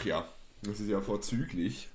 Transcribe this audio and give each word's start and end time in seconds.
Ach 0.00 0.04
ja, 0.06 0.24
das 0.62 0.80
ist 0.80 0.88
ja 0.88 1.00
vorzüglich. 1.00 1.88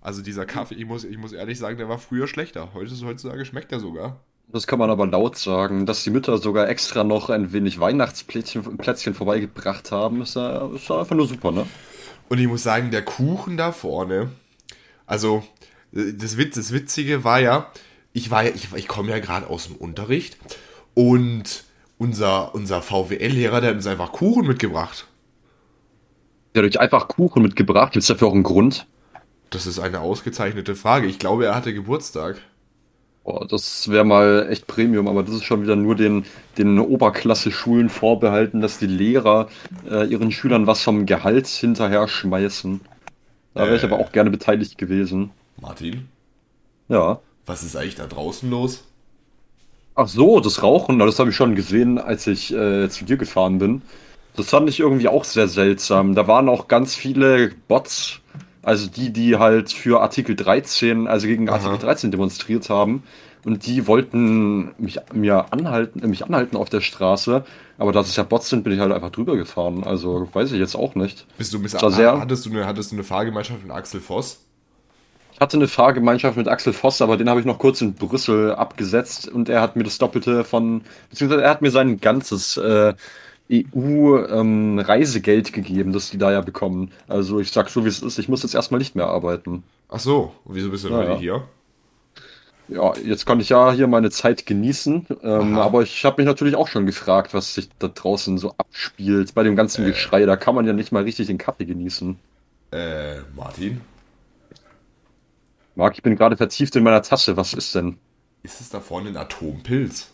Also 0.00 0.22
dieser 0.22 0.46
Kaffee, 0.46 0.74
ich 0.74 0.84
muss, 0.86 1.04
ich 1.04 1.18
muss 1.18 1.32
ehrlich 1.32 1.58
sagen, 1.58 1.78
der 1.78 1.88
war 1.88 1.98
früher 1.98 2.26
schlechter. 2.28 2.70
Heute 2.74 2.92
heutzutage 3.04 3.44
schmeckt 3.44 3.72
er 3.72 3.80
sogar. 3.80 4.20
Das 4.48 4.66
kann 4.66 4.78
man 4.78 4.90
aber 4.90 5.06
laut 5.06 5.36
sagen, 5.36 5.86
dass 5.86 6.04
die 6.04 6.10
Mütter 6.10 6.38
sogar 6.38 6.68
extra 6.68 7.02
noch 7.02 7.30
ein 7.30 7.52
wenig 7.52 7.80
Weihnachtsplätzchen 7.80 8.76
Plätzchen 8.78 9.14
vorbeigebracht 9.14 9.90
haben, 9.90 10.22
ist, 10.22 10.36
ja- 10.36 10.72
ist 10.72 10.88
ja 10.88 11.00
einfach 11.00 11.16
nur 11.16 11.26
super, 11.26 11.50
ne? 11.50 11.66
Und 12.28 12.38
ich 12.38 12.46
muss 12.46 12.62
sagen, 12.62 12.90
der 12.92 13.04
Kuchen 13.04 13.56
da 13.56 13.72
vorne, 13.72 14.30
also 15.06 15.42
äh, 15.92 16.12
das, 16.12 16.36
Witz, 16.36 16.54
das 16.56 16.72
Witzige 16.72 17.24
war 17.24 17.40
ja, 17.40 17.70
ich 18.12 18.30
war 18.30 18.44
ja, 18.44 18.50
ich, 18.54 18.72
ich 18.74 18.86
komme 18.88 19.10
ja 19.10 19.18
gerade 19.18 19.48
aus 19.48 19.66
dem 19.66 19.76
Unterricht 19.76 20.36
und 20.94 21.64
unser, 21.98 22.54
unser 22.54 22.82
VWL-Lehrer, 22.82 23.60
der 23.60 23.70
hat 23.70 23.76
uns 23.76 23.86
einfach 23.86 24.12
Kuchen 24.12 24.46
mitgebracht. 24.46 25.06
Hat 26.56 26.64
euch 26.64 26.80
einfach 26.80 27.08
Kuchen 27.08 27.42
mitgebracht, 27.42 27.92
gibt 27.92 28.02
es 28.02 28.08
dafür 28.08 28.28
auch 28.28 28.32
einen 28.34 28.42
Grund? 28.42 28.86
Das 29.50 29.66
ist 29.66 29.78
eine 29.78 30.00
ausgezeichnete 30.00 30.74
Frage. 30.74 31.06
Ich 31.06 31.18
glaube, 31.18 31.46
er 31.46 31.54
hatte 31.54 31.72
Geburtstag. 31.72 32.38
Boah, 33.24 33.46
das 33.46 33.88
wäre 33.90 34.04
mal 34.04 34.46
echt 34.50 34.66
Premium, 34.66 35.08
aber 35.08 35.22
das 35.22 35.34
ist 35.34 35.44
schon 35.44 35.62
wieder 35.62 35.74
nur 35.76 35.96
den, 35.96 36.24
den 36.58 36.78
Oberklasse-Schulen 36.78 37.88
vorbehalten, 37.88 38.60
dass 38.60 38.78
die 38.78 38.86
Lehrer 38.86 39.48
äh, 39.90 40.06
ihren 40.06 40.30
Schülern 40.30 40.66
was 40.66 40.82
vom 40.82 41.06
Gehalt 41.06 41.46
hinterher 41.48 42.06
schmeißen. 42.06 42.80
Da 43.54 43.64
wäre 43.64 43.76
ich 43.76 43.82
Äh. 43.82 43.86
aber 43.86 43.98
auch 43.98 44.12
gerne 44.12 44.30
beteiligt 44.30 44.78
gewesen. 44.78 45.30
Martin, 45.60 46.08
Ja. 46.88 47.18
was 47.46 47.64
ist 47.64 47.76
eigentlich 47.76 47.96
da 47.96 48.06
draußen 48.06 48.48
los? 48.50 48.84
Ach 49.96 50.08
so, 50.08 50.40
das 50.40 50.62
Rauchen, 50.62 50.98
das 50.98 51.18
habe 51.18 51.30
ich 51.30 51.36
schon 51.36 51.54
gesehen, 51.54 51.98
als 51.98 52.26
ich 52.26 52.52
äh, 52.52 52.88
zu 52.90 53.04
dir 53.06 53.16
gefahren 53.16 53.58
bin. 53.58 53.82
Das 54.36 54.50
fand 54.50 54.68
ich 54.68 54.80
irgendwie 54.80 55.08
auch 55.08 55.24
sehr 55.24 55.48
seltsam. 55.48 56.14
Da 56.14 56.28
waren 56.28 56.48
auch 56.48 56.68
ganz 56.68 56.94
viele 56.94 57.50
Bots, 57.68 58.20
also 58.62 58.88
die, 58.88 59.12
die 59.12 59.36
halt 59.36 59.72
für 59.72 60.00
Artikel 60.00 60.36
13, 60.36 61.06
also 61.06 61.26
gegen 61.26 61.48
Aha. 61.48 61.56
Artikel 61.56 61.78
13 61.78 62.10
demonstriert 62.10 62.68
haben. 62.68 63.02
Und 63.44 63.64
die 63.66 63.86
wollten 63.86 64.74
mich, 64.76 64.98
mir 65.12 65.52
anhalten, 65.52 66.08
mich 66.10 66.24
anhalten 66.24 66.56
auf 66.56 66.68
der 66.68 66.80
Straße. 66.80 67.44
Aber 67.78 67.92
da 67.92 68.00
es 68.00 68.16
ja 68.16 68.24
Bots 68.24 68.48
sind, 68.48 68.64
bin 68.64 68.72
ich 68.72 68.80
halt 68.80 68.92
einfach 68.92 69.10
drüber 69.10 69.36
gefahren. 69.36 69.84
Also 69.84 70.28
weiß 70.32 70.50
ich 70.52 70.58
jetzt 70.58 70.74
auch 70.74 70.96
nicht. 70.96 71.26
Bist 71.38 71.54
du, 71.54 71.62
bist, 71.62 71.78
sehr- 71.78 72.18
hattest, 72.18 72.44
du 72.46 72.50
eine, 72.50 72.66
hattest 72.66 72.90
du 72.90 72.96
eine 72.96 73.04
Fahrgemeinschaft 73.04 73.62
mit 73.62 73.70
Axel 73.70 74.00
Voss? 74.00 74.40
Ich 75.32 75.40
hatte 75.40 75.58
eine 75.58 75.68
Fahrgemeinschaft 75.68 76.36
mit 76.36 76.48
Axel 76.48 76.72
Voss, 76.72 77.02
aber 77.02 77.16
den 77.18 77.28
habe 77.28 77.38
ich 77.38 77.46
noch 77.46 77.58
kurz 77.58 77.82
in 77.82 77.92
Brüssel 77.94 78.54
abgesetzt 78.54 79.28
und 79.28 79.48
er 79.50 79.60
hat 79.60 79.76
mir 79.76 79.84
das 79.84 79.98
Doppelte 79.98 80.44
von, 80.44 80.80
beziehungsweise 81.10 81.42
er 81.44 81.50
hat 81.50 81.60
mir 81.60 81.70
sein 81.70 82.00
ganzes 82.00 82.56
äh, 82.56 82.94
EU-Reisegeld 83.50 85.52
gegeben, 85.52 85.92
das 85.92 86.10
die 86.10 86.18
da 86.18 86.32
ja 86.32 86.40
bekommen. 86.40 86.92
Also 87.08 87.40
ich 87.40 87.52
sag 87.52 87.68
so, 87.70 87.84
wie 87.84 87.88
es 87.88 88.02
ist, 88.02 88.18
ich 88.18 88.28
muss 88.28 88.42
jetzt 88.42 88.54
erstmal 88.54 88.78
nicht 88.78 88.94
mehr 88.96 89.06
arbeiten. 89.08 89.62
Ach 89.88 90.00
so, 90.00 90.32
und 90.44 90.54
wieso 90.54 90.70
bist 90.70 90.84
du 90.84 90.88
denn 90.88 90.90
Ja, 90.90 90.98
heute 90.98 91.12
ja. 91.12 91.14
hier? 91.14 91.48
Ja, 92.68 92.96
jetzt 92.96 93.26
kann 93.26 93.38
ich 93.38 93.48
ja 93.50 93.70
hier 93.72 93.86
meine 93.86 94.10
Zeit 94.10 94.44
genießen, 94.44 95.06
ähm, 95.22 95.56
aber 95.58 95.82
ich 95.82 96.04
habe 96.04 96.20
mich 96.20 96.26
natürlich 96.26 96.56
auch 96.56 96.66
schon 96.66 96.84
gefragt, 96.84 97.32
was 97.32 97.54
sich 97.54 97.68
da 97.78 97.86
draußen 97.88 98.38
so 98.38 98.54
abspielt. 98.58 99.34
Bei 99.34 99.44
dem 99.44 99.54
ganzen 99.54 99.84
Äh. 99.84 99.84
Geschrei, 99.84 100.26
da 100.26 100.36
kann 100.36 100.56
man 100.56 100.66
ja 100.66 100.72
nicht 100.72 100.90
mal 100.90 101.04
richtig 101.04 101.28
den 101.28 101.38
Kaffee 101.38 101.64
genießen. 101.64 102.18
Äh, 102.70 103.20
Martin, 103.34 103.80
Marc, 105.76 105.94
ich 105.96 106.02
bin 106.02 106.16
gerade 106.16 106.36
vertieft 106.36 106.74
in 106.76 106.82
meiner 106.82 107.02
Tasse. 107.02 107.36
Was 107.36 107.52
ist 107.54 107.74
denn? 107.74 107.98
ist 108.42 108.60
es 108.62 108.70
da 108.70 108.80
vorne 108.80 109.10
ein 109.10 109.16
Atompilz? 109.18 110.10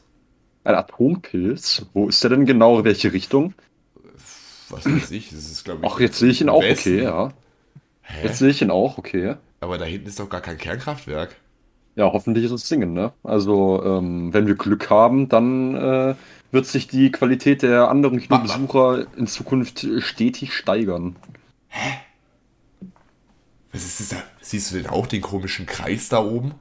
Ein 0.64 0.74
Atompilz? 0.74 1.86
Wo 1.92 2.08
ist 2.08 2.22
der 2.22 2.30
denn 2.30 2.46
genau? 2.46 2.84
Welche 2.84 3.12
Richtung? 3.12 3.54
Was 4.68 4.86
weiß 4.86 5.10
ich, 5.10 5.30
das 5.30 5.50
ist 5.50 5.64
glaube 5.64 5.80
ich. 5.84 5.92
Ach, 5.92 6.00
jetzt 6.00 6.18
sehe 6.18 6.30
ich 6.30 6.40
ihn 6.40 6.48
auch, 6.48 6.62
Westen. 6.62 6.94
okay, 6.94 7.02
ja. 7.02 7.32
Hä? 8.02 8.26
Jetzt 8.26 8.38
sehe 8.38 8.50
ich 8.50 8.62
ihn 8.62 8.70
auch, 8.70 8.98
okay. 8.98 9.36
Aber 9.60 9.78
da 9.78 9.84
hinten 9.84 10.08
ist 10.08 10.18
doch 10.18 10.28
gar 10.28 10.40
kein 10.40 10.58
Kernkraftwerk. 10.58 11.36
Ja, 11.94 12.10
hoffentlich 12.12 12.44
ist 12.44 12.52
es 12.52 12.68
singen, 12.68 12.94
ne? 12.94 13.12
Also, 13.22 13.82
ähm, 13.84 14.32
wenn 14.32 14.46
wir 14.46 14.54
Glück 14.54 14.88
haben, 14.88 15.28
dann 15.28 15.74
äh, 15.74 16.14
wird 16.50 16.66
sich 16.66 16.86
die 16.88 17.10
Qualität 17.12 17.62
der 17.62 17.88
anderen 17.88 18.18
Kinobesucher 18.18 19.06
in 19.16 19.26
Zukunft 19.26 19.86
stetig 19.98 20.54
steigern. 20.54 21.16
Was 23.72 23.84
ist 23.84 24.00
das 24.00 24.08
da? 24.10 24.16
Siehst 24.40 24.70
du 24.72 24.76
denn 24.76 24.86
auch 24.86 25.06
den 25.06 25.20
komischen 25.20 25.66
Kreis 25.66 26.08
da 26.08 26.22
oben? 26.24 26.54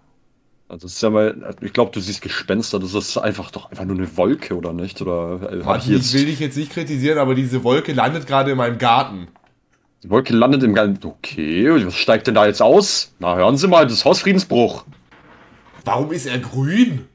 Also, 0.72 0.88
das 0.88 0.94
ist 0.94 1.02
ja 1.02 1.10
mal, 1.10 1.54
ich 1.60 1.74
glaube, 1.74 1.92
du 1.92 2.00
siehst 2.00 2.22
Gespenster, 2.22 2.80
das 2.80 2.94
ist 2.94 3.18
einfach 3.18 3.52
doch 3.52 3.70
einfach 3.72 3.84
nur 3.84 3.98
eine 3.98 4.16
Wolke, 4.16 4.56
oder 4.56 4.72
nicht? 4.72 5.02
Oder 5.02 5.52
äh, 5.52 5.56
Martin, 5.58 5.92
ich 5.92 5.98
jetzt, 5.98 6.14
will 6.14 6.24
dich 6.24 6.40
jetzt 6.40 6.56
nicht 6.56 6.72
kritisieren, 6.72 7.18
aber 7.18 7.36
diese 7.36 7.66
Wolke 7.66 7.92
landet 7.92 8.26
gerade 8.26 8.52
in 8.52 8.58
meinem 8.58 8.78
Garten. 8.78 9.28
die 10.02 10.10
Wolke 10.10 10.34
landet 10.34 10.64
im 10.64 10.74
Gang. 10.74 10.98
Okay, 11.04 11.86
was 11.86 11.96
steigt 11.96 12.28
denn 12.28 12.36
da 12.36 12.46
jetzt 12.46 12.62
aus? 12.62 13.14
Na, 13.20 13.36
hören 13.36 13.58
Sie 13.58 13.68
mal, 13.68 13.84
das 13.84 13.96
ist 13.96 14.06
Hausfriedensbruch. 14.06 14.86
Warum 15.84 16.14
ist 16.14 16.26
er 16.26 16.40
grün? 16.40 17.06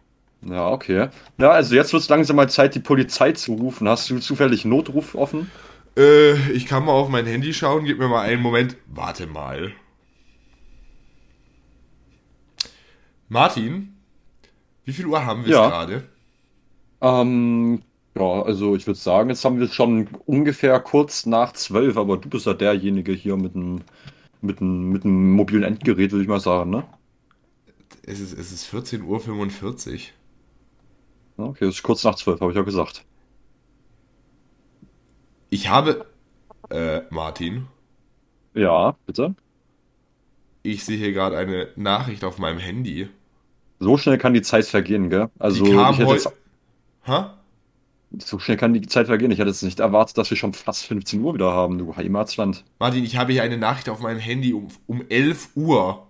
Ja, 0.42 0.68
okay. 0.68 1.08
Ja, 1.38 1.52
also 1.52 1.74
jetzt 1.74 1.94
wird 1.94 2.02
es 2.02 2.10
langsam 2.10 2.36
mal 2.36 2.50
Zeit, 2.50 2.74
die 2.74 2.80
Polizei 2.80 3.32
zu 3.32 3.54
rufen. 3.54 3.88
Hast 3.88 4.10
du 4.10 4.18
zufällig 4.18 4.66
Notruf 4.66 5.14
offen? 5.14 5.50
Äh, 5.96 6.52
ich 6.52 6.66
kann 6.66 6.84
mal 6.84 6.92
auf 6.92 7.08
mein 7.08 7.24
Handy 7.24 7.54
schauen. 7.54 7.86
Gib 7.86 7.98
mir 7.98 8.08
mal 8.08 8.20
einen 8.20 8.42
Moment. 8.42 8.76
Warte 8.86 9.26
mal. 9.26 9.72
Martin, 13.28 13.94
wie 14.84 14.92
viel 14.94 15.06
Uhr 15.06 15.24
haben 15.26 15.44
wir 15.44 15.52
Ja. 15.52 15.68
gerade? 15.68 16.08
Ähm, 17.00 17.82
ja, 18.16 18.42
also 18.42 18.74
ich 18.76 18.86
würde 18.86 18.98
sagen, 18.98 19.28
jetzt 19.30 19.44
haben 19.44 19.58
wir 19.60 19.68
schon 19.68 20.08
ungefähr 20.26 20.80
kurz 20.80 21.26
nach 21.26 21.52
zwölf, 21.52 21.96
aber 21.96 22.16
du 22.16 22.28
bist 22.28 22.46
ja 22.46 22.54
derjenige 22.54 23.12
hier 23.12 23.36
mit 23.36 23.54
einem 23.54 23.82
mit 24.42 24.60
einem 24.60 24.90
mit 24.90 25.04
einem 25.04 25.32
mobilen 25.32 25.64
Endgerät, 25.64 26.12
würde 26.12 26.22
ich 26.22 26.28
mal 26.28 26.40
sagen, 26.40 26.70
ne? 26.70 26.84
Es 28.06 28.20
ist, 28.20 28.32
es 28.32 28.52
ist 28.52 28.64
14.45 28.64 30.12
Uhr. 31.38 31.48
Okay, 31.48 31.64
es 31.66 31.76
ist 31.76 31.82
kurz 31.82 32.04
nach 32.04 32.14
zwölf, 32.16 32.40
habe 32.40 32.52
ich 32.52 32.56
ja 32.56 32.62
gesagt. 32.62 33.06
Ich 35.50 35.68
habe, 35.68 36.06
äh, 36.70 37.02
Martin, 37.10 37.68
Ja, 38.54 38.96
bitte. 39.06 39.34
Ich 40.72 40.84
sehe 40.84 40.96
hier 40.98 41.12
gerade 41.12 41.36
eine 41.36 41.68
Nachricht 41.76 42.24
auf 42.24 42.38
meinem 42.38 42.58
Handy. 42.58 43.08
So 43.78 43.96
schnell 43.98 44.18
kann 44.18 44.34
die 44.34 44.42
Zeit 44.42 44.64
vergehen, 44.66 45.10
gell? 45.10 45.28
Also 45.38 45.64
Die 45.64 45.72
kam 45.72 45.94
ich 45.94 46.00
hätte 46.00 46.12
jetzt, 46.12 46.30
Hä? 47.02 47.24
so 48.18 48.38
schnell 48.38 48.56
kann 48.56 48.72
die 48.72 48.80
Zeit 48.82 49.06
vergehen. 49.06 49.30
Ich 49.30 49.38
hätte 49.38 49.50
jetzt 49.50 49.62
nicht 49.62 49.80
erwartet, 49.80 50.16
dass 50.18 50.30
wir 50.30 50.36
schon 50.36 50.52
fast 50.54 50.86
15 50.86 51.20
Uhr 51.20 51.34
wieder 51.34 51.52
haben, 51.52 51.78
du 51.78 51.94
Heimatsland. 51.96 52.64
Martin, 52.78 53.04
ich 53.04 53.16
habe 53.16 53.32
hier 53.32 53.42
eine 53.42 53.58
Nachricht 53.58 53.88
auf 53.88 54.00
meinem 54.00 54.18
Handy 54.20 54.52
um, 54.54 54.68
um 54.86 55.02
11 55.08 55.48
Uhr. 55.56 56.06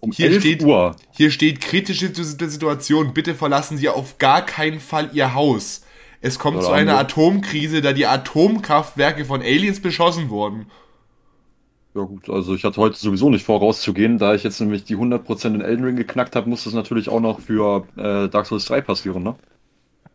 Um 0.00 0.12
Hier 0.12 0.26
11 0.28 0.40
steht- 0.40 0.62
Uhr. 0.62 0.94
Hier 1.10 1.30
steht 1.32 1.60
kritische 1.60 2.14
Situation. 2.14 3.12
Bitte 3.14 3.34
verlassen 3.34 3.76
Sie 3.78 3.88
auf 3.88 4.18
gar 4.18 4.46
keinen 4.46 4.78
Fall 4.78 5.10
Ihr 5.12 5.34
Haus. 5.34 5.82
Es 6.20 6.38
kommt 6.38 6.58
Ja, 6.58 6.62
zu 6.64 6.70
einer 6.70 6.98
Atomkrise, 6.98 7.80
da 7.82 7.92
die 7.92 8.06
Atomkraftwerke 8.06 9.24
von 9.24 9.40
Aliens 9.40 9.80
beschossen 9.80 10.30
wurden. 10.30 10.66
Ja 11.98 12.04
gut, 12.04 12.30
also 12.30 12.54
ich 12.54 12.62
hatte 12.62 12.76
heute 12.76 12.96
sowieso 12.96 13.28
nicht 13.28 13.44
vor 13.44 13.58
rauszugehen, 13.58 14.18
da 14.18 14.32
ich 14.32 14.44
jetzt 14.44 14.60
nämlich 14.60 14.84
die 14.84 14.96
100% 14.96 15.46
in 15.48 15.60
Elden 15.60 15.84
Ring 15.84 15.96
geknackt 15.96 16.36
habe, 16.36 16.48
muss 16.48 16.62
das 16.62 16.72
natürlich 16.72 17.08
auch 17.08 17.18
noch 17.18 17.40
für 17.40 17.88
äh, 17.96 18.28
Dark 18.28 18.46
Souls 18.46 18.66
3 18.66 18.82
passieren, 18.82 19.24
ne? 19.24 19.34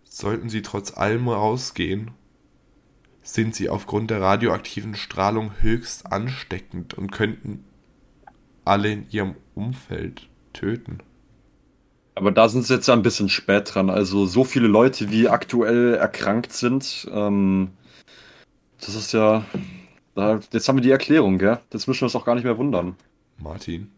Sollten 0.06 0.48
Sie 0.48 0.62
trotz 0.62 0.96
allem 0.96 1.28
rausgehen, 1.28 2.12
sind 3.22 3.54
Sie 3.54 3.68
aufgrund 3.68 4.12
der 4.12 4.22
radioaktiven 4.22 4.96
Strahlung 4.96 5.52
höchst 5.60 6.10
ansteckend 6.10 6.94
und 6.94 7.12
könnten 7.12 7.66
alle 8.64 8.90
in 8.90 9.10
Ihrem 9.10 9.36
Umfeld 9.54 10.30
töten. 10.54 11.00
Aber 12.16 12.32
da 12.32 12.48
sind 12.48 12.66
sie 12.66 12.76
jetzt 12.76 12.88
ja 12.88 12.94
ein 12.94 13.02
bisschen 13.02 13.28
spät 13.28 13.76
dran. 13.76 13.90
Also 13.90 14.26
so 14.26 14.46
viele 14.46 14.68
Leute, 14.68 15.12
wie 15.12 15.28
aktuell 15.28 15.96
erkrankt 15.96 16.54
sind, 16.54 17.10
ähm, 17.12 17.72
das 18.80 18.96
ist 18.96 19.12
ja. 19.12 19.44
Da, 20.16 20.40
jetzt 20.52 20.68
haben 20.70 20.78
wir 20.78 20.82
die 20.84 20.92
Erklärung, 20.92 21.38
gell? 21.40 21.60
Jetzt 21.72 21.88
müssen 21.88 22.02
wir 22.02 22.06
uns 22.06 22.16
auch 22.16 22.26
gar 22.26 22.36
nicht 22.36 22.44
mehr 22.44 22.58
wundern. 22.58 22.96
Martin, 23.38 23.92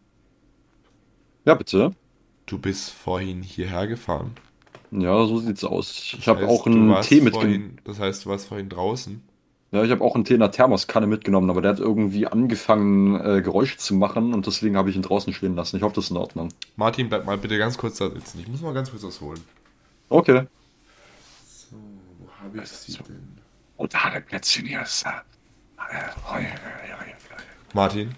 Ja, 1.45 1.55
bitte. 1.55 1.91
du 2.45 2.57
bist 2.57 2.91
vorhin 2.91 3.43
hierher 3.43 3.87
gefahren. 3.87 4.31
Ja, 4.91 5.25
so 5.25 5.39
sieht's 5.39 5.63
aus. 5.63 6.15
Ich 6.17 6.27
habe 6.27 6.47
auch 6.47 6.65
einen 6.65 7.01
Tee 7.01 7.19
mitgenommen. 7.21 7.81
Das 7.83 7.99
heißt, 7.99 8.25
du 8.25 8.29
warst 8.29 8.47
vorhin 8.47 8.69
draußen. 8.69 9.21
Ja, 9.71 9.83
ich 9.83 9.91
habe 9.91 10.03
auch 10.03 10.15
einen 10.15 10.23
Tee 10.23 10.35
in 10.35 10.39
der 10.39 10.51
Thermoskanne 10.51 11.05
mitgenommen, 11.05 11.49
aber 11.49 11.61
der 11.61 11.71
hat 11.71 11.79
irgendwie 11.79 12.27
angefangen, 12.27 13.19
äh, 13.19 13.41
Geräusche 13.41 13.77
zu 13.77 13.93
machen 13.95 14.33
und 14.33 14.45
deswegen 14.47 14.77
habe 14.77 14.89
ich 14.89 14.95
ihn 14.95 15.01
draußen 15.01 15.33
stehen 15.33 15.55
lassen. 15.55 15.75
Ich 15.75 15.83
hoffe, 15.83 15.95
das 15.95 16.05
ist 16.05 16.11
in 16.11 16.17
Ordnung. 16.17 16.49
Martin, 16.77 17.09
bleib 17.09 17.25
mal 17.25 17.37
bitte 17.37 17.57
ganz 17.57 17.77
kurz 17.77 17.97
da 17.97 18.09
sitzen. 18.09 18.39
Ich 18.39 18.47
muss 18.47 18.61
mal 18.61 18.73
ganz 18.73 18.89
kurz 18.89 19.03
was 19.03 19.19
holen. 19.19 19.41
Okay. 20.07 20.43
So, 21.45 21.75
wo 22.19 22.29
habe 22.41 22.59
ich 22.61 22.69
sie 22.69 22.93
denn? 23.03 23.37
Und 23.75 23.93
da 23.93 24.05
hat 24.05 24.25
Plätzchen 24.27 24.65
hier. 24.65 24.81
Ist, 24.83 25.03
Martin, 27.73 28.15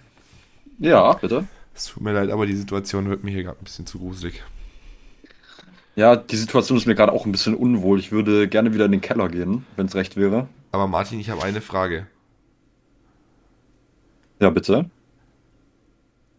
ja, 0.77 1.13
bitte. 1.13 1.47
es 1.73 1.85
tut 1.85 2.03
mir 2.03 2.13
leid, 2.13 2.29
aber 2.29 2.45
die 2.45 2.55
Situation 2.55 3.09
wird 3.09 3.23
mir 3.23 3.31
hier 3.31 3.43
gerade 3.43 3.59
ein 3.59 3.63
bisschen 3.63 3.87
zu 3.87 3.97
gruselig. 3.97 4.43
Ja, 5.95 6.15
die 6.15 6.35
Situation 6.35 6.77
ist 6.77 6.85
mir 6.85 6.93
gerade 6.93 7.11
auch 7.11 7.25
ein 7.25 7.31
bisschen 7.31 7.55
unwohl. 7.55 7.99
Ich 7.99 8.11
würde 8.11 8.47
gerne 8.47 8.73
wieder 8.73 8.85
in 8.85 8.91
den 8.91 9.01
Keller 9.01 9.29
gehen, 9.29 9.65
wenn 9.75 9.87
es 9.87 9.95
recht 9.95 10.15
wäre. 10.15 10.47
Aber 10.71 10.85
Martin, 10.85 11.19
ich 11.19 11.31
habe 11.31 11.43
eine 11.43 11.59
Frage. 11.59 12.05
Ja, 14.39 14.51
bitte. 14.51 14.91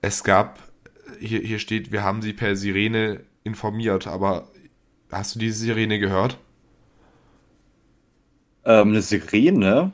Es 0.00 0.22
gab, 0.22 0.60
hier, 1.18 1.40
hier 1.40 1.58
steht, 1.58 1.90
wir 1.90 2.04
haben 2.04 2.22
sie 2.22 2.32
per 2.32 2.54
Sirene 2.54 3.24
informiert, 3.42 4.06
aber 4.06 4.46
hast 5.10 5.34
du 5.34 5.40
diese 5.40 5.58
Sirene 5.58 5.98
gehört? 5.98 6.38
Ähm, 8.64 8.90
eine 8.90 9.02
Sirene? 9.02 9.90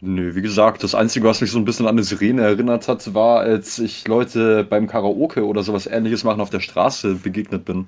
Nö, 0.00 0.34
wie 0.34 0.42
gesagt, 0.42 0.82
das 0.84 0.94
Einzige, 0.94 1.26
was 1.26 1.40
mich 1.40 1.50
so 1.50 1.58
ein 1.58 1.64
bisschen 1.64 1.86
an 1.86 1.94
eine 1.94 2.02
Sirene 2.02 2.42
erinnert 2.42 2.86
hat, 2.86 3.14
war, 3.14 3.40
als 3.40 3.78
ich 3.78 4.06
Leute 4.06 4.62
beim 4.64 4.86
Karaoke 4.86 5.46
oder 5.46 5.62
sowas 5.62 5.86
ähnliches 5.86 6.22
machen 6.22 6.40
auf 6.40 6.50
der 6.50 6.60
Straße 6.60 7.14
begegnet 7.14 7.64
bin. 7.64 7.86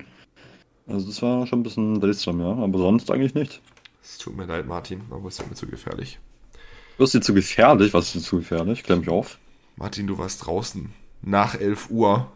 Also 0.87 1.07
das 1.07 1.21
war 1.21 1.47
schon 1.47 1.61
ein 1.61 1.63
bisschen 1.65 2.01
seltsam, 2.01 2.41
ja, 2.41 2.51
aber 2.55 2.79
sonst 2.79 3.11
eigentlich 3.11 3.35
nicht. 3.35 3.61
Es 4.03 4.17
tut 4.17 4.37
mir 4.37 4.47
leid, 4.47 4.67
Martin, 4.67 5.03
aber 5.11 5.29
es 5.29 5.39
ist 5.39 5.47
mir 5.49 5.55
zu 5.55 5.67
gefährlich. 5.67 6.19
Wirst 6.97 7.13
dir 7.13 7.21
zu 7.21 7.35
gefährlich? 7.35 7.93
Was 7.93 8.07
ist 8.07 8.15
dir 8.15 8.21
zu 8.21 8.37
gefährlich? 8.39 8.83
Klär 8.85 8.97
mich 8.97 9.11
auf. 9.11 9.39
Martin, 9.77 10.07
du 10.07 10.17
warst 10.17 10.47
draußen. 10.47 10.91
Nach 11.21 11.55
11 11.55 11.91
Uhr. 11.91 12.27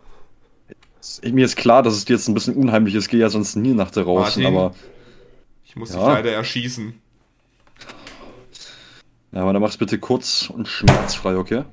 Mir 1.24 1.46
ist 1.46 1.56
klar, 1.56 1.82
dass 1.82 1.94
es 1.94 2.04
dir 2.04 2.14
jetzt 2.14 2.28
ein 2.28 2.34
bisschen 2.34 2.54
unheimlich 2.56 2.94
ist. 2.94 3.04
Ich 3.06 3.10
gehe 3.10 3.20
ja 3.20 3.28
sonst 3.30 3.56
nie 3.56 3.72
nach 3.72 3.90
draußen, 3.90 4.42
Martin. 4.42 4.46
aber. 4.46 4.74
Ich 5.64 5.74
muss 5.74 5.94
Ja. 5.94 6.00
dich 6.00 6.08
leider 6.14 6.32
erschießen. 6.32 6.94
Ja, 9.32 9.40
aber 9.42 9.54
dann 9.54 9.62
mach's 9.62 9.78
bitte 9.78 9.98
kurz 9.98 10.50
und 10.50 10.68
schmerzfrei, 10.68 11.36
okay? 11.36 11.64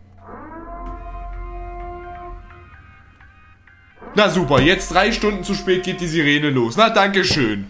Na 4.16 4.30
super, 4.30 4.62
jetzt 4.62 4.94
drei 4.94 5.12
Stunden 5.12 5.44
zu 5.44 5.54
spät 5.54 5.84
geht 5.84 6.00
die 6.00 6.08
Sirene 6.08 6.50
los. 6.50 6.78
Na, 6.78 6.90
danke 6.90 7.26
schön. 7.26 7.70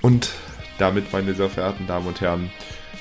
Und 0.00 0.30
damit, 0.78 1.12
meine 1.12 1.32
sehr 1.34 1.48
verehrten 1.48 1.86
Damen 1.86 2.08
und 2.08 2.20
Herren, 2.20 2.50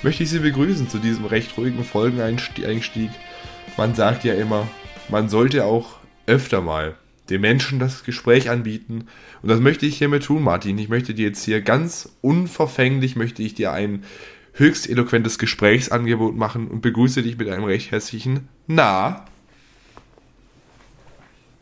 möchte 0.04 0.24
ich 0.24 0.30
Sie 0.30 0.40
begrüßen 0.40 0.90
zu 0.90 0.98
diesem 0.98 1.26
recht 1.26 1.58
ruhigen 1.58 1.84
Folgeneinstieg. 1.84 3.10
Man 3.78 3.96
sagt 3.96 4.24
ja 4.24 4.34
immer, 4.34 4.68
man 5.10 5.30
sollte 5.30 5.66
auch 5.66 5.98
öfter 6.26 6.62
mal 6.62 6.96
den 7.30 7.42
Menschen 7.42 7.80
das 7.80 8.04
Gespräch 8.04 8.50
anbieten. 8.50 9.06
Und 9.42 9.50
das 9.50 9.60
möchte 9.60 9.86
ich 9.86 9.98
hiermit 9.98 10.24
tun, 10.24 10.44
Martin. 10.44 10.78
Ich 10.78 10.90
möchte 10.90 11.14
dir 11.14 11.28
jetzt 11.28 11.44
hier 11.44 11.62
ganz 11.62 12.10
unverfänglich, 12.22 13.16
möchte 13.16 13.42
ich 13.42 13.54
dir 13.54 13.72
ein 13.72 14.04
höchst 14.54 14.90
eloquentes 14.90 15.40
Gesprächsangebot 15.40 16.36
machen 16.36 16.68
und 16.68 16.82
begrüße 16.82 17.24
dich 17.24 17.38
mit 17.38 17.50
einem 17.50 17.64
recht 17.64 17.92
herzlichen 17.92 18.50
Na. 18.68 19.26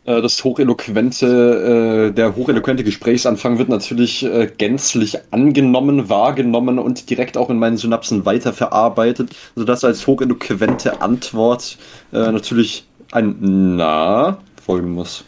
Äh, 0.10 0.22
Das 0.22 0.44
hocheloquente, 0.44 2.10
äh, 2.10 2.14
der 2.14 2.36
hocheloquente 2.36 2.84
Gesprächsanfang 2.84 3.60
wird 3.60 3.70
natürlich 3.70 4.26
äh, 4.26 4.52
gänzlich 4.58 5.20
angenommen, 5.30 6.10
wahrgenommen 6.10 6.80
und 6.80 7.10
direkt 7.10 7.38
auch 7.38 7.50
in 7.52 7.60
meinen 7.60 7.78
Synapsen 7.78 8.26
weiterverarbeitet, 8.26 9.30
sodass 9.56 9.84
als 9.84 10.08
hocheloquente 10.08 11.02
Antwort 11.02 11.78
natürlich 12.12 12.88
ein 13.12 13.76
Na 13.76 14.40
folgen 14.66 14.92
muss. 14.92 15.24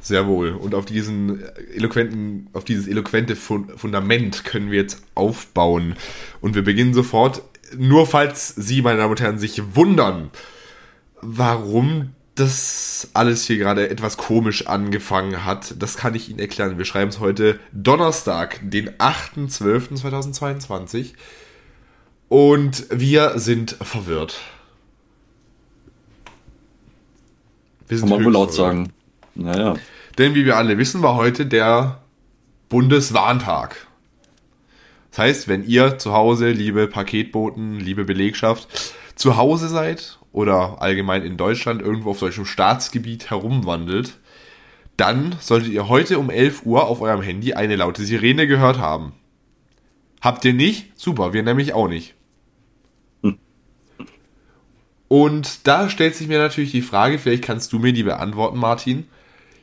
Sehr 0.00 0.26
wohl. 0.26 0.52
Und 0.52 0.74
auf 0.74 0.86
diesen 0.86 1.42
eloquenten, 1.74 2.48
auf 2.54 2.64
dieses 2.64 2.88
eloquente 2.88 3.36
Fun- 3.36 3.68
Fundament 3.76 4.44
können 4.44 4.70
wir 4.70 4.78
jetzt 4.80 5.02
aufbauen. 5.14 5.96
Und 6.40 6.54
wir 6.54 6.64
beginnen 6.64 6.94
sofort. 6.94 7.42
Nur 7.76 8.06
falls 8.06 8.54
Sie, 8.56 8.80
meine 8.80 8.98
Damen 8.98 9.10
und 9.10 9.20
Herren, 9.20 9.38
sich 9.38 9.74
wundern, 9.74 10.30
warum 11.20 12.10
das 12.34 13.10
alles 13.14 13.46
hier 13.46 13.58
gerade 13.58 13.88
etwas 13.90 14.16
komisch 14.16 14.66
angefangen 14.66 15.44
hat, 15.44 15.74
das 15.78 15.96
kann 15.96 16.14
ich 16.14 16.28
Ihnen 16.28 16.40
erklären. 16.40 16.78
Wir 16.78 16.84
schreiben 16.84 17.10
es 17.10 17.20
heute 17.20 17.60
Donnerstag, 17.72 18.58
den 18.62 18.90
8.12.2022. 18.90 21.12
Und 22.28 22.86
wir 22.90 23.38
sind 23.38 23.76
verwirrt. 23.80 24.40
Wir 27.86 28.00
Kann 28.00 28.08
man 28.08 28.24
wohl 28.24 28.32
laut 28.32 28.52
verwirrt. 28.54 28.76
sagen. 28.76 28.92
Naja. 29.36 29.74
Denn 30.18 30.34
wie 30.34 30.44
wir 30.44 30.56
alle 30.56 30.76
wissen, 30.78 31.02
war 31.02 31.14
heute 31.16 31.46
der 31.46 32.00
Bundeswarntag. 32.68 33.86
Das 35.10 35.18
heißt, 35.20 35.48
wenn 35.48 35.64
ihr 35.64 35.98
zu 35.98 36.12
Hause, 36.12 36.50
liebe 36.50 36.88
Paketboten, 36.88 37.78
liebe 37.78 38.04
Belegschaft, 38.04 38.66
zu 39.14 39.36
Hause 39.36 39.68
seid 39.68 40.18
oder 40.34 40.82
allgemein 40.82 41.22
in 41.22 41.36
Deutschland 41.36 41.80
irgendwo 41.80 42.10
auf 42.10 42.18
solchem 42.18 42.44
Staatsgebiet 42.44 43.30
herumwandelt, 43.30 44.18
dann 44.96 45.36
solltet 45.40 45.72
ihr 45.72 45.88
heute 45.88 46.18
um 46.18 46.28
11 46.28 46.66
Uhr 46.66 46.88
auf 46.88 47.00
eurem 47.00 47.22
Handy 47.22 47.54
eine 47.54 47.76
laute 47.76 48.04
Sirene 48.04 48.48
gehört 48.48 48.78
haben. 48.78 49.12
Habt 50.20 50.44
ihr 50.44 50.52
nicht? 50.52 50.90
Super, 50.96 51.32
wir 51.32 51.44
nämlich 51.44 51.72
auch 51.72 51.86
nicht. 51.86 52.14
Und 55.06 55.68
da 55.68 55.88
stellt 55.88 56.16
sich 56.16 56.26
mir 56.26 56.38
natürlich 56.38 56.72
die 56.72 56.82
Frage, 56.82 57.20
vielleicht 57.20 57.44
kannst 57.44 57.72
du 57.72 57.78
mir 57.78 57.92
die 57.92 58.02
beantworten, 58.02 58.58
Martin. 58.58 59.06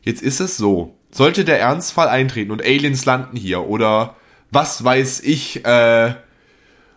Jetzt 0.03 0.21
ist 0.21 0.39
es 0.39 0.56
so, 0.56 0.95
sollte 1.12 1.44
der 1.44 1.59
Ernstfall 1.59 2.07
eintreten 2.07 2.51
und 2.51 2.63
Aliens 2.63 3.03
landen 3.03 3.35
hier 3.35 3.67
oder 3.67 4.15
was 4.51 4.85
weiß 4.85 5.19
ich, 5.21 5.65
äh, 5.65 6.13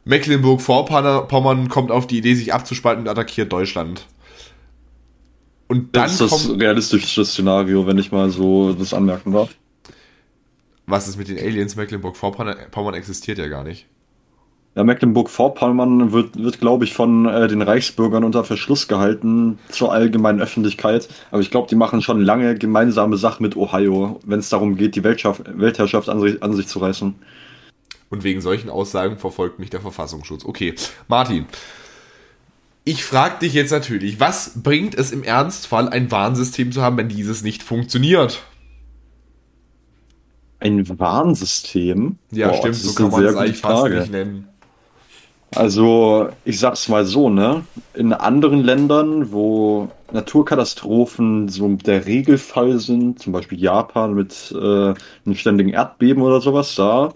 Mecklenburg-Vorpommern 0.05 1.69
kommt 1.69 1.91
auf 1.91 2.07
die 2.07 2.19
Idee, 2.19 2.35
sich 2.35 2.53
abzuspalten 2.53 3.05
und 3.05 3.09
attackiert 3.09 3.53
Deutschland. 3.53 4.07
Und 5.67 5.97
dann 5.97 6.05
Das 6.05 6.21
ist 6.21 6.21
das 6.21 6.51
realistischste 6.51 7.25
Szenario, 7.25 7.87
wenn 7.87 7.99
ich 7.99 8.13
mal 8.13 8.31
so 8.31 8.75
das 8.75 8.93
anmerken 8.93 9.33
darf. 9.33 9.51
was 10.87 11.09
ist 11.09 11.17
mit 11.17 11.29
den 11.29 11.39
Aliens? 11.39 11.77
Mecklenburg-Vorpommern 11.77 12.57
Pommern 12.71 12.95
existiert 12.95 13.39
ja 13.39 13.49
gar 13.49 13.65
nicht. 13.65 13.87
Ja, 14.75 14.83
Mecklenburg-Vorpommern 14.83 16.13
wird, 16.13 16.37
wird 16.37 16.61
glaube 16.61 16.85
ich, 16.85 16.95
von 16.95 17.27
äh, 17.27 17.47
den 17.47 17.63
Reichsbürgern 17.63 18.25
unter 18.25 18.43
Verschluss 18.43 18.89
gehalten 18.89 19.59
zur 19.69 19.93
allgemeinen 19.93 20.41
Öffentlichkeit. 20.41 21.09
Aber 21.31 21.41
ich 21.41 21.51
glaube, 21.53 21.69
die 21.69 21.77
machen 21.77 22.03
schon 22.03 22.21
lange 22.21 22.57
gemeinsame 22.57 23.17
Sachen 23.17 23.45
mit 23.45 23.57
Ohio, 23.57 24.19
wenn 24.27 24.41
es 24.41 24.49
darum 24.49 24.77
geht, 24.77 24.97
die 24.97 25.05
Weltschaft, 25.05 25.43
Weltherrschaft 25.47 26.09
an, 26.09 26.39
an 26.41 26.53
sich 26.55 26.67
zu 26.67 26.81
reißen. 26.81 27.15
Und 28.15 28.23
wegen 28.23 28.41
solchen 28.41 28.71
Aussagen 28.71 29.19
verfolgt 29.19 29.59
mich 29.59 29.71
der 29.71 29.81
Verfassungsschutz. 29.81 30.45
Okay, 30.45 30.75
Martin. 31.09 31.47
Ich 32.85 33.03
frage 33.03 33.41
dich 33.41 33.55
jetzt 33.55 33.73
natürlich, 33.73 34.21
was 34.21 34.63
bringt 34.63 34.95
es 34.95 35.11
im 35.11 35.25
Ernstfall, 35.25 35.89
ein 35.89 36.13
Warnsystem 36.13 36.71
zu 36.71 36.81
haben, 36.81 36.97
wenn 36.97 37.09
dieses 37.09 37.43
nicht 37.43 37.65
funktioniert? 37.65 38.45
Ein 40.61 40.87
Warnsystem? 40.97 42.19
Ja, 42.31 42.51
Boah, 42.51 42.59
stimmt, 42.59 42.75
das 42.77 42.83
so 42.85 42.95
kann 42.95 43.11
man 43.11 43.25
es 43.25 43.35
eigentlich 43.35 43.57
fast 43.57 43.81
Frage. 43.81 43.99
nicht 43.99 44.13
nennen. 44.13 44.49
Also, 45.57 46.29
ich 46.45 46.61
sag's 46.61 46.89
mal 46.89 47.05
so, 47.05 47.31
ne? 47.31 47.65
In 47.95 48.13
anderen 48.13 48.63
Ländern, 48.63 49.33
wo 49.33 49.89
Naturkatastrophen 50.13 51.49
so 51.49 51.69
der 51.69 52.07
Regelfall 52.07 52.79
sind, 52.79 53.19
zum 53.19 53.33
Beispiel 53.33 53.61
Japan 53.61 54.15
mit 54.15 54.55
äh, 54.57 54.95
einem 54.95 55.35
ständigen 55.35 55.71
Erdbeben 55.71 56.23
oder 56.23 56.41
sowas, 56.41 56.77
da. 56.77 57.13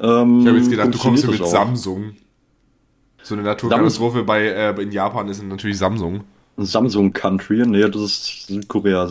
Ähm, 0.00 0.40
Ich 0.40 0.46
habe 0.46 0.58
jetzt 0.58 0.70
gedacht, 0.70 0.94
du 0.94 0.98
kommst 0.98 1.24
hier 1.24 1.32
mit 1.32 1.42
auch. 1.42 1.46
Samsung. 1.46 2.12
So 3.22 3.34
eine 3.34 3.42
Naturkatastrophe 3.44 4.22
bei, 4.22 4.46
äh, 4.46 4.82
in 4.82 4.92
Japan 4.92 5.28
ist 5.28 5.42
natürlich 5.42 5.78
Samsung. 5.78 6.24
Samsung 6.56 7.12
Country, 7.12 7.66
nee, 7.66 7.88
das 7.88 8.02
ist 8.02 8.46
Südkorea. 8.48 9.04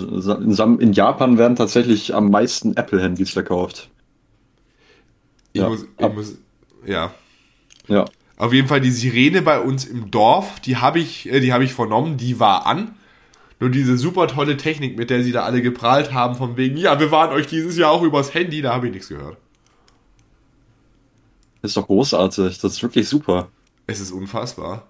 In, 0.80 0.94
Japan 0.94 1.38
werden 1.38 1.56
tatsächlich 1.56 2.14
am 2.14 2.30
meisten 2.30 2.76
Apple-Handys 2.76 3.32
verkauft. 3.32 3.90
Ich 5.54 5.62
Ja. 5.62 5.70
muss, 5.70 5.86
ich 5.98 6.14
muss, 6.14 6.38
ja. 6.86 7.12
Ja. 7.88 8.06
Auf 8.38 8.54
jeden 8.54 8.68
Fall 8.68 8.82
die 8.82 8.92
Sirene 8.92 9.42
bei 9.42 9.60
uns 9.60 9.86
im 9.86 10.12
Dorf, 10.12 10.60
die 10.60 10.78
habe 10.78 11.00
ich, 11.00 11.32
äh, 11.32 11.40
die 11.40 11.52
habe 11.54 11.64
ich 11.64 11.74
vernommen, 11.74 12.18
die 12.18 12.40
war 12.40 12.66
an. 12.68 12.96
Nur 13.60 13.70
diese 13.70 13.98
super 13.98 14.28
tolle 14.28 14.56
Technik, 14.56 14.98
mit 14.98 15.10
der 15.10 15.24
sie 15.24 15.32
da 15.34 15.44
alle 15.44 15.62
geprahlt 15.62 16.14
haben, 16.14 16.36
von 16.36 16.56
wegen, 16.56 16.78
ja, 16.78 17.00
wir 17.00 17.12
waren 17.12 17.32
euch 17.34 17.48
dieses 17.48 17.78
Jahr 17.78 17.92
auch 17.92 18.04
übers 18.04 18.34
Handy, 18.34 18.62
da 18.62 18.74
habe 18.74 18.88
ich 18.88 18.94
nichts 18.94 19.10
gehört. 19.10 19.38
Ist 21.62 21.76
doch 21.78 21.88
großartig. 21.88 22.60
Das 22.60 22.74
ist 22.74 22.84
wirklich 22.84 23.08
super. 23.10 23.50
Es 23.88 24.00
ist 24.00 24.12
unfassbar. 24.12 24.84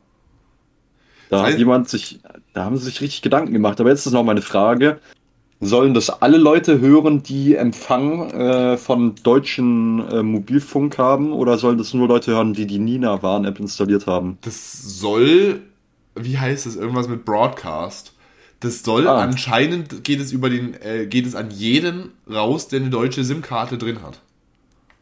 Da 1.30 1.44
hat 1.46 1.58
jemand 1.60 1.90
sich, 1.90 2.20
da 2.54 2.66
haben 2.66 2.78
sie 2.78 2.86
sich 2.86 3.02
richtig 3.02 3.22
Gedanken 3.22 3.54
gemacht. 3.54 3.80
Aber 3.80 3.90
jetzt 3.90 4.06
ist 4.06 4.14
noch 4.14 4.24
meine 4.24 4.42
Frage. 4.42 5.00
Sollen 5.62 5.94
das 5.94 6.10
alle 6.10 6.38
Leute 6.38 6.80
hören, 6.80 7.22
die 7.22 7.56
Empfang 7.56 8.30
äh, 8.32 8.78
von 8.78 9.16
deutschen 9.24 10.08
äh, 10.10 10.24
Mobilfunk 10.24 10.98
haben? 10.98 11.34
Oder 11.34 11.58
sollen 11.58 11.78
das 11.78 11.94
nur 11.94 12.08
Leute 12.08 12.32
hören, 12.32 12.54
die 12.54 12.66
die 12.66 12.80
Nina-Warn-App 12.80 13.60
installiert 13.60 14.08
haben? 14.08 14.38
Das 14.42 14.82
soll, 14.82 15.62
wie 16.16 16.38
heißt 16.40 16.66
es, 16.66 16.78
irgendwas 16.78 17.10
mit 17.10 17.26
Broadcast. 17.26 18.14
Das 18.62 18.84
soll 18.84 19.08
Ah. 19.08 19.20
anscheinend 19.22 20.04
geht 20.04 20.20
es 20.22 20.32
über 20.32 20.50
den, 20.50 20.74
äh, 20.82 21.08
geht 21.08 21.26
es 21.26 21.36
an 21.36 21.52
jeden 21.52 22.12
raus, 22.30 22.70
der 22.70 22.80
eine 22.80 22.90
deutsche 22.90 23.24
SIM-Karte 23.24 23.78
drin 23.78 24.02
hat. 24.02 24.20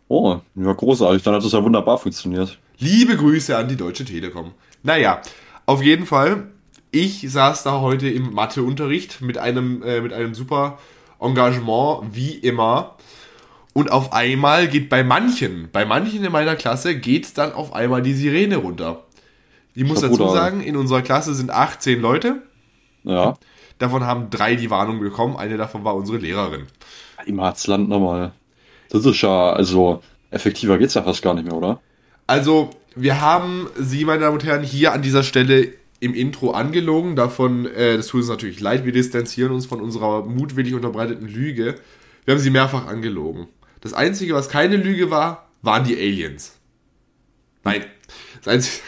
Oh, 0.07 0.39
ja, 0.55 0.73
großartig. 0.73 1.23
Dann 1.23 1.35
hat 1.35 1.43
das 1.43 1.51
ja 1.51 1.63
wunderbar 1.63 1.97
funktioniert. 1.97 2.57
Liebe 2.79 3.17
Grüße 3.17 3.57
an 3.57 3.67
die 3.67 3.75
Deutsche 3.75 4.05
Telekom. 4.05 4.51
Naja, 4.83 5.21
auf 5.65 5.81
jeden 5.81 6.05
Fall 6.05 6.47
ich 6.91 7.29
saß 7.29 7.63
da 7.63 7.81
heute 7.81 8.09
im 8.09 8.33
Matheunterricht 8.33 9.21
mit 9.21 9.37
einem, 9.37 9.83
äh, 9.83 10.01
mit 10.01 10.13
einem 10.13 10.33
super 10.33 10.79
Engagement, 11.19 12.15
wie 12.15 12.31
immer. 12.31 12.95
Und 13.73 13.91
auf 13.91 14.13
einmal 14.13 14.67
geht 14.67 14.89
bei 14.89 15.03
manchen, 15.03 15.69
bei 15.71 15.85
manchen 15.85 16.23
in 16.23 16.31
meiner 16.31 16.55
Klasse, 16.55 16.97
geht 16.97 17.37
dann 17.37 17.53
auf 17.53 17.73
einmal 17.73 18.01
die 18.01 18.13
Sirene 18.13 18.57
runter. 18.57 19.03
Ich 19.75 19.83
muss 19.83 20.01
dazu 20.01 20.29
sagen, 20.29 20.61
in 20.61 20.75
unserer 20.75 21.03
Klasse 21.03 21.35
sind 21.35 21.51
18 21.51 22.01
Leute. 22.01 22.41
Ja. 23.03 23.35
Davon 23.77 24.05
haben 24.05 24.31
drei 24.31 24.55
die 24.55 24.71
Warnung 24.71 24.99
bekommen. 24.99 25.37
Eine 25.37 25.57
davon 25.57 25.83
war 25.83 25.95
unsere 25.95 26.17
Lehrerin. 26.17 26.65
Im 27.27 27.39
Harzland 27.39 27.87
nochmal. 27.87 28.31
Das 28.89 29.05
ist 29.05 29.21
ja, 29.21 29.51
also, 29.51 30.01
effektiver 30.31 30.77
geht's 30.77 30.93
ja 30.93 31.03
fast 31.03 31.21
gar 31.21 31.33
nicht 31.33 31.45
mehr, 31.45 31.55
oder? 31.55 31.81
Also, 32.25 32.71
wir 32.95 33.21
haben 33.21 33.67
Sie, 33.77 34.05
meine 34.05 34.21
Damen 34.21 34.33
und 34.33 34.43
Herren, 34.43 34.63
hier 34.63 34.93
an 34.93 35.01
dieser 35.01 35.23
Stelle 35.23 35.73
im 35.99 36.13
Intro 36.13 36.51
angelogen. 36.51 37.15
Davon, 37.15 37.65
äh, 37.65 37.97
das 37.97 38.07
tut 38.07 38.21
uns 38.21 38.29
natürlich 38.29 38.59
leid, 38.59 38.85
wir 38.85 38.91
distanzieren 38.91 39.51
uns 39.51 39.65
von 39.65 39.81
unserer 39.81 40.25
mutwillig 40.25 40.73
unterbreiteten 40.73 41.27
Lüge. 41.27 41.75
Wir 42.25 42.33
haben 42.33 42.41
Sie 42.41 42.49
mehrfach 42.49 42.87
angelogen. 42.87 43.47
Das 43.81 43.93
Einzige, 43.93 44.33
was 44.33 44.49
keine 44.49 44.75
Lüge 44.77 45.09
war, 45.09 45.47
waren 45.61 45.83
die 45.85 45.95
Aliens. 45.95 46.57
Nein. 47.63 47.85
Das 48.43 48.53
Einzige. 48.53 48.83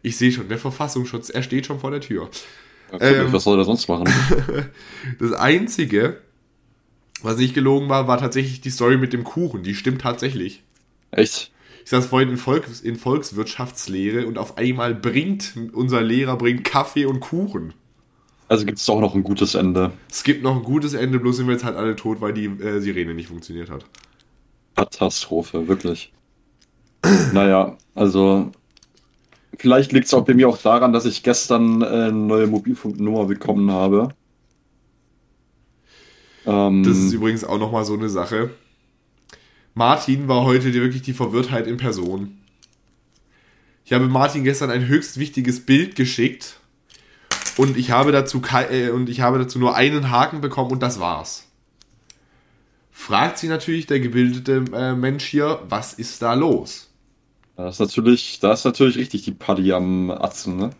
Ich 0.00 0.16
sehe 0.16 0.30
schon, 0.30 0.48
der 0.48 0.58
Verfassungsschutz, 0.58 1.28
er 1.28 1.42
steht 1.42 1.66
schon 1.66 1.80
vor 1.80 1.90
der 1.90 2.00
Tür. 2.00 2.30
Natürlich, 2.92 3.16
Ähm. 3.18 3.32
was 3.32 3.42
soll 3.42 3.58
er 3.58 3.64
sonst 3.64 3.88
machen? 3.88 4.08
Das 5.18 5.32
Einzige, 5.32 6.18
was 7.22 7.38
nicht 7.38 7.54
gelogen 7.54 7.88
war, 7.88 8.08
war 8.08 8.18
tatsächlich 8.18 8.60
die 8.60 8.70
Story 8.70 8.96
mit 8.96 9.12
dem 9.12 9.24
Kuchen. 9.24 9.62
Die 9.62 9.74
stimmt 9.74 10.02
tatsächlich. 10.02 10.62
Echt? 11.10 11.52
Ich 11.84 11.90
saß 11.90 12.06
vorhin 12.06 12.28
in, 12.28 12.36
Volks, 12.36 12.80
in 12.80 12.96
Volkswirtschaftslehre 12.96 14.26
und 14.26 14.36
auf 14.36 14.58
einmal 14.58 14.94
bringt 14.94 15.54
unser 15.72 16.02
Lehrer 16.02 16.36
bringt 16.36 16.64
Kaffee 16.64 17.06
und 17.06 17.20
Kuchen. 17.20 17.72
Also 18.48 18.64
gibt's 18.64 18.86
doch 18.86 19.00
noch 19.00 19.14
ein 19.14 19.22
gutes 19.22 19.54
Ende. 19.54 19.92
Es 20.10 20.22
gibt 20.22 20.42
noch 20.42 20.56
ein 20.56 20.62
gutes 20.62 20.94
Ende, 20.94 21.18
bloß 21.18 21.36
sind 21.36 21.46
wir 21.46 21.52
jetzt 21.52 21.64
halt 21.64 21.76
alle 21.76 21.96
tot, 21.96 22.20
weil 22.20 22.32
die 22.32 22.46
äh, 22.46 22.80
Sirene 22.80 23.14
nicht 23.14 23.28
funktioniert 23.28 23.70
hat. 23.70 23.84
Katastrophe, 24.76 25.68
wirklich. 25.68 26.12
naja, 27.32 27.76
also 27.94 28.50
vielleicht 29.58 29.92
liegt 29.92 30.06
es 30.06 30.14
auch 30.14 30.24
bei 30.24 30.34
mir 30.34 30.48
auch 30.48 30.58
daran, 30.58 30.92
dass 30.92 31.04
ich 31.04 31.22
gestern 31.22 31.82
äh, 31.82 31.86
eine 31.86 32.12
neue 32.12 32.46
Mobilfunknummer 32.46 33.26
bekommen 33.26 33.70
habe. 33.70 34.10
Ähm, 36.48 36.82
Das 36.82 36.96
ist 36.96 37.12
übrigens 37.12 37.44
auch 37.44 37.58
nochmal 37.58 37.84
so 37.84 37.94
eine 37.94 38.08
Sache. 38.08 38.50
Martin 39.74 40.26
war 40.26 40.44
heute 40.44 40.72
wirklich 40.72 41.02
die 41.02 41.12
Verwirrtheit 41.12 41.66
in 41.66 41.76
Person. 41.76 42.38
Ich 43.84 43.92
habe 43.92 44.08
Martin 44.08 44.44
gestern 44.44 44.70
ein 44.70 44.86
höchst 44.88 45.18
wichtiges 45.18 45.64
Bild 45.64 45.94
geschickt 45.94 46.58
und 47.56 47.76
ich 47.76 47.90
habe 47.90 48.12
dazu 48.12 48.42
äh, 48.70 48.90
und 48.90 49.08
ich 49.08 49.20
habe 49.20 49.38
dazu 49.38 49.58
nur 49.58 49.76
einen 49.76 50.10
Haken 50.10 50.40
bekommen 50.40 50.72
und 50.72 50.82
das 50.82 51.00
war's. 51.00 51.46
Fragt 52.90 53.38
sich 53.38 53.48
natürlich 53.48 53.86
der 53.86 54.00
gebildete 54.00 54.64
äh, 54.72 54.94
Mensch 54.94 55.24
hier, 55.24 55.60
was 55.68 55.94
ist 55.94 56.22
da 56.22 56.34
los? 56.34 56.88
da 57.56 57.68
ist 57.68 57.80
natürlich, 57.80 58.38
da 58.40 58.52
ist 58.52 58.64
natürlich 58.64 58.96
richtig 58.96 59.22
die 59.24 59.32
Paddy 59.32 59.72
am 59.72 60.10
Atzen, 60.10 60.56
ne? 60.56 60.70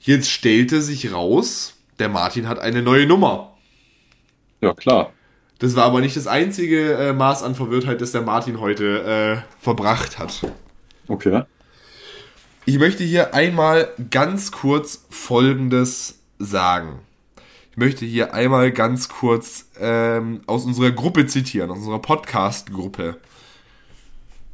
Jetzt 0.00 0.30
stellte 0.30 0.82
sich 0.82 1.12
raus, 1.12 1.74
der 1.98 2.08
Martin 2.08 2.48
hat 2.48 2.58
eine 2.58 2.82
neue 2.82 3.06
Nummer. 3.06 3.49
Ja, 4.60 4.74
klar. 4.74 5.12
Das 5.58 5.76
war 5.76 5.84
aber 5.84 6.00
nicht 6.00 6.16
das 6.16 6.26
einzige 6.26 6.94
äh, 6.94 7.12
Maß 7.12 7.42
an 7.42 7.54
Verwirrtheit, 7.54 8.00
das 8.00 8.12
der 8.12 8.22
Martin 8.22 8.60
heute 8.60 9.44
äh, 9.44 9.62
verbracht 9.62 10.18
hat. 10.18 10.46
Okay. 11.06 11.42
Ich 12.64 12.78
möchte 12.78 13.04
hier 13.04 13.34
einmal 13.34 13.88
ganz 14.10 14.52
kurz 14.52 15.06
Folgendes 15.10 16.20
sagen. 16.38 17.00
Ich 17.72 17.76
möchte 17.76 18.04
hier 18.04 18.32
einmal 18.32 18.70
ganz 18.72 19.08
kurz 19.08 19.68
ähm, 19.78 20.40
aus 20.46 20.64
unserer 20.64 20.92
Gruppe 20.92 21.26
zitieren, 21.26 21.70
aus 21.70 21.78
unserer 21.78 21.98
Podcast-Gruppe. 21.98 23.16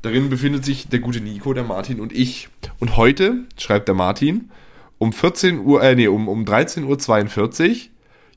Darin 0.02 0.28
befindet 0.28 0.64
sich 0.64 0.88
der 0.88 1.00
gute 1.00 1.20
Nico, 1.20 1.52
der 1.52 1.64
Martin 1.64 2.00
und 2.00 2.12
ich. 2.12 2.48
Und 2.78 2.96
heute, 2.96 3.44
schreibt 3.58 3.88
der 3.88 3.94
Martin, 3.94 4.50
um 4.98 5.12
14 5.12 5.60
Uhr, 5.60 5.82
äh, 5.82 5.94
nee, 5.94 6.08
um, 6.08 6.28
um 6.28 6.44
13.42 6.44 7.68
Uhr, 7.68 7.76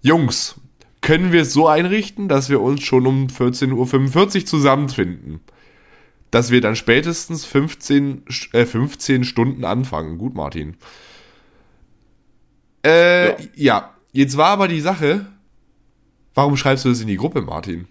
Jungs, 0.01 0.55
können 1.01 1.31
wir 1.31 1.41
es 1.43 1.53
so 1.53 1.67
einrichten, 1.67 2.27
dass 2.27 2.49
wir 2.49 2.61
uns 2.61 2.83
schon 2.83 3.07
um 3.07 3.27
14.45 3.27 4.39
Uhr 4.41 4.45
zusammenfinden? 4.45 5.39
dass 6.31 6.51
wir 6.51 6.61
dann 6.61 6.75
spätestens 6.75 7.43
15, 7.43 8.23
Sch- 8.25 8.53
äh, 8.55 8.67
15 8.67 9.23
Stunden 9.23 9.65
anfangen. 9.65 10.19
Gut, 10.19 10.35
Martin. 10.35 10.77
Äh, 12.85 13.29
Ja. 13.29 13.37
ja. 13.55 13.89
jetzt 14.11 14.37
war 14.37 14.49
aber 14.49 14.67
die 14.67 14.79
Sache, 14.81 15.25
warum 16.35 16.55
schreibst 16.55 16.85
du 16.85 16.89
das 16.89 17.01
in 17.01 17.07
die 17.07 17.17
Gruppe, 17.17 17.41
Martin? 17.41 17.87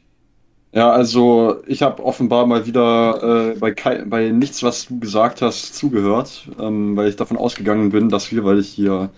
Ja, 0.73 0.91
also 0.91 1.57
ich 1.67 1.83
habe 1.83 2.05
offenbar 2.05 2.47
mal 2.47 2.67
wieder 2.67 3.55
äh, 3.55 3.59
bei, 3.59 3.73
bei 4.05 4.31
nichts, 4.31 4.63
was 4.63 4.87
du 4.87 5.01
gesagt 5.01 5.41
hast, 5.43 5.75
zugehört, 5.75 6.49
ähm, 6.61 6.95
weil 6.95 7.09
ich 7.09 7.17
davon 7.17 7.39
ausgegangen 7.39 7.91
bin, 7.91 8.09
dass 8.11 8.31
wir, 8.31 8.45
weil 8.45 8.59
ich 8.61 8.69
hier, 8.69 9.11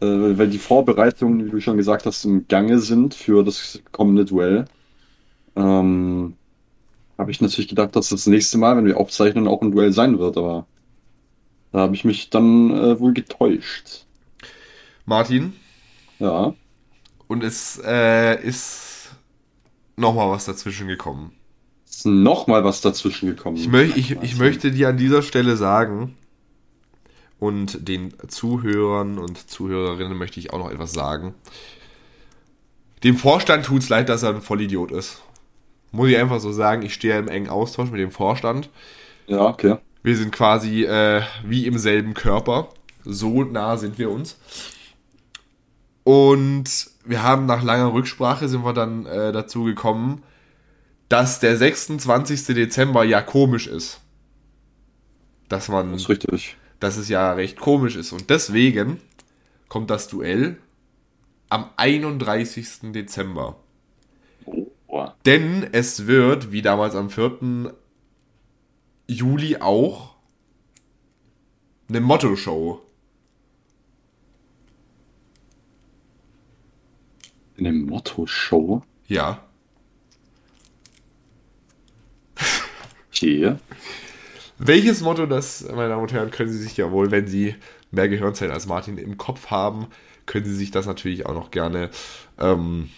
äh, 0.00 0.38
weil 0.38 0.48
die 0.48 0.58
Vorbereitungen, 0.58 1.46
wie 1.46 1.50
du 1.50 1.60
schon 1.60 1.76
gesagt 1.76 2.06
hast, 2.06 2.24
im 2.24 2.48
Gange 2.48 2.78
sind 2.80 3.14
für 3.14 3.44
das 3.44 3.82
kommende 3.92 4.24
Duell, 4.24 4.66
ähm, 5.56 6.36
habe 7.18 7.30
ich 7.30 7.40
natürlich 7.40 7.68
gedacht, 7.68 7.96
dass 7.96 8.08
das 8.10 8.26
nächste 8.26 8.58
Mal, 8.58 8.76
wenn 8.76 8.86
wir 8.86 8.98
aufzeichnen, 8.98 9.48
auch 9.48 9.62
ein 9.62 9.72
Duell 9.72 9.92
sein 9.92 10.18
wird, 10.18 10.36
aber 10.38 10.66
da 11.72 11.80
habe 11.80 11.94
ich 11.94 12.04
mich 12.04 12.30
dann 12.30 12.70
äh, 12.70 12.98
wohl 13.00 13.12
getäuscht. 13.14 14.06
Martin, 15.04 15.54
Ja, 16.18 16.54
und 17.28 17.44
es 17.44 17.80
äh, 17.84 18.42
ist 18.42 19.10
nochmal 19.96 20.30
was 20.30 20.44
dazwischen 20.46 20.88
gekommen. 20.88 21.32
ist 21.88 22.06
noch 22.06 22.46
mal 22.46 22.64
was 22.64 22.80
dazwischen 22.80 23.28
gekommen. 23.28 23.56
Ich, 23.56 23.68
möch, 23.68 23.96
ich, 23.96 24.12
ich 24.22 24.36
möchte 24.36 24.72
dir 24.72 24.88
an 24.88 24.96
dieser 24.96 25.22
Stelle 25.22 25.56
sagen, 25.56 26.16
und 27.40 27.88
den 27.88 28.14
Zuhörern 28.28 29.18
und 29.18 29.50
Zuhörerinnen 29.50 30.16
möchte 30.16 30.38
ich 30.38 30.52
auch 30.52 30.58
noch 30.58 30.70
etwas 30.70 30.92
sagen. 30.92 31.34
Dem 33.02 33.16
Vorstand 33.16 33.64
tut's 33.64 33.88
leid, 33.88 34.08
dass 34.08 34.22
er 34.22 34.34
ein 34.34 34.42
Vollidiot 34.42 34.92
ist. 34.92 35.22
Muss 35.90 36.10
ich 36.10 36.18
einfach 36.18 36.38
so 36.38 36.52
sagen, 36.52 36.82
ich 36.82 36.94
stehe 36.94 37.18
im 37.18 37.28
engen 37.28 37.48
Austausch 37.48 37.90
mit 37.90 37.98
dem 37.98 38.10
Vorstand. 38.10 38.68
Ja, 39.26 39.46
okay. 39.46 39.78
Wir 40.02 40.16
sind 40.16 40.32
quasi 40.32 40.84
äh, 40.84 41.22
wie 41.44 41.66
im 41.66 41.78
selben 41.78 42.14
Körper. 42.14 42.68
So 43.04 43.42
nah 43.42 43.78
sind 43.78 43.98
wir 43.98 44.10
uns. 44.10 44.38
Und 46.04 46.90
wir 47.04 47.22
haben 47.22 47.46
nach 47.46 47.62
langer 47.62 47.92
Rücksprache 47.92 48.48
sind 48.48 48.64
wir 48.64 48.74
dann 48.74 49.06
äh, 49.06 49.32
dazu 49.32 49.64
gekommen, 49.64 50.22
dass 51.08 51.40
der 51.40 51.56
26. 51.56 52.46
Dezember 52.54 53.04
ja 53.04 53.22
komisch 53.22 53.66
ist. 53.66 54.00
Dass 55.48 55.68
man, 55.68 55.92
Das 55.92 56.02
ist 56.02 56.08
richtig. 56.08 56.56
Dass 56.80 56.96
es 56.96 57.08
ja 57.08 57.32
recht 57.32 57.58
komisch 57.58 57.96
ist. 57.96 58.12
Und 58.12 58.30
deswegen 58.30 59.00
kommt 59.68 59.90
das 59.90 60.08
Duell 60.08 60.58
am 61.48 61.70
31. 61.76 62.92
Dezember. 62.92 63.56
Oh. 64.44 65.08
Denn 65.24 65.68
es 65.72 66.06
wird, 66.06 66.52
wie 66.52 66.62
damals 66.62 66.94
am 66.94 67.10
4. 67.10 67.74
Juli 69.06 69.56
auch, 69.58 70.16
eine 71.88 72.00
Motto-Show. 72.00 72.80
Eine 77.58 77.72
Motto-Show? 77.72 78.82
Ja. 79.06 79.44
Okay. 83.08 83.56
Welches 84.62 85.00
Motto 85.00 85.24
das, 85.26 85.62
meine 85.74 85.88
Damen 85.88 86.02
und 86.02 86.12
Herren, 86.12 86.30
können 86.30 86.50
Sie 86.50 86.58
sich 86.58 86.76
ja 86.76 86.90
wohl, 86.90 87.10
wenn 87.10 87.26
Sie 87.26 87.54
mehr 87.90 88.08
Gehirnzellen 88.08 88.52
als 88.52 88.66
Martin 88.66 88.98
im 88.98 89.16
Kopf 89.16 89.46
haben, 89.50 89.86
können 90.26 90.44
Sie 90.44 90.54
sich 90.54 90.70
das 90.70 90.86
natürlich 90.86 91.24
auch 91.26 91.34
noch 91.34 91.50
gerne. 91.50 91.88
Ähm, 92.38 92.90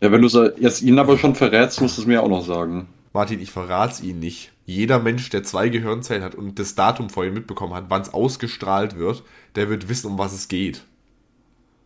Ja, 0.00 0.10
wenn 0.12 0.22
du 0.22 0.28
so 0.28 0.44
jetzt 0.56 0.82
ihn 0.82 0.98
aber 0.98 1.18
schon 1.18 1.34
verrätst, 1.36 1.80
musst 1.80 1.96
du 1.98 2.02
es 2.02 2.06
mir 2.06 2.22
auch 2.22 2.28
noch 2.28 2.44
sagen. 2.44 2.88
Martin, 3.12 3.40
ich 3.40 3.50
verrate 3.50 3.94
es 3.94 4.00
Ihnen 4.00 4.20
nicht. 4.20 4.52
Jeder 4.64 4.98
Mensch, 5.00 5.30
der 5.30 5.42
zwei 5.44 5.68
Gehirnzellen 5.70 6.22
hat 6.22 6.34
und 6.34 6.58
das 6.58 6.74
Datum 6.74 7.10
vorhin 7.10 7.34
mitbekommen 7.34 7.74
hat, 7.74 7.86
wann 7.88 8.02
es 8.02 8.12
ausgestrahlt 8.12 8.96
wird, 8.98 9.24
der 9.56 9.70
wird 9.70 9.88
wissen, 9.88 10.08
um 10.08 10.18
was 10.18 10.32
es 10.34 10.48
geht. 10.48 10.84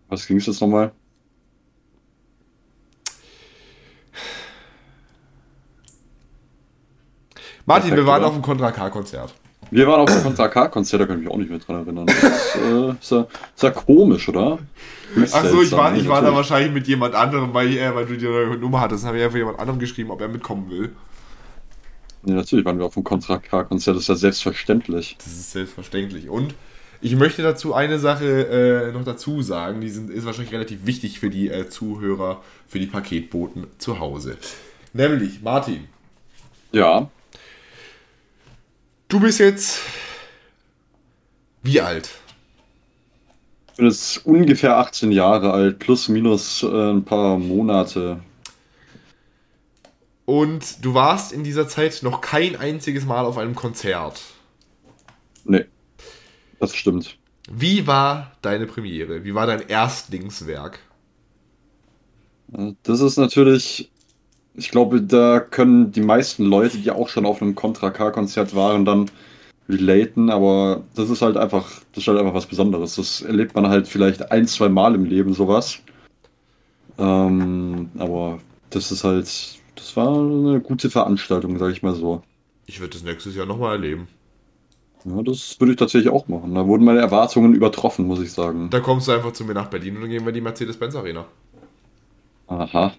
Was 0.08 0.26
ging 0.26 0.36
es 0.36 0.46
jetzt 0.46 0.60
nochmal? 0.60 0.92
Martin, 7.66 7.90
wir 7.90 8.04
Perfekt, 8.04 8.06
waren 8.08 8.20
oder? 8.20 8.28
auf 8.28 8.34
dem 8.34 8.42
Contra 8.42 8.72
K-Konzert. 8.72 9.34
Wir 9.70 9.86
waren 9.86 10.00
auf 10.00 10.10
dem 10.10 10.22
Kontra 10.22 10.48
K-Konzert, 10.48 11.00
da 11.02 11.06
kann 11.06 11.16
ich 11.18 11.24
mich 11.24 11.32
auch 11.32 11.38
nicht 11.38 11.50
mehr 11.50 11.58
dran 11.58 11.76
erinnern. 11.76 12.06
Das 12.06 12.22
ist, 12.22 12.56
äh, 12.56 12.90
ist, 12.90 13.10
ja, 13.10 13.26
ist 13.54 13.62
ja 13.62 13.70
komisch, 13.70 14.28
oder? 14.28 14.58
Höchst 15.14 15.34
Ach 15.34 15.44
so, 15.46 15.62
ich 15.62 15.72
war, 15.72 15.94
ich 15.94 16.08
war 16.08 16.20
da 16.22 16.34
wahrscheinlich 16.34 16.72
mit 16.72 16.86
jemand 16.88 17.14
anderem, 17.14 17.54
weil, 17.54 17.76
äh, 17.76 17.94
weil 17.94 18.06
du 18.06 18.16
die 18.16 18.24
neue 18.26 18.56
Nummer 18.58 18.80
hattest. 18.80 19.02
Dann 19.04 19.08
habe 19.08 19.18
ich 19.18 19.24
einfach 19.24 19.38
jemand 19.38 19.58
anderem 19.58 19.78
geschrieben, 19.78 20.10
ob 20.10 20.20
er 20.20 20.28
mitkommen 20.28 20.68
will. 20.70 20.92
Ja, 22.24 22.34
natürlich 22.34 22.64
waren 22.64 22.78
wir 22.78 22.86
auf 22.86 22.94
dem 22.94 23.04
Kontra 23.04 23.38
K-Konzert, 23.38 23.96
das 23.96 24.02
ist 24.04 24.08
ja 24.08 24.14
selbstverständlich. 24.16 25.16
Das 25.18 25.26
ist 25.32 25.52
selbstverständlich. 25.52 26.28
Und 26.28 26.54
Ich 27.00 27.16
möchte 27.16 27.42
dazu 27.42 27.74
eine 27.74 27.98
Sache 27.98 28.88
äh, 28.90 28.92
noch 28.92 29.04
dazu 29.04 29.42
sagen, 29.42 29.80
die 29.80 29.88
sind, 29.90 30.10
ist 30.10 30.24
wahrscheinlich 30.24 30.52
relativ 30.52 30.86
wichtig 30.86 31.18
für 31.18 31.30
die 31.30 31.48
äh, 31.48 31.68
Zuhörer, 31.68 32.42
für 32.68 32.78
die 32.78 32.86
Paketboten 32.86 33.66
zu 33.78 33.98
Hause. 33.98 34.36
Nämlich, 34.92 35.42
Martin, 35.42 35.88
Ja. 36.72 37.08
Du 39.12 39.20
bist 39.20 39.40
jetzt 39.40 39.80
wie 41.62 41.80
alt? 41.80 42.10
Ich 43.70 43.76
bin 43.76 43.86
jetzt 43.86 44.26
ungefähr 44.26 44.78
18 44.78 45.12
Jahre 45.12 45.52
alt, 45.52 45.78
plus 45.78 46.08
minus 46.08 46.62
äh, 46.62 46.90
ein 46.90 47.04
paar 47.04 47.38
Monate. 47.38 48.20
Und 50.24 50.84
du 50.84 50.94
warst 50.94 51.32
in 51.32 51.44
dieser 51.44 51.68
Zeit 51.68 52.02
noch 52.02 52.20
kein 52.20 52.56
einziges 52.56 53.04
Mal 53.04 53.24
auf 53.24 53.38
einem 53.38 53.54
Konzert. 53.54 54.20
Nee. 55.44 55.66
Das 56.58 56.74
stimmt. 56.74 57.18
Wie 57.50 57.86
war 57.86 58.32
deine 58.40 58.66
Premiere? 58.66 59.24
Wie 59.24 59.34
war 59.34 59.46
dein 59.46 59.68
Erstlingswerk? 59.68 60.78
Das 62.82 63.00
ist 63.00 63.16
natürlich, 63.18 63.90
ich 64.54 64.70
glaube, 64.70 65.02
da 65.02 65.40
können 65.40 65.92
die 65.92 66.02
meisten 66.02 66.44
Leute, 66.44 66.78
die 66.78 66.90
auch 66.90 67.08
schon 67.08 67.26
auf 67.26 67.40
einem 67.40 67.54
Contra 67.54 67.90
K-Konzert 67.90 68.54
waren, 68.54 68.84
dann 68.84 69.10
relaten, 69.68 70.30
aber 70.30 70.82
das 70.94 71.08
ist 71.08 71.22
halt 71.22 71.36
einfach, 71.36 71.80
das 71.92 72.04
ist 72.04 72.08
halt 72.08 72.18
einfach 72.18 72.34
was 72.34 72.46
Besonderes. 72.46 72.96
Das 72.96 73.22
erlebt 73.22 73.54
man 73.54 73.68
halt 73.68 73.88
vielleicht 73.88 74.30
ein, 74.30 74.46
zwei 74.46 74.68
Mal 74.68 74.94
im 74.94 75.04
Leben, 75.04 75.32
sowas. 75.32 75.78
Ähm, 76.98 77.90
aber 77.98 78.40
das 78.70 78.92
ist 78.92 79.04
halt, 79.04 79.26
das 79.74 79.96
war 79.96 80.18
eine 80.18 80.60
gute 80.60 80.90
Veranstaltung, 80.90 81.58
sag 81.58 81.72
ich 81.72 81.82
mal 81.82 81.94
so. 81.94 82.22
Ich 82.66 82.80
würde 82.80 82.92
das 82.92 83.02
nächstes 83.02 83.34
Jahr 83.34 83.46
nochmal 83.46 83.76
erleben. 83.76 84.08
Ja, 85.04 85.22
das 85.22 85.58
würde 85.58 85.72
ich 85.72 85.78
tatsächlich 85.78 86.12
auch 86.12 86.28
machen. 86.28 86.54
Da 86.54 86.66
wurden 86.66 86.84
meine 86.84 87.00
Erwartungen 87.00 87.54
übertroffen, 87.54 88.06
muss 88.06 88.20
ich 88.20 88.32
sagen. 88.32 88.70
Da 88.70 88.80
kommst 88.80 89.08
du 89.08 89.12
einfach 89.12 89.32
zu 89.32 89.44
mir 89.44 89.54
nach 89.54 89.68
Berlin 89.68 89.96
und 89.96 90.02
dann 90.02 90.10
gehen 90.10 90.22
wir 90.22 90.28
in 90.28 90.34
die 90.34 90.40
Mercedes-Benz 90.40 90.94
Arena. 90.94 91.26
Aha. 92.46 92.92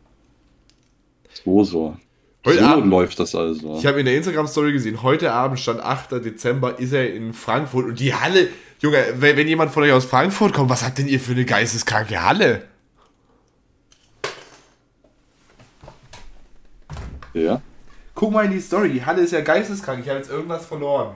So, 1.46 1.64
so. 1.64 1.98
Heute 2.46 2.60
so 2.60 2.66
Abend- 2.66 2.88
läuft 2.90 3.20
das 3.20 3.34
also. 3.36 3.78
Ich 3.78 3.86
habe 3.86 4.00
in 4.00 4.06
der 4.06 4.18
Instagram-Story 4.18 4.74
gesehen, 4.74 5.02
heute 5.02 5.32
Abend 5.32 5.60
stand 5.60 5.80
8. 5.82 6.12
Dezember, 6.24 6.78
ist 6.78 6.92
er 6.92 7.14
in 7.14 7.34
Frankfurt 7.34 7.86
und 7.86 8.00
die 8.00 8.14
Halle, 8.14 8.50
Junge, 8.80 9.02
wenn, 9.18 9.38
wenn 9.38 9.48
jemand 9.48 9.72
von 9.72 9.84
euch 9.84 9.94
aus 9.94 10.06
Frankfurt 10.06 10.54
kommt, 10.54 10.70
was 10.70 10.84
habt 10.84 10.98
denn 10.98 11.08
ihr 11.08 11.20
für 11.22 11.32
eine 11.32 11.46
geisteskranke 11.46 12.22
Halle? 12.22 12.64
Ja. 17.34 17.62
Guck 18.14 18.32
mal 18.32 18.46
in 18.46 18.52
die 18.52 18.60
Story, 18.60 18.92
die 18.92 19.04
Halle 19.06 19.22
ist 19.22 19.32
ja 19.32 19.42
geisteskrank, 19.42 20.02
ich 20.04 20.10
habe 20.10 20.20
jetzt 20.20 20.30
irgendwas 20.30 20.66
verloren. 20.66 21.16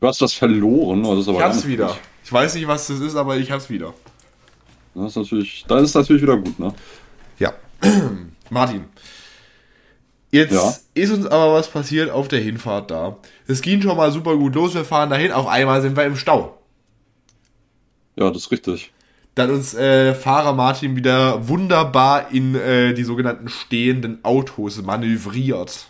Du 0.00 0.06
hast 0.06 0.20
was 0.20 0.32
verloren, 0.34 1.04
oh, 1.04 1.14
das 1.14 1.22
ist 1.22 1.28
aber 1.28 1.38
Ich 1.38 1.44
hab's 1.44 1.66
wieder. 1.66 1.86
gut. 1.88 1.98
Ich 2.24 2.32
weiß 2.32 2.54
nicht, 2.54 2.68
was 2.68 2.86
das 2.86 3.00
ist, 3.00 3.16
aber 3.16 3.36
ich 3.36 3.50
hab's 3.50 3.68
wieder. 3.70 3.94
Das 4.94 5.06
ist 5.10 5.16
natürlich, 5.16 5.64
dann 5.66 5.82
ist 5.82 5.94
natürlich 5.94 6.22
wieder 6.22 6.36
gut, 6.36 6.58
ne? 6.58 6.72
Ja. 7.38 7.52
Martin. 8.50 8.84
Jetzt 10.30 10.52
Ja. 10.52 10.74
ist 10.94 11.12
uns 11.12 11.26
aber 11.26 11.54
was 11.54 11.68
passiert 11.68 12.10
auf 12.10 12.28
der 12.28 12.40
Hinfahrt 12.40 12.90
da. 12.90 13.16
Es 13.46 13.62
ging 13.62 13.80
schon 13.80 13.96
mal 13.96 14.12
super 14.12 14.36
gut 14.36 14.54
los, 14.54 14.74
wir 14.74 14.84
fahren 14.84 15.10
dahin, 15.10 15.32
auf 15.32 15.46
einmal 15.46 15.80
sind 15.82 15.96
wir 15.96 16.04
im 16.04 16.16
Stau. 16.16 16.58
Ja, 18.16 18.30
das 18.30 18.42
ist 18.42 18.50
richtig. 18.50 18.92
Dann 19.34 19.50
uns 19.50 19.74
äh, 19.74 20.14
Fahrer 20.14 20.54
Martin 20.54 20.96
wieder 20.96 21.46
wunderbar 21.48 22.32
in 22.32 22.54
äh, 22.54 22.94
die 22.94 23.04
sogenannten 23.04 23.48
stehenden 23.48 24.24
Autos 24.24 24.82
manövriert. 24.82 25.86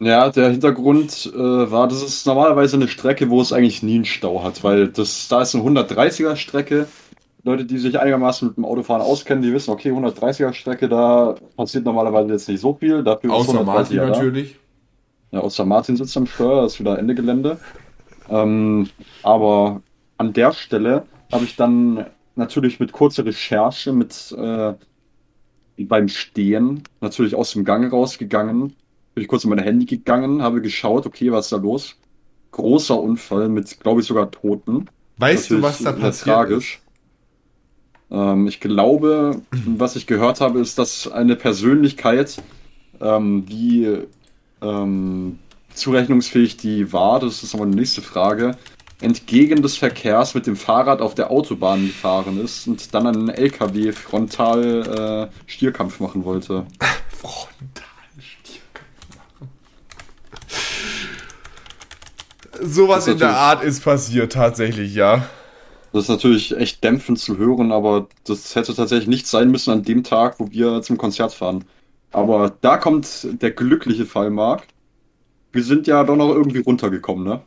Ja, 0.00 0.30
der 0.30 0.50
Hintergrund 0.50 1.30
äh, 1.34 1.38
war, 1.70 1.88
das 1.88 2.02
ist 2.02 2.26
normalerweise 2.26 2.76
eine 2.76 2.88
Strecke, 2.88 3.30
wo 3.30 3.40
es 3.42 3.52
eigentlich 3.52 3.82
nie 3.82 3.96
einen 3.96 4.04
Stau 4.04 4.44
hat, 4.44 4.62
weil 4.64 4.88
das, 4.88 5.28
da 5.28 5.42
ist 5.42 5.54
eine 5.54 5.64
130er 5.64 6.36
Strecke. 6.36 6.86
Leute, 7.44 7.64
die 7.64 7.78
sich 7.78 7.98
einigermaßen 7.98 8.48
mit 8.48 8.56
dem 8.56 8.64
Autofahren 8.64 9.02
auskennen, 9.02 9.42
die 9.42 9.52
wissen, 9.52 9.70
okay, 9.70 9.90
130er 9.90 10.52
Strecke, 10.52 10.88
da 10.88 11.36
passiert 11.56 11.84
normalerweise 11.84 12.32
jetzt 12.32 12.48
nicht 12.48 12.60
so 12.60 12.74
viel. 12.74 13.02
Dafür 13.02 13.30
ist 13.30 13.48
Außer 13.48 13.60
130er 13.60 13.64
Martin 13.64 13.96
da. 13.96 14.06
natürlich. 14.06 14.56
Ja, 15.30 15.40
außer 15.40 15.64
Martin 15.64 15.96
sitzt 15.96 16.16
am 16.16 16.26
Steuer, 16.26 16.62
das 16.62 16.74
ist 16.74 16.80
wieder 16.80 16.98
Ende 16.98 17.14
Gelände. 17.14 17.58
Ähm, 18.28 18.88
aber 19.22 19.82
an 20.16 20.32
der 20.32 20.52
Stelle 20.52 21.04
habe 21.30 21.44
ich 21.44 21.56
dann 21.56 22.06
natürlich 22.34 22.80
mit 22.80 22.92
kurzer 22.92 23.24
Recherche, 23.24 23.92
mit 23.92 24.34
äh, 24.36 24.74
beim 25.84 26.08
Stehen 26.08 26.82
natürlich 27.00 27.34
aus 27.34 27.52
dem 27.52 27.64
Gang 27.64 27.92
rausgegangen, 27.92 28.74
bin 29.14 29.22
ich 29.22 29.28
kurz 29.28 29.44
in 29.44 29.50
mein 29.50 29.58
Handy 29.58 29.86
gegangen, 29.86 30.42
habe 30.42 30.60
geschaut, 30.60 31.06
okay, 31.06 31.30
was 31.30 31.46
ist 31.46 31.52
da 31.52 31.56
los? 31.56 31.96
Großer 32.50 32.98
Unfall 32.98 33.48
mit, 33.48 33.78
glaube 33.80 34.00
ich, 34.00 34.06
sogar 34.06 34.30
Toten. 34.30 34.88
Weißt 35.18 35.50
du, 35.50 35.58
Natürlich 35.58 35.62
was 35.62 35.82
da 35.82 35.92
passiert 35.92 36.24
tragisch. 36.24 36.80
Ähm, 38.10 38.46
ich 38.46 38.60
glaube, 38.60 39.42
was 39.66 39.96
ich 39.96 40.06
gehört 40.06 40.40
habe, 40.40 40.60
ist, 40.60 40.78
dass 40.78 41.10
eine 41.10 41.36
Persönlichkeit, 41.36 42.42
ähm, 43.00 43.46
die 43.46 43.98
ähm, 44.60 45.38
zurechnungsfähig 45.74 46.56
die 46.56 46.92
war, 46.92 47.20
das 47.20 47.42
ist 47.42 47.54
aber 47.54 47.64
eine 47.64 47.76
nächste 47.76 48.02
Frage, 48.02 48.56
entgegen 49.00 49.62
des 49.62 49.76
Verkehrs 49.76 50.34
mit 50.34 50.46
dem 50.46 50.56
Fahrrad 50.56 51.00
auf 51.00 51.14
der 51.14 51.30
Autobahn 51.30 51.86
gefahren 51.86 52.40
ist 52.42 52.66
und 52.66 52.94
dann 52.94 53.06
einen 53.06 53.28
LKW 53.28 53.92
frontal 53.92 55.30
äh, 55.30 55.50
Stierkampf 55.50 56.00
machen 56.00 56.24
wollte. 56.24 56.66
Frontal 57.10 57.84
Sowas 62.60 63.04
Das 63.04 63.06
ist 63.06 63.12
in 63.14 63.18
der 63.20 63.36
Art 63.36 63.62
ist 63.62 63.84
passiert 63.84 64.32
tatsächlich, 64.32 64.94
ja. 64.94 65.28
Das 65.92 66.04
ist 66.04 66.08
natürlich 66.08 66.56
echt 66.56 66.84
dämpfend 66.84 67.18
zu 67.18 67.38
hören, 67.38 67.72
aber 67.72 68.08
das 68.24 68.54
hätte 68.54 68.74
tatsächlich 68.74 69.08
nicht 69.08 69.26
sein 69.26 69.50
müssen 69.50 69.70
an 69.70 69.82
dem 69.82 70.04
Tag, 70.04 70.38
wo 70.38 70.50
wir 70.50 70.82
zum 70.82 70.98
Konzert 70.98 71.32
fahren. 71.32 71.64
Aber 72.12 72.54
da 72.60 72.76
kommt 72.76 73.26
der 73.42 73.50
glückliche 73.50 74.06
Fall, 74.06 74.30
Marc. 74.30 74.64
Wir 75.52 75.62
sind 75.62 75.86
ja 75.86 76.04
doch 76.04 76.16
noch 76.16 76.28
irgendwie 76.28 76.60
runtergekommen, 76.60 77.24
ne? 77.24 77.40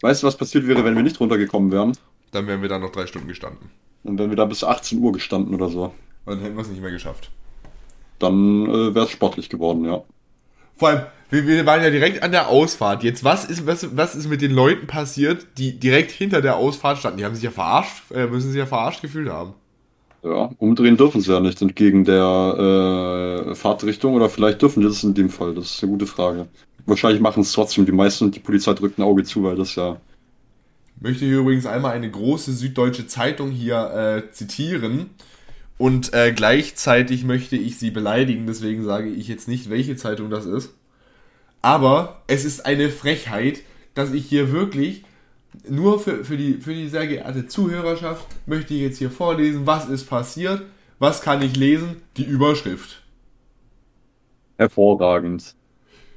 Weißt 0.00 0.22
du, 0.22 0.26
was 0.26 0.36
passiert 0.36 0.66
wäre, 0.66 0.84
wenn 0.84 0.96
wir 0.96 1.02
nicht 1.02 1.20
runtergekommen 1.20 1.72
wären? 1.72 1.96
Dann 2.32 2.46
wären 2.46 2.62
wir 2.62 2.68
da 2.68 2.78
noch 2.78 2.90
drei 2.90 3.06
Stunden 3.06 3.28
gestanden. 3.28 3.70
Und 4.02 4.18
wenn 4.18 4.30
wir 4.30 4.36
da 4.36 4.44
bis 4.44 4.64
18 4.64 4.98
Uhr 4.98 5.12
gestanden 5.12 5.54
oder 5.54 5.68
so. 5.68 5.94
Dann 6.26 6.40
hätten 6.40 6.56
wir 6.56 6.62
es 6.62 6.68
nicht 6.68 6.82
mehr 6.82 6.90
geschafft. 6.90 7.30
Dann 8.18 8.66
äh, 8.66 8.94
wäre 8.94 9.06
es 9.06 9.10
sportlich 9.10 9.48
geworden, 9.48 9.84
ja. 9.84 10.02
Vor 10.76 10.88
allem, 10.88 11.02
wir, 11.34 11.46
wir 11.46 11.66
waren 11.66 11.82
ja 11.82 11.90
direkt 11.90 12.22
an 12.22 12.32
der 12.32 12.48
Ausfahrt. 12.48 13.02
Jetzt, 13.02 13.24
was 13.24 13.44
ist, 13.44 13.66
was, 13.66 13.96
was 13.96 14.14
ist 14.14 14.28
mit 14.28 14.40
den 14.40 14.52
Leuten 14.52 14.86
passiert, 14.86 15.46
die 15.58 15.78
direkt 15.78 16.10
hinter 16.10 16.40
der 16.40 16.56
Ausfahrt 16.56 16.98
standen? 16.98 17.18
Die 17.18 17.24
haben 17.24 17.34
sich 17.34 17.44
ja 17.44 17.50
verarscht, 17.50 18.10
äh, 18.12 18.26
müssen 18.26 18.50
sich 18.50 18.58
ja 18.58 18.66
verarscht 18.66 19.02
gefühlt 19.02 19.28
haben. 19.28 19.54
Ja, 20.22 20.50
umdrehen 20.58 20.96
dürfen 20.96 21.20
sie 21.20 21.32
ja 21.32 21.40
nicht 21.40 21.60
entgegen 21.60 22.04
der 22.04 23.46
äh, 23.50 23.54
Fahrtrichtung 23.54 24.14
oder 24.14 24.30
vielleicht 24.30 24.62
dürfen 24.62 24.80
die 24.80 24.86
das 24.86 25.04
in 25.04 25.12
dem 25.12 25.28
Fall. 25.28 25.54
Das 25.54 25.66
ist 25.66 25.82
eine 25.82 25.92
gute 25.92 26.06
Frage. 26.06 26.46
Wahrscheinlich 26.86 27.20
machen 27.20 27.42
es 27.42 27.52
trotzdem 27.52 27.84
die 27.84 27.92
meisten 27.92 28.24
und 28.24 28.34
die 28.34 28.40
Polizei 28.40 28.72
drückt 28.72 28.98
ein 28.98 29.02
Auge 29.02 29.24
zu, 29.24 29.42
weil 29.42 29.56
das 29.56 29.74
ja 29.74 29.98
Möchte 31.00 31.24
hier 31.26 31.40
übrigens 31.40 31.66
einmal 31.66 31.92
eine 31.92 32.10
große 32.10 32.52
süddeutsche 32.52 33.06
Zeitung 33.06 33.50
hier 33.50 34.24
äh, 34.26 34.30
zitieren. 34.32 35.10
Und 35.76 36.14
äh, 36.14 36.32
gleichzeitig 36.32 37.24
möchte 37.24 37.56
ich 37.56 37.78
sie 37.78 37.90
beleidigen, 37.90 38.46
deswegen 38.46 38.84
sage 38.84 39.10
ich 39.10 39.26
jetzt 39.26 39.48
nicht, 39.48 39.70
welche 39.70 39.96
Zeitung 39.96 40.30
das 40.30 40.46
ist. 40.46 40.72
Aber 41.64 42.20
es 42.26 42.44
ist 42.44 42.66
eine 42.66 42.90
Frechheit, 42.90 43.60
dass 43.94 44.12
ich 44.12 44.26
hier 44.26 44.52
wirklich 44.52 45.02
nur 45.66 45.98
für, 45.98 46.22
für, 46.22 46.36
die, 46.36 46.60
für 46.60 46.74
die 46.74 46.88
sehr 46.88 47.06
geehrte 47.06 47.46
Zuhörerschaft 47.46 48.26
möchte 48.44 48.74
ich 48.74 48.82
jetzt 48.82 48.98
hier 48.98 49.10
vorlesen, 49.10 49.66
was 49.66 49.88
ist 49.88 50.04
passiert, 50.04 50.60
was 50.98 51.22
kann 51.22 51.40
ich 51.40 51.56
lesen, 51.56 52.02
die 52.18 52.24
Überschrift. 52.24 53.02
hervorragend. 54.58 55.54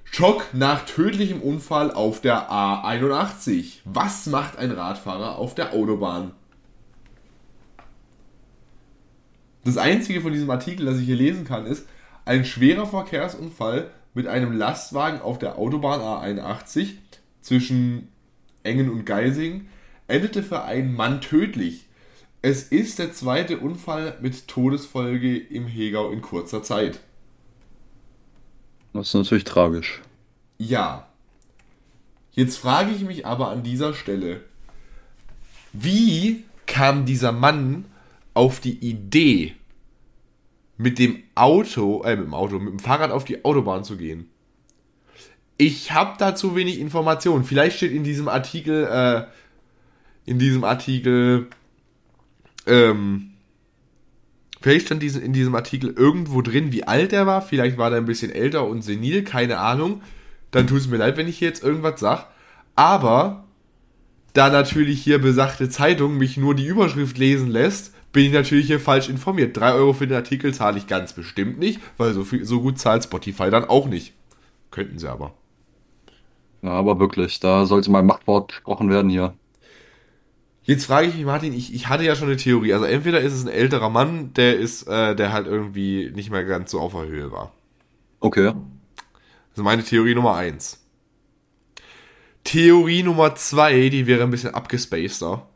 Schock 0.04 0.48
nach 0.52 0.84
tödlichem 0.84 1.42
Unfall 1.42 1.92
auf 1.92 2.20
der 2.20 2.52
A81. 2.52 3.80
Was 3.86 4.26
macht 4.26 4.58
ein 4.58 4.72
Radfahrer 4.72 5.38
auf 5.38 5.56
der 5.56 5.72
Autobahn? 5.72 6.32
Das 9.64 9.78
einzige 9.78 10.20
von 10.20 10.34
diesem 10.34 10.50
Artikel, 10.50 10.86
das 10.86 11.00
ich 11.00 11.06
hier 11.06 11.16
lesen 11.16 11.46
kann, 11.46 11.66
ist 11.66 11.88
ein 12.26 12.44
schwerer 12.44 12.86
Verkehrsunfall 12.86 13.92
mit 14.18 14.26
einem 14.26 14.52
Lastwagen 14.52 15.22
auf 15.22 15.38
der 15.38 15.60
Autobahn 15.60 16.02
A81 16.02 16.94
zwischen 17.40 18.08
Engen 18.64 18.90
und 18.90 19.06
Geising 19.06 19.68
endete 20.08 20.42
für 20.42 20.64
einen 20.64 20.96
Mann 20.96 21.22
tödlich. 21.22 21.86
Es 22.42 22.64
ist 22.64 22.98
der 22.98 23.14
zweite 23.14 23.60
Unfall 23.60 24.18
mit 24.20 24.48
Todesfolge 24.48 25.38
im 25.38 25.68
Hegau 25.68 26.10
in 26.10 26.24
kurzer 26.24 26.64
Zeit. 26.64 27.00
Das 28.94 29.10
ist 29.10 29.14
natürlich 29.14 29.44
tragisch. 29.44 30.02
Ja. 30.58 31.08
Jetzt 32.32 32.58
frage 32.58 32.90
ich 32.90 33.04
mich 33.04 33.28
aber 33.28 33.50
an 33.50 33.62
dieser 33.62 33.94
Stelle, 33.94 34.42
wie 35.74 36.44
kam 36.66 37.06
dieser 37.06 37.32
Mann 37.32 37.86
auf 38.34 38.62
die 38.62 38.80
Idee, 38.80 39.54
mit 40.78 41.00
dem 41.00 41.24
Auto, 41.36 42.04
äh, 42.04 42.16
mit 42.16 42.26
dem 42.26 42.34
Auto, 42.34 42.60
mit 42.60 42.74
dem 42.74 42.80
Fahrrad 42.80 43.12
auf 43.12 43.26
die 43.26 43.44
Autobahn 43.44 43.84
zu 43.84 43.98
gehen? 43.98 44.30
Ich 45.58 45.92
habe 45.92 46.16
da 46.20 46.36
zu 46.36 46.56
wenig 46.56 46.80
Informationen. 46.80 47.44
Vielleicht 47.44 47.78
steht 47.78 47.92
in 47.92 48.04
diesem 48.04 48.28
Artikel, 48.28 48.86
äh, 48.86 49.24
in 50.30 50.38
diesem 50.38 50.63
Artikel, 50.63 51.48
ähm, 52.68 53.32
vielleicht 54.62 54.88
stand 54.88 55.02
diesen, 55.02 55.24
in 55.24 55.34
diesem 55.34 55.56
Artikel 55.56 55.90
irgendwo 55.90 56.42
drin, 56.42 56.72
wie 56.72 56.84
alt 56.84 57.12
er 57.12 57.26
war. 57.26 57.42
Vielleicht 57.42 57.78
war 57.78 57.92
er 57.92 57.98
ein 57.98 58.06
bisschen 58.06 58.32
älter 58.32 58.68
und 58.68 58.84
senil, 58.84 59.24
keine 59.24 59.58
Ahnung. 59.58 60.02
Dann 60.52 60.68
tut 60.68 60.80
es 60.80 60.88
mir 60.88 60.98
leid, 60.98 61.18
wenn 61.18 61.28
ich 61.28 61.40
hier 61.40 61.48
jetzt 61.48 61.63
irgendwas 61.63 62.00
sag. 62.00 62.28
Aber 62.76 63.46
da 64.34 64.50
natürlich 64.52 65.02
hier 65.02 65.20
besagte 65.20 65.70
Zeitung 65.70 66.18
mich 66.18 66.38
nur 66.38 66.54
die 66.54 66.68
Überschrift 66.68 67.18
lesen 67.18 67.50
lässt, 67.50 67.94
bin 68.18 68.26
ich 68.26 68.34
natürlich 68.34 68.66
hier 68.66 68.80
falsch 68.80 69.10
informiert. 69.10 69.56
3 69.56 69.74
Euro 69.74 69.94
für 69.94 70.08
den 70.08 70.18
Artikel 70.18 70.52
zahle 70.52 70.80
ich 70.80 70.88
ganz 70.88 71.14
bestimmt 71.14 71.60
nicht, 71.60 71.80
weil 71.98 72.14
so, 72.14 72.24
viel, 72.24 72.44
so 72.46 72.62
gut 72.62 72.80
zahlt 72.80 73.04
Spotify 73.04 73.52
dann 73.52 73.66
auch 73.66 73.86
nicht. 73.86 74.16
Könnten 74.72 74.98
sie 74.98 75.08
aber. 75.08 75.36
Ja, 76.64 76.72
aber 76.72 77.00
wirklich, 77.00 77.40
da 77.40 77.68
sollte 77.68 77.92
mal 77.92 78.02
Machtwort 78.02 78.48
gesprochen 78.48 78.90
werden 78.90 79.12
hier. 79.12 79.36
Jetzt 80.64 80.86
frage 80.86 81.10
ich 81.10 81.14
mich, 81.14 81.26
Martin, 81.26 81.54
ich, 81.54 81.72
ich 81.76 81.90
hatte 81.90 82.06
ja 82.06 82.16
schon 82.16 82.28
eine 82.28 82.38
Theorie. 82.38 82.74
Also 82.74 82.86
entweder 82.86 83.22
ist 83.22 83.34
es 83.34 83.46
ein 83.46 83.52
älterer 83.52 83.92
Mann, 83.92 84.34
der 84.34 84.58
ist, 84.58 84.88
äh, 84.88 85.16
der 85.16 85.32
halt 85.32 85.46
irgendwie 85.46 86.12
nicht 86.16 86.32
mehr 86.32 86.44
ganz 86.44 86.72
so 86.72 86.80
auf 86.80 86.94
der 86.94 87.06
Höhe 87.06 87.32
war. 87.32 87.52
Okay. 88.20 88.46
Das 88.46 89.58
ist 89.58 89.64
meine 89.64 89.84
Theorie 89.84 90.16
Nummer 90.16 90.34
eins. 90.34 90.84
Theorie 92.44 93.04
Nummer 93.04 93.36
zwei, 93.36 93.90
die 93.90 94.08
wäre 94.08 94.24
ein 94.24 94.32
bisschen 94.32 94.56
abgespaceder. 94.56 95.48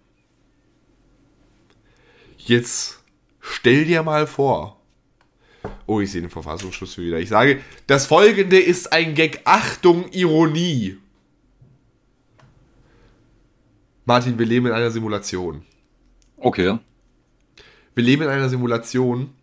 Jetzt 2.45 2.99
stell 3.39 3.85
dir 3.85 4.03
mal 4.03 4.27
vor. 4.27 4.79
Oh, 5.85 5.99
ich 5.99 6.11
sehe 6.11 6.21
den 6.21 6.29
Verfassungsschluss 6.29 6.97
wieder. 6.97 7.19
Ich 7.19 7.29
sage, 7.29 7.61
das 7.87 8.07
folgende 8.07 8.59
ist 8.59 8.91
ein 8.93 9.13
Gag. 9.13 9.41
Achtung, 9.45 10.09
Ironie. 10.11 10.97
Martin, 14.05 14.39
wir 14.39 14.45
leben 14.45 14.67
in 14.67 14.73
einer 14.73 14.91
Simulation. 14.91 15.63
Okay. 16.37 16.79
Wir 17.93 18.03
leben 18.03 18.23
in 18.23 18.29
einer 18.29 18.49
Simulation 18.49 19.33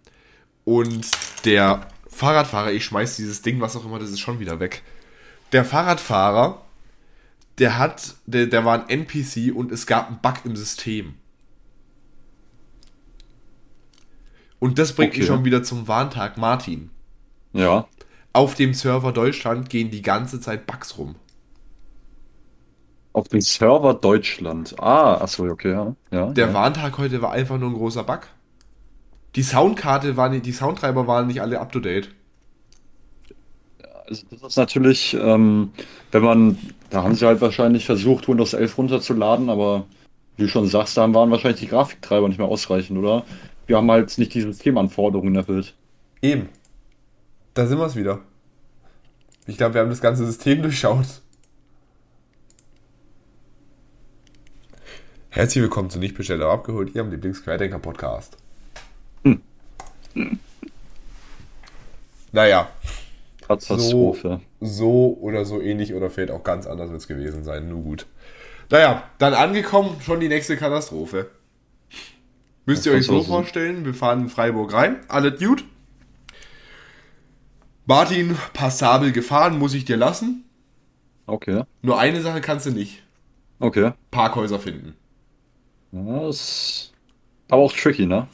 und 0.64 1.08
der 1.44 1.86
Fahrradfahrer, 2.08 2.72
ich 2.72 2.84
schmeiß 2.84 3.16
dieses 3.16 3.42
Ding, 3.42 3.60
was 3.60 3.76
auch 3.76 3.84
immer, 3.84 3.98
das 3.98 4.10
ist 4.10 4.20
schon 4.20 4.40
wieder 4.40 4.58
weg. 4.58 4.82
Der 5.52 5.64
Fahrradfahrer 5.64 6.62
der 7.58 7.78
hat, 7.78 8.14
der, 8.26 8.46
der 8.46 8.64
war 8.64 8.80
ein 8.80 8.88
NPC 8.88 9.54
und 9.54 9.72
es 9.72 9.86
gab 9.86 10.08
einen 10.08 10.20
Bug 10.20 10.44
im 10.44 10.56
System. 10.56 11.14
Und 14.60 14.78
das 14.78 14.94
bringt 14.94 15.12
Okay. 15.12 15.20
mich 15.20 15.26
schon 15.26 15.44
wieder 15.44 15.62
zum 15.62 15.88
Warntag, 15.88 16.36
Martin. 16.36 16.90
Ja. 17.52 17.88
Auf 18.32 18.54
dem 18.54 18.72
Server 18.74 19.12
Deutschland 19.12 19.68
gehen 19.70 19.90
die 19.90 20.02
ganze 20.02 20.40
Zeit 20.40 20.66
Bugs 20.66 20.96
rum. 20.98 21.16
Auf 23.12 23.28
dem 23.28 23.40
Server 23.40 23.94
Deutschland. 23.94 24.74
Ah, 24.78 25.14
achso, 25.16 25.44
okay, 25.48 25.72
ja. 25.72 25.96
ja 26.10 26.32
Der 26.32 26.48
ja. 26.48 26.54
Warntag 26.54 26.98
heute 26.98 27.20
war 27.22 27.32
einfach 27.32 27.58
nur 27.58 27.70
ein 27.70 27.74
großer 27.74 28.04
Bug. 28.04 28.28
Die 29.36 29.42
Soundkarte 29.42 30.16
waren 30.18 30.32
nicht, 30.32 30.46
die 30.46 30.52
Soundtreiber 30.52 31.06
waren 31.06 31.26
nicht 31.28 31.40
alle 31.40 31.60
up 31.60 31.72
to 31.72 31.80
date. 31.80 32.10
Also 34.06 34.24
das 34.30 34.42
ist 34.42 34.56
natürlich, 34.56 35.14
ähm, 35.14 35.72
wenn 36.12 36.22
man, 36.22 36.58
da 36.90 37.02
haben 37.02 37.14
sie 37.14 37.26
halt 37.26 37.40
wahrscheinlich 37.40 37.84
versucht, 37.86 38.28
Windows 38.28 38.54
11 38.54 38.78
runterzuladen, 38.78 39.50
aber 39.50 39.86
wie 40.36 40.42
du 40.44 40.48
schon 40.48 40.66
sagst, 40.66 40.96
da 40.96 41.12
waren 41.14 41.30
wahrscheinlich 41.30 41.60
die 41.60 41.68
Grafiktreiber 41.68 42.28
nicht 42.28 42.38
mehr 42.38 42.48
ausreichend, 42.48 42.98
oder? 42.98 43.24
Wir 43.68 43.76
haben 43.76 43.90
halt 43.90 44.16
nicht 44.16 44.32
die 44.32 44.40
Systemanforderungen 44.40 45.36
erfüllt. 45.36 45.74
Eben. 46.22 46.48
Da 47.52 47.66
sind 47.66 47.78
wir 47.78 47.84
es 47.84 47.96
wieder. 47.96 48.20
Ich 49.46 49.58
glaube, 49.58 49.74
wir 49.74 49.82
haben 49.82 49.90
das 49.90 50.00
ganze 50.00 50.24
System 50.24 50.62
durchschaut. 50.62 51.20
Herzlich 55.28 55.60
willkommen 55.60 55.90
zu 55.90 55.98
Nicht 55.98 56.16
bestellt, 56.16 56.40
aber 56.40 56.54
abgeholt, 56.54 56.94
Ihrem 56.94 57.10
Lieblings-Querdenker-Podcast. 57.10 58.38
Hm. 59.24 59.42
Naja, 62.32 62.70
Katastrophe. 63.46 64.40
so 64.60 65.18
oder 65.20 65.44
so 65.44 65.60
ähnlich 65.60 65.92
oder 65.92 66.08
vielleicht 66.08 66.32
auch 66.32 66.42
ganz 66.42 66.66
anders 66.66 66.88
wird 66.88 67.02
es 67.02 67.06
gewesen 67.06 67.44
sein, 67.44 67.68
nur 67.68 67.82
gut. 67.82 68.06
Naja, 68.70 69.02
dann 69.18 69.34
angekommen, 69.34 70.00
schon 70.00 70.20
die 70.20 70.28
nächste 70.28 70.56
Katastrophe. 70.56 71.30
Müsst 72.68 72.84
ihr 72.84 72.92
euch 72.92 73.06
so 73.06 73.22
vorstellen, 73.22 73.86
wir 73.86 73.94
fahren 73.94 74.24
in 74.24 74.28
Freiburg 74.28 74.74
rein, 74.74 75.00
alles 75.08 75.40
gut. 75.40 75.64
Martin, 77.86 78.36
passabel 78.52 79.10
gefahren, 79.10 79.58
muss 79.58 79.72
ich 79.72 79.86
dir 79.86 79.96
lassen. 79.96 80.44
Okay. 81.24 81.62
Nur 81.80 81.98
eine 81.98 82.20
Sache 82.20 82.42
kannst 82.42 82.66
du 82.66 82.70
nicht. 82.70 83.02
Okay. 83.58 83.92
Parkhäuser 84.10 84.58
finden. 84.58 84.94
Das 85.92 86.36
ist 86.36 86.92
aber 87.48 87.62
auch 87.62 87.72
tricky, 87.72 88.04
ne? 88.04 88.28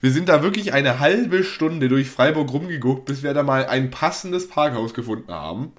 Wir 0.00 0.12
sind 0.12 0.30
da 0.30 0.42
wirklich 0.42 0.72
eine 0.72 0.98
halbe 0.98 1.44
Stunde 1.44 1.90
durch 1.90 2.08
Freiburg 2.08 2.54
rumgeguckt, 2.54 3.04
bis 3.04 3.22
wir 3.22 3.34
da 3.34 3.42
mal 3.42 3.66
ein 3.66 3.90
passendes 3.90 4.48
Parkhaus 4.48 4.94
gefunden 4.94 5.30
haben. 5.30 5.72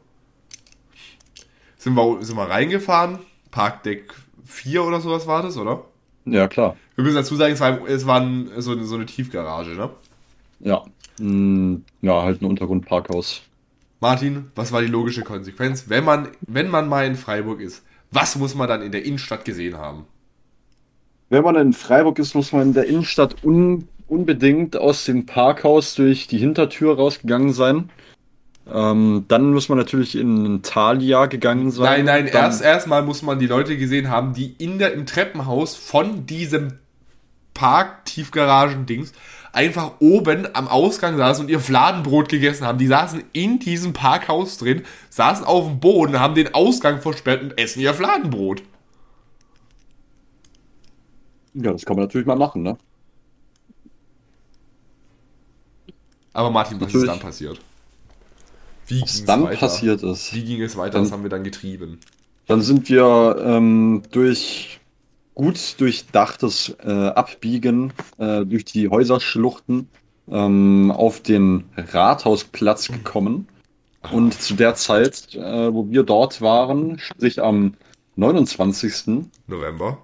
Sind 1.79 1.95
wir, 1.95 2.23
sind 2.23 2.37
wir 2.37 2.51
reingefahren. 2.51 3.17
Parkdeck 3.49 4.13
4 4.43 4.83
oder 4.83 5.01
sowas 5.01 5.25
war 5.25 5.41
das, 5.41 5.57
oder? 5.57 5.85
Ja, 6.25 6.47
klar. 6.47 6.75
Wir 6.95 7.03
müssen 7.03 7.15
dazu 7.15 7.35
sagen, 7.35 7.53
es 7.53 7.59
war, 7.59 7.87
es 7.87 8.07
war 8.07 8.21
so, 8.57 8.71
eine, 8.71 8.85
so 8.85 8.95
eine 8.95 9.05
Tiefgarage, 9.05 9.71
ne? 9.71 9.89
Ja. 10.59 10.83
Hm, 11.19 11.83
ja, 12.01 12.23
halt 12.23 12.41
ein 12.41 12.45
Untergrundparkhaus. 12.45 13.43
Martin, 13.99 14.51
was 14.55 14.71
war 14.71 14.81
die 14.81 14.87
logische 14.87 15.23
Konsequenz? 15.23 15.85
Wenn 15.87 16.03
man, 16.03 16.29
wenn 16.41 16.69
man 16.69 16.89
mal 16.89 17.05
in 17.05 17.15
Freiburg 17.15 17.61
ist, 17.61 17.83
was 18.11 18.35
muss 18.35 18.55
man 18.55 18.67
dann 18.67 18.81
in 18.81 18.91
der 18.91 19.03
Innenstadt 19.03 19.45
gesehen 19.45 19.77
haben? 19.77 20.05
Wenn 21.29 21.43
man 21.43 21.55
in 21.55 21.73
Freiburg 21.73 22.19
ist, 22.19 22.35
muss 22.35 22.51
man 22.51 22.61
in 22.67 22.73
der 22.73 22.85
Innenstadt 22.85 23.43
un 23.43 23.87
unbedingt 24.07 24.77
aus 24.77 25.05
dem 25.05 25.25
Parkhaus 25.25 25.95
durch 25.95 26.27
die 26.27 26.37
Hintertür 26.37 26.95
rausgegangen 26.95 27.53
sein. 27.53 27.89
Ähm, 28.71 29.25
dann 29.27 29.53
muss 29.53 29.69
man 29.69 29.77
natürlich 29.77 30.15
in 30.15 30.61
Thalia 30.63 31.27
gegangen 31.27 31.69
sein. 31.69 32.05
Nein, 32.05 32.05
nein, 32.05 32.29
dann, 32.31 32.45
erst 32.45 32.63
erstmal 32.63 33.03
muss 33.03 33.21
man 33.21 33.37
die 33.37 33.47
Leute 33.47 33.77
gesehen 33.77 34.09
haben, 34.09 34.33
die 34.33 34.55
in 34.57 34.79
der, 34.79 34.93
im 34.93 35.05
Treppenhaus 35.05 35.75
von 35.75 36.25
diesem 36.25 36.79
Park-Tiefgaragen-Dings 37.53 39.13
einfach 39.53 39.93
oben 39.99 40.47
am 40.53 40.67
Ausgang 40.67 41.15
saßen 41.15 41.45
und 41.45 41.49
ihr 41.49 41.59
Fladenbrot 41.59 42.27
gegessen 42.27 42.65
haben. 42.65 42.77
Die 42.77 42.87
saßen 42.87 43.23
in 43.33 43.59
diesem 43.59 43.93
Parkhaus 43.93 44.57
drin, 44.57 44.83
saßen 45.09 45.45
auf 45.45 45.65
dem 45.65 45.79
Boden, 45.79 46.19
haben 46.19 46.35
den 46.35 46.53
Ausgang 46.53 47.01
versperrt 47.01 47.43
und 47.43 47.57
essen 47.57 47.79
ihr 47.79 47.93
Fladenbrot. 47.93 48.63
Ja, 51.53 51.71
das 51.71 51.85
kann 51.85 51.95
man 51.95 52.05
natürlich 52.05 52.27
mal 52.27 52.35
machen, 52.35 52.63
ne? 52.63 52.77
Aber 56.33 56.51
Martin, 56.51 56.81
was 56.81 56.87
ist 56.87 56.95
Natürlich. 56.95 57.09
dann 57.11 57.19
passiert? 57.21 57.61
Wie 58.87 59.01
Was 59.01 59.25
dann 59.25 59.43
weiter? 59.45 59.57
passiert 59.57 60.03
ist. 60.03 60.33
Wie 60.33 60.43
ging 60.43 60.61
es 60.61 60.77
weiter? 60.77 60.93
Dann- 60.93 61.03
Was 61.05 61.11
haben 61.11 61.23
wir 61.23 61.29
dann 61.29 61.43
getrieben? 61.43 61.99
Dann 62.47 62.61
sind 62.61 62.89
wir 62.89 63.43
ähm, 63.43 64.03
durch 64.11 64.79
gut 65.33 65.75
durchdachtes 65.79 66.75
äh, 66.83 66.91
Abbiegen 66.91 67.91
äh, 68.19 68.45
durch 68.45 68.65
die 68.65 68.87
Häuserschluchten 68.89 69.89
ähm, 70.29 70.91
auf 70.91 71.21
den 71.21 71.65
Rathausplatz 71.75 72.87
gekommen. 72.87 73.47
Und 74.11 74.39
zu 74.39 74.53
der 74.53 74.75
Zeit, 74.75 75.33
äh, 75.33 75.73
wo 75.73 75.89
wir 75.89 76.03
dort 76.03 76.39
waren, 76.41 76.99
sprich 76.99 77.41
am 77.41 77.73
29. 78.17 79.23
November. 79.47 79.97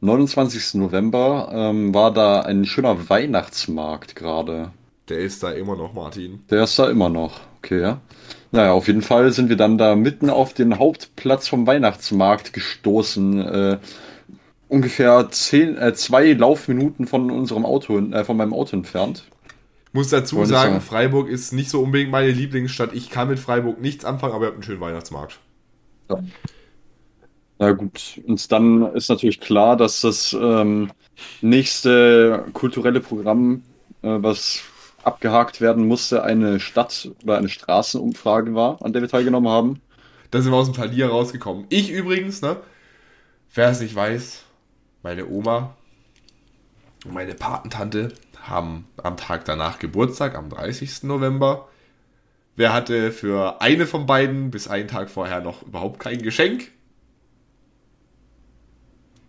29. 0.00 0.74
November, 0.74 1.48
ähm, 1.52 1.94
war 1.94 2.12
da 2.12 2.42
ein 2.42 2.66
schöner 2.66 3.08
Weihnachtsmarkt 3.08 4.14
gerade. 4.14 4.70
Der 5.08 5.18
ist 5.20 5.42
da 5.42 5.50
immer 5.52 5.74
noch, 5.76 5.94
Martin. 5.94 6.40
Der 6.50 6.64
ist 6.64 6.78
da 6.78 6.88
immer 6.90 7.08
noch. 7.08 7.40
Okay, 7.58 7.80
ja. 7.80 8.00
Naja, 8.50 8.72
auf 8.72 8.86
jeden 8.86 9.02
Fall 9.02 9.30
sind 9.32 9.48
wir 9.48 9.56
dann 9.56 9.76
da 9.76 9.94
mitten 9.94 10.30
auf 10.30 10.54
den 10.54 10.78
Hauptplatz 10.78 11.48
vom 11.48 11.66
Weihnachtsmarkt 11.66 12.52
gestoßen. 12.52 13.40
Äh, 13.40 13.78
ungefähr 14.68 15.28
zehn, 15.30 15.76
äh, 15.76 15.92
zwei 15.94 16.32
Laufminuten 16.32 17.06
von 17.06 17.30
unserem 17.30 17.66
Auto, 17.66 17.98
äh, 17.98 18.24
von 18.24 18.36
meinem 18.36 18.54
Auto 18.54 18.76
entfernt. 18.76 19.24
Muss 19.92 20.10
dazu 20.10 20.42
ich 20.42 20.48
sagen, 20.48 20.72
sagen. 20.74 20.80
Freiburg 20.80 21.28
ist 21.28 21.52
nicht 21.52 21.70
so 21.70 21.82
unbedingt 21.82 22.10
meine 22.10 22.30
Lieblingsstadt. 22.30 22.92
Ich 22.94 23.10
kann 23.10 23.28
mit 23.28 23.38
Freiburg 23.38 23.80
nichts 23.80 24.04
anfangen, 24.04 24.34
aber 24.34 24.44
ihr 24.44 24.48
habt 24.48 24.56
einen 24.56 24.62
schönen 24.62 24.80
Weihnachtsmarkt. 24.80 25.38
Na 27.58 27.72
gut, 27.72 28.20
und 28.26 28.52
dann 28.52 28.94
ist 28.94 29.08
natürlich 29.08 29.40
klar, 29.40 29.76
dass 29.76 30.02
das 30.02 30.36
ähm, 30.38 30.92
nächste 31.40 32.44
kulturelle 32.52 33.00
Programm, 33.00 33.62
äh, 34.02 34.16
was 34.20 34.62
abgehakt 35.02 35.60
werden 35.60 35.86
musste, 35.86 36.22
eine 36.22 36.60
Stadt- 36.60 37.10
oder 37.22 37.38
eine 37.38 37.48
Straßenumfrage 37.48 38.54
war, 38.54 38.82
an 38.82 38.92
der 38.92 39.02
wir 39.02 39.08
teilgenommen 39.08 39.48
haben. 39.48 39.80
Da 40.30 40.40
sind 40.42 40.52
wir 40.52 40.56
aus 40.56 40.66
dem 40.66 40.74
Talier 40.74 41.08
rausgekommen. 41.08 41.66
Ich 41.68 41.90
übrigens, 41.90 42.42
ne? 42.42 42.56
Wer 43.54 43.70
es 43.70 43.80
nicht 43.80 43.94
weiß, 43.94 44.44
meine 45.02 45.26
Oma 45.26 45.74
und 47.04 47.14
meine 47.14 47.34
Patentante 47.34 48.12
haben 48.42 48.86
am 49.02 49.16
Tag 49.16 49.44
danach 49.44 49.78
Geburtstag, 49.78 50.34
am 50.34 50.50
30. 50.50 51.04
November. 51.04 51.68
Wer 52.56 52.72
hatte 52.72 53.12
für 53.12 53.60
eine 53.62 53.86
von 53.86 54.06
beiden 54.06 54.50
bis 54.50 54.68
einen 54.68 54.88
Tag 54.88 55.10
vorher 55.10 55.40
noch 55.40 55.62
überhaupt 55.62 56.00
kein 56.00 56.20
Geschenk? 56.22 56.70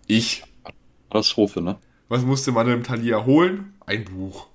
Ich. 0.08 0.44
Katastrophe, 1.10 1.62
ne? 1.62 1.78
Was 2.08 2.24
musste 2.24 2.52
man 2.52 2.68
im 2.68 2.84
Thalia 2.84 3.26
holen? 3.26 3.74
Ein 3.86 4.06
Buch. 4.06 4.49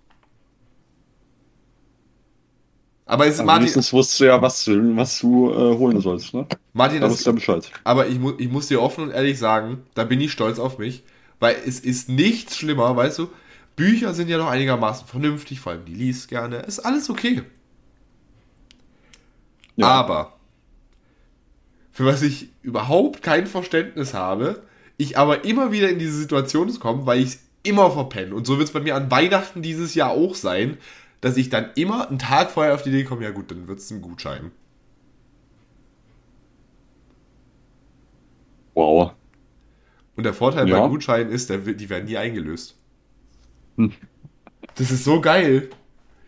Aber 3.06 3.26
es 3.26 3.34
ist 3.34 3.40
Aber 3.40 3.46
Martin, 3.46 3.62
wenigstens 3.62 3.92
wusstest 3.92 4.20
du 4.20 4.24
ja, 4.24 4.40
was 4.40 4.64
du, 4.64 4.96
was 4.96 5.18
du 5.18 5.50
äh, 5.50 5.76
holen 5.76 6.00
sollst, 6.00 6.32
ne? 6.32 6.46
Martin 6.72 7.00
Da 7.00 7.08
das, 7.08 7.22
du 7.22 7.30
ja 7.30 7.34
Bescheid. 7.34 7.70
aber 7.84 8.06
ich, 8.08 8.18
mu 8.18 8.32
ich 8.38 8.48
muss 8.48 8.68
dir 8.68 8.80
offen 8.80 9.04
und 9.04 9.10
ehrlich 9.10 9.38
sagen, 9.38 9.82
da 9.94 10.04
bin 10.04 10.20
ich 10.20 10.32
stolz 10.32 10.58
auf 10.58 10.78
mich, 10.78 11.02
weil 11.38 11.56
es 11.66 11.80
ist 11.80 12.08
nichts 12.08 12.56
schlimmer, 12.56 12.96
weißt 12.96 13.18
du? 13.18 13.28
Bücher 13.76 14.14
sind 14.14 14.28
ja 14.28 14.38
noch 14.38 14.48
einigermaßen 14.48 15.06
vernünftig, 15.06 15.60
vor 15.60 15.72
allem 15.72 15.84
die 15.84 15.94
liest 15.94 16.28
gerne, 16.28 16.58
ist 16.58 16.80
alles 16.80 17.10
okay. 17.10 17.42
Ja. 19.76 19.86
Aber 19.88 20.34
für 21.92 22.06
was 22.06 22.22
ich 22.22 22.48
überhaupt 22.62 23.22
kein 23.22 23.46
Verständnis 23.46 24.14
habe, 24.14 24.62
ich 24.96 25.18
aber 25.18 25.44
immer 25.44 25.72
wieder 25.72 25.90
in 25.90 25.98
diese 25.98 26.16
Situation 26.16 26.72
komme, 26.78 27.06
weil 27.06 27.20
ich 27.20 27.26
es 27.26 27.38
immer 27.62 27.90
verpenne. 27.90 28.34
Und 28.34 28.46
so 28.46 28.58
wird 28.58 28.68
es 28.68 28.72
bei 28.72 28.80
mir 28.80 28.94
an 28.94 29.10
Weihnachten 29.10 29.62
dieses 29.62 29.94
Jahr 29.94 30.10
auch 30.10 30.34
sein, 30.34 30.78
dass 31.24 31.38
ich 31.38 31.48
dann 31.48 31.70
immer 31.74 32.06
einen 32.06 32.18
Tag 32.18 32.50
vorher 32.50 32.74
auf 32.74 32.82
die 32.82 32.90
Idee 32.90 33.04
komme, 33.04 33.24
ja 33.24 33.30
gut, 33.30 33.50
dann 33.50 33.66
wird 33.66 33.78
es 33.78 33.90
ein 33.90 34.02
Gutschein. 34.02 34.50
Wow. 38.74 39.12
Und 40.16 40.24
der 40.24 40.34
Vorteil 40.34 40.68
Ja. 40.68 40.80
bei 40.82 40.88
Gutscheinen 40.88 41.32
ist, 41.32 41.48
die 41.48 41.88
werden 41.88 42.04
nie 42.04 42.18
eingelöst. 42.18 42.76
Hm. 43.78 43.92
Das 44.74 44.90
ist 44.90 45.04
so 45.04 45.22
geil. 45.22 45.70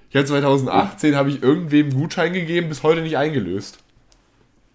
Ich 0.08 0.16
habe 0.16 0.24
2018 0.24 1.14
habe 1.14 1.28
ich 1.28 1.42
irgendwem 1.42 1.90
einen 1.90 2.00
Gutschein 2.00 2.32
gegeben, 2.32 2.70
bis 2.70 2.82
heute 2.82 3.02
nicht 3.02 3.18
eingelöst. 3.18 3.80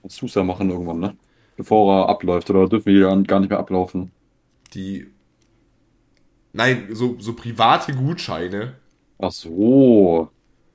Musst 0.03 0.21
du 0.21 0.27
es 0.27 0.35
ja 0.35 0.43
machen 0.43 0.69
irgendwann, 0.69 0.99
ne? 0.99 1.17
Bevor 1.57 2.01
er 2.03 2.09
abläuft, 2.09 2.47
oder 2.51 2.69
dürfen 2.69 2.93
wir 2.93 3.09
ja 3.09 3.15
gar 3.21 3.39
nicht 3.39 3.49
mehr 3.49 3.57
ablaufen? 3.57 4.11
Die. 4.75 5.07
Nein, 6.53 6.89
so, 6.91 7.15
so 7.17 7.33
private 7.33 7.95
Gutscheine. 7.95 8.75
Ach 9.21 9.31
so. 9.31 10.29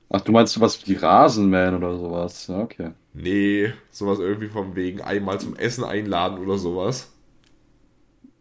Ach, 0.09 0.21
du 0.21 0.31
meinst 0.31 0.53
sowas 0.53 0.87
wie 0.87 0.93
Rasenmähen 0.93 1.75
oder 1.75 1.97
sowas? 1.97 2.47
Ja, 2.47 2.59
okay. 2.61 2.91
Nee, 3.13 3.73
sowas 3.91 4.19
irgendwie 4.19 4.47
vom 4.47 4.75
wegen 4.75 5.01
einmal 5.01 5.39
zum 5.39 5.55
Essen 5.57 5.83
einladen 5.83 6.39
oder 6.39 6.57
sowas. 6.57 7.11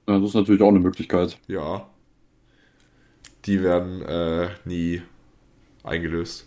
Ja, 0.09 0.19
das 0.19 0.31
ist 0.31 0.35
natürlich 0.35 0.62
auch 0.62 0.69
eine 0.69 0.79
Möglichkeit. 0.79 1.38
Ja. 1.49 1.90
Die 3.47 3.62
werden 3.62 4.03
äh, 4.03 4.51
nie 4.64 5.03
eingelöst. 5.83 6.47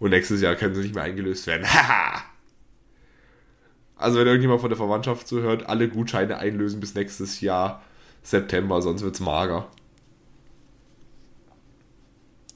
Und 0.00 0.10
nächstes 0.10 0.40
Jahr 0.40 0.56
können 0.56 0.74
sie 0.74 0.82
nicht 0.82 0.94
mehr 0.94 1.04
eingelöst 1.04 1.46
werden. 1.46 1.66
Haha! 1.72 2.24
also 3.96 4.18
wenn 4.18 4.26
irgendjemand 4.26 4.60
von 4.60 4.70
der 4.70 4.76
Verwandtschaft 4.76 5.26
zuhört, 5.28 5.68
alle 5.68 5.88
Gutscheine 5.88 6.38
einlösen 6.38 6.80
bis 6.80 6.94
nächstes 6.94 7.40
Jahr 7.40 7.82
September, 8.22 8.80
sonst 8.82 9.02
wird's 9.02 9.20
mager. 9.20 9.68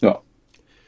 Ja. 0.00 0.22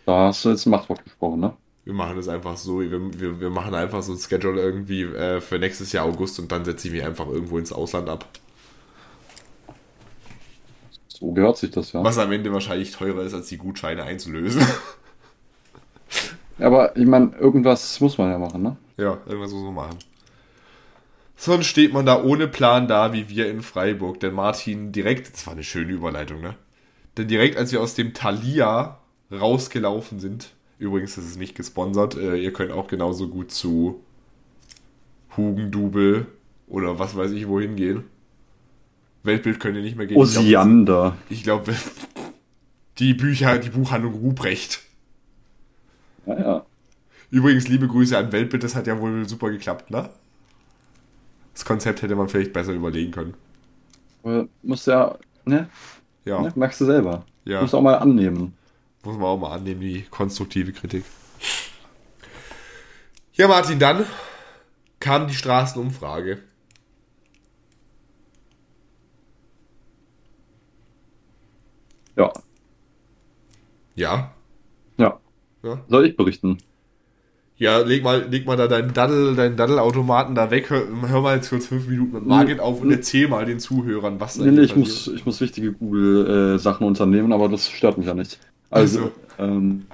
Da 0.07 0.27
hast 0.27 0.45
du 0.45 0.51
jetzt 0.51 0.67
ein 0.67 0.71
Machtwort 0.71 1.03
gesprochen, 1.05 1.40
ne? 1.40 1.55
Wir 1.85 1.95
machen 1.95 2.19
es 2.19 2.29
einfach 2.29 2.57
so, 2.57 2.81
wir, 2.81 3.21
wir, 3.21 3.40
wir 3.40 3.51
machen 3.51 3.75
einfach 3.75 4.03
so 4.03 4.12
ein 4.12 4.19
Schedule 4.19 4.61
irgendwie 4.61 5.03
äh, 5.03 5.40
für 5.40 5.59
nächstes 5.59 5.93
Jahr 5.93 6.07
August 6.07 6.38
und 6.38 6.51
dann 6.51 6.64
setze 6.64 6.88
ich 6.88 6.95
mich 6.95 7.05
einfach 7.05 7.27
irgendwo 7.29 7.59
ins 7.59 7.73
Ausland 7.73 8.09
ab. 8.09 8.27
So 11.09 11.33
gehört 11.33 11.59
sich 11.59 11.71
das 11.71 11.93
ja. 11.93 12.03
Was 12.03 12.19
am 12.19 12.33
Ende 12.33 12.53
wahrscheinlich 12.53 12.93
teurer 12.93 13.23
ist, 13.23 13.35
als 13.35 13.49
die 13.49 13.59
Gutscheine 13.59 14.03
einzulösen. 14.03 14.67
Aber 16.59 16.97
ich 16.97 17.07
meine, 17.07 17.37
irgendwas 17.37 18.01
muss 18.01 18.19
man 18.19 18.31
ja 18.31 18.38
machen, 18.38 18.62
ne? 18.62 18.77
Ja, 18.97 19.19
irgendwas 19.27 19.53
muss 19.53 19.64
man 19.64 19.75
machen. 19.75 19.99
Sonst 21.37 21.67
steht 21.67 21.93
man 21.93 22.07
da 22.07 22.23
ohne 22.23 22.49
Plan 22.49 22.88
da, 22.88 23.12
wie 23.12 23.29
wir 23.29 23.51
in 23.51 23.62
Freiburg. 23.62 24.21
Denn 24.21 24.35
Martin 24.35 24.93
direkt, 24.93 25.33
das 25.33 25.47
war 25.47 25.55
eine 25.55 25.64
schöne 25.64 25.93
Überleitung, 25.93 26.40
ne? 26.40 26.55
Denn 27.17 27.29
direkt, 27.29 27.57
als 27.57 27.73
wir 27.73 27.81
aus 27.81 27.95
dem 27.95 28.14
Thalia 28.14 29.01
rausgelaufen 29.31 30.21
sind, 30.21 30.55
übrigens, 30.79 31.15
das 31.15 31.25
ist 31.25 31.39
nicht 31.39 31.55
gesponsert, 31.55 32.17
äh, 32.17 32.37
ihr 32.37 32.53
könnt 32.53 32.73
auch 32.73 32.89
genauso 32.89 33.29
gut 33.29 33.51
zu 33.51 34.03
Hugendubel 35.37 36.27
oder 36.69 36.99
was 36.99 37.17
weiß 37.17 37.33
ich 37.33 37.49
wohin 37.49 37.77
gehen. 37.77 38.05
Weltbild 39.23 39.59
könnt 39.59 39.77
ihr 39.77 39.83
nicht 39.83 39.97
mehr 39.97 40.07
gehen. 40.07 40.17
Glaub, 40.17 40.27
Osiander. 40.27 41.17
Ich 41.31 41.43
glaube, 41.43 41.75
die 42.99 43.15
Bücher, 43.15 43.59
die 43.59 43.71
Buchhandlung 43.71 44.15
Ruprecht. 44.15 44.83
Ja, 46.27 46.39
ja. 46.39 46.67
Übrigens, 47.31 47.69
liebe 47.69 47.89
Grüße 47.89 48.17
an 48.17 48.31
Weltbild, 48.33 48.63
das 48.63 48.77
hat 48.77 48.87
ja 48.87 49.01
wohl 49.01 49.29
super 49.29 49.51
geklappt, 49.51 49.91
ne? 49.91 50.09
Das 51.53 51.65
Konzept 51.65 52.03
hätte 52.03 52.17
man 52.17 52.29
vielleicht 52.29 52.53
besser 52.53 52.73
überlegen 52.73 53.13
können. 53.13 53.35
Muss 54.63 54.87
ja, 54.87 55.17
ne? 55.45 55.69
Ja, 56.25 56.41
ne? 56.41 56.53
Merkst 56.55 56.81
du 56.81 56.85
selber. 56.87 57.25
Ja. 57.45 57.61
Muss 57.61 57.75
auch 57.75 57.83
mal 57.83 57.97
annehmen. 57.97 58.55
Muss 59.05 59.17
man 59.17 59.25
auch 59.25 59.38
mal 59.38 59.53
annehmen, 59.55 59.81
die 59.81 60.03
konstruktive 60.11 60.73
Kritik. 60.73 61.05
Ja, 63.35 63.49
Martin, 63.49 63.79
dann 63.79 64.07
kam 65.01 65.27
die 65.27 65.35
Straßenumfrage. 65.35 66.38
Ja. 72.17 72.33
Ja. 73.97 74.35
Ja. 74.99 75.21
Ja, 75.62 75.85
Soll 75.88 76.07
ich 76.07 76.17
berichten? 76.17 76.59
ja 77.57 77.79
leg, 77.79 78.03
mal, 78.03 78.27
leg 78.29 78.47
mal 78.47 78.57
da 78.57 78.67
deinen 78.67 78.93
Daddel, 78.93 79.37
deinen 79.37 79.57
Daddelautomaten 79.57 80.35
da 80.35 80.51
weg. 80.51 80.71
Hör, 80.71 80.87
hör 81.09 81.21
mal 81.23 81.37
jetzt 81.37 81.51
kurz 81.51 81.67
fünf 81.67 81.87
Minuten 81.88 82.12
mit 82.12 82.27
Margit 82.27 82.61
auf 82.61 82.81
und 82.81 82.90
erzähl 82.90 83.29
mal 83.29 83.47
den 83.47 83.61
Zuhörern, 83.61 84.21
was 84.21 84.37
da 84.37 84.45
Nee, 84.45 84.51
nee, 84.51 84.62
ich 84.62 84.77
muss, 84.77 85.09
ich 85.09 85.25
muss 85.25 85.40
wichtige 85.40 85.73
Google-Sachen 85.73 86.87
unternehmen, 86.87 87.33
aber 87.33 87.49
das 87.49 87.71
stört 87.71 87.97
mich 87.97 88.07
ja 88.07 88.14
nicht. 88.14 88.38
Also, 88.75 89.13
ähm, 89.39 89.87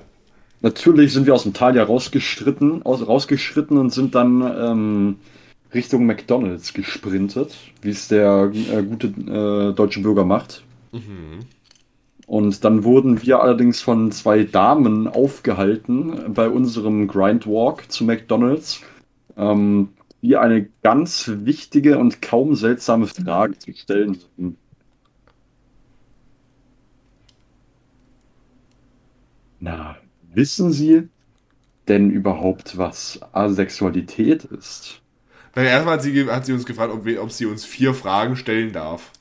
natürlich 0.61 1.12
sind 1.12 1.27
wir 1.27 1.35
aus 1.35 1.43
dem 1.43 1.53
Thalia 1.53 1.85
rausgeschritten, 1.85 2.83
aus, 2.83 3.07
rausgeschritten 3.07 3.79
und 3.79 3.90
sind 3.90 4.14
dann 4.14 4.43
ähm, 4.43 5.16
Richtung 5.73 6.07
McDonalds 6.07 6.73
gesprintet, 6.73 7.57
wie 7.83 7.90
es 7.90 8.09
der 8.09 8.51
äh, 8.73 8.83
gute 8.83 9.09
äh, 9.09 9.75
deutsche 9.75 10.01
Bürger 10.01 10.25
macht. 10.25 10.64
Mhm. 10.93 11.40
Und 12.27 12.64
dann 12.64 12.85
wurden 12.85 13.23
wir 13.23 13.40
allerdings 13.40 13.81
von 13.81 14.12
zwei 14.12 14.45
Damen 14.45 15.09
aufgehalten 15.09 16.33
bei 16.33 16.49
unserem 16.49 17.09
Grindwalk 17.09 17.90
zu 17.90 18.05
McDonalds, 18.05 18.83
ähm, 19.37 19.88
die 20.23 20.37
eine 20.37 20.69
ganz 20.83 21.31
wichtige 21.45 21.99
und 21.99 22.23
kaum 22.23 22.55
seltsame 22.55 23.07
Frage 23.07 23.59
zu 23.59 23.73
stellen 23.73 24.19
Na, 29.61 29.96
wissen 30.33 30.73
Sie 30.73 31.09
denn 31.88 32.11
überhaupt, 32.11 32.79
was 32.79 33.20
Asexualität 33.33 34.44
ist? 34.44 35.03
Dann 35.55 35.64
erstmal 35.64 35.94
hat 35.94 36.03
sie, 36.03 36.29
hat 36.29 36.44
sie 36.46 36.53
uns 36.53 36.66
gefragt, 36.66 36.92
ob, 36.92 37.05
wir, 37.05 37.23
ob 37.23 37.31
sie 37.33 37.46
uns 37.46 37.64
vier 37.64 37.94
Fragen 37.94 38.37
stellen 38.37 38.73
darf. 38.73 39.12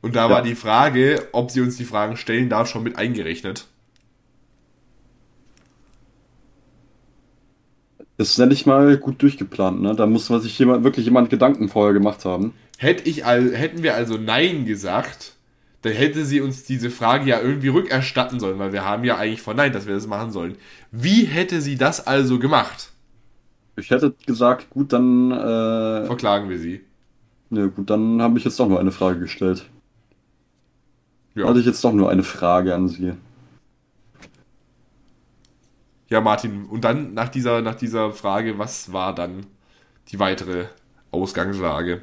Und 0.00 0.16
da 0.16 0.28
Ja. 0.28 0.30
war 0.30 0.42
die 0.42 0.54
Frage, 0.56 1.28
ob 1.32 1.50
sie 1.52 1.60
uns 1.60 1.76
die 1.76 1.84
Fragen 1.84 2.16
stellen 2.16 2.48
darf, 2.48 2.68
schon 2.68 2.82
mit 2.82 2.96
eingerechnet. 2.96 3.68
Das 8.18 8.28
ist 8.30 8.38
ja 8.38 8.44
nicht 8.44 8.66
mal 8.66 8.98
gut 8.98 9.22
durchgeplant, 9.22 9.80
ne? 9.80 9.94
Da 9.96 10.06
muss 10.06 10.28
man 10.28 10.40
sich 10.42 10.58
jemand, 10.58 10.84
wirklich 10.84 11.06
jemand 11.06 11.30
Gedanken 11.30 11.68
vorher 11.70 11.94
gemacht 11.94 12.24
haben. 12.26 12.52
Hätte 12.78 13.08
ich 13.08 13.24
all, 13.24 13.54
hätten 13.54 13.82
wir 13.82 13.94
also 13.94 14.16
Nein 14.16 14.64
gesagt, 14.64 15.34
dann 15.82 15.92
hätte 15.92 16.24
sie 16.24 16.40
uns 16.40 16.64
diese 16.64 16.90
Frage 16.90 17.26
ja 17.30 17.40
irgendwie 17.40 17.68
rückerstatten 17.68 18.40
sollen, 18.40 18.58
weil 18.58 18.72
wir 18.72 18.84
haben 18.84 19.04
ja 19.04 19.16
eigentlich 19.16 19.42
verneint, 19.42 19.74
dass 19.74 19.86
wir 19.86 19.94
das 19.94 20.06
machen 20.06 20.32
sollen. 20.32 20.56
Wie 20.90 21.24
hätte 21.24 21.60
sie 21.60 21.76
das 21.76 22.06
also 22.06 22.38
gemacht? 22.38 22.90
Ich 23.76 23.90
hätte 23.90 24.14
gesagt, 24.26 24.68
gut, 24.70 24.92
dann, 24.92 25.30
äh, 25.30 26.06
Verklagen 26.06 26.48
wir 26.50 26.58
sie. 26.58 26.84
ne, 27.50 27.70
gut, 27.70 27.90
dann 27.90 28.22
habe 28.22 28.38
ich 28.38 28.44
jetzt 28.44 28.58
doch 28.60 28.68
nur 28.68 28.80
eine 28.80 28.90
Frage 28.92 29.20
gestellt. 29.20 29.68
Ja, 31.34 31.46
Hatte 31.46 31.60
ich 31.60 31.66
jetzt 31.66 31.82
doch 31.84 31.92
nur 31.92 32.10
eine 32.10 32.22
Frage 32.22 32.74
an 32.74 32.88
Sie. 32.88 33.14
ja 36.08 36.20
Martin, 36.20 36.66
und 36.66 36.82
dann 36.84 37.14
nach 37.14 37.28
dieser, 37.28 37.62
nach 37.62 37.74
dieser 37.74 38.12
Frage, 38.12 38.58
was 38.58 38.92
war 38.92 39.14
dann 39.14 39.46
die 40.08 40.18
weitere 40.18 40.66
Ausgangslage? 41.10 42.02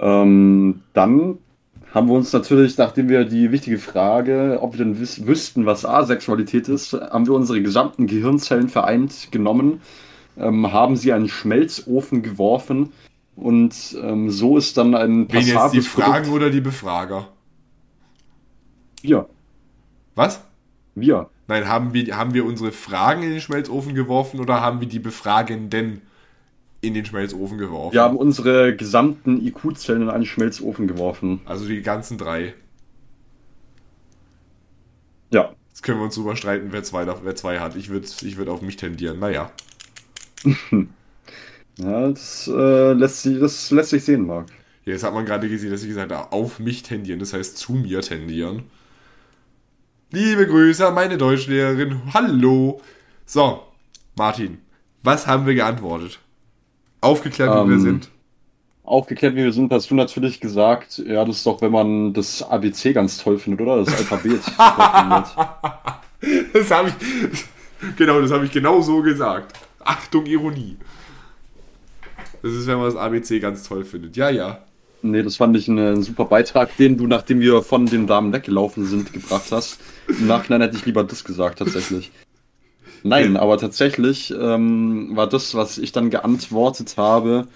Ähm, 0.00 0.82
dann 0.94 1.38
haben 1.94 2.08
wir 2.08 2.14
uns 2.14 2.32
natürlich, 2.32 2.78
nachdem 2.78 3.08
wir 3.08 3.24
die 3.24 3.52
wichtige 3.52 3.78
Frage, 3.78 4.58
ob 4.60 4.72
wir 4.72 4.84
denn 4.84 4.98
wiss 4.98 5.26
wüssten, 5.26 5.66
was 5.66 5.84
Asexualität 5.84 6.68
ist, 6.68 6.92
haben 6.92 7.26
wir 7.26 7.34
unsere 7.34 7.60
gesamten 7.60 8.06
Gehirnzellen 8.06 8.68
vereint 8.68 9.28
genommen, 9.30 9.82
ähm, 10.38 10.72
haben 10.72 10.96
sie 10.96 11.12
einen 11.12 11.28
Schmelzofen 11.28 12.22
geworfen 12.22 12.92
und 13.36 13.96
ähm, 14.02 14.30
so 14.30 14.56
ist 14.56 14.76
dann 14.76 14.94
ein 14.94 15.30
Wen 15.30 15.46
jetzt 15.46 15.74
die 15.74 15.82
Fragen 15.82 16.24
Produkt- 16.24 16.28
oder 16.28 16.50
die 16.50 16.60
Befrager? 16.60 17.28
Wir, 19.02 19.28
Was? 20.14 20.42
wir. 20.94 21.28
Nein, 21.48 21.66
haben 21.66 21.92
wir, 21.92 22.16
haben 22.16 22.32
wir 22.32 22.44
unsere 22.44 22.70
Fragen 22.70 23.22
in 23.22 23.30
den 23.30 23.40
Schmelzofen 23.40 23.94
geworfen 23.94 24.38
oder 24.40 24.60
haben 24.60 24.80
wir 24.80 24.88
die 24.88 25.00
Befragenden 25.00 26.02
in 26.80 26.94
den 26.94 27.04
Schmelzofen 27.04 27.58
geworfen. 27.58 27.92
Wir 27.92 28.02
haben 28.02 28.16
unsere 28.16 28.74
gesamten 28.74 29.44
IQ-Zellen 29.44 30.02
in 30.02 30.10
einen 30.10 30.26
Schmelzofen 30.26 30.88
geworfen. 30.88 31.40
Also 31.44 31.66
die 31.66 31.82
ganzen 31.82 32.16
drei. 32.18 32.54
Ja. 35.30 35.54
Jetzt 35.68 35.82
können 35.82 35.98
wir 35.98 36.04
uns 36.04 36.14
drüber 36.14 36.36
streiten, 36.36 36.68
wer 36.70 36.82
zwei, 36.82 37.06
wer 37.06 37.36
zwei 37.36 37.60
hat. 37.60 37.76
Ich 37.76 37.90
würde 37.90 38.06
ich 38.22 38.36
würd 38.36 38.48
auf 38.48 38.62
mich 38.62 38.76
tendieren. 38.76 39.18
Naja. 39.18 39.50
Ja, 41.78 42.10
das, 42.10 42.46
äh, 42.46 42.92
lässt 42.92 43.22
sich, 43.22 43.40
das 43.40 43.70
lässt 43.70 43.90
sich 43.90 44.04
sehen, 44.04 44.26
Marc. 44.26 44.48
Ja, 44.84 44.92
jetzt 44.92 45.02
hat 45.02 45.14
man 45.14 45.24
gerade 45.24 45.48
gesehen, 45.48 45.70
dass 45.70 45.82
ich 45.82 45.88
gesagt 45.88 46.12
habe, 46.12 46.30
auf 46.32 46.58
mich 46.58 46.82
tendieren. 46.82 47.20
Das 47.20 47.32
heißt, 47.32 47.56
zu 47.56 47.72
mir 47.72 48.02
tendieren. 48.02 48.64
Liebe 50.10 50.46
Grüße 50.46 50.86
an 50.86 50.94
meine 50.94 51.16
Deutschlehrerin. 51.16 52.12
Hallo. 52.12 52.82
So, 53.24 53.62
Martin, 54.16 54.58
was 55.02 55.26
haben 55.26 55.46
wir 55.46 55.54
geantwortet? 55.54 56.18
Aufgeklärt, 57.00 57.50
wie 57.50 57.68
wir 57.68 57.74
Ähm, 57.76 57.80
sind. 57.80 58.10
Aufgeklärt, 58.84 59.34
wie 59.34 59.44
wir 59.44 59.52
sind, 59.52 59.72
hast 59.72 59.90
du 59.90 59.94
natürlich 59.94 60.40
gesagt, 60.40 60.98
ja, 60.98 61.24
das 61.24 61.36
ist 61.38 61.46
doch, 61.46 61.62
wenn 61.62 61.70
man 61.72 62.12
das 62.12 62.42
ABC 62.42 62.92
ganz 62.92 63.18
toll 63.18 63.38
findet, 63.38 63.60
oder? 63.60 63.84
Das 63.84 63.94
Alphabet. 63.96 64.40
Das 66.52 66.70
habe 66.70 66.88
ich. 66.90 67.44
Genau, 67.96 68.20
das 68.20 68.30
habe 68.30 68.44
ich 68.44 68.52
genau 68.52 68.82
so 68.82 69.00
gesagt. 69.00 69.58
Achtung, 69.82 70.26
Ironie. 70.26 70.76
Das 72.42 72.52
ist, 72.52 72.66
wenn 72.66 72.76
man 72.76 72.86
das 72.86 72.96
ABC 72.96 73.40
ganz 73.40 73.62
toll 73.66 73.84
findet. 73.84 74.16
Ja, 74.16 74.28
ja. 74.30 74.58
nee, 75.02 75.22
das 75.22 75.36
fand 75.36 75.56
ich 75.56 75.68
einen 75.68 76.02
super 76.02 76.26
Beitrag, 76.26 76.76
den 76.76 76.98
du, 76.98 77.06
nachdem 77.06 77.40
wir 77.40 77.62
von 77.62 77.86
den 77.86 78.06
Damen 78.06 78.32
weggelaufen 78.34 78.84
sind, 78.86 79.12
gebracht 79.14 79.50
hast. 79.50 79.80
Im 80.08 80.26
Nachhinein 80.26 80.60
hätte 80.60 80.76
ich 80.76 80.84
lieber 80.84 81.04
das 81.04 81.24
gesagt, 81.24 81.58
tatsächlich. 81.60 82.12
Nein, 83.02 83.36
aber 83.36 83.58
tatsächlich 83.58 84.32
ähm, 84.38 85.10
war 85.14 85.26
das, 85.28 85.54
was 85.54 85.78
ich 85.78 85.92
dann 85.92 86.10
geantwortet 86.10 86.96
habe, 86.96 87.48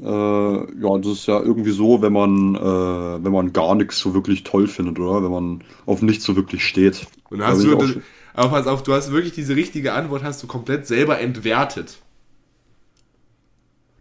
äh, 0.00 0.04
ja, 0.04 0.98
das 0.98 1.12
ist 1.12 1.26
ja 1.26 1.40
irgendwie 1.40 1.70
so, 1.70 2.02
wenn 2.02 2.12
man, 2.12 2.54
äh, 2.56 3.24
wenn 3.24 3.32
man 3.32 3.52
gar 3.52 3.74
nichts 3.74 3.98
so 3.98 4.12
wirklich 4.12 4.42
toll 4.42 4.66
findet, 4.66 4.98
oder? 4.98 5.22
Wenn 5.22 5.30
man 5.30 5.64
auf 5.86 6.02
nichts 6.02 6.24
so 6.24 6.36
wirklich 6.36 6.64
steht. 6.64 7.06
Und 7.30 7.42
hast 7.42 7.62
du, 7.62 7.76
das, 7.76 7.96
aber 8.34 8.50
pass 8.50 8.66
auf, 8.66 8.82
du 8.82 8.92
hast 8.92 9.12
wirklich 9.12 9.32
diese 9.32 9.56
richtige 9.56 9.92
Antwort, 9.92 10.22
hast 10.22 10.42
du 10.42 10.46
komplett 10.46 10.86
selber 10.86 11.20
entwertet. 11.20 11.98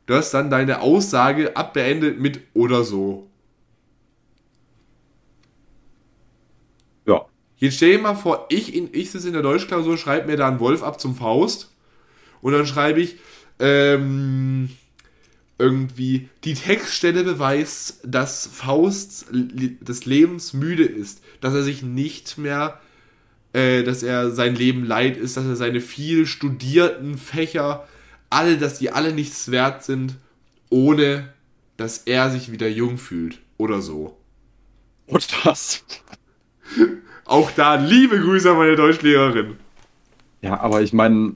Du 0.06 0.15
hast 0.15 0.34
dann 0.34 0.50
deine 0.50 0.82
Aussage 0.82 1.56
abbeendet 1.56 2.19
mit 2.19 2.41
oder 2.54 2.84
so. 2.84 3.28
ja. 7.06 7.26
Jetzt 7.63 7.78
stell 7.78 7.93
dir 7.93 7.99
mal 7.99 8.15
vor, 8.15 8.47
ich, 8.49 8.76
in, 8.76 8.89
ich 8.91 9.12
sitze 9.12 9.28
in 9.28 9.34
der 9.34 9.41
Deutschklausur, 9.41 9.97
schreibe 9.97 10.28
mir 10.28 10.36
da 10.36 10.49
einen 10.49 10.60
Wolf 10.60 10.84
ab 10.84 10.99
zum 10.99 11.15
Faust 11.15 11.71
und 12.41 12.52
dann 12.52 12.65
schreibe 12.65 12.99
ich 12.99 13.15
ähm, 13.58 14.67
irgendwie, 15.58 16.28
die 16.43 16.56
Textstelle 16.56 17.23
beweist, 17.23 18.02
dass 18.04 18.47
Faust 18.47 19.28
des 19.32 20.04
Lebens 20.04 20.52
müde 20.52 20.84
ist, 20.84 21.23
dass 21.39 21.54
er 21.54 21.63
sich 21.63 21.84
nicht 21.84 22.38
mehr, 22.38 22.82
äh, 23.54 23.84
dass 23.84 24.04
er 24.04 24.32
sein 24.32 24.56
Leben 24.56 24.84
leid 24.84 25.15
ist, 25.15 25.38
dass 25.38 25.45
er 25.45 25.56
seine 25.56 25.80
viel 25.80 26.26
studierten 26.26 27.17
Fächer, 27.17 27.88
alle, 28.30 28.58
dass 28.58 28.80
die 28.80 28.91
alle 28.91 29.13
nichts 29.13 29.52
wert 29.52 29.86
sind, 29.86 30.17
ohne 30.69 31.34
dass 31.78 31.99
er 31.99 32.30
sich 32.30 32.52
wieder 32.52 32.67
jung 32.67 32.97
fühlt 32.97 33.39
oder 33.56 33.82
so. 33.82 34.17
Und 35.08 35.30
das. 35.45 35.86
Auch 37.26 37.52
da 37.52 37.76
liebe 37.76 38.20
Grüße 38.20 38.52
an 38.52 38.58
meine 38.58 38.76
Deutschlehrerin. 38.76 39.58
Ja, 40.42 40.60
aber 40.60 40.82
ich 40.82 40.94
meine, 40.94 41.36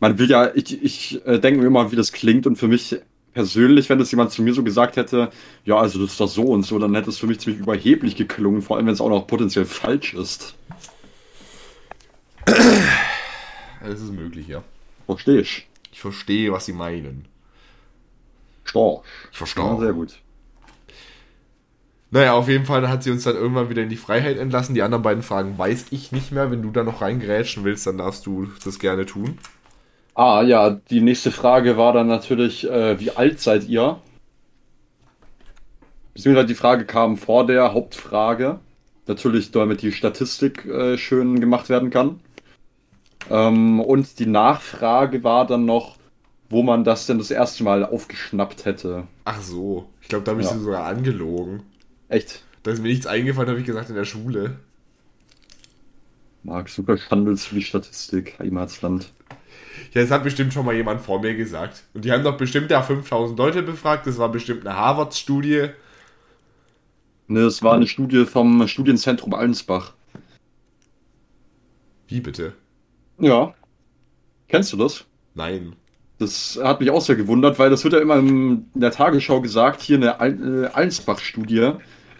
man 0.00 0.18
will 0.18 0.30
ja, 0.30 0.54
ich, 0.54 0.82
ich 0.82 1.26
äh, 1.26 1.38
denke 1.38 1.60
mir 1.60 1.66
immer, 1.66 1.92
wie 1.92 1.96
das 1.96 2.12
klingt 2.12 2.46
und 2.46 2.56
für 2.56 2.68
mich 2.68 2.96
persönlich, 3.34 3.90
wenn 3.90 3.98
das 3.98 4.10
jemand 4.10 4.32
zu 4.32 4.42
mir 4.42 4.54
so 4.54 4.64
gesagt 4.64 4.96
hätte, 4.96 5.30
ja, 5.64 5.76
also 5.76 6.00
das 6.00 6.12
ist 6.12 6.20
doch 6.20 6.28
so 6.28 6.44
und 6.44 6.62
so, 6.62 6.78
dann 6.78 6.94
hätte 6.94 7.10
es 7.10 7.18
für 7.18 7.26
mich 7.26 7.38
ziemlich 7.40 7.60
überheblich 7.60 8.16
geklungen, 8.16 8.62
vor 8.62 8.76
allem 8.76 8.86
wenn 8.86 8.94
es 8.94 9.00
auch 9.00 9.10
noch 9.10 9.26
potenziell 9.26 9.66
falsch 9.66 10.14
ist. 10.14 10.54
Das 13.80 14.00
ist 14.00 14.12
möglich, 14.12 14.48
ja. 14.48 14.62
Verstehe 15.06 15.40
ich. 15.40 15.68
Ich 15.92 16.00
verstehe, 16.00 16.52
was 16.52 16.66
sie 16.66 16.72
meinen. 16.72 17.26
Storch. 18.64 19.04
Ich 19.32 19.38
Ja, 19.38 19.38
verstehe. 19.38 19.78
sehr 19.78 19.92
gut. 19.92 20.18
Naja, 22.16 22.32
auf 22.32 22.48
jeden 22.48 22.64
Fall 22.64 22.88
hat 22.88 23.02
sie 23.02 23.10
uns 23.10 23.24
dann 23.24 23.36
irgendwann 23.36 23.68
wieder 23.68 23.82
in 23.82 23.90
die 23.90 23.98
Freiheit 23.98 24.38
entlassen. 24.38 24.74
Die 24.74 24.80
anderen 24.80 25.02
beiden 25.02 25.22
Fragen 25.22 25.58
weiß 25.58 25.88
ich 25.90 26.12
nicht 26.12 26.32
mehr. 26.32 26.50
Wenn 26.50 26.62
du 26.62 26.70
da 26.70 26.82
noch 26.82 27.02
reingrätschen 27.02 27.62
willst, 27.62 27.86
dann 27.86 27.98
darfst 27.98 28.24
du 28.24 28.48
das 28.64 28.78
gerne 28.78 29.04
tun. 29.04 29.36
Ah, 30.14 30.40
ja, 30.40 30.70
die 30.70 31.02
nächste 31.02 31.30
Frage 31.30 31.76
war 31.76 31.92
dann 31.92 32.06
natürlich, 32.06 32.66
äh, 32.70 32.98
wie 32.98 33.10
alt 33.10 33.40
seid 33.40 33.68
ihr? 33.68 33.98
Beziehungsweise 36.14 36.46
die 36.46 36.54
Frage 36.54 36.86
kam 36.86 37.18
vor 37.18 37.44
der 37.44 37.74
Hauptfrage. 37.74 38.60
Natürlich, 39.06 39.50
damit 39.50 39.82
die 39.82 39.92
Statistik 39.92 40.64
äh, 40.64 40.96
schön 40.96 41.38
gemacht 41.38 41.68
werden 41.68 41.90
kann. 41.90 42.20
Ähm, 43.28 43.78
und 43.78 44.18
die 44.20 44.26
Nachfrage 44.26 45.22
war 45.22 45.46
dann 45.46 45.66
noch, 45.66 45.96
wo 46.48 46.62
man 46.62 46.82
das 46.82 47.04
denn 47.06 47.18
das 47.18 47.30
erste 47.30 47.62
Mal 47.62 47.84
aufgeschnappt 47.84 48.64
hätte. 48.64 49.06
Ach 49.26 49.42
so. 49.42 49.90
Ich 50.00 50.08
glaube, 50.08 50.24
da 50.24 50.30
habe 50.30 50.40
ich 50.40 50.46
Ja. 50.46 50.54
sie 50.54 50.60
sogar 50.60 50.86
angelogen. 50.86 51.62
Echt? 52.08 52.44
Da 52.62 52.72
ist 52.72 52.82
mir 52.82 52.88
nichts 52.88 53.06
eingefallen, 53.06 53.48
habe 53.48 53.60
ich 53.60 53.66
gesagt, 53.66 53.90
in 53.90 53.94
der 53.94 54.04
Schule. 54.04 54.56
Marc, 56.42 56.68
super 56.68 56.96
Schandels 56.96 57.44
für 57.44 57.56
die 57.56 57.62
Statistik, 57.62 58.38
Heimatsland. 58.38 59.12
Ja, 59.92 60.02
das 60.02 60.10
hat 60.10 60.24
bestimmt 60.24 60.52
schon 60.52 60.64
mal 60.64 60.74
jemand 60.74 61.00
vor 61.00 61.20
mir 61.20 61.34
gesagt. 61.34 61.84
Und 61.94 62.04
die 62.04 62.12
haben 62.12 62.22
doch 62.22 62.36
bestimmt 62.36 62.70
ja 62.70 62.82
5000 62.82 63.38
Leute 63.38 63.62
befragt. 63.62 64.06
Das 64.06 64.18
war 64.18 64.30
bestimmt 64.30 64.66
eine 64.66 64.76
Harvard-Studie. 64.76 65.68
Ne, 67.28 67.40
es 67.40 67.62
war 67.62 67.74
eine 67.74 67.86
Studie 67.86 68.24
vom 68.24 68.66
Studienzentrum 68.68 69.34
Allensbach. 69.34 69.94
Wie 72.06 72.20
bitte? 72.20 72.52
Ja. 73.18 73.54
Kennst 74.48 74.72
du 74.72 74.76
das? 74.76 75.04
Nein. 75.34 75.74
Das 76.18 76.58
hat 76.62 76.80
mich 76.80 76.90
auch 76.90 77.00
sehr 77.02 77.16
gewundert, 77.16 77.58
weil 77.58 77.68
das 77.68 77.84
wird 77.84 77.94
ja 77.94 78.00
immer 78.00 78.16
in 78.16 78.70
der 78.74 78.92
Tagesschau 78.92 79.40
gesagt, 79.40 79.82
hier 79.82 79.96
eine 80.18 80.66
äh, 80.66 80.66
Allensbach-Studie. 80.68 81.72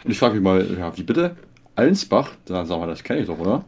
Und 0.07 0.13
ich 0.13 0.19
frage 0.19 0.35
mich 0.35 0.43
mal, 0.43 0.79
ja, 0.79 0.97
wie 0.97 1.03
bitte? 1.03 1.35
Allensbach? 1.75 2.31
Dann 2.45 2.65
sagen 2.65 2.81
wir, 2.81 2.87
das 2.87 3.03
kenne 3.03 3.21
ich 3.21 3.27
doch, 3.27 3.39
oder? 3.41 3.65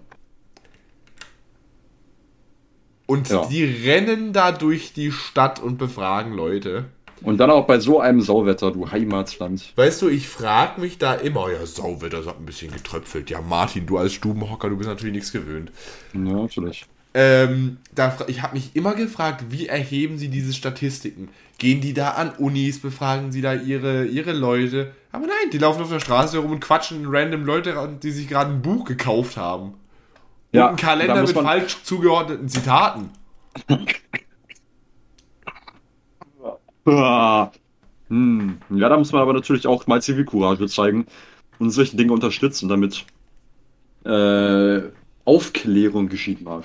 Und 3.07 3.29
Ja. 3.29 3.45
die 3.47 3.65
rennen 3.65 4.33
da 4.33 4.53
durch 4.53 4.93
die 4.93 5.11
Stadt 5.11 5.61
und 5.61 5.79
befragen 5.79 6.33
Leute. 6.33 6.85
Und 7.23 7.39
dann 7.39 7.51
auch 7.51 7.67
bei 7.67 7.81
so 7.81 7.99
einem 7.99 8.21
Sauwetter, 8.21 8.71
du 8.71 8.89
Heimatsland. 8.89 9.73
Weißt 9.75 10.01
du, 10.03 10.09
ich 10.09 10.29
frage 10.29 10.81
mich 10.81 10.99
da 10.99 11.15
immer, 11.15 11.51
ja, 11.51 11.67
Sauwetter, 11.67 12.19
das 12.19 12.27
hat 12.29 12.39
ein 12.39 12.47
bisschen 12.47 12.71
getröpfelt. 12.71 13.31
Ja, 13.31 13.41
Martin, 13.41 13.87
du 13.87 13.99
als 13.99 14.13
Stubenhocker, 14.13 14.69
du 14.69 14.77
bist 14.77 14.89
natürlich 14.89 15.15
nichts 15.17 15.33
gewöhnt. 15.33 15.73
Ja, 16.15 16.21
natürlich. 16.21 16.87
Ähm, 17.15 17.79
da, 17.95 18.17
ich 18.29 18.43
habe 18.43 18.55
mich 18.55 18.77
immer 18.77 18.95
gefragt, 18.95 19.47
wie 19.49 19.67
erheben 19.67 20.19
sie 20.19 20.29
diese 20.29 20.53
Statistiken? 20.53 21.31
Gehen 21.57 21.81
die 21.81 21.95
da 21.95 22.11
an 22.11 22.31
Unis, 22.39 22.79
befragen 22.79 23.33
sie 23.33 23.41
da 23.41 23.55
ihre, 23.55 24.05
ihre 24.05 24.33
Leute? 24.33 24.93
Aber 25.13 25.27
nein, 25.27 25.51
die 25.53 25.59
laufen 25.59 25.83
auf 25.83 25.91
der 25.91 26.01
Straße 26.01 26.39
rum 26.39 26.53
und 26.53 26.61
quatschen 26.61 27.07
random 27.07 27.45
Leute 27.45 27.99
die 28.03 28.11
sich 28.11 28.29
gerade 28.29 28.51
ein 28.51 28.63
Buch 28.63 28.85
gekauft 28.85 29.37
haben. 29.37 29.75
Ja, 30.53 30.65
und 30.65 30.69
einen 30.69 30.77
Kalender 30.77 31.23
mit 31.23 31.31
falsch 31.31 31.83
zugeordneten 31.83 32.49
Zitaten. 32.49 33.11
Hm. 38.09 38.59
Ja, 38.71 38.89
da 38.89 38.97
muss 38.97 39.13
man 39.13 39.21
aber 39.21 39.35
natürlich 39.35 39.67
auch 39.67 39.87
mal 39.87 40.01
Zivilcourage 40.01 40.67
zeigen 40.69 41.07
und 41.59 41.71
solche 41.71 41.97
Dinge 41.97 42.13
unterstützen, 42.13 42.69
damit 42.69 43.05
äh, 44.05 44.81
Aufklärung 45.25 46.09
geschieht, 46.09 46.41
Marc. 46.41 46.65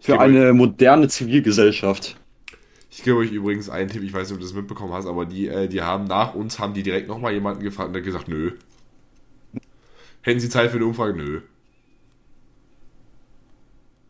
Für 0.00 0.20
eine 0.20 0.52
moderne 0.52 1.08
Zivilgesellschaft. 1.08 2.16
Ich 2.96 3.02
gebe 3.02 3.16
euch 3.16 3.32
übrigens 3.32 3.68
einen 3.68 3.90
Tipp, 3.90 4.04
ich 4.04 4.12
weiß 4.12 4.28
nicht, 4.28 4.34
ob 4.34 4.38
du 4.38 4.46
das 4.46 4.54
mitbekommen 4.54 4.92
hast, 4.92 5.06
aber 5.06 5.26
die, 5.26 5.48
äh, 5.48 5.66
die 5.66 5.82
haben 5.82 6.04
nach 6.04 6.34
uns, 6.34 6.60
haben 6.60 6.74
die 6.74 6.84
direkt 6.84 7.08
nochmal 7.08 7.32
jemanden 7.32 7.60
gefragt 7.60 7.88
und 7.88 7.96
hat 7.96 8.04
gesagt, 8.04 8.28
nö. 8.28 8.52
Hätten 10.22 10.38
sie 10.38 10.48
Zeit 10.48 10.70
für 10.70 10.76
eine 10.76 10.86
Umfrage? 10.86 11.12
Nö. 11.12 11.40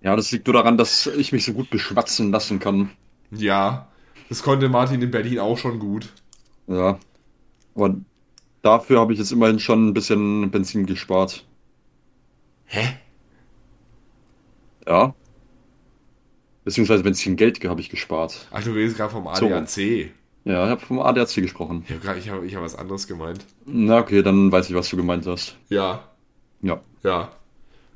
Ja, 0.03 0.15
das 0.15 0.31
liegt 0.33 0.47
nur 0.47 0.53
daran, 0.53 0.77
dass 0.77 1.07
ich 1.07 1.33
mich 1.33 1.47
so 1.47 1.55
gut 1.55 1.71
beschwatzen 1.71 2.31
lassen 2.31 2.59
kann. 2.59 2.91
Ja, 3.31 3.89
das 4.29 4.43
konnte 4.43 4.69
Martin 4.69 5.01
in 5.01 5.11
Berlin 5.11 5.39
auch 5.39 5.57
schon 5.57 5.79
gut. 5.79 6.13
Ja. 6.67 6.99
Aber 7.75 7.97
dafür 8.61 9.01
habe 9.01 9.15
ich 9.15 9.19
jetzt 9.19 9.33
immerhin 9.33 9.61
schon 9.61 9.89
ein 9.89 9.95
bisschen 9.95 10.51
Benzin 10.51 10.85
gespart. 10.85 11.47
Hä? 12.67 12.99
Ja. 14.87 15.15
Beziehungsweise 16.65 17.03
Benzingeld 17.03 17.63
habe 17.65 17.81
ich 17.81 17.91
gespart. 17.91 18.47
Ach, 18.51 18.63
du 18.63 18.71
redest 18.73 18.97
gerade 18.97 19.13
vom 19.13 19.25
So. 19.35 19.47
ADAC. 19.47 20.11
Ja, 20.45 20.65
ich 20.65 20.71
habe 20.71 20.81
vom 20.81 20.99
ADAC 21.01 21.35
gesprochen. 21.37 21.85
Ich 21.89 21.95
habe 21.95 22.21
hab, 22.21 22.43
ich 22.45 22.55
hab 22.55 22.63
was 22.63 22.75
anderes 22.75 23.07
gemeint. 23.07 23.45
Na 23.67 23.99
okay, 23.99 24.23
dann 24.23 24.51
weiß 24.51 24.69
ich, 24.71 24.75
was 24.75 24.89
du 24.89 24.97
gemeint 24.97 25.27
hast. 25.27 25.57
Ja, 25.69 26.09
Ja. 26.63 26.81
ja. 27.03 27.31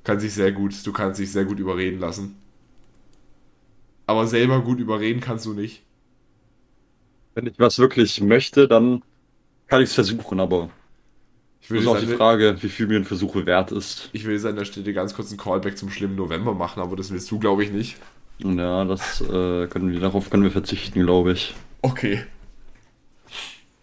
Kann 0.04 0.20
sich 0.20 0.32
sehr 0.32 0.52
gut, 0.52 0.74
du 0.86 0.92
kannst 0.92 1.20
dich 1.20 1.30
sehr 1.32 1.44
gut 1.44 1.58
überreden 1.58 1.98
lassen. 1.98 2.36
Aber 4.06 4.26
selber 4.26 4.62
gut 4.62 4.78
überreden 4.80 5.20
kannst 5.20 5.44
du 5.44 5.52
nicht. 5.52 5.82
Wenn 7.34 7.46
ich 7.46 7.58
was 7.58 7.78
wirklich 7.78 8.20
möchte, 8.22 8.66
dann 8.68 9.02
kann 9.66 9.82
ich 9.82 9.90
es 9.90 9.94
versuchen, 9.94 10.40
aber 10.40 10.70
Ich 11.60 11.68
das 11.68 11.70
will, 11.70 11.78
ist 11.80 11.84
jetzt 11.84 11.94
auch 11.94 12.00
die 12.00 12.14
Frage, 12.16 12.56
wie 12.62 12.68
viel 12.70 12.86
mir 12.86 12.96
ein 12.96 13.04
Versuch 13.04 13.34
wert 13.36 13.70
ist. 13.70 14.08
ich 14.14 14.24
will 14.24 14.32
jetzt 14.32 14.46
an 14.46 14.56
der 14.56 14.64
Stelle 14.64 14.92
ganz 14.94 15.14
kurz 15.14 15.28
einen 15.28 15.38
Callback 15.38 15.76
zum 15.76 15.90
schlimmen 15.90 16.16
November 16.16 16.54
machen, 16.54 16.80
aber 16.80 16.96
das 16.96 17.10
willst 17.10 17.30
du, 17.30 17.38
glaube 17.38 17.64
ich, 17.64 17.70
nicht. 17.70 17.96
Ja, 18.38 18.84
das 18.84 19.20
äh, 19.20 19.66
können 19.66 19.90
wir, 19.90 20.00
darauf 20.00 20.30
können 20.30 20.44
wir 20.44 20.50
verzichten, 20.50 21.00
glaube 21.02 21.32
ich. 21.32 21.54
Okay. 21.82 22.24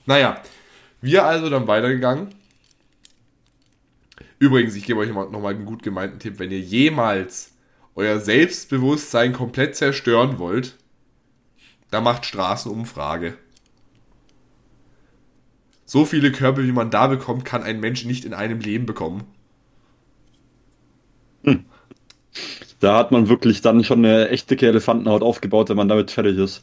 Naja, 0.05 0.41
wir 1.01 1.25
also 1.25 1.49
dann 1.49 1.67
weitergegangen. 1.67 2.29
Übrigens, 4.39 4.75
ich 4.75 4.85
gebe 4.85 4.99
euch 4.99 5.09
noch 5.09 5.31
mal 5.31 5.53
einen 5.53 5.65
gut 5.65 5.83
gemeinten 5.83 6.19
Tipp, 6.19 6.39
wenn 6.39 6.51
ihr 6.51 6.59
jemals 6.59 7.53
euer 7.95 8.19
Selbstbewusstsein 8.19 9.33
komplett 9.33 9.75
zerstören 9.75 10.37
wollt, 10.37 10.75
dann 11.91 12.03
macht 12.03 12.25
Straßenumfrage. 12.25 13.37
So 15.85 16.03
viele 16.03 16.31
Körbe, 16.31 16.65
wie 16.65 16.71
man 16.71 16.91
da 16.91 17.07
bekommt, 17.07 17.45
kann 17.45 17.63
ein 17.63 17.79
Mensch 17.79 18.05
nicht 18.05 18.25
in 18.25 18.33
einem 18.33 18.59
Leben 18.59 18.85
bekommen. 18.85 19.23
Da 22.85 22.99
hat 22.99 23.11
man 23.11 23.29
wirklich 23.29 23.61
dann 23.61 23.83
schon 23.83 24.05
eine 24.05 24.29
echt 24.29 24.47
dicke 24.51 24.67
Elefantenhaut 24.67 25.23
aufgebaut, 25.23 25.69
wenn 25.69 25.75
man 25.75 25.87
damit 25.87 26.11
fertig 26.11 26.37
ist. 26.37 26.61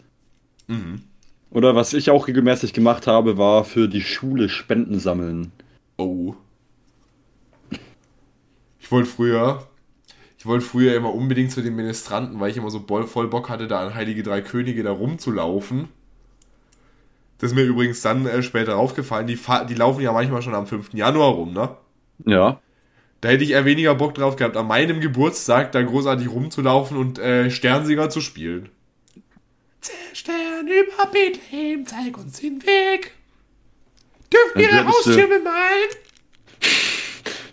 Oder 1.51 1.75
was 1.75 1.95
ich 1.95 2.11
auch 2.11 2.29
regelmäßig 2.29 2.73
gemacht 2.73 3.09
habe, 3.09 3.39
war 3.39 3.65
für 3.65 3.89
die 3.89 4.03
Schule 4.03 4.49
Spenden 4.49 5.01
sammeln. 5.01 5.51
Oh. 5.97 6.37
Ich 8.79 8.93
wollte 8.93 9.09
früher, 9.09 9.67
ich 10.39 10.47
wollte 10.47 10.65
früher 10.65 10.95
immer 10.95 11.13
unbedingt 11.13 11.51
zu 11.51 11.61
den 11.61 11.75
Ministranten, 11.75 12.39
weil 12.39 12.53
ich 12.53 12.57
immer 12.57 12.71
so 12.71 12.85
voll 13.09 13.27
Bock 13.27 13.49
hatte, 13.49 13.67
da 13.67 13.85
an 13.85 13.97
Heilige 13.97 14.23
Drei 14.23 14.43
Könige 14.43 14.85
da 14.85 14.93
rumzulaufen. 14.93 15.89
Das 17.39 17.51
ist 17.51 17.57
mir 17.57 17.65
übrigens 17.65 18.01
dann 18.01 18.27
äh, 18.27 18.45
später 18.45 18.77
aufgefallen. 18.77 19.27
Die, 19.27 19.41
die 19.69 19.75
laufen 19.75 20.01
ja 20.01 20.13
manchmal 20.13 20.43
schon 20.43 20.55
am 20.55 20.69
5. 20.69 20.95
Januar 20.95 21.31
rum, 21.31 21.53
ne? 21.53 21.71
Ja. 22.25 22.61
Da 23.23 23.29
hätte 23.29 23.45
ich 23.45 23.51
eher 23.53 23.65
weniger 23.65 23.95
Bock 23.95 24.17
drauf 24.17 24.35
gehabt, 24.35 24.57
an 24.57 24.67
meinem 24.67 25.01
Geburtstag 25.01 25.71
da 25.71 25.81
großartig 25.81 26.29
rumzulaufen 26.29 26.97
und 26.97 27.21
äh, 27.21 27.51
Sternsinger 27.53 28.11
zu 28.11 28.21
spielen. 28.21 28.69
Stern 30.13 30.67
über 30.67 31.07
Bethlehem, 31.07 31.87
zeig 31.87 32.19
uns 32.19 32.41
den 32.41 32.61
Weg. 32.65 33.13
Dürfen 34.33 34.57
wir 34.57 34.65
Ja, 34.65 34.71
ihre 34.71 34.83
du 34.83 34.89
hättest, 34.89 35.07
äh, 35.07 35.11
Haustür 35.11 35.29
bemalen? 35.29 35.89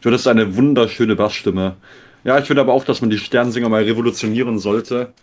Du 0.01 0.09
hattest 0.09 0.27
eine 0.27 0.55
wunderschöne 0.55 1.15
Bassstimme. 1.15 1.77
Ja, 2.23 2.39
ich 2.39 2.45
finde 2.45 2.61
aber 2.61 2.73
auch, 2.73 2.83
dass 2.83 3.01
man 3.01 3.11
die 3.11 3.19
Sternsinger 3.19 3.69
mal 3.69 3.83
revolutionieren 3.83 4.57
sollte. 4.57 5.13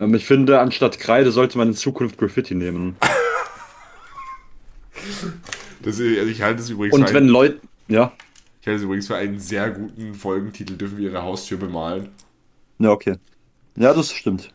Ähm, 0.00 0.14
ich 0.14 0.26
finde, 0.26 0.58
anstatt 0.58 0.98
Kreide 0.98 1.30
sollte 1.30 1.58
man 1.58 1.68
in 1.68 1.74
Zukunft 1.74 2.18
Graffiti 2.18 2.56
nehmen. 2.56 2.96
Das, 5.80 6.00
also 6.00 6.26
ich 6.26 6.42
halte 6.42 6.60
es 6.60 6.70
übrigens 6.70 6.94
Und 6.94 7.12
wenn 7.14 7.28
Leute. 7.28 7.60
Ja. 7.86 8.12
Ich 8.62 8.68
halte 8.68 8.78
es 8.78 8.84
übrigens 8.84 9.08
für 9.08 9.16
einen 9.16 9.40
sehr 9.40 9.70
guten 9.70 10.14
Folgentitel, 10.14 10.76
dürfen 10.76 10.98
wir 10.98 11.10
ihre 11.10 11.22
Haustür 11.24 11.58
bemalen. 11.58 12.10
Ja, 12.78 12.90
okay. 12.90 13.16
Ja, 13.74 13.92
das 13.92 14.12
stimmt. 14.12 14.50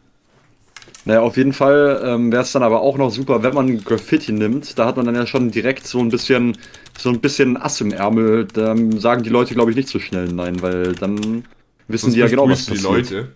Naja, 1.04 1.20
auf 1.22 1.36
jeden 1.36 1.52
Fall 1.52 2.02
ähm, 2.06 2.32
wäre 2.32 2.44
es 2.44 2.54
dann 2.54 2.64
aber 2.64 2.82
auch 2.82 2.98
noch 2.98 3.10
super, 3.10 3.44
wenn 3.44 3.54
man 3.54 3.84
Graffiti 3.84 4.32
nimmt. 4.32 4.80
Da 4.80 4.86
hat 4.86 4.96
man 4.96 5.06
dann 5.06 5.16
ja 5.16 5.28
schon 5.28 5.52
direkt 5.52 5.86
so 5.86 6.00
ein 6.00 6.08
bisschen, 6.08 6.58
so 6.98 7.10
ein 7.10 7.20
bisschen 7.20 7.58
Ass 7.58 7.82
im 7.82 7.92
Ärmel. 7.92 8.46
Da 8.46 8.76
sagen 8.98 9.24
die 9.24 9.30
Leute, 9.30 9.54
glaube 9.54 9.72
ich, 9.72 9.78
nicht 9.78 9.90
so 9.90 10.00
schnell 10.00 10.30
nein, 10.30 10.62
weil 10.62 10.94
dann 10.96 11.44
wissen 11.90 12.06
Sonst 12.06 12.14
die 12.14 12.20
ja 12.22 12.28
genau, 12.28 12.48
was 12.48 12.66
passiert. 12.66 12.80
die 12.80 12.84
Leute. 12.84 13.36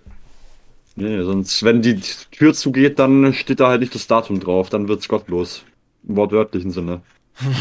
Nee, 0.96 1.22
sonst, 1.24 1.64
wenn 1.64 1.82
die 1.82 2.00
Tür 2.32 2.54
zugeht, 2.54 2.98
dann 2.98 3.34
steht 3.34 3.60
da 3.60 3.68
halt 3.68 3.82
nicht 3.82 3.94
das 3.94 4.08
Datum 4.08 4.40
drauf. 4.40 4.70
Dann 4.70 4.88
wird's 4.88 5.10
gottlos. 5.10 5.66
Im 6.08 6.16
wortwörtlichen 6.16 6.72
Sinne. 6.72 7.02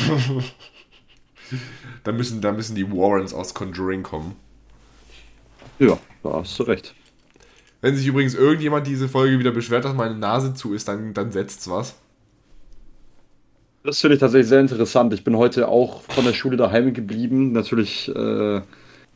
Da 2.04 2.12
müssen, 2.12 2.40
da 2.40 2.52
müssen 2.52 2.74
die 2.74 2.90
Warrens 2.90 3.34
aus 3.34 3.54
Conjuring 3.54 4.02
kommen. 4.02 4.36
Ja, 5.78 5.98
da 6.22 6.32
hast 6.34 6.58
du 6.58 6.64
recht. 6.64 6.94
Wenn 7.80 7.96
sich 7.96 8.06
übrigens 8.06 8.34
irgendjemand 8.34 8.86
diese 8.86 9.08
Folge 9.08 9.38
wieder 9.38 9.52
beschwert, 9.52 9.84
dass 9.84 9.94
meine 9.94 10.14
Nase 10.14 10.54
zu 10.54 10.74
ist, 10.74 10.88
dann, 10.88 11.14
dann 11.14 11.32
setzt's 11.32 11.68
was. 11.68 11.96
Das 13.82 14.00
finde 14.00 14.14
ich 14.14 14.20
tatsächlich 14.20 14.48
sehr 14.48 14.60
interessant. 14.60 15.14
Ich 15.14 15.24
bin 15.24 15.36
heute 15.36 15.68
auch 15.68 16.02
von 16.02 16.24
der 16.24 16.34
Schule 16.34 16.58
daheim 16.58 16.92
geblieben. 16.92 17.52
Natürlich 17.52 18.14
äh, 18.14 18.60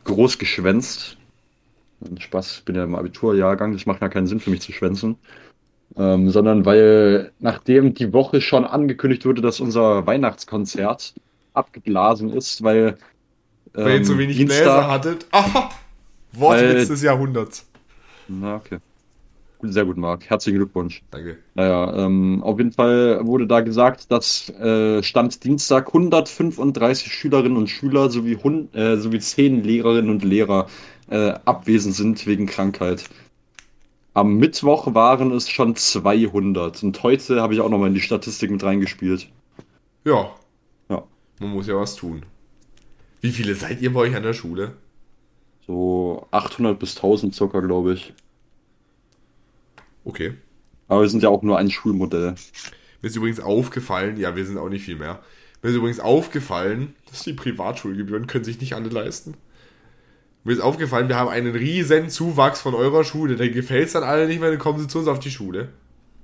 groß 0.03 0.39
geschwänzt. 0.39 1.17
Spaß, 2.17 2.57
ich 2.57 2.65
bin 2.65 2.75
ja 2.75 2.83
im 2.83 2.95
Abiturjahrgang, 2.95 3.73
das 3.73 3.85
macht 3.85 4.01
ja 4.01 4.09
keinen 4.09 4.27
Sinn 4.27 4.39
für 4.39 4.49
mich 4.49 4.61
zu 4.61 4.71
schwänzen. 4.71 5.17
Ähm, 5.97 6.29
sondern 6.29 6.65
weil 6.65 7.31
nachdem 7.39 7.93
die 7.93 8.11
Woche 8.11 8.41
schon 8.41 8.65
angekündigt 8.65 9.25
wurde, 9.25 9.41
dass 9.41 9.59
unser 9.59 10.05
Weihnachtskonzert 10.07 11.13
abgeblasen 11.55 12.31
ist, 12.31 12.63
weil 12.63 12.97
Weil 13.73 13.87
ihr 13.89 13.95
ähm, 13.97 14.03
zu 14.03 14.17
wenig 14.17 14.37
Dienstag- 14.37 14.57
Bläser 14.63 14.87
hattet. 14.89 15.25
Aha! 15.31 15.69
Wortwitz 16.33 16.87
des 16.89 17.01
Jahrhunderts. 17.01 17.65
Na, 18.27 18.55
okay. 18.55 18.79
Sehr 19.61 19.85
gut, 19.85 19.97
Marc. 19.97 20.29
Herzlichen 20.29 20.57
Glückwunsch. 20.57 21.01
Danke. 21.11 21.37
Naja, 21.55 22.05
ähm, 22.05 22.43
auf 22.43 22.57
jeden 22.57 22.71
Fall 22.73 23.25
wurde 23.25 23.47
da 23.47 23.61
gesagt, 23.61 24.11
dass 24.11 24.49
äh, 24.49 25.01
Stand 25.01 25.43
Dienstag 25.43 25.87
135 25.87 27.11
Schülerinnen 27.11 27.57
und 27.57 27.67
Schüler 27.69 28.09
sowie, 28.09 28.37
hun 28.41 28.71
äh, 28.73 28.97
sowie 28.97 29.19
10 29.19 29.63
Lehrerinnen 29.63 30.11
und 30.11 30.23
Lehrer 30.23 30.67
äh, 31.09 31.33
abwesend 31.45 31.95
sind 31.95 32.27
wegen 32.27 32.45
Krankheit. 32.47 33.05
Am 34.13 34.35
Mittwoch 34.37 34.93
waren 34.93 35.31
es 35.31 35.49
schon 35.49 35.75
200 35.75 36.83
und 36.83 37.01
heute 37.03 37.41
habe 37.41 37.53
ich 37.53 37.61
auch 37.61 37.69
nochmal 37.69 37.89
in 37.89 37.95
die 37.95 38.01
Statistik 38.01 38.51
mit 38.51 38.63
reingespielt. 38.63 39.27
Ja, 40.05 40.29
man 41.39 41.49
muss 41.49 41.67
ja 41.67 41.75
was 41.75 41.95
tun. 41.95 42.25
Wie 43.21 43.31
viele 43.31 43.55
seid 43.55 43.81
ihr 43.81 43.93
bei 43.93 44.01
euch 44.01 44.15
an 44.15 44.23
der 44.23 44.33
Schule? 44.33 44.75
so 45.65 46.27
800 46.31 46.77
bis 46.77 46.95
1000 46.95 47.33
circa, 47.33 47.59
glaube 47.59 47.93
ich. 47.93 48.13
Okay. 50.03 50.35
Aber 50.87 51.01
wir 51.01 51.09
sind 51.09 51.23
ja 51.23 51.29
auch 51.29 51.41
nur 51.41 51.57
ein 51.57 51.71
Schulmodell. 51.71 52.35
Mir 53.01 53.07
ist 53.07 53.15
übrigens 53.15 53.39
aufgefallen, 53.39 54.17
ja, 54.17 54.35
wir 54.35 54.45
sind 54.45 54.57
auch 54.57 54.69
nicht 54.69 54.85
viel 54.85 54.95
mehr. 54.95 55.19
Mir 55.61 55.69
ist 55.69 55.75
übrigens 55.75 55.99
aufgefallen, 55.99 56.93
dass 57.09 57.23
die 57.23 57.33
Privatschulgebühren 57.33 58.27
können 58.27 58.43
sich 58.43 58.59
nicht 58.59 58.73
alle 58.73 58.89
leisten. 58.89 59.35
Mir 60.43 60.53
ist 60.53 60.61
aufgefallen, 60.61 61.09
wir 61.09 61.15
haben 61.15 61.29
einen 61.29 61.55
riesen 61.55 62.09
Zuwachs 62.09 62.61
von 62.61 62.75
eurer 62.75 63.03
Schule. 63.03 63.35
Da 63.35 63.47
gefällt 63.47 63.87
es 63.87 63.93
dann 63.93 64.03
alle 64.03 64.27
nicht 64.27 64.39
mehr, 64.39 64.51
dann 64.51 64.59
kommen 64.59 64.77
sie 64.77 64.87
zu 64.87 64.99
uns 64.99 65.07
auf 65.07 65.19
die 65.19 65.31
Schule. 65.31 65.69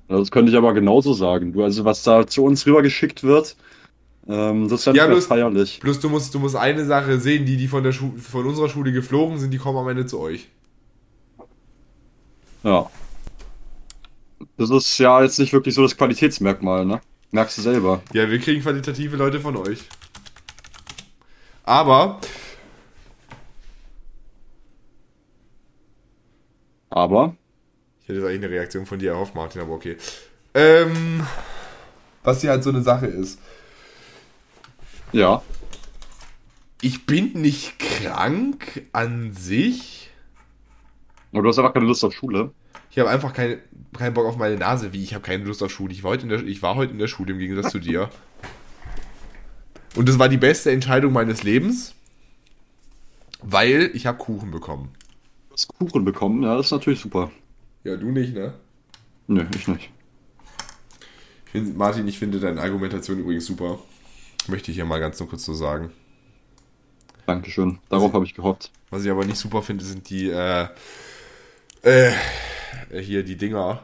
Das 0.07 0.29
könnte 0.29 0.51
ich 0.51 0.57
aber 0.57 0.73
genauso 0.73 1.13
sagen. 1.13 1.53
Du, 1.53 1.63
also 1.63 1.85
was 1.85 2.03
da 2.03 2.27
zu 2.27 2.43
uns 2.43 2.67
rübergeschickt 2.67 3.23
wird, 3.23 3.55
ähm, 4.31 4.69
das 4.69 4.81
ist 4.81 4.85
ja 4.85 4.93
mehr 4.93 5.09
bloß- 5.09 5.27
feierlich. 5.27 5.79
Bloß 5.81 5.99
du 5.99 6.09
musst, 6.09 6.33
du 6.33 6.39
musst 6.39 6.55
eine 6.55 6.85
Sache 6.85 7.19
sehen, 7.19 7.45
die, 7.45 7.57
die 7.57 7.67
von, 7.67 7.83
der 7.83 7.91
Schu 7.91 8.11
von 8.17 8.45
unserer 8.45 8.69
Schule 8.69 8.91
geflogen 8.91 9.37
sind, 9.37 9.51
die 9.51 9.57
kommen 9.57 9.77
am 9.77 9.87
Ende 9.89 10.05
zu 10.05 10.19
euch. 10.19 10.47
Ja. 12.63 12.89
Das 14.57 14.69
ist 14.69 14.97
ja 14.97 15.21
jetzt 15.21 15.39
nicht 15.39 15.53
wirklich 15.53 15.75
so 15.75 15.81
das 15.81 15.97
Qualitätsmerkmal, 15.97 16.85
ne? 16.85 17.01
Merkst 17.31 17.57
du 17.57 17.61
selber. 17.61 18.01
Ja, 18.13 18.29
wir 18.29 18.39
kriegen 18.39 18.61
qualitative 18.61 19.15
Leute 19.15 19.39
von 19.39 19.55
euch. 19.57 19.83
Aber, 21.63 22.19
Aber, 26.91 27.35
ich 28.01 28.09
hätte 28.09 28.19
jetzt 28.19 28.27
eigentlich 28.27 28.43
eine 28.43 28.49
Reaktion 28.49 28.85
von 28.85 28.99
dir 28.99 29.11
erhofft, 29.11 29.33
Martin, 29.33 29.61
aber 29.61 29.73
okay. 29.73 29.95
Ähm, 30.53 31.25
was 32.21 32.41
hier 32.41 32.49
halt 32.49 32.63
so 32.63 32.69
eine 32.69 32.81
Sache 32.81 33.07
ist. 33.07 33.39
Ja. 35.11 35.41
Ich 36.81 37.05
bin 37.05 37.33
nicht 37.33 37.77
krank 37.79 38.83
an 38.91 39.33
sich. 39.33 40.09
Aber 41.31 41.43
du 41.43 41.49
hast 41.49 41.59
einfach 41.59 41.73
keine 41.73 41.85
Lust 41.85 42.03
auf 42.03 42.13
Schule. 42.13 42.51
Ich 42.89 42.99
habe 42.99 43.09
einfach 43.09 43.33
keine, 43.33 43.59
keinen 43.97 44.13
Bock 44.13 44.25
auf 44.25 44.37
meine 44.37 44.57
Nase. 44.57 44.91
Wie? 44.91 45.03
Ich 45.03 45.13
habe 45.13 45.23
keine 45.23 45.43
Lust 45.45 45.63
auf 45.63 45.71
Schule. 45.71 45.93
Ich 45.93 46.03
war, 46.03 46.11
heute 46.11 46.23
in 46.23 46.29
der, 46.29 46.43
ich 46.43 46.61
war 46.61 46.75
heute 46.75 46.91
in 46.91 46.99
der 46.99 47.07
Schule 47.07 47.31
im 47.31 47.39
Gegensatz 47.39 47.71
zu 47.71 47.79
dir. 47.79 48.09
Und 49.95 50.07
das 50.07 50.19
war 50.19 50.29
die 50.29 50.37
beste 50.37 50.71
Entscheidung 50.71 51.13
meines 51.13 51.43
Lebens, 51.43 51.95
weil 53.41 53.91
ich 53.93 54.05
habe 54.05 54.17
Kuchen 54.17 54.51
bekommen. 54.51 54.89
Du 55.49 55.53
hast 55.53 55.67
Kuchen 55.67 56.05
bekommen, 56.05 56.43
ja, 56.43 56.55
das 56.55 56.67
ist 56.67 56.71
natürlich 56.71 56.99
super. 56.99 57.31
Ja, 57.83 57.97
du 57.97 58.11
nicht, 58.11 58.33
ne? 58.33 58.53
Nö, 59.27 59.45
ich 59.55 59.67
nicht. 59.67 59.89
Ich 61.45 61.51
find, 61.51 61.77
Martin, 61.77 62.07
ich 62.07 62.19
finde 62.19 62.39
deine 62.39 62.61
Argumentation 62.61 63.19
übrigens 63.19 63.45
super. 63.45 63.79
Möchte 64.47 64.71
ich 64.71 64.75
hier 64.77 64.85
mal 64.85 64.99
ganz 64.99 65.19
nur 65.19 65.29
kurz 65.29 65.45
so 65.45 65.53
sagen. 65.53 65.91
Dankeschön. 67.25 67.79
Darauf 67.89 68.13
habe 68.13 68.25
ich 68.25 68.33
gehofft. 68.33 68.71
Was 68.89 69.05
ich 69.05 69.11
aber 69.11 69.25
nicht 69.25 69.37
super 69.37 69.61
finde, 69.61 69.85
sind 69.85 70.09
die, 70.09 70.29
äh, 70.29 70.67
äh, 71.83 72.11
hier 72.99 73.23
die 73.23 73.37
Dinger, 73.37 73.83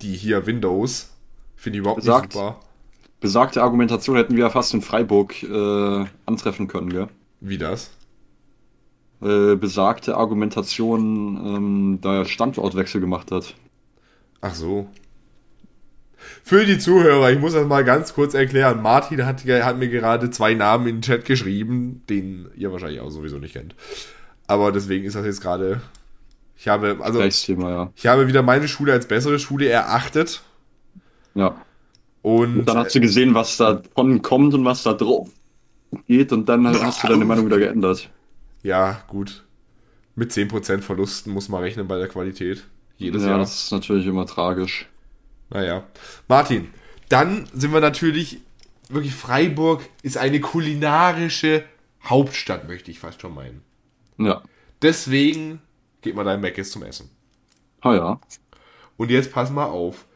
die 0.00 0.14
hier 0.14 0.46
Windows. 0.46 1.10
Finde 1.56 1.78
ich 1.78 1.80
überhaupt 1.80 2.00
Besagt. 2.00 2.24
nicht 2.24 2.32
super. 2.34 2.60
Besagte 3.20 3.62
Argumentation 3.62 4.16
hätten 4.16 4.34
wir 4.34 4.44
ja 4.44 4.50
fast 4.50 4.74
in 4.74 4.82
Freiburg 4.82 5.42
äh, 5.44 6.04
antreffen 6.26 6.66
können, 6.66 6.90
gell? 6.90 7.08
Wie 7.40 7.58
das? 7.58 7.92
Äh, 9.20 9.54
besagte 9.54 10.16
Argumentation, 10.16 11.36
ähm, 11.36 11.98
da 12.00 12.16
er 12.16 12.24
Standortwechsel 12.24 13.00
gemacht 13.00 13.30
hat. 13.30 13.54
Ach 14.40 14.54
so. 14.56 14.88
Für 16.44 16.64
die 16.64 16.78
Zuhörer, 16.78 17.30
ich 17.30 17.38
muss 17.38 17.52
das 17.52 17.66
mal 17.66 17.84
ganz 17.84 18.14
kurz 18.14 18.34
erklären. 18.34 18.82
Martin 18.82 19.24
hat, 19.24 19.44
hat 19.44 19.78
mir 19.78 19.88
gerade 19.88 20.30
zwei 20.30 20.54
Namen 20.54 20.86
in 20.86 20.96
den 20.96 21.02
Chat 21.02 21.24
geschrieben, 21.24 22.02
den 22.08 22.48
ihr 22.56 22.72
wahrscheinlich 22.72 23.00
auch 23.00 23.10
sowieso 23.10 23.38
nicht 23.38 23.54
kennt. 23.54 23.74
Aber 24.46 24.72
deswegen 24.72 25.04
ist 25.04 25.14
das 25.14 25.24
jetzt 25.24 25.40
gerade. 25.40 25.80
Ich 26.56 26.68
habe, 26.68 26.98
also, 27.00 27.26
Thema, 27.28 27.70
ja. 27.70 27.92
ich 27.96 28.06
habe 28.06 28.28
wieder 28.28 28.42
meine 28.42 28.68
Schule 28.68 28.92
als 28.92 29.06
bessere 29.06 29.38
Schule 29.38 29.68
erachtet. 29.68 30.42
Ja. 31.34 31.56
Und, 32.22 32.60
Und 32.60 32.64
dann 32.66 32.78
hast 32.78 32.94
du 32.94 33.00
gesehen, 33.00 33.34
was 33.34 33.56
da 33.56 33.82
von 33.94 34.22
kommt 34.22 34.54
und 34.54 34.64
was 34.64 34.84
da 34.84 34.92
drauf 34.92 35.28
geht 36.06 36.32
und 36.32 36.48
dann 36.48 36.66
hast 36.66 37.02
du 37.02 37.08
deine 37.08 37.24
Meinung 37.24 37.46
wieder 37.46 37.58
geändert. 37.58 38.10
ja, 38.62 39.02
gut. 39.08 39.44
Mit 40.14 40.30
10% 40.30 40.82
Verlusten 40.82 41.32
muss 41.32 41.48
man 41.48 41.62
rechnen 41.62 41.88
bei 41.88 41.98
der 41.98 42.08
Qualität. 42.08 42.64
Jedes 42.98 43.22
ja, 43.22 43.30
Jahr. 43.30 43.38
das 43.38 43.64
ist 43.64 43.72
natürlich 43.72 44.06
immer 44.06 44.26
tragisch. 44.26 44.86
Naja. 45.52 45.84
Martin, 46.28 46.72
dann 47.08 47.46
sind 47.52 47.72
wir 47.72 47.80
natürlich, 47.80 48.40
wirklich 48.88 49.14
Freiburg 49.14 49.82
ist 50.02 50.16
eine 50.16 50.40
kulinarische 50.40 51.64
Hauptstadt, 52.04 52.66
möchte 52.66 52.90
ich 52.90 52.98
fast 52.98 53.20
schon 53.20 53.34
meinen. 53.34 53.62
Ja. 54.18 54.42
Deswegen 54.80 55.60
geht 56.00 56.14
mal 56.14 56.24
dein 56.24 56.40
Meckes 56.40 56.70
zum 56.70 56.82
Essen. 56.82 57.10
Ah 57.80 57.94
ja. 57.94 58.20
Und 58.96 59.10
jetzt 59.10 59.32
pass 59.32 59.50
mal 59.50 59.66
auf. 59.66 60.06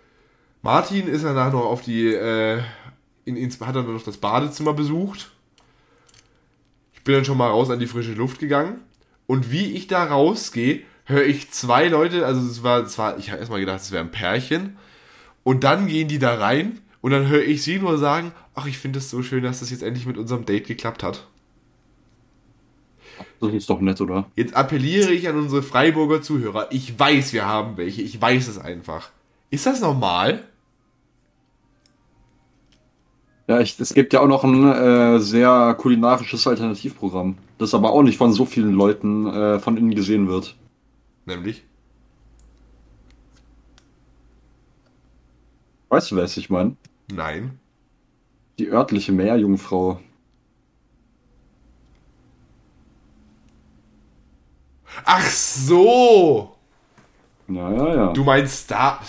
Martin 0.63 1.07
ist 1.07 1.25
danach 1.25 1.53
noch 1.53 1.65
auf 1.65 1.83
die, 1.83 2.13
äh, 2.13 2.63
in, 3.25 3.37
ins, 3.37 3.61
hat 3.61 3.77
dann 3.77 3.93
noch 3.93 4.03
das 4.03 4.17
Badezimmer 4.17 4.73
besucht. 4.73 5.31
Ich 6.95 7.03
bin 7.05 7.15
dann 7.15 7.25
schon 7.25 7.39
mal 7.39 7.51
raus 7.51 7.71
an 7.71 7.79
die 7.79 7.87
frische 7.87 8.15
Luft 8.15 8.39
gegangen. 8.39 8.81
Und 9.27 9.51
wie 9.51 9.73
ich 9.73 9.87
da 9.87 10.05
rausgehe, 10.05 10.83
höre 11.05 11.25
ich 11.25 11.51
zwei 11.51 11.89
Leute, 11.89 12.27
also 12.27 12.41
es 12.41 12.63
war, 12.63 12.83
es 12.83 12.99
war 12.99 13.19
ich 13.19 13.31
habe 13.31 13.39
erstmal 13.39 13.61
gedacht, 13.61 13.81
es 13.81 13.93
wäre 13.93 14.05
ein 14.05 14.11
Pärchen. 14.11 14.77
Und 15.47 15.63
dann 15.63 15.87
gehen 15.87 16.09
die 16.09 16.19
da 16.19 16.35
rein 16.35 16.81
und 17.03 17.13
dann 17.13 17.29
höre 17.29 17.45
ich 17.45 17.63
sie 17.63 17.79
nur 17.79 17.99
sagen, 17.99 18.33
ach, 18.57 18.67
ich 18.67 18.79
finde 18.79 18.99
es 18.99 19.11
so 19.11 19.23
schön, 19.23 19.45
dass 19.45 19.61
das 19.61 19.71
jetzt 19.71 19.85
endlich 19.85 20.05
mit 20.05 20.19
unserem 20.19 20.45
Date 20.45 20.67
geklappt 20.67 21.05
hat. 21.05 21.29
Das 23.41 23.55
ist 23.55 23.71
doch 23.71 23.81
nett, 23.81 24.01
oder? 24.01 24.29
Jetzt 24.35 24.57
appelliere 24.57 25.13
ich 25.13 25.29
an 25.29 25.37
unsere 25.37 25.63
Freiburger 25.63 26.21
Zuhörer. 26.21 26.67
Ich 26.73 26.99
weiß, 26.99 27.33
wir 27.33 27.47
haben 27.47 27.77
welche. 27.77 28.03
Ich 28.03 28.21
weiß 28.21 28.49
es 28.49 28.59
einfach. 28.59 29.11
Ist 29.51 29.67
das 29.67 29.81
normal? 29.81 30.43
Ja, 33.47 33.61
ich, 33.61 33.79
es 33.79 33.95
gibt 33.95 34.15
ja 34.15 34.21
auch 34.21 34.27
noch 34.27 34.43
ein 34.43 34.69
äh, 34.69 35.21
sehr 35.21 35.77
kulinarisches 35.79 36.45
Alternativprogramm, 36.45 37.39
das 37.59 37.73
aber 37.73 37.93
auch 37.93 38.03
nicht 38.03 38.19
von 38.19 38.33
so 38.33 38.47
vielen 38.47 38.73
Leuten 38.73 39.29
äh, 39.29 39.61
von 39.61 39.77
innen 39.77 39.95
gesehen 39.95 40.27
wird. 40.27 40.57
Nämlich? 41.25 41.63
Weißt 45.89 46.11
du, 46.11 46.19
es 46.19 46.37
ich 46.37 46.51
meine? 46.51 46.77
Nein. 47.13 47.59
Die 48.59 48.69
örtliche 48.69 49.13
Meerjungfrau. 49.13 50.01
Ach 55.05 55.29
so! 55.29 56.57
Ja, 57.49 57.73
ja, 57.73 57.95
ja. 57.95 58.13
Du 58.13 58.25
meinst 58.25 58.65
Star. 58.65 59.01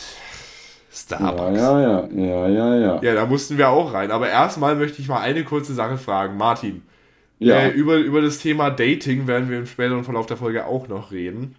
Starbucks. 0.92 1.58
ja, 1.58 1.80
ja, 1.82 2.08
ja, 2.12 2.48
ja, 2.48 2.76
ja. 2.76 3.02
Ja, 3.02 3.14
da 3.16 3.26
mussten 3.26 3.58
wir 3.58 3.70
auch 3.70 3.94
rein. 3.94 4.12
Aber 4.12 4.30
erstmal 4.30 4.76
möchte 4.76 5.02
ich 5.02 5.08
mal 5.08 5.22
eine 5.22 5.44
kurze 5.44 5.74
Sache 5.74 5.98
fragen. 5.98 6.38
Martin, 6.38 6.82
Ja, 7.40 7.60
äh, 7.62 7.70
über, 7.70 7.98
über 7.98 8.22
das 8.22 8.40
Thema 8.40 8.70
Dating 8.72 9.28
werden 9.28 9.50
wir 9.50 9.60
im 9.60 9.66
späteren 9.68 10.04
Verlauf 10.04 10.26
der 10.26 10.38
Folge 10.38 10.66
auch 10.66 10.88
noch 10.88 11.12
reden. 11.12 11.56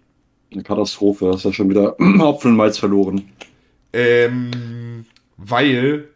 eine 0.51 0.63
Katastrophe. 0.63 1.31
Hast 1.33 1.45
ja 1.45 1.53
schon 1.53 1.69
wieder 1.69 1.95
Hopfen 2.19 2.51
und 2.51 2.57
Malz 2.57 2.77
verloren. 2.77 3.29
Ähm, 3.93 4.51
weil 5.41 6.09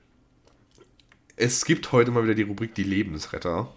es 1.35 1.65
gibt 1.65 1.91
heute 1.91 2.11
mal 2.11 2.23
wieder 2.23 2.35
die 2.35 2.43
Rubrik 2.43 2.75
Die 2.75 2.83
Lebensretter. 2.83 3.71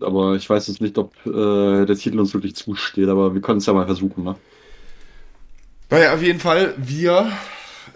Aber 0.00 0.36
ich 0.36 0.48
weiß 0.48 0.68
jetzt 0.68 0.80
nicht, 0.80 0.96
ob 0.98 1.14
äh, 1.26 1.84
der 1.84 1.96
Titel 1.96 2.18
uns 2.18 2.32
wirklich 2.32 2.54
zusteht, 2.54 3.08
aber 3.08 3.34
wir 3.34 3.40
können 3.40 3.58
es 3.58 3.66
ja 3.66 3.72
mal 3.72 3.86
versuchen, 3.86 4.24
ne? 4.24 4.36
Naja, 5.90 6.14
auf 6.14 6.22
jeden 6.22 6.40
Fall, 6.40 6.74
wir 6.78 7.30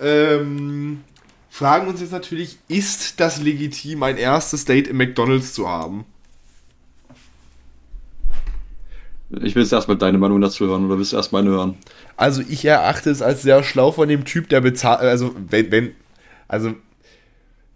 ähm, 0.01 1.03
fragen 1.49 1.89
uns 1.89 2.03
jetzt 2.03 2.13
natürlich, 2.13 2.59
ist 2.69 3.21
das 3.21 3.41
legitim, 3.41 4.03
ein 4.03 4.19
erstes 4.19 4.67
Date 4.67 4.89
im 4.89 4.99
McDonalds 4.99 5.55
zu 5.55 5.69
haben? 5.69 6.05
Ich 9.31 9.55
will 9.55 9.63
jetzt 9.63 9.73
erstmal 9.73 9.97
deine 9.97 10.19
Meinung 10.19 10.41
dazu 10.41 10.67
hören 10.67 10.87
oder 10.87 10.99
willst 10.99 11.13
du 11.13 11.17
erst 11.17 11.33
meine 11.33 11.51
hören? 11.51 11.77
Also 12.17 12.43
ich 12.49 12.65
erachte 12.65 13.11
es 13.11 13.23
als 13.23 13.43
sehr 13.43 13.65
schlau 13.65 13.91
von 13.91 14.09
dem 14.09 14.25
Typ, 14.25 14.49
der 14.49 14.61
bezahlt, 14.61 15.01
also 15.01 15.35
wenn, 15.49 15.71
wenn, 15.73 15.93
also 16.47 16.75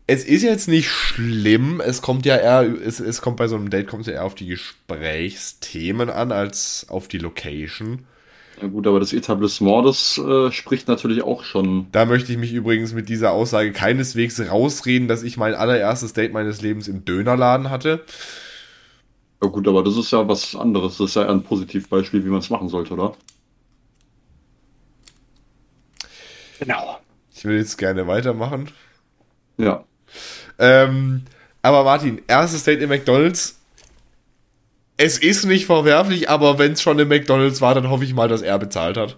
es 0.07 0.25
ist 0.25 0.43
jetzt 0.43 0.69
nicht 0.69 0.89
schlimm, 0.89 1.81
es 1.85 2.03
kommt 2.03 2.27
ja 2.27 2.37
eher, 2.37 2.63
es, 2.63 3.01
es 3.01 3.21
kommt 3.21 3.37
bei 3.37 3.49
so 3.49 3.57
einem 3.57 3.71
Date, 3.71 3.87
kommt 3.87 4.03
es 4.03 4.07
ja 4.09 4.15
eher 4.15 4.25
auf 4.25 4.35
die 4.35 4.47
Gesprächsthemen 4.47 6.11
an, 6.11 6.33
als 6.33 6.87
auf 6.89 7.09
die 7.09 7.19
Location. 7.19 8.05
Ja 8.61 8.69
gut, 8.69 8.87
aber 8.87 9.01
das 9.01 9.13
Etablissement, 9.13 9.87
das 9.87 10.19
äh, 10.19 10.51
spricht 10.51 10.87
natürlich 10.87 11.23
auch 11.23 11.45
schon. 11.45 11.87
Da 11.93 12.05
möchte 12.05 12.31
ich 12.33 12.39
mich 12.39 12.53
übrigens 12.53 12.93
mit 12.93 13.09
dieser 13.09 13.33
Aussage 13.33 13.73
keineswegs 13.73 14.41
rausreden, 14.41 15.09
dass 15.09 15.23
ich 15.23 15.37
mein 15.37 15.55
allererstes 15.55 16.13
Date 16.13 16.33
meines 16.33 16.61
Lebens 16.61 16.87
im 16.87 17.05
Dönerladen 17.05 17.71
hatte. 17.71 18.05
Ja 19.43 19.49
gut, 19.49 19.67
aber 19.67 19.83
das 19.83 19.97
ist 19.97 20.11
ja 20.11 20.27
was 20.29 20.55
anderes. 20.55 20.99
Das 20.99 21.11
ist 21.11 21.17
ja 21.17 21.29
ein 21.29 21.43
Positivbeispiel, 21.43 22.25
wie 22.25 22.29
man 22.29 22.41
es 22.41 22.51
machen 22.51 22.69
sollte, 22.69 22.95
oder? 22.95 23.15
Genau. 26.59 26.99
Ich 27.35 27.45
will 27.45 27.57
jetzt 27.57 27.79
gerne 27.79 28.07
weitermachen. 28.07 28.71
Ja. 29.57 29.85
Ähm, 30.59 31.23
aber 31.63 31.85
Martin, 31.85 32.21
erstes 32.27 32.65
Date 32.65 32.83
im 32.83 32.91
McDonalds. 32.91 33.59
Es 34.99 35.17
ist 35.17 35.47
nicht 35.47 35.65
verwerflich, 35.65 36.29
aber 36.29 36.59
wenn 36.59 36.73
es 36.73 36.83
schon 36.83 36.99
im 36.99 37.09
McDonalds 37.09 37.63
war, 37.63 37.75
dann 37.75 37.89
hoffe 37.89 38.05
ich 38.05 38.13
mal, 38.13 38.29
dass 38.29 38.43
er 38.43 38.59
bezahlt 38.59 38.99
hat. 38.99 39.17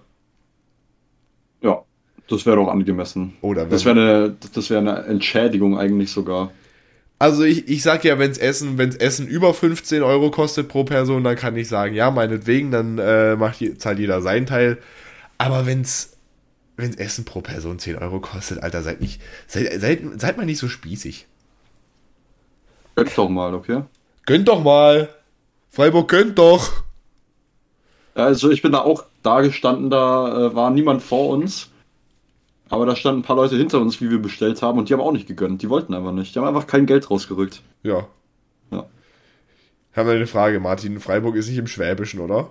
Ja. 1.60 1.82
Das 2.28 2.46
wäre 2.46 2.56
doch 2.56 2.68
angemessen. 2.68 3.36
Oder 3.40 3.66
Das 3.66 3.84
wenn, 3.84 3.96
wäre 3.96 4.24
eine, 4.24 4.36
das 4.54 4.70
wäre 4.70 4.78
eine 4.78 5.04
Entschädigung 5.06 5.76
eigentlich 5.76 6.12
sogar. 6.12 6.52
Also 7.22 7.44
ich, 7.44 7.68
ich 7.68 7.84
sag 7.84 8.02
ja, 8.02 8.18
wenn's 8.18 8.36
Essen, 8.36 8.78
wenn's 8.78 8.96
Essen 8.96 9.28
über 9.28 9.54
15 9.54 10.02
Euro 10.02 10.32
kostet 10.32 10.66
pro 10.66 10.82
Person, 10.82 11.22
dann 11.22 11.36
kann 11.36 11.56
ich 11.56 11.68
sagen, 11.68 11.94
ja, 11.94 12.10
meinetwegen, 12.10 12.72
dann 12.72 12.98
äh, 12.98 13.36
macht, 13.36 13.58
zahlt 13.80 14.00
jeder 14.00 14.20
seinen 14.22 14.44
Teil. 14.44 14.78
Aber 15.38 15.64
wenn's, 15.64 16.16
wenn's 16.76 16.96
Essen 16.96 17.24
pro 17.24 17.40
Person 17.40 17.78
10 17.78 17.98
Euro 17.98 18.18
kostet, 18.18 18.64
Alter, 18.64 18.82
seid 18.82 19.00
nicht, 19.00 19.22
seid, 19.46 19.80
seid, 19.80 20.00
seid 20.16 20.36
mal 20.36 20.46
nicht 20.46 20.58
so 20.58 20.66
spießig. 20.66 21.28
Gönnt 22.96 23.16
doch 23.16 23.28
mal, 23.28 23.54
okay? 23.54 23.82
Gönnt 24.26 24.48
doch 24.48 24.60
mal! 24.60 25.08
Freiburg 25.70 26.08
gönnt 26.08 26.40
doch! 26.40 26.82
Also 28.16 28.50
ich 28.50 28.62
bin 28.62 28.72
da 28.72 28.80
auch 28.80 29.04
da 29.22 29.42
gestanden, 29.42 29.90
da 29.90 30.48
äh, 30.48 30.54
war 30.56 30.70
niemand 30.70 31.04
vor 31.04 31.28
uns. 31.28 31.70
Aber 32.72 32.86
da 32.86 32.96
standen 32.96 33.20
ein 33.20 33.24
paar 33.24 33.36
Leute 33.36 33.56
hinter 33.56 33.80
uns, 33.80 34.00
wie 34.00 34.08
wir 34.10 34.18
bestellt 34.20 34.62
haben, 34.62 34.78
und 34.78 34.88
die 34.88 34.94
haben 34.94 35.00
auch 35.00 35.12
nicht 35.12 35.28
gegönnt. 35.28 35.60
Die 35.60 35.68
wollten 35.68 35.92
einfach 35.92 36.12
nicht. 36.12 36.34
Die 36.34 36.38
haben 36.38 36.46
einfach 36.46 36.66
kein 36.66 36.86
Geld 36.86 37.10
rausgerückt. 37.10 37.62
Ja. 37.82 38.06
Ja. 38.70 38.86
Haben 39.94 40.08
wir 40.08 40.14
eine 40.14 40.26
Frage, 40.26 40.58
Martin. 40.58 40.98
Freiburg 40.98 41.36
ist 41.36 41.48
nicht 41.48 41.58
im 41.58 41.66
Schwäbischen, 41.66 42.20
oder? 42.20 42.50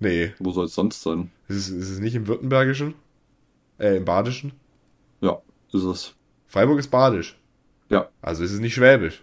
Nee. 0.00 0.34
Wo 0.38 0.52
soll 0.52 0.66
es 0.66 0.74
sonst 0.74 1.02
sein? 1.02 1.30
Ist 1.48 1.56
es, 1.56 1.68
ist 1.70 1.88
es 1.88 1.98
nicht 1.98 2.14
im 2.14 2.26
Württembergischen? 2.26 2.94
Äh, 3.78 3.96
im 3.96 4.04
Badischen? 4.04 4.52
Ja, 5.22 5.40
ist 5.72 5.82
es. 5.84 6.14
Freiburg 6.46 6.78
ist 6.78 6.90
Badisch. 6.90 7.38
Ja, 7.88 8.08
Also 8.20 8.44
ist 8.44 8.52
es 8.52 8.60
nicht 8.60 8.74
Schwäbisch. 8.74 9.22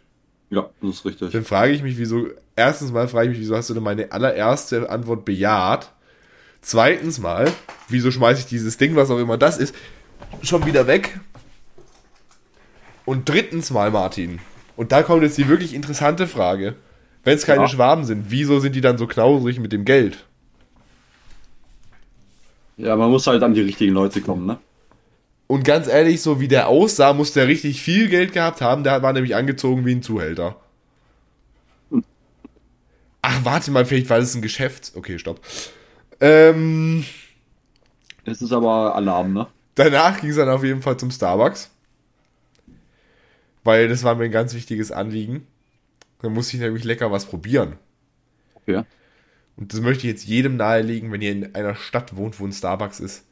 ja, 0.50 0.68
das 0.82 0.90
ist 0.90 1.06
richtig. 1.06 1.32
Dann 1.34 1.44
frage 1.44 1.72
ich 1.74 1.84
mich, 1.84 2.00
wieso. 2.00 2.28
Erstens 2.56 2.92
mal 2.92 3.08
frage 3.08 3.28
ich 3.30 3.34
mich, 3.38 3.42
wieso 3.42 3.56
hast 3.56 3.70
du 3.70 3.76
denn 3.76 3.84
meine 3.84 4.12
allererste 4.12 4.90
Antwort 4.90 5.24
bejaht? 5.24 5.92
Zweitens 6.62 7.20
mal, 7.20 7.52
wieso 7.90 8.10
schmeiße 8.10 8.40
ich 8.40 8.46
dieses 8.48 8.78
Ding, 8.78 8.96
was 8.96 9.12
auch 9.12 9.20
immer 9.20 9.38
das 9.38 9.60
ist, 9.60 9.76
schon 10.42 10.66
wieder 10.66 10.88
weg? 10.88 11.20
Und 13.06 13.30
drittens 13.30 13.72
mal, 13.72 13.92
Martin. 13.92 14.40
Und 14.76 14.92
da 14.92 15.04
kommt 15.04 15.24
jetzt 15.24 15.38
die 15.38 15.48
wirklich 15.48 15.74
interessante 15.74 16.28
Frage. 16.28 16.76
Wenn 17.24 17.36
es 17.36 17.46
keine 17.46 17.64
Ja. 17.64 17.68
Schwaben 17.68 18.04
sind, 18.06 18.26
wieso 18.30 18.60
sind 18.60 18.76
die 18.76 18.82
dann 18.82 18.98
so 18.98 19.08
knauserig 19.08 19.60
mit 19.60 19.72
dem 19.72 19.86
Geld? 19.86 20.26
Ja, 22.78 22.96
man 22.96 23.10
muss 23.10 23.26
halt 23.28 23.42
an 23.42 23.54
die 23.54 23.62
richtigen 23.62 23.94
Leute 23.94 24.22
kommen, 24.22 24.46
ne? 24.46 24.58
Und 25.48 25.64
ganz 25.64 25.88
ehrlich, 25.88 26.22
so 26.22 26.40
wie 26.40 26.48
der 26.48 26.68
aussah, 26.68 27.14
muss 27.14 27.32
der 27.34 27.48
richtig 27.48 27.82
viel 27.82 28.10
Geld 28.10 28.34
gehabt 28.34 28.62
haben. 28.62 28.84
Der 28.84 29.02
war 29.04 29.14
nämlich 29.14 29.36
angezogen 29.36 29.86
wie 29.86 29.94
ein 29.94 30.02
Zuhälter. 30.02 30.56
Ach, 33.22 33.40
warte 33.44 33.72
mal, 33.72 33.86
vielleicht 33.86 34.10
war 34.10 34.20
das 34.20 34.36
ein 34.36 34.42
Geschäft. 34.42 34.92
Okay, 34.96 35.18
stopp. 35.20 35.40
Ähm, 36.20 37.06
Es 38.24 38.42
ist 38.42 38.52
aber 38.52 38.96
Alarm, 38.96 39.34
ne? 39.34 39.48
Danach 39.76 40.22
ging 40.22 40.30
es 40.30 40.36
dann 40.36 40.50
auf 40.50 40.64
jeden 40.64 40.82
Fall 40.82 40.98
zum 40.98 41.12
Starbucks. 41.12 41.72
Weil 43.64 43.88
das 43.88 44.04
war 44.04 44.16
mir 44.16 44.26
ein 44.26 44.32
ganz 44.32 44.54
wichtiges 44.54 44.92
Anliegen. 44.92 45.48
Da 46.22 46.30
musste 46.30 46.58
ich 46.58 46.62
nämlich 46.62 46.84
lecker 46.84 47.12
was 47.12 47.26
probieren. 47.26 47.78
Okay. 48.56 48.84
Und 49.58 49.74
das 49.74 49.82
möchte 49.82 50.08
ich 50.08 50.14
jetzt 50.14 50.26
jedem 50.26 50.58
nahelegen, 50.58 51.12
wenn 51.12 51.22
ihr 51.22 51.32
in 51.32 51.56
einer 51.56 51.76
Stadt 51.76 52.16
wohnt, 52.16 52.40
wo 52.40 52.46
ein 52.46 52.52
Starbucks 52.52 53.00
ist. 53.00 53.26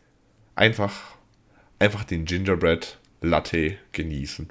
Einfach 0.55 1.17
einfach 1.83 2.03
den 2.03 2.25
Gingerbread 2.25 2.97
Latte 3.21 3.77
genießen. 3.91 4.49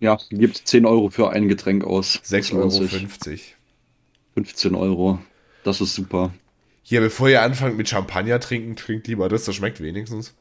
Ja, 0.00 0.18
gibt 0.30 0.56
10 0.56 0.84
Euro 0.84 1.10
für 1.10 1.30
ein 1.30 1.48
Getränk 1.48 1.84
aus. 1.84 2.20
6,50 2.24 2.54
Euro. 2.54 3.40
15 4.34 4.74
Euro. 4.74 5.18
Das 5.64 5.80
ist 5.80 5.94
super. 5.94 6.34
Hier, 6.82 7.00
bevor 7.00 7.28
ihr 7.28 7.42
anfangt 7.42 7.76
mit 7.76 7.88
Champagner 7.88 8.38
trinken, 8.40 8.76
trinkt 8.76 9.06
lieber 9.06 9.28
das, 9.28 9.44
das 9.44 9.54
schmeckt 9.54 9.80
wenigstens. 9.80 10.34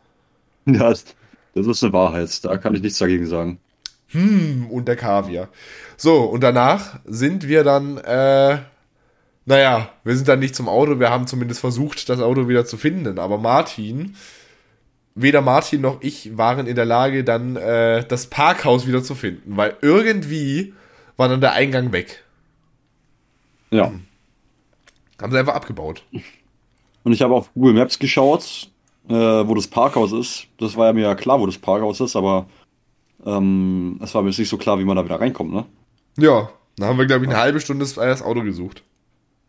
Ja, 0.73 0.89
das 0.89 1.67
ist 1.67 1.83
eine 1.83 1.93
Wahrheit. 1.93 2.43
Da 2.43 2.57
kann 2.57 2.75
ich 2.75 2.81
nichts 2.81 2.97
dagegen 2.97 3.27
sagen. 3.27 3.59
Hm, 4.07 4.67
und 4.69 4.87
der 4.87 4.95
Kaviar. 4.95 5.49
So, 5.97 6.23
und 6.23 6.41
danach 6.41 6.99
sind 7.05 7.47
wir 7.47 7.63
dann, 7.63 7.97
äh, 7.97 8.59
naja, 9.45 9.89
wir 10.03 10.15
sind 10.15 10.27
dann 10.27 10.39
nicht 10.39 10.55
zum 10.55 10.67
Auto, 10.67 10.99
wir 10.99 11.09
haben 11.09 11.27
zumindest 11.27 11.59
versucht, 11.59 12.09
das 12.09 12.19
Auto 12.19 12.47
wieder 12.47 12.65
zu 12.65 12.77
finden. 12.77 13.19
Aber 13.19 13.37
Martin, 13.37 14.15
weder 15.15 15.41
Martin 15.41 15.81
noch 15.81 16.01
ich 16.01 16.37
waren 16.37 16.67
in 16.67 16.75
der 16.75 16.85
Lage, 16.85 17.23
dann 17.23 17.55
äh, 17.55 18.05
das 18.05 18.27
Parkhaus 18.27 18.87
wieder 18.87 19.03
zu 19.03 19.15
finden, 19.15 19.57
weil 19.57 19.75
irgendwie 19.81 20.73
war 21.17 21.29
dann 21.29 21.41
der 21.41 21.53
Eingang 21.53 21.91
weg. 21.91 22.23
Ja. 23.71 23.91
Haben 25.21 25.31
sie 25.31 25.39
einfach 25.39 25.55
abgebaut. 25.55 26.03
Und 27.03 27.13
ich 27.13 27.21
habe 27.21 27.33
auf 27.33 27.53
Google 27.53 27.73
Maps 27.73 27.99
geschaut, 27.99 28.69
äh, 29.09 29.13
wo 29.47 29.53
das 29.53 29.67
Parkhaus 29.67 30.11
ist. 30.11 30.47
Das 30.57 30.75
war 30.75 30.87
ja 30.87 30.93
mir 30.93 31.03
ja 31.03 31.15
klar, 31.15 31.39
wo 31.39 31.45
das 31.45 31.57
Parkhaus 31.57 31.99
ist, 31.99 32.15
aber 32.15 32.47
ähm, 33.25 33.99
es 34.01 34.13
war 34.13 34.21
mir 34.21 34.29
jetzt 34.29 34.39
nicht 34.39 34.49
so 34.49 34.57
klar, 34.57 34.79
wie 34.79 34.85
man 34.85 34.97
da 34.97 35.05
wieder 35.05 35.19
reinkommt, 35.19 35.53
ne? 35.53 35.65
Ja, 36.17 36.49
da 36.77 36.87
haben 36.87 36.97
wir, 36.97 37.05
glaube 37.05 37.25
ich, 37.25 37.31
eine 37.31 37.39
halbe 37.39 37.59
Stunde 37.59 37.85
das 37.85 38.21
Auto 38.21 38.41
gesucht. 38.43 38.83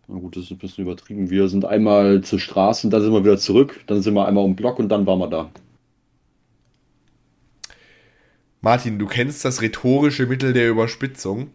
Na 0.09 0.19
gut, 0.19 0.37
das 0.37 0.45
ist 0.45 0.51
ein 0.53 0.59
bisschen 0.59 0.85
übertrieben. 0.85 1.31
Wir 1.31 1.49
sind 1.49 1.65
einmal 1.65 2.23
zur 2.23 2.39
Straße 2.39 2.87
und 2.87 2.93
dann 2.93 3.03
sind 3.03 3.13
wir 3.13 3.25
wieder 3.25 3.39
zurück. 3.39 3.81
Dann 3.87 4.03
sind 4.03 4.15
wir 4.15 4.27
einmal 4.27 4.45
um 4.45 4.53
den 4.53 4.57
Block 4.57 4.79
und 4.79 4.89
dann 4.89 5.07
waren 5.07 5.19
wir 5.19 5.29
da. 5.29 5.51
Martin, 8.61 8.99
du 8.99 9.07
kennst 9.07 9.45
das 9.45 9.63
rhetorische 9.63 10.27
Mittel 10.27 10.53
der 10.53 10.69
Überspitzung. 10.69 11.51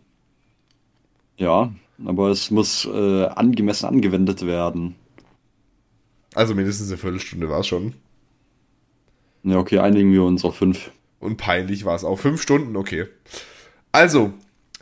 Ja, 1.38 1.74
aber 2.06 2.30
es 2.30 2.52
muss 2.52 2.86
äh, 2.86 3.26
angemessen 3.26 3.86
angewendet 3.86 4.46
werden. 4.46 4.96
Also 6.34 6.56
mindestens 6.56 6.90
eine 6.90 6.98
Viertelstunde 6.98 7.50
war 7.50 7.60
es 7.60 7.68
schon. 7.68 7.94
Ja, 9.44 9.58
okay, 9.58 9.80
einigen 9.80 10.12
wir 10.14 10.24
uns 10.24 10.46
auf 10.46 10.56
fünf. 10.56 10.92
Und 11.20 11.38
peinlich 11.38 11.86
war 11.86 11.96
es 11.96 12.04
auch. 12.04 12.18
Fünf 12.18 12.42
Stunden, 12.42 12.76
okay. 12.76 13.08
Also, 13.92 14.34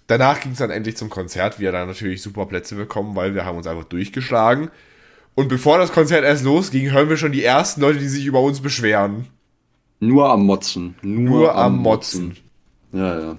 danach 0.08 0.40
ging 0.42 0.54
es 0.54 0.60
dann 0.60 0.70
endlich 0.70 0.96
zum 0.98 1.10
Konzert. 1.10 1.60
Wir 1.60 1.72
dann 1.72 1.88
natürlich 1.88 2.22
super 2.22 2.46
Plätze 2.46 2.76
bekommen, 2.76 3.16
weil 3.16 3.34
wir 3.36 3.46
haben 3.46 3.58
uns 3.58 3.68
einfach 3.68 3.86
durchgeschlagen. 3.86 4.70
Und 5.36 5.48
bevor 5.48 5.78
das 5.78 5.92
Konzert 5.92 6.24
erst 6.24 6.44
losging, 6.44 6.92
hören 6.92 7.10
wir 7.10 7.18
schon 7.18 7.32
die 7.32 7.44
ersten 7.44 7.82
Leute, 7.82 8.00
die 8.00 8.08
sich 8.08 8.26
über 8.26 8.42
uns 8.42 8.62
beschweren. 8.62 9.28
Nur 10.00 10.30
am 10.30 10.46
Motzen. 10.46 10.96
Nur, 11.02 11.30
Nur 11.30 11.56
am, 11.56 11.74
am 11.74 11.78
Motzen. 11.82 12.28
Motzen. 12.28 12.44
Ja, 12.94 13.20
ja. 13.20 13.38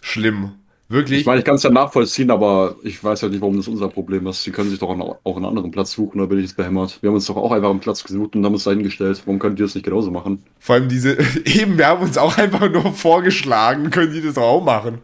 Schlimm. 0.00 0.52
Wirklich? 0.90 1.20
Ich 1.20 1.26
meine, 1.26 1.38
ich 1.38 1.44
kann 1.44 1.54
es 1.54 1.62
ja 1.62 1.70
nachvollziehen, 1.70 2.32
aber 2.32 2.74
ich 2.82 3.02
weiß 3.02 3.20
ja 3.20 3.28
nicht, 3.28 3.40
warum 3.40 3.56
das 3.56 3.68
unser 3.68 3.88
Problem 3.88 4.26
ist. 4.26 4.42
Sie 4.42 4.50
können 4.50 4.70
sich 4.70 4.80
doch 4.80 4.88
auch 4.88 5.36
einen 5.36 5.44
anderen 5.44 5.70
Platz 5.70 5.92
suchen, 5.92 6.18
da 6.18 6.26
bin 6.26 6.38
ich 6.38 6.46
jetzt 6.46 6.56
behämmert. 6.56 7.00
Wir 7.00 7.10
haben 7.10 7.14
uns 7.14 7.26
doch 7.26 7.36
auch 7.36 7.52
einfach 7.52 7.70
einen 7.70 7.78
Platz 7.78 8.02
gesucht 8.02 8.34
und 8.34 8.44
haben 8.44 8.54
uns 8.54 8.64
da 8.64 8.72
hingestellt. 8.72 9.22
Warum 9.24 9.38
könnt 9.38 9.60
ihr 9.60 9.66
das 9.66 9.76
nicht 9.76 9.84
genauso 9.84 10.10
machen? 10.10 10.42
Vor 10.58 10.74
allem 10.74 10.88
diese, 10.88 11.16
eben, 11.44 11.78
wir 11.78 11.86
haben 11.86 12.02
uns 12.02 12.18
auch 12.18 12.36
einfach 12.36 12.68
nur 12.68 12.92
vorgeschlagen, 12.92 13.90
können 13.90 14.12
die 14.12 14.20
das 14.20 14.36
auch 14.36 14.64
machen. 14.64 14.98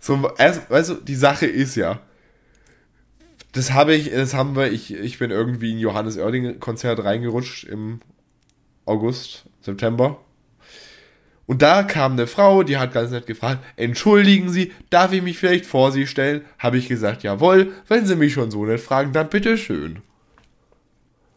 So, 0.00 0.16
also, 0.36 0.60
also 0.68 0.94
die 0.94 1.14
Sache 1.14 1.46
ist 1.46 1.74
ja, 1.74 1.98
das 3.52 3.72
habe 3.72 3.94
ich, 3.94 4.10
das 4.10 4.34
haben 4.34 4.54
wir, 4.54 4.70
ich, 4.70 4.92
ich 4.92 5.18
bin 5.18 5.30
irgendwie 5.30 5.72
in 5.72 5.78
Johannes 5.78 6.18
Oerding 6.18 6.60
Konzert 6.60 7.02
reingerutscht 7.02 7.64
im 7.64 8.00
August, 8.84 9.46
September. 9.62 10.18
Und 11.46 11.62
da 11.62 11.82
kam 11.82 12.12
eine 12.12 12.26
Frau, 12.26 12.62
die 12.62 12.76
hat 12.76 12.92
ganz 12.92 13.10
nett 13.10 13.26
gefragt, 13.26 13.62
entschuldigen 13.76 14.48
Sie, 14.48 14.72
darf 14.90 15.12
ich 15.12 15.22
mich 15.22 15.38
vielleicht 15.38 15.66
vor 15.66 15.92
Sie 15.92 16.06
stellen? 16.06 16.42
Habe 16.58 16.78
ich 16.78 16.88
gesagt, 16.88 17.22
jawohl, 17.24 17.72
wenn 17.88 18.06
Sie 18.06 18.16
mich 18.16 18.32
schon 18.32 18.50
so 18.50 18.64
nett 18.64 18.80
fragen, 18.80 19.12
dann 19.12 19.28
bitteschön. 19.28 19.98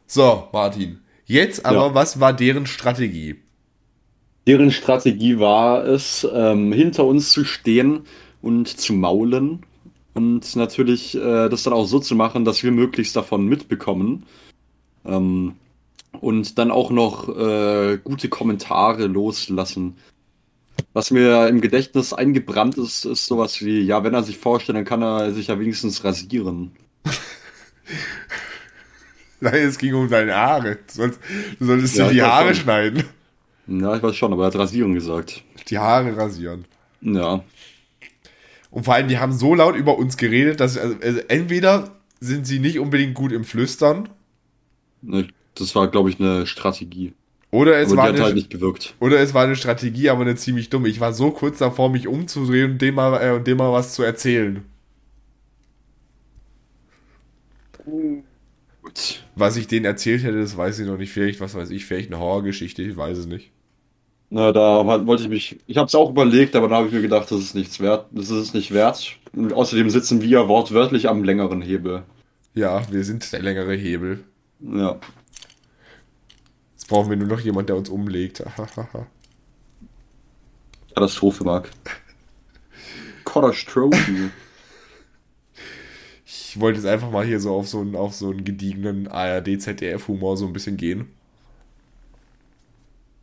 So, 0.07 0.47
Martin. 0.53 0.99
Jetzt 1.25 1.65
aber, 1.65 1.87
ja. 1.87 1.93
was 1.95 2.19
war 2.19 2.33
deren 2.33 2.67
Strategie? 2.67 3.37
Deren 4.47 4.71
Strategie 4.71 5.39
war 5.39 5.83
es, 5.85 6.27
ähm, 6.31 6.71
hinter 6.71 7.05
uns 7.05 7.31
zu 7.31 7.43
stehen 7.43 8.01
und 8.43 8.67
zu 8.67 8.93
maulen 8.93 9.65
und 10.13 10.55
natürlich 10.55 11.15
äh, 11.15 11.49
das 11.49 11.63
dann 11.63 11.73
auch 11.73 11.85
so 11.85 11.99
zu 11.99 12.15
machen, 12.15 12.45
dass 12.45 12.63
wir 12.63 12.71
möglichst 12.71 13.15
davon 13.15 13.47
mitbekommen. 13.47 14.25
Ähm, 15.03 15.55
und 16.15 16.57
dann 16.57 16.71
auch 16.71 16.91
noch 16.91 17.29
äh, 17.29 17.97
gute 18.03 18.29
Kommentare 18.29 19.07
loslassen. 19.07 19.97
Was 20.93 21.11
mir 21.11 21.47
im 21.47 21.61
Gedächtnis 21.61 22.13
eingebrannt 22.13 22.77
ist, 22.77 23.05
ist 23.05 23.25
sowas 23.25 23.61
wie, 23.61 23.81
ja, 23.81 24.03
wenn 24.03 24.13
er 24.13 24.23
sich 24.23 24.37
vorstellt, 24.37 24.77
dann 24.77 24.85
kann 24.85 25.01
er 25.01 25.33
sich 25.33 25.47
ja 25.47 25.59
wenigstens 25.59 26.03
rasieren. 26.03 26.71
Nein, 29.39 29.55
es 29.55 29.77
ging 29.77 29.93
um 29.93 30.09
deine 30.09 30.35
Haare. 30.35 30.75
Du 30.87 30.93
solltest, 30.93 31.19
du 31.59 31.65
solltest 31.65 31.95
ja, 31.97 32.07
dir 32.07 32.13
die 32.13 32.21
Haare 32.23 32.55
schon. 32.55 32.63
schneiden. 32.63 33.03
Ja, 33.67 33.95
ich 33.95 34.03
weiß 34.03 34.15
schon, 34.15 34.31
aber 34.33 34.43
er 34.43 34.47
hat 34.47 34.55
rasieren 34.55 34.93
gesagt. 34.93 35.43
Die 35.69 35.77
Haare 35.77 36.15
rasieren. 36.15 36.65
Ja. 37.01 37.43
Und 38.71 38.83
vor 38.83 38.93
allem, 38.93 39.07
die 39.07 39.17
haben 39.17 39.31
so 39.31 39.55
laut 39.55 39.75
über 39.75 39.97
uns 39.97 40.17
geredet, 40.17 40.59
dass 40.59 40.77
also, 40.77 40.95
also 41.01 41.19
entweder 41.27 41.95
sind 42.19 42.45
sie 42.45 42.59
nicht 42.59 42.79
unbedingt 42.79 43.13
gut 43.13 43.31
im 43.31 43.43
Flüstern. 43.43 44.09
Ne, 45.01 45.27
das 45.55 45.75
war, 45.75 45.87
glaube 45.87 46.09
ich, 46.09 46.19
eine 46.19 46.45
Strategie. 46.45 47.13
Oder 47.51 47.79
es, 47.79 47.89
aber 47.89 47.97
war 47.97 48.09
eine, 48.09 48.21
halt 48.21 48.35
nicht 48.35 48.49
gewirkt. 48.49 48.95
oder 48.99 49.19
es 49.19 49.33
war 49.33 49.43
eine 49.43 49.55
Strategie, 49.55 50.09
aber 50.09 50.21
eine 50.21 50.35
ziemlich 50.35 50.69
dumme. 50.69 50.89
Ich 50.89 50.99
war 50.99 51.13
so 51.13 51.31
kurz 51.31 51.59
davor, 51.59 51.89
mich 51.89 52.07
umzudrehen 52.07 52.73
und 52.73 52.81
dem 52.81 52.95
mal, 52.95 53.17
äh, 53.21 53.31
und 53.33 53.47
dem 53.47 53.57
mal 53.57 53.71
was 53.71 53.93
zu 53.93 54.03
erzählen. 54.03 54.63
Gut. 57.85 59.23
Was 59.35 59.57
ich 59.57 59.67
denen 59.67 59.85
erzählt 59.85 60.23
hätte, 60.23 60.39
das 60.39 60.57
weiß 60.57 60.79
ich 60.79 60.87
noch 60.87 60.97
nicht. 60.97 61.11
Vielleicht, 61.11 61.39
was 61.39 61.55
weiß 61.55 61.69
ich, 61.69 61.85
vielleicht 61.85 62.11
eine 62.11 62.19
Horrorgeschichte, 62.19 62.81
ich 62.81 62.97
weiß 62.97 63.17
es 63.17 63.25
nicht. 63.25 63.51
Na, 64.29 64.51
da 64.51 64.85
wollte 65.05 65.23
ich 65.23 65.29
mich. 65.29 65.59
Ich 65.67 65.77
habe 65.77 65.87
es 65.87 65.95
auch 65.95 66.09
überlegt, 66.09 66.55
aber 66.55 66.67
da 66.67 66.77
habe 66.77 66.87
ich 66.87 66.93
mir 66.93 67.01
gedacht, 67.01 67.31
das 67.31 67.39
ist 67.39 67.55
nichts 67.55 67.79
wert. 67.79 68.07
Das 68.11 68.25
ist 68.25 68.37
es 68.37 68.53
nicht 68.53 68.73
wert. 68.73 69.13
Und 69.33 69.53
außerdem 69.53 69.89
sitzen 69.89 70.21
wir 70.21 70.47
wortwörtlich 70.47 71.07
am 71.07 71.23
längeren 71.23 71.61
Hebel. 71.61 72.03
Ja, 72.53 72.81
wir 72.91 73.03
sind 73.03 73.31
der 73.31 73.41
längere 73.41 73.75
Hebel. 73.75 74.23
Ja. 74.59 74.99
Jetzt 76.85 76.91
brauchen 76.91 77.09
wir 77.09 77.17
nur 77.17 77.29
noch 77.29 77.39
jemand, 77.39 77.67
der 77.67 77.77
uns 77.77 77.89
umlegt. 77.89 78.43
Katastrophe, 80.93 81.43
Marc. 81.43 81.71
Katastrophe. 83.25 84.29
Ich 86.27 86.59
wollte 86.59 86.77
jetzt 86.77 86.85
einfach 86.85 87.09
mal 87.09 87.25
hier 87.25 87.39
so 87.39 87.55
auf 87.55 87.67
so 87.67 87.79
einen, 87.79 87.95
auf 87.95 88.13
so 88.13 88.29
einen 88.29 88.43
gediegenen 88.43 89.07
ARD-ZDF-Humor 89.07 90.37
so 90.37 90.45
ein 90.45 90.53
bisschen 90.53 90.77
gehen. 90.77 91.07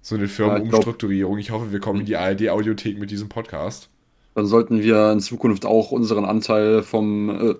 So 0.01 0.17
eine 0.17 0.27
Firmenumstrukturierung. 0.27 1.39
Ich 1.39 1.53
hoffe, 1.53 1.71
wir 1.71 1.79
kommen 1.79 2.01
in 2.01 2.07
die 2.07 2.17
ARD-Audiothek 2.17 2.99
mit 2.99 3.13
diesem 3.13 3.29
Podcast. 3.29 3.91
Dann 4.35 4.47
sollten 4.47 4.83
wir 4.83 5.13
in 5.13 5.21
Zukunft 5.21 5.67
auch 5.67 5.93
unseren 5.93 6.25
Anteil 6.25 6.83
vom 6.83 7.31
äh, 7.31 7.55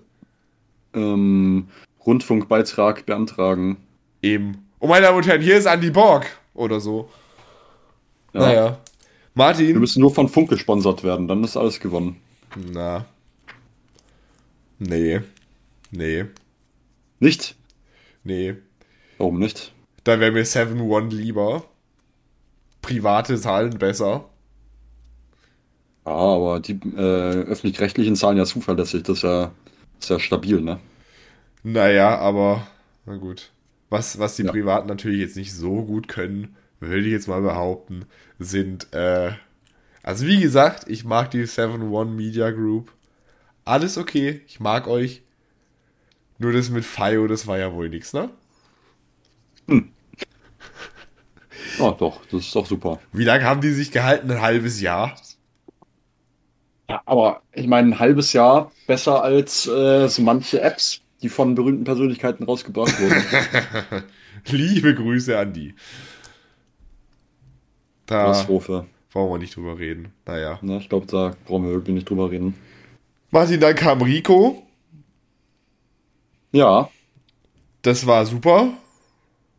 ähm, 0.99 1.69
Rundfunkbeitrag 2.05 3.05
beantragen. 3.05 3.77
Eben. 4.21 4.62
Oh 4.83 4.87
meine 4.87 5.05
Damen 5.05 5.17
und 5.19 5.25
Herren, 5.25 5.41
hier 5.41 5.55
ist 5.55 5.65
Andy 5.65 5.91
Borg 5.91 6.25
oder 6.53 6.81
so. 6.81 7.09
Ja. 8.33 8.41
Naja. 8.41 8.77
Martin. 9.33 9.67
Wir 9.67 9.79
müssen 9.79 10.01
nur 10.01 10.13
von 10.13 10.27
Funk 10.27 10.49
gesponsert 10.49 11.05
werden, 11.05 11.29
dann 11.29 11.41
ist 11.45 11.55
alles 11.55 11.79
gewonnen. 11.79 12.19
Na. 12.53 13.05
Nee. 14.79 15.21
Nee. 15.89 16.25
Nicht? 17.21 17.55
Nee. 18.25 18.55
Warum 19.19 19.39
nicht? 19.39 19.71
Da 20.03 20.19
wäre 20.19 20.33
mir 20.33 20.45
7-One 20.45 21.15
lieber. 21.15 21.63
Private 22.81 23.39
zahlen 23.39 23.77
besser. 23.79 24.25
Ja, 26.05 26.11
aber 26.11 26.59
die 26.59 26.73
äh, 26.73 27.43
öffentlich-rechtlichen 27.45 28.17
zahlen 28.17 28.35
ja 28.35 28.43
zuverlässig. 28.43 29.03
Das 29.03 29.19
ist 29.19 29.23
ja, 29.23 29.43
das 29.95 30.03
ist 30.03 30.09
ja 30.09 30.19
stabil, 30.19 30.59
ne? 30.59 30.81
Naja, 31.63 32.17
aber 32.17 32.67
na 33.05 33.15
gut. 33.15 33.52
Was, 33.93 34.17
was 34.17 34.35
die 34.35 34.41
ja. 34.41 34.51
Privaten 34.51 34.87
natürlich 34.87 35.19
jetzt 35.19 35.37
nicht 35.37 35.53
so 35.53 35.83
gut 35.83 36.07
können, 36.07 36.55
würde 36.79 37.01
ich 37.05 37.11
jetzt 37.11 37.27
mal 37.27 37.41
behaupten, 37.41 38.05
sind, 38.39 38.91
äh, 38.91 39.33
also 40.01 40.25
wie 40.25 40.39
gesagt, 40.39 40.89
ich 40.89 41.05
mag 41.05 41.29
die 41.29 41.43
7-One 41.43 42.09
Media 42.09 42.49
Group. 42.49 42.91
Alles 43.65 43.99
okay, 43.99 44.41
ich 44.47 44.59
mag 44.59 44.87
euch. 44.87 45.21
Nur 46.39 46.53
das 46.53 46.71
mit 46.71 46.85
FIO, 46.85 47.27
das 47.27 47.45
war 47.45 47.59
ja 47.59 47.71
wohl 47.71 47.87
nichts, 47.87 48.13
ne? 48.13 48.31
Hm. 49.67 49.91
Oh, 51.77 51.91
doch, 51.91 52.25
das 52.31 52.47
ist 52.47 52.55
doch 52.55 52.65
super. 52.65 52.99
Wie 53.11 53.25
lange 53.25 53.43
haben 53.43 53.61
die 53.61 53.73
sich 53.73 53.91
gehalten? 53.91 54.31
Ein 54.31 54.41
halbes 54.41 54.81
Jahr? 54.81 55.15
Ja, 56.89 57.03
aber 57.05 57.43
ich 57.51 57.67
meine, 57.67 57.89
ein 57.89 57.99
halbes 57.99 58.33
Jahr 58.33 58.71
besser 58.87 59.21
als 59.21 59.67
äh, 59.67 60.07
so 60.07 60.23
manche 60.23 60.61
Apps 60.61 61.02
die 61.23 61.29
von 61.29 61.55
berühmten 61.55 61.85
Persönlichkeiten 61.85 62.43
rausgebracht 62.43 62.99
wurden. 63.01 64.03
Liebe 64.51 64.93
Grüße 64.93 65.37
an 65.37 65.53
die. 65.53 65.73
Da 68.05 68.25
Katastrophe. 68.25 68.85
brauchen 69.11 69.31
wir 69.31 69.37
nicht 69.39 69.55
drüber 69.55 69.79
reden. 69.79 70.13
Naja. 70.25 70.59
Ne, 70.61 70.77
ich 70.77 70.89
glaube, 70.89 71.07
da 71.07 71.35
brauchen 71.45 71.63
wir 71.65 71.71
wirklich 71.71 71.95
nicht 71.95 72.09
drüber 72.09 72.29
reden. 72.29 72.53
Martin, 73.31 73.59
dann 73.59 73.75
kam 73.75 74.01
Rico. 74.01 74.61
Ja, 76.51 76.89
Das 77.81 78.05
war 78.05 78.25
super. 78.27 78.73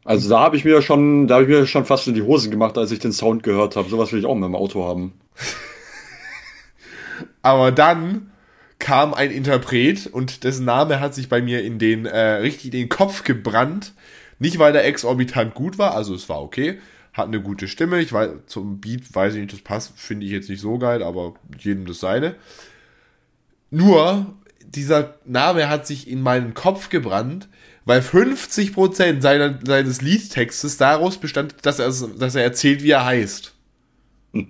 also 0.05 0.29
da 0.29 0.41
habe 0.41 0.57
ich 0.57 0.65
mir 0.65 0.81
schon, 0.83 1.27
da 1.27 1.37
habe 1.37 1.45
ich 1.45 1.51
mir 1.51 1.67
schon 1.67 1.85
fast 1.87 2.07
in 2.07 2.15
die 2.15 2.23
Hose 2.23 2.51
gemacht, 2.51 2.79
als 2.79 2.93
ich 2.93 3.01
den 3.01 3.13
Sound 3.13 3.43
gehört 3.43 3.75
habe. 3.75 3.89
Sowas 3.89 4.13
will 4.13 4.21
ich 4.21 4.27
auch 4.27 4.35
in 4.35 4.41
meinem 4.41 4.55
Auto 4.55 4.85
haben. 4.85 5.15
Aber 7.43 7.73
dann 7.73 8.31
kam 8.79 9.15
ein 9.15 9.31
Interpret 9.31 10.07
und 10.07 10.45
dessen 10.45 10.65
Name 10.65 11.01
hat 11.01 11.15
sich 11.15 11.29
bei 11.29 11.41
mir 11.41 11.63
in 11.63 11.79
den 11.79 12.07
äh, 12.07 12.19
richtig 12.19 12.71
den 12.73 12.89
Kopf 12.89 13.25
gebrannt. 13.25 13.93
Nicht 14.39 14.59
weil 14.59 14.73
der 14.73 14.85
exorbitant 14.85 15.55
gut 15.55 15.79
war, 15.79 15.95
also 15.95 16.15
es 16.15 16.29
war 16.29 16.43
okay, 16.43 16.79
hat 17.13 17.29
eine 17.29 17.41
gute 17.41 17.69
Stimme. 17.69 18.01
Ich 18.01 18.13
weiß 18.13 18.31
zum 18.47 18.81
Beat 18.81 19.15
weiß 19.15 19.35
ich 19.35 19.41
nicht, 19.41 19.53
das 19.53 19.61
passt, 19.61 19.99
finde 19.99 20.27
ich 20.27 20.33
jetzt 20.33 20.51
nicht 20.51 20.61
so 20.61 20.79
geil, 20.79 21.03
aber 21.03 21.35
jedem 21.59 21.87
das 21.87 22.01
seine. 22.01 22.35
Nur 23.71 24.35
dieser 24.61 25.15
Name 25.25 25.69
hat 25.69 25.87
sich 25.87 26.09
in 26.09 26.21
meinen 26.21 26.55
Kopf 26.55 26.89
gebrannt, 26.89 27.49
weil 27.85 28.01
50% 28.01 29.21
seiner, 29.21 29.59
seines 29.65 30.01
Liedtextes 30.01 30.77
daraus 30.77 31.19
bestand, 31.19 31.55
dass 31.63 31.79
er, 31.79 31.93
dass 32.19 32.35
er 32.35 32.43
erzählt, 32.43 32.83
wie 32.83 32.91
er 32.91 33.05
heißt. 33.05 33.55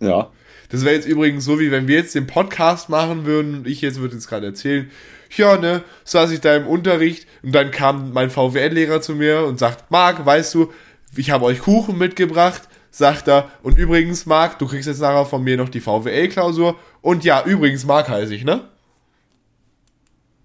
Ja. 0.00 0.30
Das 0.74 0.84
wäre 0.84 0.96
jetzt 0.96 1.06
übrigens 1.06 1.44
so, 1.44 1.60
wie 1.60 1.70
wenn 1.70 1.86
wir 1.86 1.94
jetzt 1.94 2.16
den 2.16 2.26
Podcast 2.26 2.88
machen 2.88 3.26
würden 3.26 3.54
und 3.54 3.68
ich 3.68 3.80
jetzt 3.80 4.00
würde 4.00 4.16
jetzt 4.16 4.26
gerade 4.26 4.46
erzählen, 4.46 4.90
ja, 5.36 5.56
ne, 5.56 5.84
saß 6.02 6.32
ich 6.32 6.40
da 6.40 6.56
im 6.56 6.66
Unterricht 6.66 7.28
und 7.44 7.54
dann 7.54 7.70
kam 7.70 8.12
mein 8.12 8.28
VWL-Lehrer 8.28 9.00
zu 9.00 9.14
mir 9.14 9.44
und 9.44 9.60
sagt, 9.60 9.92
Marc, 9.92 10.26
weißt 10.26 10.52
du, 10.54 10.72
ich 11.14 11.30
habe 11.30 11.44
euch 11.44 11.60
Kuchen 11.60 11.96
mitgebracht, 11.96 12.62
sagt 12.90 13.28
er, 13.28 13.52
und 13.62 13.78
übrigens, 13.78 14.26
Marc, 14.26 14.58
du 14.58 14.66
kriegst 14.66 14.88
jetzt 14.88 15.00
nachher 15.00 15.26
von 15.26 15.44
mir 15.44 15.56
noch 15.56 15.68
die 15.68 15.80
VWL-Klausur 15.80 16.74
und 17.02 17.22
ja, 17.22 17.44
übrigens, 17.44 17.86
Marc 17.86 18.08
heiße 18.08 18.34
ich, 18.34 18.42
ne? 18.42 18.64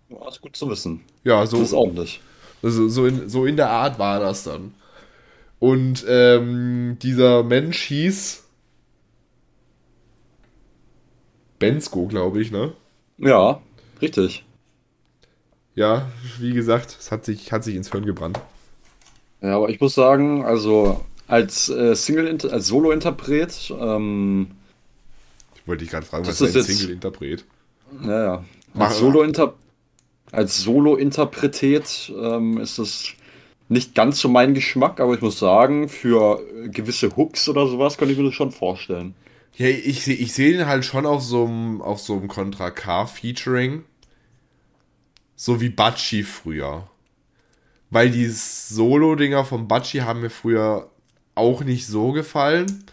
Ja, 0.10 0.30
ist 0.30 0.42
gut 0.42 0.56
zu 0.56 0.70
wissen. 0.70 1.02
Ja, 1.24 1.44
so, 1.48 1.58
Das 1.58 1.70
ist 1.70 1.74
ordentlich. 1.74 2.22
also, 2.62 2.88
so, 2.88 3.08
in, 3.08 3.30
so 3.30 3.48
in 3.48 3.56
der 3.58 3.72
Art 3.72 3.98
war 3.98 4.20
das 4.20 4.44
dann. 4.44 4.76
Und 5.58 6.06
ähm, 6.08 6.98
dieser 7.02 7.42
Mensch 7.42 7.82
hieß 7.82 8.44
Bensko, 11.60 12.08
glaube 12.08 12.42
ich, 12.42 12.52
ne? 12.52 12.74
Ja, 13.18 13.62
richtig. 14.02 14.46
Ja, 15.76 16.10
wie 16.40 16.54
gesagt, 16.54 16.98
es 17.00 17.12
hat 17.12 17.26
sich, 17.26 17.52
hat 17.52 17.64
sich 17.64 17.76
ins 17.76 17.92
Hirn 17.92 18.06
gebrannt. 18.06 18.40
Ja, 19.42 19.56
aber 19.56 19.70
ich 19.70 19.80
muss 19.80 19.96
sagen, 19.96 20.44
also 20.44 21.04
als 21.28 21.70
äh, 21.70 21.96
Single, 21.96 22.38
als 22.52 22.68
Solo-Interpret, 22.68 23.74
ähm, 23.80 24.48
Ich 25.56 25.68
wollte 25.68 25.84
dich 25.84 25.92
gerade 25.92 26.06
fragen, 26.06 26.26
Das 26.26 26.42
was 26.42 26.50
ist 26.50 26.56
ein 26.58 26.64
Single-Interpret? 26.76 27.46
ja, 28.04 28.24
ja. 28.24 28.44
Als 28.76 29.00
Solo-Inter 29.00 29.54
als 30.32 30.62
Solo-Interpretet 30.62 32.12
ähm, 32.16 32.60
ist 32.60 32.78
es 32.78 33.14
nicht 33.68 33.96
ganz 33.96 34.20
so 34.20 34.30
mein 34.30 34.54
Geschmack, 34.54 35.00
aber 35.00 35.14
ich 35.16 35.22
muss 35.22 35.40
sagen, 35.40 35.90
für 35.90 36.40
gewisse 36.72 37.16
Hooks 37.16 37.50
oder 37.50 37.66
sowas 37.68 37.98
kann 37.98 38.10
ich 38.12 38.18
mir 38.18 38.26
das 38.26 38.34
schon 38.36 38.52
vorstellen. 38.52 39.16
Ja, 39.60 39.68
ich 39.68 40.06
sehe 40.06 40.16
ich 40.16 40.34
seh 40.34 40.54
den 40.54 40.68
halt 40.68 40.86
schon 40.86 41.06
auf 41.06 41.22
so 41.22 41.46
einem 41.46 41.82
auf 41.82 42.00
so 42.00 42.14
einem 42.16 42.30
Contra 42.30 42.72
K 42.72 43.06
Featuring. 43.06 43.84
So 45.36 45.60
wie 45.62 45.70
Batschi 45.70 46.24
früher. 46.24 46.90
Weil 47.90 48.12
die 48.12 48.28
Solo-Dinger 48.28 49.46
von 49.46 49.68
Batschi 49.68 50.00
haben 50.00 50.22
mir 50.22 50.30
früher 50.30 50.90
auch 51.36 51.64
nicht 51.64 51.88
so 51.88 52.12
gefallen. 52.12 52.86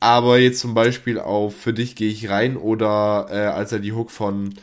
Aber 0.00 0.38
jetzt 0.38 0.60
zum 0.60 0.74
Beispiel 0.74 1.18
auf 1.20 1.56
Für 1.56 1.72
dich 1.74 1.96
gehe 1.96 2.10
ich 2.10 2.28
rein 2.30 2.56
oder 2.56 3.28
äh, 3.30 3.46
als 3.46 3.72
er 3.72 3.80
die 3.80 3.92
Hook 3.92 4.10
von 4.10 4.54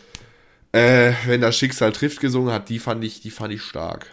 äh, 0.73 1.13
Wenn 1.25 1.41
das 1.41 1.57
Schicksal 1.57 1.93
trifft 1.93 2.19
gesungen 2.21 2.53
hat, 2.53 2.69
die 2.69 2.79
fand 2.79 3.03
ich, 3.05 3.21
die 3.21 3.31
fand 3.31 3.53
ich 3.53 3.61
stark. 3.63 4.07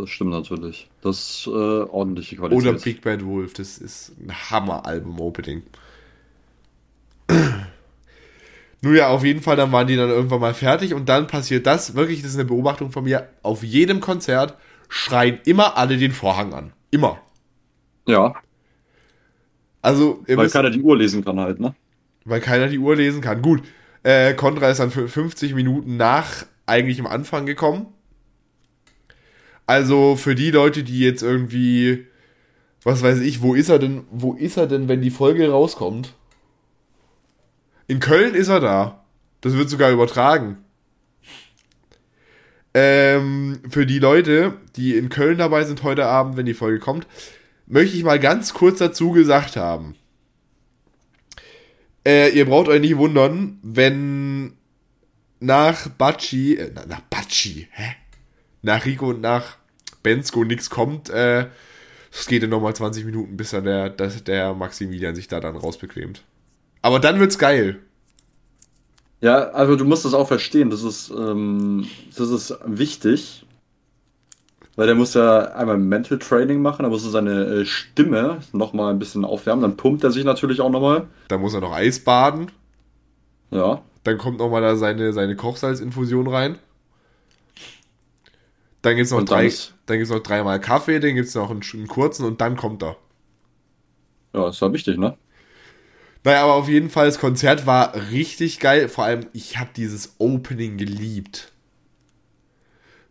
Das 0.00 0.08
stimmt 0.08 0.30
natürlich. 0.30 0.88
Das 1.02 1.18
ist 1.18 1.46
äh, 1.46 1.50
ordentliche 1.50 2.36
Qualität. 2.36 2.58
Oder 2.58 2.72
Big 2.78 3.02
Bad 3.02 3.22
Wolf, 3.26 3.52
das 3.52 3.76
ist 3.76 4.12
ein 4.18 4.32
Hammer-Album-Opening. 4.32 5.62
Nun 8.80 8.96
ja, 8.96 9.08
auf 9.08 9.22
jeden 9.24 9.42
Fall, 9.42 9.56
dann 9.56 9.72
waren 9.72 9.86
die 9.86 9.96
dann 9.96 10.08
irgendwann 10.08 10.40
mal 10.40 10.54
fertig 10.54 10.94
und 10.94 11.10
dann 11.10 11.26
passiert 11.26 11.66
das, 11.66 11.94
wirklich, 11.94 12.22
das 12.22 12.30
ist 12.30 12.38
eine 12.38 12.46
Beobachtung 12.46 12.92
von 12.92 13.04
mir, 13.04 13.28
auf 13.42 13.62
jedem 13.62 14.00
Konzert 14.00 14.56
schreien 14.88 15.38
immer 15.44 15.76
alle 15.76 15.98
den 15.98 16.12
Vorhang 16.12 16.54
an. 16.54 16.72
Immer. 16.90 17.20
Ja, 18.06 18.34
Also, 19.82 20.24
weil 20.26 20.36
müsst, 20.36 20.54
keiner 20.54 20.70
die 20.70 20.80
Uhr 20.80 20.96
lesen 20.96 21.22
kann 21.22 21.38
halt, 21.38 21.60
ne? 21.60 21.74
weil 22.24 22.40
keiner 22.40 22.68
die 22.68 22.78
Uhr 22.78 22.96
lesen 22.96 23.20
kann. 23.20 23.42
Gut, 23.42 23.62
äh, 24.02 24.32
Contra 24.32 24.70
ist 24.70 24.80
dann 24.80 24.90
für 24.90 25.08
50 25.08 25.52
Minuten 25.52 25.98
nach 25.98 26.46
eigentlichem 26.64 27.06
Anfang 27.06 27.44
gekommen. 27.44 27.88
Also 29.70 30.16
für 30.16 30.34
die 30.34 30.50
Leute, 30.50 30.82
die 30.82 30.98
jetzt 30.98 31.22
irgendwie, 31.22 32.08
was 32.82 33.04
weiß 33.04 33.20
ich, 33.20 33.40
wo 33.40 33.54
ist 33.54 33.68
er 33.68 33.78
denn, 33.78 34.02
wo 34.10 34.34
ist 34.34 34.56
er 34.56 34.66
denn, 34.66 34.88
wenn 34.88 35.00
die 35.00 35.12
Folge 35.12 35.48
rauskommt? 35.48 36.12
In 37.86 38.00
Köln 38.00 38.34
ist 38.34 38.48
er 38.48 38.58
da. 38.58 39.04
Das 39.42 39.52
wird 39.52 39.70
sogar 39.70 39.92
übertragen. 39.92 40.56
Ähm, 42.74 43.60
für 43.70 43.86
die 43.86 44.00
Leute, 44.00 44.54
die 44.74 44.96
in 44.96 45.08
Köln 45.08 45.38
dabei 45.38 45.62
sind 45.62 45.84
heute 45.84 46.06
Abend, 46.06 46.36
wenn 46.36 46.46
die 46.46 46.54
Folge 46.54 46.80
kommt, 46.80 47.06
möchte 47.68 47.96
ich 47.96 48.02
mal 48.02 48.18
ganz 48.18 48.52
kurz 48.52 48.78
dazu 48.78 49.12
gesagt 49.12 49.54
haben. 49.54 49.94
Äh, 52.04 52.30
ihr 52.30 52.46
braucht 52.46 52.66
euch 52.66 52.80
nicht 52.80 52.96
wundern, 52.96 53.60
wenn 53.62 54.54
nach 55.38 55.88
Batschi, 55.90 56.56
äh, 56.56 56.72
na- 56.74 56.86
nach 56.86 57.02
Batschi, 57.02 57.68
hä? 57.70 57.94
Nach 58.62 58.84
Rico 58.84 59.10
und 59.10 59.20
nach 59.20 59.59
Bensko 60.02 60.44
nichts 60.44 60.70
kommt. 60.70 61.10
Äh, 61.10 61.46
es 62.12 62.26
geht 62.26 62.42
dann 62.42 62.50
nochmal 62.50 62.74
20 62.74 63.04
Minuten, 63.04 63.36
bis 63.36 63.50
dann 63.50 63.64
der, 63.64 63.90
dass 63.90 64.22
der 64.24 64.54
Maximilian 64.54 65.14
sich 65.14 65.28
da 65.28 65.40
dann 65.40 65.56
rausbequemt. 65.56 66.22
Aber 66.82 66.98
dann 66.98 67.20
wird's 67.20 67.38
geil. 67.38 67.78
Ja, 69.20 69.50
also 69.50 69.76
du 69.76 69.84
musst 69.84 70.04
das 70.04 70.14
auch 70.14 70.26
verstehen, 70.26 70.70
das 70.70 70.82
ist, 70.82 71.10
ähm, 71.10 71.86
das 72.16 72.30
ist 72.30 72.58
wichtig. 72.64 73.44
Weil 74.76 74.86
der 74.86 74.96
muss 74.96 75.12
ja 75.14 75.40
einmal 75.52 75.76
Mental 75.76 76.18
Training 76.18 76.62
machen, 76.62 76.84
da 76.84 76.88
muss 76.88 77.04
er 77.04 77.10
seine 77.10 77.44
äh, 77.44 77.64
Stimme 77.66 78.38
nochmal 78.52 78.92
ein 78.92 78.98
bisschen 78.98 79.24
aufwärmen, 79.24 79.62
dann 79.62 79.76
pumpt 79.76 80.04
er 80.04 80.10
sich 80.10 80.24
natürlich 80.24 80.60
auch 80.62 80.70
nochmal. 80.70 81.06
Da 81.28 81.36
muss 81.36 81.52
er 81.52 81.60
noch 81.60 81.72
Eis 81.72 82.00
baden. 82.00 82.50
Ja. 83.50 83.82
Dann 84.04 84.16
kommt 84.16 84.38
nochmal 84.38 84.62
da 84.62 84.76
seine, 84.76 85.12
seine 85.12 85.36
Kochsalzinfusion 85.36 86.28
rein. 86.28 86.56
Dann 88.82 88.96
noch 88.96 89.24
drei, 89.24 89.46
ist- 89.46 89.74
dann 89.86 89.98
gibt's 89.98 90.12
noch 90.12 90.20
dreimal 90.22 90.60
Kaffee, 90.60 91.00
dann 91.00 91.14
gibt's 91.14 91.34
noch 91.34 91.50
einen, 91.50 91.62
einen 91.74 91.86
kurzen 91.88 92.24
und 92.24 92.40
dann 92.40 92.56
kommt 92.56 92.82
er. 92.82 92.96
Ja, 94.32 94.48
ist 94.48 94.60
ja 94.60 94.72
wichtig, 94.72 94.98
ne? 94.98 95.16
Naja, 96.24 96.42
aber 96.44 96.54
auf 96.54 96.68
jeden 96.68 96.90
Fall, 96.90 97.06
das 97.06 97.18
Konzert 97.18 97.66
war 97.66 97.94
richtig 98.10 98.58
geil. 98.60 98.88
Vor 98.88 99.04
allem, 99.04 99.26
ich 99.32 99.58
habe 99.58 99.70
dieses 99.74 100.16
Opening 100.18 100.76
geliebt. 100.76 101.52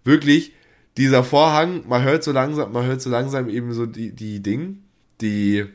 Wirklich, 0.03 0.53
dieser 0.97 1.23
Vorhang, 1.23 1.87
man 1.87 2.03
hört 2.03 2.23
so 2.23 2.31
langsam, 2.31 2.71
man 2.71 2.85
hört 2.85 3.01
so 3.01 3.09
langsam 3.09 3.49
eben 3.49 3.73
so 3.73 3.85
die, 3.85 4.11
die 4.13 4.41
Ding, 4.41 4.83
die, 5.21 5.65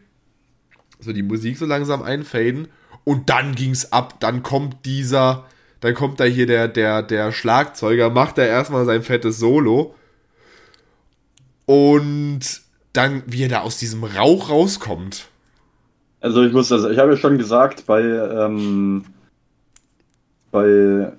so 0.99 1.12
die 1.12 1.22
Musik 1.22 1.59
so 1.59 1.66
langsam 1.66 2.03
einfaden. 2.03 2.68
Und 3.05 3.28
dann 3.28 3.55
ging's 3.55 3.92
ab, 3.92 4.20
dann 4.20 4.42
kommt 4.42 4.84
dieser, 4.86 5.47
dann 5.85 5.93
kommt 5.93 6.18
da 6.18 6.24
hier 6.24 6.47
der, 6.47 6.66
der, 6.66 7.03
der 7.03 7.30
Schlagzeuger, 7.30 8.09
macht 8.09 8.39
da 8.39 8.43
erstmal 8.43 8.87
sein 8.87 9.03
fettes 9.03 9.39
Solo. 9.39 9.95
Und 11.66 12.41
dann, 12.95 13.22
wie 13.26 13.43
er 13.43 13.51
da 13.51 13.61
aus 13.61 13.76
diesem 13.76 14.03
Rauch 14.03 14.49
rauskommt. 14.49 15.28
Also 16.22 16.43
ich 16.43 16.55
muss 16.55 16.68
das, 16.68 16.85
ich 16.85 16.99
habe 16.99 17.11
ja 17.11 17.16
schon 17.18 17.37
gesagt, 17.37 17.85
bei, 17.85 18.01
ähm, 18.01 19.05
bei 20.51 21.12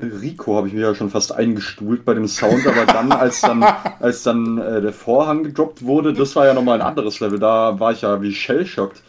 Rico 0.00 0.54
habe 0.54 0.68
ich 0.68 0.72
mich 0.72 0.82
ja 0.82 0.94
schon 0.94 1.10
fast 1.10 1.32
eingestuhlt 1.32 2.04
bei 2.04 2.14
dem 2.14 2.28
Sound, 2.28 2.64
aber 2.68 2.86
dann, 2.86 3.10
als 3.10 3.40
dann, 3.40 3.60
als 3.98 4.22
dann 4.22 4.58
äh, 4.58 4.80
der 4.80 4.92
Vorhang 4.92 5.42
gedroppt 5.42 5.84
wurde, 5.84 6.12
das 6.12 6.36
war 6.36 6.46
ja 6.46 6.54
nochmal 6.54 6.80
ein 6.80 6.86
anderes 6.86 7.18
Level. 7.18 7.40
Da 7.40 7.80
war 7.80 7.90
ich 7.90 8.02
ja 8.02 8.22
wie 8.22 8.32
shell-shocked. 8.32 9.02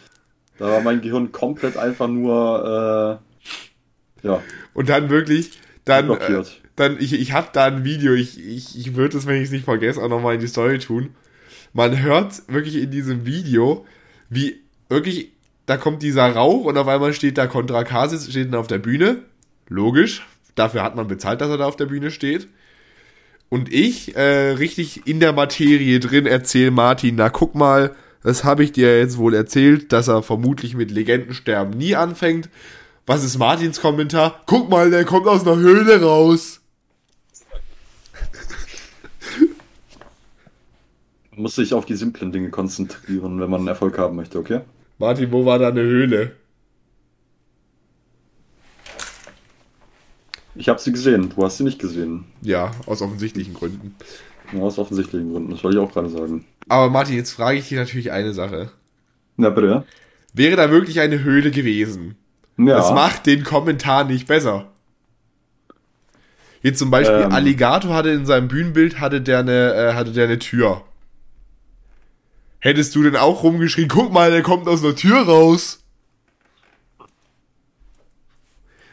Da 0.58 0.72
war 0.72 0.80
mein 0.80 1.00
Gehirn 1.00 1.30
komplett 1.30 1.76
einfach 1.76 2.08
nur, 2.08 3.20
äh, 3.22 3.31
ja, 4.22 4.42
Und 4.74 4.88
dann 4.88 5.10
wirklich, 5.10 5.58
dann, 5.84 6.10
äh, 6.10 6.42
dann 6.76 6.96
ich, 7.00 7.12
ich 7.12 7.32
habe 7.32 7.48
da 7.52 7.66
ein 7.66 7.84
Video, 7.84 8.14
ich, 8.14 8.38
ich, 8.38 8.78
ich 8.78 8.94
würde 8.94 9.18
es, 9.18 9.26
wenn 9.26 9.36
ich 9.36 9.44
es 9.44 9.50
nicht 9.50 9.64
vergesse, 9.64 10.02
auch 10.02 10.08
nochmal 10.08 10.34
in 10.34 10.40
die 10.40 10.46
Story 10.46 10.78
tun. 10.78 11.10
Man 11.72 12.02
hört 12.02 12.42
wirklich 12.48 12.76
in 12.76 12.90
diesem 12.90 13.26
Video, 13.26 13.86
wie 14.28 14.60
wirklich, 14.88 15.32
da 15.66 15.76
kommt 15.76 16.02
dieser 16.02 16.28
Rauch 16.28 16.64
und 16.64 16.76
auf 16.76 16.88
einmal 16.88 17.12
steht 17.14 17.38
da 17.38 17.46
Contra 17.46 17.84
Casis, 17.84 18.28
steht 18.30 18.48
dann 18.48 18.60
auf 18.60 18.66
der 18.66 18.78
Bühne. 18.78 19.22
Logisch, 19.68 20.26
dafür 20.54 20.82
hat 20.82 20.96
man 20.96 21.08
bezahlt, 21.08 21.40
dass 21.40 21.50
er 21.50 21.58
da 21.58 21.66
auf 21.66 21.76
der 21.76 21.86
Bühne 21.86 22.10
steht. 22.10 22.48
Und 23.48 23.72
ich, 23.72 24.16
äh, 24.16 24.52
richtig 24.52 25.06
in 25.06 25.20
der 25.20 25.32
Materie 25.32 26.00
drin, 26.00 26.26
erzähle 26.26 26.70
Martin, 26.70 27.16
na 27.16 27.28
guck 27.28 27.54
mal, 27.54 27.94
Das 28.22 28.44
habe 28.44 28.62
ich 28.62 28.72
dir 28.72 28.98
jetzt 28.98 29.18
wohl 29.18 29.34
erzählt, 29.34 29.92
dass 29.92 30.08
er 30.08 30.22
vermutlich 30.22 30.74
mit 30.74 30.90
Legendensterben 30.90 31.76
nie 31.76 31.96
anfängt. 31.96 32.48
Was 33.04 33.24
ist 33.24 33.36
Martins 33.36 33.80
Kommentar? 33.80 34.40
Guck 34.46 34.70
mal, 34.70 34.90
der 34.90 35.04
kommt 35.04 35.26
aus 35.26 35.46
einer 35.46 35.56
Höhle 35.56 36.00
raus. 36.02 36.60
Man 41.32 41.42
muss 41.42 41.56
sich 41.56 41.74
auf 41.74 41.84
die 41.84 41.96
simplen 41.96 42.30
Dinge 42.30 42.50
konzentrieren, 42.50 43.40
wenn 43.40 43.50
man 43.50 43.66
Erfolg 43.66 43.98
haben 43.98 44.16
möchte, 44.16 44.38
okay? 44.38 44.60
Martin, 44.98 45.32
wo 45.32 45.44
war 45.44 45.58
da 45.58 45.68
eine 45.68 45.80
Höhle? 45.80 46.36
Ich 50.54 50.68
habe 50.68 50.78
sie 50.78 50.92
gesehen, 50.92 51.32
du 51.34 51.42
hast 51.42 51.56
sie 51.56 51.64
nicht 51.64 51.80
gesehen. 51.80 52.26
Ja, 52.42 52.70
aus 52.86 53.02
offensichtlichen 53.02 53.54
Gründen. 53.54 53.96
Ja, 54.52 54.60
aus 54.60 54.78
offensichtlichen 54.78 55.32
Gründen, 55.32 55.50
das 55.50 55.64
wollte 55.64 55.78
ich 55.78 55.82
auch 55.82 55.92
gerade 55.92 56.10
sagen. 56.10 56.44
Aber 56.68 56.90
Martin, 56.90 57.16
jetzt 57.16 57.32
frage 57.32 57.58
ich 57.58 57.68
dich 57.68 57.78
natürlich 57.78 58.12
eine 58.12 58.34
Sache. 58.34 58.70
Na 59.36 59.50
bitte. 59.50 59.84
Wäre 60.34 60.56
da 60.56 60.70
wirklich 60.70 61.00
eine 61.00 61.24
Höhle 61.24 61.50
gewesen? 61.50 62.16
Ja. 62.56 62.76
Das 62.76 62.92
macht 62.92 63.26
den 63.26 63.44
Kommentar 63.44 64.04
nicht 64.04 64.26
besser. 64.26 64.66
Jetzt 66.62 66.78
zum 66.78 66.90
Beispiel 66.90 67.22
Ähm. 67.22 67.32
Alligator 67.32 67.94
hatte 67.94 68.10
in 68.10 68.26
seinem 68.26 68.48
Bühnenbild 68.48 69.00
hatte 69.00 69.20
der 69.20 69.40
eine, 69.40 69.74
äh, 69.74 69.94
hatte 69.94 70.12
der 70.12 70.24
eine 70.24 70.38
Tür. 70.38 70.82
Hättest 72.60 72.94
du 72.94 73.02
denn 73.02 73.16
auch 73.16 73.42
rumgeschrien, 73.42 73.88
guck 73.88 74.12
mal, 74.12 74.30
der 74.30 74.42
kommt 74.42 74.68
aus 74.68 74.82
der 74.82 74.94
Tür 74.94 75.22
raus. 75.22 75.80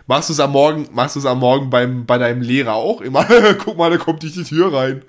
Machst 0.07 0.30
du 0.30 0.34
es 0.34 0.39
am 0.39 0.51
Morgen, 0.51 0.88
machst 0.91 1.16
du 1.16 1.20
es 1.20 1.28
am 1.28 1.38
Morgen 1.38 1.70
beim, 1.70 2.07
bei 2.07 2.18
deinem 2.18 2.41
Lehrer 2.41 2.74
auch 2.74 3.01
immer? 3.01 3.26
guck 3.64 3.78
mal, 3.78 3.91
da 3.91 3.97
kommt 3.97 4.24
durch 4.24 4.34
die 4.34 4.43
Tür 4.43 4.74
rein. 4.74 5.03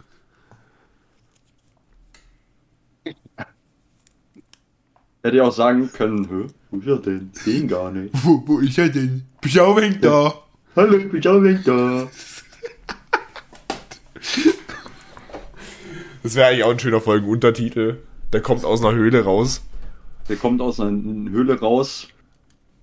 Hätte 5.23 5.37
ich 5.37 5.43
auch 5.43 5.53
sagen 5.53 5.91
können, 5.93 6.27
hä, 6.31 6.47
wo 6.71 6.79
ist 6.79 6.87
er 6.87 6.97
denn? 6.97 7.31
Den 7.45 7.69
gar 7.69 7.93
nicht. 7.93 8.11
Wo, 8.25 8.43
wo 8.47 8.59
ist 8.59 8.79
er 8.79 8.89
denn? 8.89 9.23
Schau 9.45 9.77
weg 9.77 10.01
da. 10.01 10.33
Hallo, 10.75 10.97
ich 10.97 11.11
bin 11.11 11.27
auch 11.27 11.43
weg 11.43 11.61
da. 11.63 12.09
Das 16.23 16.35
wäre 16.35 16.49
eigentlich 16.49 16.65
auch 16.65 16.71
ein 16.71 16.79
schöner 16.79 17.03
Folgenuntertitel. 17.03 17.99
Der 18.33 18.41
kommt 18.41 18.65
aus 18.65 18.83
einer 18.83 18.97
Höhle 18.97 19.23
raus. 19.25 19.63
Der 20.31 20.37
kommt 20.37 20.63
aus 20.63 20.81
einer 20.81 21.31
Höhle 21.31 21.61
raus. 21.61 22.09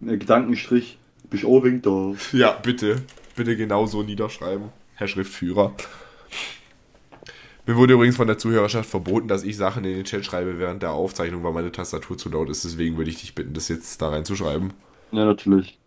Gedankenstrich, 0.01 0.99
ich 1.31 1.45
auch 1.45 1.63
weg 1.63 1.81
da. 1.81 2.13
Ja, 2.33 2.51
bitte. 2.51 3.01
Bitte 3.35 3.57
genau 3.57 3.87
so 3.87 4.03
niederschreiben, 4.03 4.69
Herr 4.93 5.07
Schriftführer. 5.07 5.73
Mir 7.67 7.75
wurde 7.75 7.95
übrigens 7.95 8.15
von 8.15 8.27
der 8.27 8.37
Zuhörerschaft 8.37 8.89
verboten, 8.89 9.27
dass 9.27 9.43
ich 9.43 9.57
Sachen 9.57 9.83
in 9.83 9.93
den 9.93 10.05
Chat 10.05 10.23
schreibe 10.23 10.57
während 10.57 10.81
der 10.83 10.93
Aufzeichnung, 10.93 11.43
weil 11.43 11.51
meine 11.51 11.71
Tastatur 11.71 12.17
zu 12.17 12.29
laut 12.29 12.49
ist. 12.49 12.63
Deswegen 12.63 12.95
würde 12.95 13.09
ich 13.09 13.19
dich 13.19 13.35
bitten, 13.35 13.53
das 13.53 13.67
jetzt 13.67 14.01
da 14.01 14.07
reinzuschreiben. 14.07 14.71
Ja, 15.11 15.25
natürlich. 15.25 15.77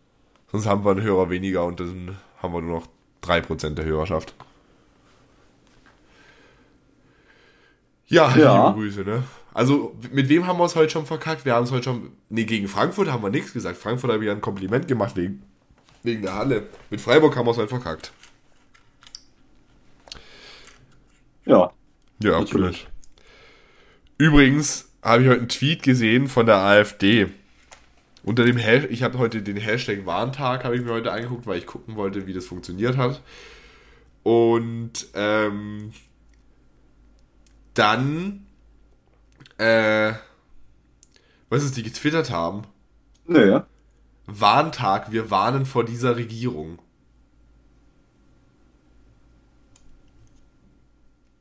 Sonst 0.52 0.66
haben 0.66 0.84
wir 0.84 0.90
einen 0.90 1.00
Hörer 1.02 1.30
weniger 1.30 1.64
und 1.64 1.80
dann 1.80 2.18
haben 2.42 2.52
wir 2.52 2.60
nur 2.60 2.80
noch 2.80 2.86
3% 3.22 3.70
der 3.76 3.86
Hörerschaft. 3.86 4.34
Ja, 8.08 8.36
Ja. 8.36 8.68
liebe 8.68 8.80
Grüße, 8.80 9.00
ne? 9.02 9.22
Also, 9.54 9.96
mit 10.12 10.28
wem 10.28 10.46
haben 10.46 10.58
wir 10.58 10.66
es 10.66 10.76
heute 10.76 10.90
schon 10.90 11.06
verkackt? 11.06 11.46
Wir 11.46 11.54
haben 11.54 11.64
es 11.64 11.72
heute 11.72 11.84
schon. 11.84 12.10
Nee, 12.28 12.44
gegen 12.44 12.68
Frankfurt 12.68 13.10
haben 13.10 13.22
wir 13.22 13.30
nichts 13.30 13.52
gesagt. 13.54 13.78
Frankfurt 13.78 14.12
habe 14.12 14.22
ich 14.22 14.26
ja 14.28 14.34
ein 14.34 14.40
Kompliment 14.40 14.86
gemacht 14.86 15.16
wegen, 15.16 15.42
wegen 16.02 16.22
der 16.22 16.34
Halle. 16.34 16.64
Mit 16.90 17.00
Freiburg 17.00 17.34
haben 17.36 17.46
wir 17.46 17.52
es 17.52 17.56
heute 17.56 17.68
verkackt. 17.68 18.12
Ja, 21.50 21.72
Ja, 22.22 22.38
natürlich. 22.38 22.86
Übrigens 24.18 24.88
habe 25.02 25.22
ich 25.22 25.28
heute 25.28 25.40
einen 25.40 25.48
Tweet 25.48 25.82
gesehen 25.82 26.28
von 26.28 26.46
der 26.46 26.58
AfD. 26.58 27.26
Unter 28.22 28.44
dem 28.44 28.56
Hash 28.56 28.84
ich 28.90 29.02
habe 29.02 29.18
heute 29.18 29.42
den 29.42 29.56
Hashtag 29.56 30.06
Warntag 30.06 30.62
habe 30.62 30.76
ich 30.76 30.82
mir 30.82 30.92
heute 30.92 31.10
angeguckt, 31.10 31.46
weil 31.46 31.58
ich 31.58 31.66
gucken 31.66 31.96
wollte, 31.96 32.26
wie 32.26 32.34
das 32.34 32.46
funktioniert 32.46 32.96
hat. 32.96 33.20
Und 34.22 35.08
ähm, 35.14 35.92
dann, 37.74 38.46
äh, 39.58 40.12
was 41.48 41.64
ist 41.64 41.76
die 41.76 41.82
getwittert 41.82 42.30
haben? 42.30 42.62
Nee. 43.26 43.60
Warntag, 44.26 45.10
wir 45.10 45.30
warnen 45.30 45.66
vor 45.66 45.84
dieser 45.84 46.16
Regierung. 46.16 46.78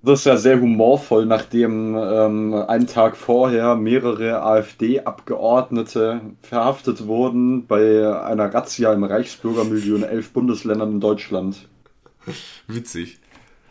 Das 0.02 0.20
ist 0.20 0.26
ja 0.26 0.38
sehr 0.38 0.60
humorvoll, 0.62 1.26
nachdem 1.26 1.96
ähm, 1.98 2.54
einen 2.54 2.88
Tag 2.88 3.16
vorher 3.18 3.76
mehrere 3.76 4.42
AfD-Abgeordnete 4.42 6.22
verhaftet 6.42 7.06
wurden 7.08 7.68
bei 7.68 8.08
einer 8.24 8.54
Razzia 8.54 8.94
im 8.94 9.04
Reichsbürgermilieu 9.04 9.96
in 9.98 10.04
elf 10.04 10.32
Bundesländern 10.32 10.94
in 10.94 11.00
Deutschland. 11.02 11.68
Witzig. 12.68 13.20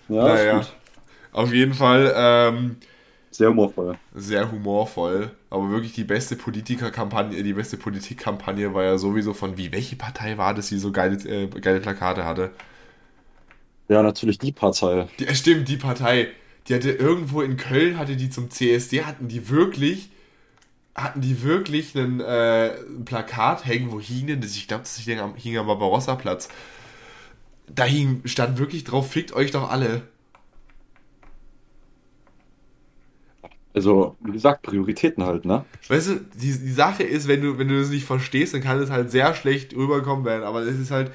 Ja, 0.09 0.29
Naja. 0.29 0.35
ist 0.35 0.49
gut. 0.51 0.77
Auf 1.33 1.53
jeden 1.53 1.75
Fall, 1.75 2.13
ähm, 2.17 2.77
Sehr 3.31 3.49
humorvoll. 3.49 3.99
sehr 4.15 4.51
humorvoll, 4.51 5.31
aber 5.51 5.71
wirklich 5.71 5.93
die 5.93 6.05
beste 6.05 6.35
Politikerkampagne, 6.37 7.43
die 7.43 7.53
beste 7.53 7.77
Politikkampagne 7.77 8.75
war 8.75 8.85
ja 8.85 8.99
sowieso 8.99 9.35
von 9.35 9.57
wie, 9.59 9.71
welche 9.73 9.97
Partei 9.97 10.39
war 10.39 10.55
das, 10.55 10.69
die 10.69 10.79
so 10.79 10.93
geile, 10.93 11.17
äh, 11.29 11.47
geile 11.49 11.81
Plakate 11.81 12.25
hatte? 12.25 12.53
Ja, 13.89 14.03
natürlich 14.03 14.39
die 14.39 14.53
Partei. 14.53 15.09
Die, 15.19 15.27
äh, 15.27 15.35
stimmt, 15.35 15.69
die 15.69 15.79
Partei, 15.79 16.29
die 16.67 16.75
hatte 16.75 16.91
irgendwo 16.91 17.41
in 17.41 17.57
Köln, 17.57 17.99
hatte 17.99 18.17
die 18.17 18.29
zum 18.29 18.51
CSD, 18.51 19.05
hatten 19.05 19.29
die 19.29 19.49
wirklich, 19.49 20.11
hatten 20.95 21.23
die 21.23 21.43
wirklich 21.43 21.97
einen, 21.97 22.21
äh, 22.21 22.75
ein 22.77 23.05
Plakat 23.07 23.65
hängen, 23.65 23.91
wo 23.91 23.99
hing 23.99 24.27
denn 24.27 24.43
das? 24.43 24.57
Ich 24.57 24.69
glaube, 24.69 24.83
das 24.83 24.99
hing 24.99 25.19
am, 25.19 25.35
hing 25.37 25.57
am 25.57 25.67
Barbarossa-Platz. 25.67 26.49
Da 27.75 27.85
hing, 27.85 28.23
stand 28.27 28.59
wirklich 28.59 28.85
drauf, 28.85 29.11
fickt 29.11 29.33
euch 29.33 29.51
doch 29.53 29.71
alle. 29.71 30.03
Also, 33.75 34.17
wie 34.21 34.33
gesagt, 34.33 34.63
Prioritäten 34.63 35.25
halt, 35.25 35.45
ne? 35.45 35.65
Weißt 35.89 36.09
du, 36.09 36.15
die, 36.35 36.59
die 36.59 36.73
Sache 36.73 37.05
ist, 37.05 37.29
wenn 37.29 37.43
du, 37.43 37.59
wenn 37.59 37.69
du 37.69 37.79
das 37.79 37.91
nicht 37.91 38.05
verstehst, 38.05 38.53
dann 38.53 38.61
kann 38.61 38.81
es 38.81 38.91
halt 38.91 39.11
sehr 39.11 39.35
schlecht 39.35 39.75
rüberkommen 39.75 40.25
werden. 40.25 40.43
Aber 40.43 40.63
es 40.63 40.79
ist 40.79 40.91
halt, 40.91 41.13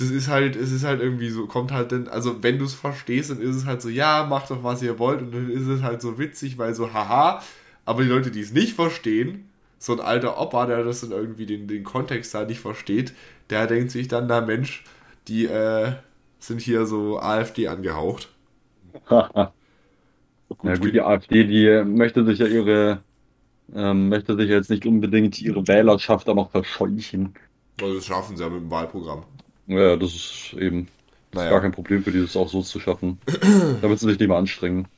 das 0.00 0.10
ist 0.10 0.28
halt, 0.28 0.56
es 0.56 0.72
ist 0.72 0.84
halt 0.84 1.00
irgendwie 1.00 1.28
so, 1.30 1.46
kommt 1.46 1.72
halt 1.72 1.92
dann, 1.92 2.08
also 2.08 2.42
wenn 2.42 2.58
du 2.58 2.64
es 2.64 2.74
verstehst, 2.74 3.30
dann 3.30 3.40
ist 3.40 3.56
es 3.56 3.66
halt 3.66 3.82
so, 3.82 3.88
ja, 3.90 4.24
macht 4.28 4.50
doch 4.50 4.64
was 4.64 4.82
ihr 4.82 4.98
wollt. 4.98 5.20
Und 5.20 5.32
dann 5.34 5.50
ist 5.50 5.66
es 5.66 5.82
halt 5.82 6.00
so 6.02 6.18
witzig, 6.18 6.58
weil 6.58 6.74
so, 6.74 6.92
haha. 6.94 7.42
Aber 7.84 8.02
die 8.02 8.08
Leute, 8.08 8.30
die 8.30 8.40
es 8.40 8.52
nicht 8.52 8.74
verstehen, 8.74 9.50
so 9.78 9.92
ein 9.92 10.00
alter 10.00 10.40
Opa, 10.40 10.66
der 10.66 10.84
das 10.84 11.00
dann 11.02 11.10
irgendwie 11.12 11.46
den, 11.46 11.68
den 11.68 11.84
Kontext 11.84 12.34
da 12.34 12.44
nicht 12.44 12.60
versteht, 12.60 13.14
der 13.50 13.66
denkt 13.66 13.90
sich 13.90 14.08
dann, 14.08 14.26
na 14.26 14.40
Mensch, 14.40 14.84
die 15.28 15.46
äh, 15.46 15.92
sind 16.38 16.60
hier 16.62 16.86
so 16.86 17.20
AfD 17.20 17.68
angehaucht. 17.68 18.30
Ja 20.62 20.76
gut, 20.76 20.94
die 20.94 21.00
AfD, 21.00 21.44
die 21.44 21.84
möchte 21.84 22.24
sich 22.24 22.38
ja 22.38 22.46
ihre, 22.46 23.02
ähm, 23.74 24.08
möchte 24.10 24.36
sich 24.36 24.48
jetzt 24.50 24.70
nicht 24.70 24.86
unbedingt 24.86 25.40
ihre 25.42 25.66
Wählerschaft 25.68 26.28
auch 26.28 26.34
noch 26.36 26.50
verscheuchen. 26.52 27.34
Also 27.80 27.94
das 27.96 28.06
schaffen 28.06 28.36
sie 28.36 28.42
ja 28.44 28.48
mit 28.48 28.60
dem 28.60 28.70
Wahlprogramm. 28.70 29.24
Ja, 29.70 29.96
das 29.96 30.14
ist 30.14 30.54
eben 30.58 30.88
Naja. 31.32 31.50
gar 31.50 31.60
kein 31.60 31.72
Problem 31.72 32.02
für 32.02 32.10
die, 32.10 32.20
das 32.20 32.36
auch 32.36 32.48
so 32.48 32.62
zu 32.62 32.80
schaffen. 32.80 33.18
Damit 33.80 34.00
sie 34.00 34.08
sich 34.08 34.18
nicht 34.18 34.28
mehr 34.28 34.36
anstrengen. 34.36 34.88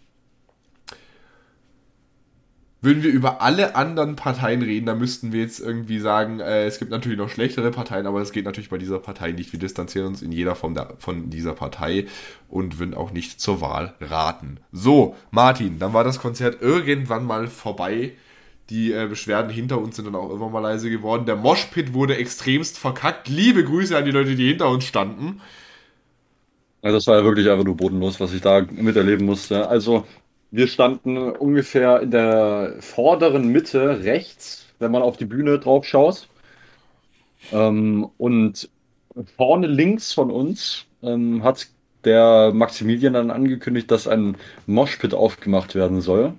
Würden 2.85 3.05
wir 3.05 3.13
über 3.13 3.41
alle 3.43 3.77
anderen 3.77 4.17
Parteien 4.17 4.61
reden, 4.61 4.87
dann 4.87 4.99
müssten 4.99 5.31
wir 5.33 5.41
jetzt 5.41 5.61
irgendwie 5.61 6.01
sagen, 6.01 6.41
äh, 6.41 6.65
es 6.65 6.81
gibt 6.81 6.91
natürlich 6.91 7.17
noch 7.19 7.29
schlechtere 7.29 7.71
Parteien, 7.71 8.09
aber 8.09 8.21
es 8.21 8.33
geht 8.33 8.45
natürlich 8.45 8.71
bei 8.71 8.79
dieser 8.79 8.99
Partei 8.99 9.31
nicht. 9.31 9.53
Wir 9.53 9.61
distanzieren 9.61 10.09
uns 10.09 10.21
in 10.21 10.33
jeder 10.33 10.57
Form 10.57 10.75
da, 10.75 10.95
von 10.99 11.31
dieser 11.31 11.53
Partei 11.53 12.07
und 12.49 12.81
würden 12.81 12.95
auch 12.95 13.13
nicht 13.13 13.41
zur 13.41 13.61
Wahl 13.61 13.95
raten. 14.01 14.59
So, 14.73 15.15
Martin, 15.31 15.79
dann 15.79 15.93
war 15.93 16.03
das 16.03 16.19
Konzert 16.19 16.61
irgendwann 16.61 17.25
mal 17.25 17.47
vorbei. 17.47 18.15
Die 18.73 18.91
äh, 18.91 19.07
Beschwerden 19.07 19.51
hinter 19.51 19.79
uns 19.79 19.97
sind 19.97 20.07
dann 20.07 20.15
auch 20.15 20.31
irgendwann 20.31 20.51
mal 20.51 20.61
leise 20.61 20.89
geworden. 20.89 21.27
Der 21.27 21.37
Moshpit 21.37 21.93
wurde 21.93 22.17
extremst 22.17 22.79
verkackt. 22.79 23.29
Liebe 23.29 23.65
Grüße 23.65 23.95
an 23.95 24.07
die 24.07 24.11
Leute, 24.11 24.35
die 24.35 24.49
hinter 24.49 24.71
uns 24.71 24.85
standen. 24.85 25.43
Also 26.81 26.97
das 26.97 27.07
war 27.07 27.19
ja 27.19 27.25
wirklich 27.25 27.51
einfach 27.51 27.67
nur 27.67 27.77
bodenlos, 27.77 28.19
was 28.19 28.33
ich 28.33 28.41
da 28.41 28.63
miterleben 28.63 29.27
musste. 29.27 29.69
Also 29.69 30.07
wir 30.51 30.69
standen 30.69 31.19
ungefähr 31.19 32.01
in 32.01 32.13
der 32.13 32.77
vorderen 32.81 33.49
Mitte 33.49 34.05
rechts, 34.05 34.65
wenn 34.79 34.91
man 34.91 35.03
auf 35.03 35.19
die 35.19 35.27
Bühne 35.27 35.59
drauf 35.59 35.85
schaut. 35.85 36.29
Ähm, 37.53 38.09
und 38.17 38.71
vorne 39.37 39.67
links 39.67 40.15
von 40.15 40.31
uns 40.31 40.87
ähm, 41.03 41.45
hat 41.45 41.69
der 42.05 42.53
Maximilian 42.55 43.13
dann 43.13 43.31
angekündigt, 43.31 43.91
dass 43.91 44.09
ein 44.09 44.39
Moshpit 44.67 45.13
aufgemacht 45.13 45.75
werden 45.75 46.01
soll. 46.01 46.33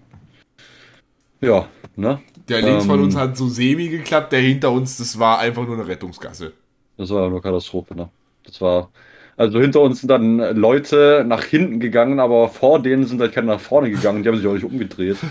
Ja, 1.43 1.67
ne? 1.95 2.19
Der 2.47 2.61
links 2.61 2.85
von 2.85 2.99
Ähm. 2.99 3.05
uns 3.05 3.15
hat 3.15 3.37
so 3.37 3.47
semi 3.47 3.89
geklappt, 3.89 4.31
der 4.31 4.41
hinter 4.41 4.71
uns, 4.71 4.97
das 4.97 5.19
war 5.19 5.39
einfach 5.39 5.65
nur 5.65 5.75
eine 5.75 5.87
Rettungsgasse. 5.87 6.53
Das 6.97 7.09
war 7.09 7.27
eine 7.27 7.41
Katastrophe, 7.41 7.95
ne? 7.95 8.09
Das 8.45 8.61
war. 8.61 8.91
Also 9.35 9.59
hinter 9.59 9.81
uns 9.81 10.01
sind 10.01 10.09
dann 10.09 10.37
Leute 10.55 11.25
nach 11.27 11.43
hinten 11.43 11.79
gegangen, 11.79 12.19
aber 12.19 12.49
vor 12.49 12.79
denen 12.81 13.05
sind 13.07 13.19
halt 13.19 13.33
keine 13.33 13.47
nach 13.47 13.59
vorne 13.59 13.89
gegangen, 13.89 14.21
die 14.21 14.29
haben 14.29 14.37
sich 14.37 14.45
auch 14.47 14.53
nicht 14.53 14.63
umgedreht. 14.65 15.17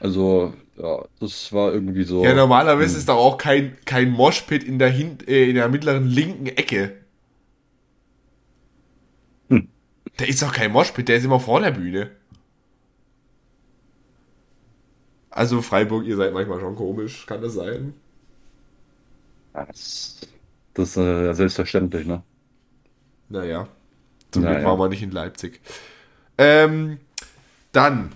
Also, 0.00 0.54
ja, 0.76 1.04
das 1.20 1.52
war 1.52 1.72
irgendwie 1.72 2.04
so. 2.04 2.24
Ja, 2.24 2.34
normalerweise 2.34 2.96
ist 2.98 3.08
da 3.08 3.14
auch 3.14 3.36
kein, 3.36 3.76
kein 3.84 4.10
Moshpit 4.10 4.62
in 4.64 4.78
der, 4.78 4.90
hin, 4.90 5.18
äh, 5.26 5.48
in 5.48 5.56
der 5.56 5.68
mittleren 5.68 6.06
linken 6.06 6.46
Ecke. 6.46 6.92
Hm. 9.50 9.68
Der 10.18 10.28
ist 10.28 10.42
doch 10.42 10.52
kein 10.52 10.72
Moshpit, 10.72 11.08
der 11.08 11.16
ist 11.16 11.24
immer 11.24 11.40
vor 11.40 11.60
der 11.60 11.70
Bühne. 11.72 12.10
Also 15.38 15.62
Freiburg, 15.62 16.04
ihr 16.06 16.16
seid 16.16 16.34
manchmal 16.34 16.60
schon 16.60 16.76
komisch, 16.76 17.24
kann 17.26 17.40
das 17.42 17.54
sein? 17.54 17.94
Das, 19.52 20.20
das 20.74 20.90
ist 20.90 20.96
äh, 20.98 21.26
ja 21.26 21.34
selbstverständlich, 21.34 22.06
ne? 22.06 22.24
Naja, 23.28 23.68
zum 24.32 24.46
Glück 24.46 24.60
Naja. 24.60 24.64
waren 24.64 24.78
wir 24.78 24.88
nicht 24.88 25.02
in 25.02 25.10
Leipzig. 25.12 25.60
Ähm, 26.38 27.00
dann, 27.72 28.12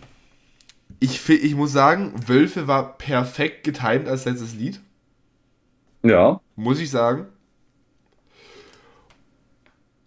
ich, 1.01 1.29
ich 1.29 1.55
muss 1.55 1.73
sagen, 1.73 2.15
Wölfe 2.29 2.67
war 2.69 2.97
perfekt 2.99 3.65
getimt 3.65 4.09
als 4.09 4.25
letztes 4.25 4.55
Lied, 4.55 4.81
Ja, 6.03 6.41
muss 6.57 6.81
ich 6.81 6.91
sagen. 6.91 7.27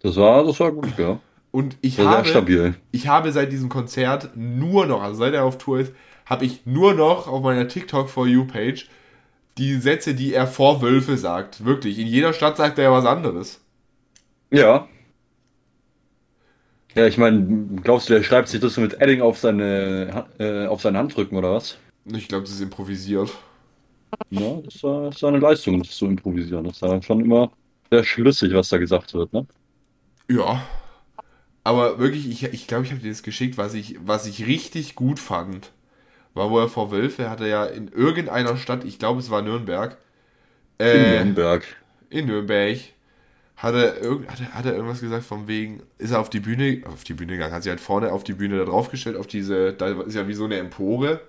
das 0.00 0.16
war, 0.16 0.44
das 0.44 0.58
war 0.60 0.72
gut, 0.72 0.98
ja. 0.98 1.20
Und 1.50 1.76
ich 1.80 2.00
habe, 2.00 2.28
stabil. 2.28 2.74
ich 2.92 3.08
habe 3.08 3.32
seit 3.32 3.50
diesem 3.52 3.68
Konzert 3.68 4.30
nur 4.36 4.86
noch, 4.86 5.02
also 5.02 5.18
seit 5.18 5.34
er 5.34 5.44
auf 5.44 5.58
Tour 5.58 5.80
ist, 5.80 5.92
habe 6.26 6.44
ich 6.44 6.66
nur 6.66 6.94
noch 6.94 7.28
auf 7.28 7.42
meiner 7.42 7.68
TikTok 7.68 8.10
For 8.10 8.26
You 8.26 8.44
Page 8.44 8.88
die 9.58 9.76
Sätze, 9.76 10.14
die 10.14 10.34
er 10.34 10.46
vor 10.46 10.82
Wölfe 10.82 11.16
sagt. 11.16 11.64
Wirklich. 11.64 11.98
In 11.98 12.06
jeder 12.06 12.32
Stadt 12.32 12.56
sagt 12.58 12.78
er 12.78 12.84
ja 12.84 12.92
was 12.92 13.06
anderes. 13.06 13.60
Ja. 14.50 14.86
Ja, 16.94 17.06
ich 17.06 17.18
meine, 17.18 17.80
glaubst 17.82 18.08
du, 18.08 18.14
der 18.14 18.22
schreibt 18.22 18.48
sich 18.48 18.60
das 18.60 18.76
mit 18.76 19.00
Edding 19.00 19.20
auf 19.20 19.38
seine, 19.38 20.26
äh, 20.38 20.66
auf 20.66 20.82
seinen 20.82 20.96
Handrücken 20.96 21.36
oder 21.36 21.52
was? 21.52 21.78
Ich 22.06 22.28
glaube, 22.28 22.44
das 22.44 22.52
ist 22.52 22.60
improvisiert. 22.60 23.30
Ja, 24.30 24.60
das 24.64 24.82
war, 24.82 25.10
das 25.10 25.22
war 25.22 25.28
eine 25.30 25.38
Leistung, 25.38 25.78
das 25.78 25.90
zu 25.90 26.06
improvisieren. 26.06 26.64
Das 26.64 26.80
war 26.82 27.02
schon 27.02 27.20
immer 27.20 27.50
sehr 27.90 28.04
schlüssig, 28.04 28.52
was 28.54 28.68
da 28.68 28.78
gesagt 28.78 29.12
wird, 29.14 29.32
ne? 29.32 29.46
Ja. 30.28 30.62
Aber 31.64 31.98
wirklich, 31.98 32.28
ich 32.28 32.40
glaube, 32.40 32.54
ich, 32.54 32.66
glaub, 32.66 32.84
ich 32.84 32.90
habe 32.92 33.00
dir 33.00 33.10
das 33.10 33.22
geschickt, 33.22 33.58
was 33.58 33.74
ich, 33.74 33.98
was 34.04 34.26
ich 34.26 34.46
richtig 34.46 34.94
gut 34.94 35.18
fand. 35.18 35.72
War, 36.36 36.50
wo 36.50 36.58
er 36.60 36.68
vor 36.68 36.90
Wölfe 36.92 37.30
hatte 37.30 37.48
ja 37.48 37.64
in 37.64 37.88
irgendeiner 37.88 38.56
Stadt, 38.56 38.84
ich 38.84 38.98
glaube, 38.98 39.20
es 39.20 39.30
war 39.30 39.42
Nürnberg. 39.42 39.96
In 40.78 40.86
Äh, 40.86 41.24
Nürnberg. 41.24 41.64
in 42.10 42.26
Nürnberg. 42.26 42.78
Hat 43.56 43.74
er, 43.74 44.02
irg- 44.02 44.28
hat, 44.28 44.40
er, 44.40 44.52
hat 44.52 44.66
er 44.66 44.74
irgendwas 44.74 45.00
gesagt 45.00 45.24
von 45.24 45.48
wegen, 45.48 45.82
ist 45.96 46.10
er 46.10 46.20
auf 46.20 46.28
die 46.28 46.40
Bühne, 46.40 46.82
auf 46.86 47.04
die 47.04 47.14
Bühne 47.14 47.32
gegangen, 47.32 47.54
hat 47.54 47.62
sich 47.62 47.70
halt 47.70 47.80
vorne 47.80 48.12
auf 48.12 48.22
die 48.22 48.34
Bühne 48.34 48.58
da 48.58 48.66
draufgestellt, 48.66 49.16
auf 49.16 49.26
diese, 49.26 49.72
da 49.72 49.88
ist 50.02 50.14
ja 50.14 50.28
wie 50.28 50.34
so 50.34 50.44
eine 50.44 50.58
Empore. 50.58 51.20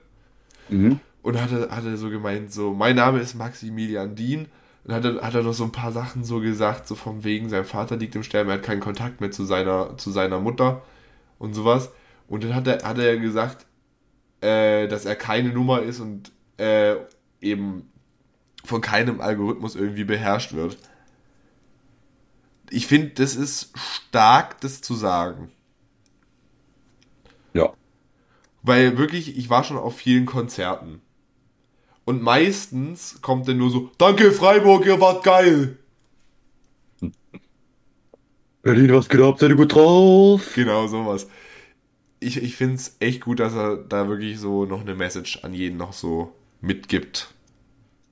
Mhm. 0.70 1.00
Und 1.22 1.42
hat 1.42 1.52
er, 1.54 1.70
hat 1.76 1.86
er 1.86 1.96
so 1.98 2.10
gemeint, 2.10 2.52
so, 2.52 2.74
mein 2.74 2.98
Name 2.98 3.20
ist 3.20 3.36
Maximilian 3.36 4.16
Dien. 4.16 4.48
Und 4.84 4.94
hat 4.94 5.06
er, 5.06 5.22
hat 5.22 5.36
er 5.36 5.44
noch 5.44 5.54
so 5.54 5.64
ein 5.64 5.72
paar 5.72 5.92
Sachen 5.94 6.26
so 6.26 6.40
gesagt, 6.42 6.88
so 6.88 6.96
von 6.96 7.24
wegen, 7.24 7.48
sein 7.50 7.64
Vater 7.66 7.96
liegt 7.98 8.16
im 8.16 8.24
Sterben, 8.24 8.50
er 8.50 8.56
hat 8.56 8.64
keinen 8.64 8.82
Kontakt 8.82 9.22
mehr 9.22 9.32
zu 9.32 9.46
seiner, 9.46 9.98
zu 9.98 10.12
seiner 10.12 10.40
Mutter 10.40 10.82
und 11.40 11.54
sowas. 11.54 11.92
Und 12.28 12.44
dann 12.44 12.56
hat 12.56 12.68
er, 12.68 12.84
hat 12.84 12.98
er 12.98 13.18
gesagt, 13.18 13.66
äh, 14.42 14.88
dass 14.88 15.06
er 15.06 15.16
keine 15.16 15.50
Nummer 15.50 15.82
ist 15.82 16.00
und 16.00 16.32
äh, 16.58 16.96
eben 17.42 17.92
von 18.64 18.82
keinem 18.82 19.22
Algorithmus 19.22 19.76
irgendwie 19.76 20.04
beherrscht 20.04 20.54
wird. 20.54 20.78
Ich 22.70 22.88
finde, 22.88 23.10
das 23.10 23.36
ist 23.36 23.72
stark, 23.78 24.60
das 24.62 24.82
zu 24.82 24.94
sagen. 24.96 25.52
Ja. 27.54 27.74
Weil 28.62 28.98
wirklich, 28.98 29.38
ich 29.38 29.50
war 29.50 29.64
schon 29.64 29.78
auf 29.78 29.98
vielen 29.98 30.26
Konzerten. 30.26 31.02
Und 32.04 32.22
meistens 32.22 33.22
kommt 33.22 33.48
dann 33.48 33.58
nur 33.58 33.70
so, 33.70 33.92
danke 33.98 34.32
Freiburg, 34.32 34.86
ihr 34.86 35.00
wart 35.00 35.24
geil. 35.24 35.78
Berlin, 38.62 38.94
was 38.94 39.08
geht 39.08 39.22
ab? 39.22 39.40
Seid 39.40 39.52
ihr 39.52 39.56
gut 39.56 39.74
drauf? 39.74 40.54
Genau, 40.56 40.88
sowas. 40.88 41.28
Ich, 42.20 42.38
ich 42.42 42.56
finde 42.56 42.76
es 42.76 42.96
echt 43.00 43.22
gut, 43.22 43.40
dass 43.40 43.54
er 43.54 43.78
da 43.78 44.10
wirklich 44.10 44.40
so 44.40 44.66
noch 44.66 44.82
eine 44.82 44.96
Message 44.96 45.44
an 45.44 45.54
jeden 45.54 45.78
noch 45.78 45.94
so 45.94 46.34
mitgibt. 46.62 47.34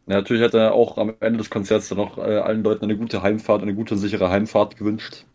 Ja, 0.07 0.17
natürlich 0.17 0.43
hat 0.43 0.53
er 0.53 0.73
auch 0.73 0.97
am 0.97 1.15
Ende 1.19 1.39
des 1.39 1.49
Konzerts 1.49 1.89
dann 1.89 1.97
noch 1.97 2.17
äh, 2.19 2.37
allen 2.37 2.63
Leuten 2.63 2.85
eine 2.85 2.97
gute 2.97 3.23
Heimfahrt, 3.23 3.63
eine 3.63 3.73
gute, 3.73 3.97
sichere 3.97 4.29
Heimfahrt 4.29 4.77
gewünscht. 4.77 5.25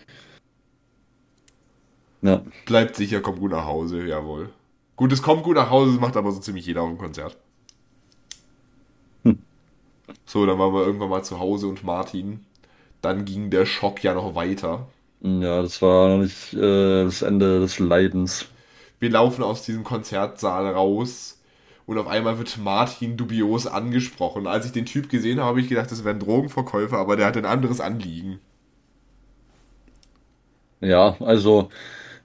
Ja. 2.23 2.43
Bleibt 2.67 2.97
sicher, 2.97 3.21
kommt 3.21 3.41
gut 3.41 3.51
nach 3.51 3.65
Hause, 3.65 4.07
jawohl. 4.07 4.51
Gut, 4.97 5.13
es 5.13 5.23
kommt 5.23 5.43
gut 5.43 5.57
nach 5.57 5.71
Hause, 5.71 5.93
das 5.93 6.01
macht 6.01 6.17
aber 6.17 6.31
so 6.31 6.41
ziemlich 6.41 6.67
jeder 6.67 6.83
auf 6.83 6.89
dem 6.91 6.99
Konzert. 6.99 7.37
Hm. 9.25 9.39
So, 10.27 10.47
dann 10.47 10.59
waren 10.59 10.75
wir 10.75 10.85
irgendwann 10.87 11.11
mal 11.11 11.25
zu 11.25 11.41
Hause 11.41 11.67
und 11.67 11.83
Martin. 11.83 12.45
Dann 13.03 13.25
ging 13.25 13.51
der 13.51 13.67
Schock 13.67 14.05
ja 14.05 14.15
noch 14.15 14.35
weiter. 14.35 14.89
Ja, 15.23 15.63
das 15.63 15.83
war 15.83 16.09
noch 16.11 16.23
nicht 16.23 16.53
äh, 16.55 17.05
das 17.05 17.23
Ende 17.23 17.61
des 17.61 17.79
Leidens. 17.79 18.50
Wir 19.01 19.11
laufen 19.11 19.43
aus 19.43 19.65
diesem 19.65 19.83
Konzertsaal 19.83 20.69
raus 20.69 21.41
und 21.87 21.99
auf 21.99 22.07
einmal 22.07 22.39
wird 22.39 22.59
Martin 22.59 23.17
dubios 23.17 23.67
angesprochen. 23.67 24.47
Als 24.47 24.67
ich 24.67 24.73
den 24.73 24.87
Typ 24.87 25.09
gesehen 25.09 25.41
habe, 25.41 25.49
habe 25.49 25.61
ich 25.61 25.69
gedacht, 25.69 25.91
das 25.91 26.05
wäre 26.05 26.15
ein 26.15 26.21
Drogenverkäufer, 26.21 26.99
aber 26.99 27.17
der 27.17 27.27
hat 27.27 27.37
ein 27.37 27.47
anderes 27.47 27.81
Anliegen. 27.81 28.41
Ja, 30.81 31.17
also 31.21 31.69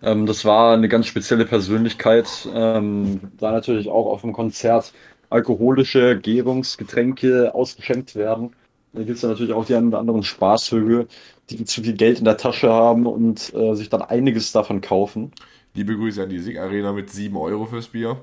ähm, 0.01 0.25
das 0.25 0.45
war 0.45 0.73
eine 0.73 0.89
ganz 0.89 1.07
spezielle 1.07 1.45
Persönlichkeit. 1.45 2.47
Ähm, 2.53 3.21
da 3.37 3.51
natürlich 3.51 3.89
auch 3.89 4.07
auf 4.07 4.21
dem 4.21 4.33
Konzert 4.33 4.93
alkoholische 5.29 6.19
Gärungsgetränke 6.19 7.55
ausgeschenkt 7.55 8.15
werden. 8.15 8.55
Da 8.93 9.03
gibt 9.03 9.17
es 9.17 9.21
ja 9.23 9.29
natürlich 9.29 9.53
auch 9.53 9.65
die 9.65 9.75
einen 9.75 9.89
oder 9.89 9.99
anderen 9.99 10.23
Spaßvögel, 10.23 11.07
die 11.49 11.65
zu 11.65 11.81
viel 11.83 11.93
Geld 11.93 12.19
in 12.19 12.25
der 12.25 12.37
Tasche 12.37 12.69
haben 12.71 13.05
und 13.07 13.53
äh, 13.53 13.75
sich 13.75 13.89
dann 13.89 14.01
einiges 14.01 14.51
davon 14.51 14.81
kaufen. 14.81 15.31
Liebe 15.75 15.95
Grüße 15.97 16.23
an 16.23 16.29
die 16.29 16.39
Sig 16.39 16.57
Arena 16.57 16.93
mit 16.93 17.09
7 17.09 17.35
Euro 17.35 17.65
fürs 17.65 17.87
Bier. 17.87 18.17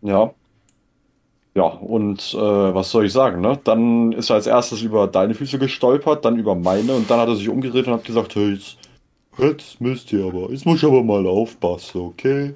Ja. 0.00 0.32
Ja, 1.56 1.64
und 1.64 2.34
äh, 2.34 2.38
was 2.38 2.90
soll 2.90 3.06
ich 3.06 3.12
sagen, 3.12 3.40
ne? 3.40 3.58
Dann 3.64 4.12
ist 4.12 4.30
er 4.30 4.36
als 4.36 4.46
erstes 4.46 4.82
über 4.82 5.06
deine 5.06 5.34
Füße 5.34 5.58
gestolpert, 5.58 6.24
dann 6.24 6.36
über 6.36 6.54
meine 6.54 6.94
und 6.94 7.10
dann 7.10 7.20
hat 7.20 7.28
er 7.28 7.36
sich 7.36 7.48
umgedreht 7.48 7.86
und 7.86 7.94
hat 7.94 8.04
gesagt, 8.04 8.34
hey, 8.34 8.54
jetzt, 8.54 8.76
jetzt 9.38 9.80
müsst 9.80 10.12
ihr 10.12 10.24
aber, 10.24 10.50
jetzt 10.50 10.66
muss 10.66 10.78
ich 10.78 10.84
aber 10.84 11.02
mal 11.02 11.26
aufpassen, 11.26 12.00
okay? 12.00 12.54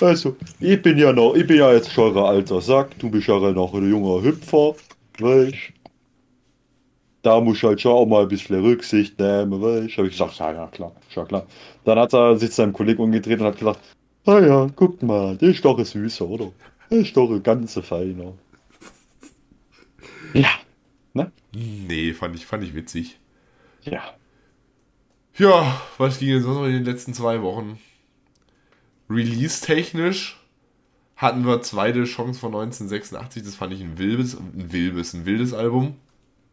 Also, 0.00 0.36
ich 0.58 0.80
bin 0.82 0.98
ja 0.98 1.12
noch, 1.12 1.34
ich 1.34 1.46
bin 1.46 1.58
ja 1.58 1.72
jetzt 1.72 1.92
schon 1.92 2.16
alter 2.16 2.60
Sack, 2.60 2.98
du 2.98 3.08
bist 3.10 3.28
ja 3.28 3.38
noch 3.38 3.74
ein 3.74 3.88
junger 3.88 4.22
Hüpfer, 4.22 4.74
weißt 5.18 5.72
Da 7.24 7.40
muss 7.40 7.56
ich 7.56 7.64
halt 7.64 7.80
schon 7.80 7.92
auch 7.92 8.06
mal 8.06 8.22
ein 8.22 8.28
bisschen 8.28 8.62
Rücksicht 8.62 9.18
nehmen, 9.18 9.60
weißt 9.60 9.96
Hab 9.96 10.04
ich 10.04 10.12
gesagt, 10.12 10.38
ja, 10.38 10.52
ja, 10.52 10.66
klar, 10.68 10.92
schon 11.08 11.26
klar. 11.26 11.46
Dann 11.84 11.98
hat 11.98 12.12
er 12.12 12.36
sich 12.36 12.50
zu 12.50 12.56
seinem 12.56 12.74
Kollegen 12.74 13.02
umgedreht 13.02 13.40
und 13.40 13.46
hat 13.46 13.58
gesagt, 13.58 13.80
ah 14.26 14.40
ja, 14.40 14.66
guck 14.76 15.02
mal, 15.02 15.34
der 15.38 15.48
ist 15.48 15.64
doch 15.64 15.78
ein 15.78 15.86
Süßer, 15.86 16.26
oder? 16.26 16.52
Der 16.90 16.98
ist 16.98 17.16
doch 17.16 17.30
ein 17.30 17.42
ganz 17.42 17.80
Feiner. 17.80 18.34
Ja, 20.34 20.50
ne? 21.14 21.32
Nee, 21.52 22.12
fand 22.12 22.36
ich, 22.36 22.44
fand 22.44 22.62
ich 22.62 22.74
witzig. 22.74 23.18
Ja. 23.84 24.02
Ja, 25.38 25.80
was 25.96 26.18
ging 26.18 26.28
jetzt 26.28 26.42
sonst 26.42 26.58
noch 26.58 26.66
in 26.66 26.72
den 26.72 26.84
letzten 26.84 27.14
zwei 27.14 27.40
Wochen? 27.40 27.78
Release-technisch 29.08 30.38
hatten 31.16 31.46
wir 31.46 31.62
zweite 31.62 32.04
Chance 32.04 32.38
von 32.38 32.54
1986. 32.54 33.42
Das 33.44 33.54
fand 33.54 33.72
ich 33.72 33.80
ein 33.80 33.96
wildes, 33.96 34.34
ein 34.34 34.72
wildes, 34.72 35.14
ein 35.14 35.24
wildes 35.24 35.54
Album. 35.54 35.96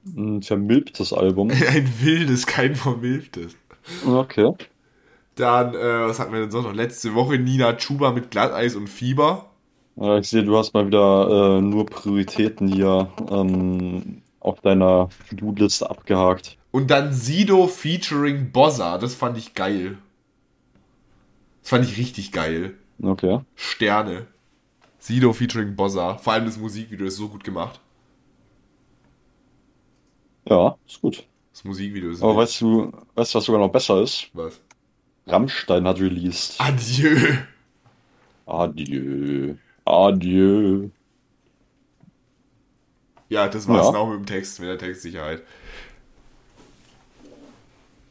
Ein 0.05 0.41
vermilbtes 0.41 1.13
Album. 1.13 1.49
Ein 1.69 1.91
wildes, 2.01 2.45
kein 2.47 2.75
vermilbtes. 2.75 3.55
Okay. 4.05 4.53
Dann, 5.35 5.73
äh, 5.73 6.07
was 6.07 6.19
hatten 6.19 6.33
wir 6.33 6.41
denn 6.41 6.51
sonst 6.51 6.65
noch? 6.65 6.73
Letzte 6.73 7.15
Woche 7.15 7.37
Nina 7.37 7.73
Chuba 7.73 8.11
mit 8.11 8.31
Glatteis 8.31 8.75
und 8.75 8.87
Fieber. 8.87 9.49
Ja, 9.95 10.17
ich 10.17 10.27
sehe, 10.27 10.43
du 10.43 10.57
hast 10.57 10.73
mal 10.73 10.87
wieder 10.87 11.57
äh, 11.57 11.61
nur 11.61 11.85
Prioritäten 11.85 12.67
hier 12.67 13.09
ähm, 13.29 14.21
auf 14.39 14.61
deiner 14.61 15.09
To-Do-Liste 15.29 15.89
abgehakt. 15.89 16.57
Und 16.71 16.89
dann 16.89 17.13
Sido 17.13 17.67
featuring 17.67 18.51
Bossa. 18.51 18.97
Das 18.97 19.13
fand 19.13 19.37
ich 19.37 19.53
geil. 19.53 19.97
Das 21.61 21.69
fand 21.69 21.85
ich 21.85 21.97
richtig 21.97 22.31
geil. 22.31 22.75
Okay. 23.01 23.39
Sterne. 23.55 24.27
Sido 24.99 25.33
featuring 25.33 25.75
Bossa. 25.75 26.17
Vor 26.17 26.33
allem 26.33 26.45
das 26.45 26.57
Musikvideo 26.57 27.07
ist 27.07 27.17
so 27.17 27.27
gut 27.29 27.43
gemacht. 27.43 27.79
Ja, 30.45 30.75
ist 30.87 31.01
gut. 31.01 31.25
Das 31.51 31.63
Musikvideo 31.63 32.11
ist 32.11 32.21
Aber 32.23 32.37
weißt 32.37 32.61
du, 32.61 32.91
weißt 33.15 33.33
du, 33.33 33.37
was 33.37 33.45
sogar 33.45 33.61
noch 33.61 33.71
besser 33.71 34.01
ist? 34.01 34.29
was? 34.33 34.59
Rammstein 35.27 35.85
hat 35.87 35.99
released. 35.99 36.55
Adieu. 36.59 37.17
Adieu. 38.45 39.55
Adieu. 39.85 40.89
Ja, 43.29 43.47
das 43.47 43.67
war's 43.67 43.87
Ja. 43.93 43.99
auch 43.99 44.09
mit 44.09 44.19
dem 44.19 44.25
Text, 44.25 44.59
mit 44.59 44.67
der 44.69 44.77
Textsicherheit. 44.77 45.43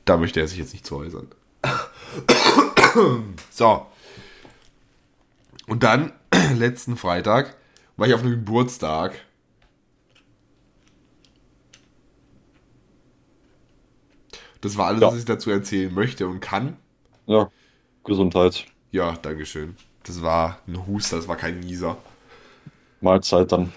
Da 0.05 0.17
möchte 0.17 0.41
er 0.41 0.49
sich 0.49 0.59
jetzt 0.59 0.73
nicht 0.73 0.87
zu 0.87 0.97
äußern. 0.97 1.29
so. 3.51 3.87
Und 5.67 5.83
dann, 5.83 6.13
letzten 6.57 6.97
Freitag, 6.97 7.57
War 7.97 8.09
ich 8.09 8.15
auf 8.15 8.23
einem 8.23 8.31
Geburtstag. 8.31 9.13
Das 14.61 14.77
war 14.77 14.87
alles, 14.89 15.01
Ja. 15.01 15.09
was 15.09 15.19
ich 15.19 15.25
dazu 15.25 15.51
erzählen 15.51 15.93
möchte 15.93 16.27
und 16.29 16.41
kann. 16.41 16.77
Ja, 17.27 17.51
Gesundheit. 18.05 18.67
Ja, 18.93 19.13
Dankeschön. 19.23 19.77
Das 20.03 20.23
war 20.23 20.59
ein 20.67 20.87
Huster, 20.87 21.17
das 21.17 21.29
war 21.29 21.37
kein 21.37 21.61
Nieser. 21.61 21.97
Mahlzeit 23.01 23.53
dann. 23.53 23.73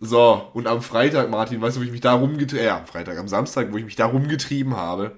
So, 0.00 0.48
und 0.54 0.66
am 0.66 0.80
Freitag, 0.82 1.30
Martin, 1.30 1.60
weißt 1.60 1.76
du, 1.76 1.80
wo 1.80 1.84
ich 1.84 1.90
mich 1.92 2.00
da 2.00 2.14
rumgetrieben, 2.14 2.64
äh, 2.64 2.70
am 2.70 2.86
Freitag, 2.86 3.18
am 3.18 3.28
Samstag, 3.28 3.72
wo 3.72 3.76
ich 3.76 3.84
mich 3.84 3.96
da 3.96 4.06
rumgetrieben 4.06 4.76
habe? 4.76 5.12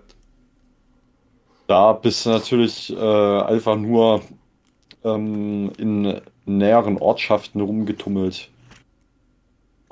Da 1.68 1.92
bist 1.92 2.26
du 2.26 2.30
natürlich 2.30 2.92
äh, 2.94 3.40
einfach 3.42 3.76
nur 3.76 4.22
ähm, 5.04 5.70
in 5.78 6.20
näheren 6.44 6.98
Ortschaften 6.98 7.60
rumgetummelt. 7.60 8.50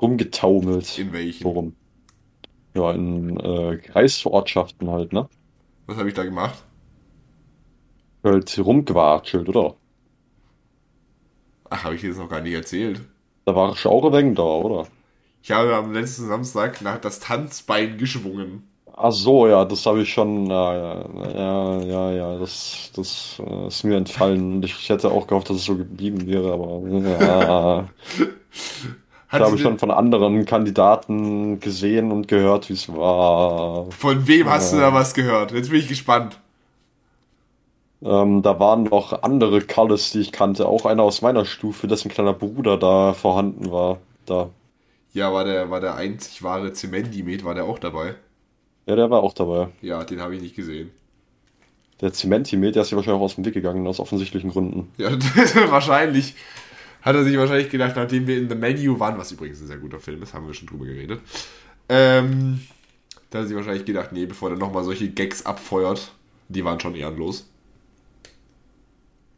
Rumgetaumelt. 0.01 0.97
In 0.99 1.13
welchen? 1.13 1.43
Worum? 1.43 1.75
Ja, 2.75 2.91
in 2.91 3.39
äh, 3.39 3.77
Kreisortschaften 3.77 4.89
halt, 4.91 5.13
ne? 5.13 5.29
Was 5.85 5.97
habe 5.97 6.09
ich 6.09 6.15
da 6.15 6.23
gemacht? 6.23 6.63
Halt 8.23 8.57
rumgewatschelt, 8.57 9.47
oder? 9.49 9.75
Ach, 11.71 11.83
habe 11.85 11.95
ich 11.95 12.01
dir 12.01 12.09
das 12.09 12.17
noch 12.19 12.29
gar 12.29 12.41
nicht 12.41 12.53
erzählt. 12.53 13.01
Da 13.45 13.55
war 13.55 13.73
ich 13.73 13.85
auch 13.85 14.11
ein 14.13 14.33
da, 14.33 14.41
oder? 14.41 14.87
Ich 15.43 15.51
habe 15.51 15.75
am 15.75 15.93
letzten 15.93 16.27
Samstag 16.27 16.81
nach 16.81 16.99
das 16.99 17.19
Tanzbein 17.19 17.97
geschwungen. 17.99 18.63
Ach 18.93 19.11
so, 19.11 19.47
ja, 19.47 19.65
das 19.65 19.85
habe 19.85 20.01
ich 20.01 20.11
schon, 20.13 20.47
ja, 20.47 20.75
ja, 20.75 21.29
ja, 21.33 21.81
ja, 21.81 22.11
ja, 22.11 22.37
das, 22.39 22.91
das 22.95 23.41
äh, 23.45 23.67
ist 23.67 23.83
mir 23.83 23.97
entfallen. 23.97 24.55
Und 24.55 24.65
Ich 24.65 24.89
hätte 24.89 25.09
auch 25.11 25.27
gehofft, 25.27 25.49
dass 25.49 25.57
es 25.57 25.65
so 25.65 25.77
geblieben 25.77 26.27
wäre, 26.27 26.53
aber 26.53 26.87
ja, 26.89 27.89
Da 29.31 29.45
habe 29.45 29.55
ich 29.55 29.61
schon 29.61 29.79
von 29.79 29.91
anderen 29.91 30.45
Kandidaten 30.45 31.59
gesehen 31.59 32.11
und 32.11 32.27
gehört, 32.27 32.69
wie 32.69 32.73
es 32.73 32.89
war. 32.89 33.89
von 33.91 34.27
wem 34.27 34.49
hast 34.49 34.73
du 34.73 34.77
Ja. 34.77 34.89
da 34.89 34.93
was 34.93 35.13
gehört? 35.13 35.51
Jetzt 35.51 35.69
bin 35.69 35.79
ich 35.79 35.87
gespannt. 35.87 36.37
Ähm, 38.03 38.41
da 38.41 38.59
waren 38.59 38.83
noch 38.83 39.21
andere 39.23 39.61
Kalles, 39.61 40.11
die 40.11 40.19
ich 40.21 40.31
kannte, 40.31 40.67
auch 40.67 40.85
einer 40.85 41.03
aus 41.03 41.21
meiner 41.21 41.45
Stufe, 41.45 41.87
dessen 41.87 42.09
kleiner 42.09 42.33
Bruder 42.33 42.77
da 42.77 43.13
vorhanden 43.13 43.71
war. 43.71 43.99
Da. 44.25 44.49
Ja, 45.13 45.31
war 45.31 45.43
der, 45.45 45.69
war 45.69 45.79
der 45.81 45.95
einzig 45.95 46.41
wahre 46.41 46.73
Zemendimet, 46.73 47.43
war 47.45 47.53
der 47.53 47.65
auch 47.65 47.77
dabei? 47.79 48.15
Ja, 48.87 48.95
der 48.95 49.09
war 49.11 49.21
auch 49.21 49.33
dabei. 49.33 49.67
Ja, 49.81 50.03
den 50.03 50.19
habe 50.19 50.35
ich 50.35 50.41
nicht 50.41 50.55
gesehen. 50.55 50.89
Der 52.01 52.11
Zementimet, 52.11 52.75
der 52.75 52.81
ist 52.81 52.89
ja 52.89 52.97
wahrscheinlich 52.97 53.19
auch 53.21 53.25
aus 53.25 53.35
dem 53.35 53.45
Weg 53.45 53.53
gegangen, 53.53 53.85
aus 53.85 53.99
offensichtlichen 53.99 54.49
Gründen. 54.49 54.89
Ja, 54.97 55.11
wahrscheinlich 55.69 56.33
hat 57.01 57.15
er 57.15 57.23
sich 57.23 57.37
wahrscheinlich 57.37 57.69
gedacht, 57.69 57.95
nachdem 57.95 58.27
wir 58.27 58.37
in 58.37 58.49
The 58.49 58.55
Menu 58.55 58.99
waren, 58.99 59.17
was 59.17 59.31
übrigens 59.31 59.61
ein 59.61 59.67
sehr 59.67 59.77
guter 59.77 59.99
Film 59.99 60.21
ist, 60.21 60.33
haben 60.33 60.47
wir 60.47 60.53
schon 60.53 60.67
drüber 60.67 60.85
geredet. 60.85 61.21
Ähm, 61.89 62.61
da 63.29 63.39
hat 63.39 63.45
er 63.45 63.47
sich 63.47 63.55
wahrscheinlich 63.55 63.85
gedacht, 63.85 64.11
nee, 64.11 64.25
bevor 64.25 64.51
er 64.51 64.57
nochmal 64.57 64.83
solche 64.83 65.09
Gags 65.09 65.45
abfeuert, 65.45 66.13
die 66.49 66.63
waren 66.63 66.79
schon 66.79 66.95
ehrenlos. 66.95 67.47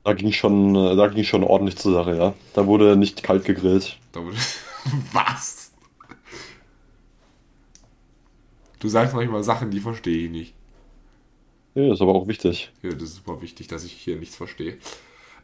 Da 0.04 0.14
ging 0.14 0.32
schon, 0.32 0.76
äh, 0.76 0.96
da 0.96 1.08
ging 1.08 1.24
schon 1.24 1.44
ordentlich 1.44 1.78
zur 1.78 1.94
Sache, 1.94 2.18
ja. 2.18 2.34
Da 2.54 2.66
wurde 2.66 2.98
nicht 2.98 3.24
kalt 3.24 3.46
gegrillt. 3.46 3.98
Da 4.12 4.24
wurde, 4.24 4.36
was? 5.14 5.72
Du 8.80 8.90
sagst 8.90 9.16
manchmal 9.16 9.44
Sachen, 9.44 9.72
die 9.72 9.80
verstehe 9.80 10.26
ich 10.26 10.30
nicht. 10.30 10.54
Ja, 11.76 11.94
ist 11.94 12.02
aber 12.02 12.14
auch 12.14 12.28
wichtig. 12.28 12.72
Ja, 12.82 12.92
das 12.92 13.04
ist 13.04 13.16
super 13.16 13.42
wichtig, 13.42 13.68
dass 13.68 13.86
ich 13.86 13.94
hier 13.94 14.18
nichts 14.18 14.36
verstehe. 14.36 14.78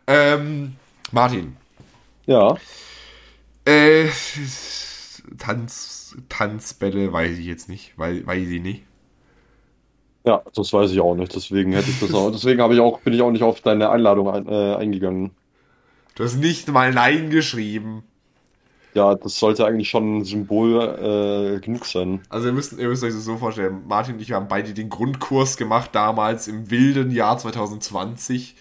Ähm, 0.08 0.76
Martin. 1.12 1.56
Ja, 2.30 2.62
Äh, 3.66 4.10
Tanz, 5.38 6.18
Tanzbälle 6.30 7.12
weiß 7.14 7.38
ich 7.38 7.46
jetzt 7.46 7.70
nicht, 7.70 7.98
weil, 7.98 8.26
weiß 8.26 8.48
ich 8.50 8.62
nicht. 8.62 8.84
ja, 10.26 10.44
das 10.54 10.74
weiß 10.74 10.92
ich 10.92 11.00
auch 11.00 11.16
nicht. 11.16 11.36
Deswegen 11.36 11.74
hätte 11.74 11.92
ich 11.92 12.00
das 12.00 12.14
auch, 12.14 12.32
deswegen 12.32 12.62
habe 12.62 12.74
ich 12.74 12.80
auch, 12.80 13.00
bin 13.02 13.14
ich 13.14 13.22
auch 13.22 13.32
nicht 13.32 13.44
auf 13.44 13.62
deine 13.62 13.90
Einladung 13.90 14.30
ein, 14.30 14.48
äh, 14.48 14.76
eingegangen. 14.76 15.32
Du 16.16 16.24
hast 16.24 16.36
nicht 16.38 16.70
mal 16.70 16.94
Nein 16.94 17.30
geschrieben. 17.32 18.04
Ja, 18.96 19.16
das 19.16 19.40
sollte 19.40 19.66
eigentlich 19.66 19.90
schon 19.90 20.20
ein 20.20 20.26
Symbol 20.26 20.82
äh, 21.58 21.62
genug 21.62 21.86
sein. 21.86 22.22
Also 22.30 22.48
ihr 22.48 22.54
müsst, 22.54 22.74
ihr 22.74 22.88
müsst 22.90 23.04
euch 23.04 23.14
das 23.14 23.24
so 23.26 23.38
vorstellen, 23.38 23.84
Martin 23.88 24.16
und 24.16 24.22
ich 24.22 24.32
haben 24.32 24.48
beide 24.48 24.74
den 24.74 24.90
Grundkurs 24.90 25.58
gemacht, 25.58 25.92
damals 25.94 26.48
im 26.48 26.72
wilden 26.72 27.12
Jahr 27.12 27.38
2020. 27.38 28.56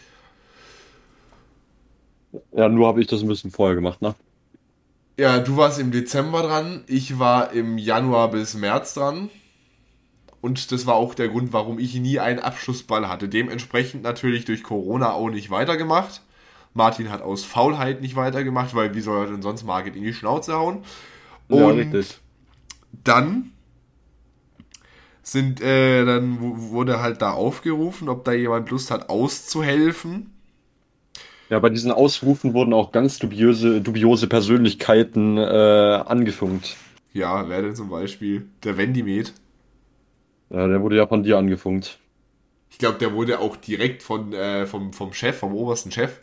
Ja, 2.52 2.68
nur 2.68 2.86
habe 2.88 3.00
ich 3.00 3.06
das 3.06 3.22
ein 3.22 3.28
bisschen 3.28 3.50
vorher 3.50 3.74
gemacht, 3.76 4.02
ne? 4.02 4.14
Ja, 5.18 5.38
du 5.40 5.56
warst 5.58 5.78
im 5.80 5.90
Dezember 5.90 6.40
dran, 6.42 6.82
ich 6.86 7.18
war 7.18 7.52
im 7.52 7.76
Januar 7.76 8.30
bis 8.30 8.54
März 8.54 8.94
dran. 8.94 9.28
Und 10.40 10.70
das 10.72 10.86
war 10.86 10.94
auch 10.94 11.14
der 11.14 11.28
Grund, 11.28 11.52
warum 11.52 11.78
ich 11.78 11.94
nie 11.96 12.20
einen 12.20 12.38
Abschlussball 12.38 13.08
hatte. 13.08 13.28
Dementsprechend 13.28 14.02
natürlich 14.02 14.44
durch 14.44 14.62
Corona 14.62 15.12
auch 15.12 15.30
nicht 15.30 15.50
weitergemacht. 15.50 16.22
Martin 16.74 17.10
hat 17.10 17.22
aus 17.22 17.44
Faulheit 17.44 18.00
nicht 18.02 18.14
weitergemacht, 18.14 18.74
weil 18.74 18.94
wie 18.94 19.00
soll 19.00 19.24
er 19.26 19.30
denn 19.32 19.42
sonst 19.42 19.64
Margit 19.64 19.96
in 19.96 20.04
die 20.04 20.14
Schnauze 20.14 20.54
hauen? 20.54 20.84
Und 21.48 21.96
dann 23.04 23.52
sind, 25.22 25.60
äh, 25.60 26.04
dann 26.04 26.40
wu- 26.40 26.70
wurde 26.70 27.00
halt 27.00 27.20
da 27.22 27.32
aufgerufen, 27.32 28.08
ob 28.08 28.24
da 28.24 28.32
jemand 28.32 28.70
Lust 28.70 28.90
hat, 28.90 29.08
auszuhelfen. 29.10 30.32
Ja, 31.50 31.58
bei 31.60 31.70
diesen 31.70 31.90
Ausrufen 31.90 32.52
wurden 32.54 32.72
auch 32.72 32.92
ganz 32.92 33.18
dubiose, 33.18 33.80
dubiose 33.80 34.26
Persönlichkeiten 34.26 35.38
äh, 35.38 35.40
angefunkt. 36.06 36.76
Ja, 37.12 37.48
wer 37.48 37.62
denn 37.62 37.74
zum 37.74 37.88
Beispiel? 37.88 38.46
Der 38.64 38.76
Wendimet. 38.76 39.32
Ja, 40.50 40.66
der 40.66 40.82
wurde 40.82 40.96
ja 40.96 41.06
von 41.06 41.22
dir 41.22 41.38
angefunkt. 41.38 41.98
Ich 42.70 42.78
glaube, 42.78 42.98
der 42.98 43.12
wurde 43.14 43.38
auch 43.38 43.56
direkt 43.56 44.02
von, 44.02 44.32
äh, 44.32 44.66
vom, 44.66 44.92
vom 44.92 45.12
Chef, 45.12 45.38
vom 45.38 45.54
obersten 45.54 45.90
Chef. 45.90 46.20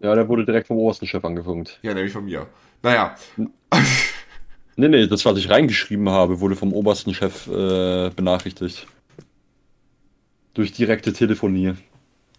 Ja, 0.00 0.14
der 0.14 0.28
wurde 0.28 0.44
direkt 0.44 0.66
vom 0.66 0.76
obersten 0.76 1.06
Chef 1.06 1.24
angefunkt. 1.24 1.78
Ja, 1.82 1.94
nämlich 1.94 2.12
von 2.12 2.24
mir. 2.24 2.46
Naja, 2.82 3.16
Nee, 4.80 4.86
nee, 4.86 5.08
das, 5.08 5.24
was 5.24 5.36
ich 5.38 5.50
reingeschrieben 5.50 6.08
habe, 6.08 6.38
wurde 6.38 6.54
vom 6.54 6.72
obersten 6.72 7.12
Chef 7.12 7.48
äh, 7.48 8.10
benachrichtigt. 8.10 8.86
Durch 10.54 10.70
direkte 10.70 11.12
Telefonie. 11.12 11.74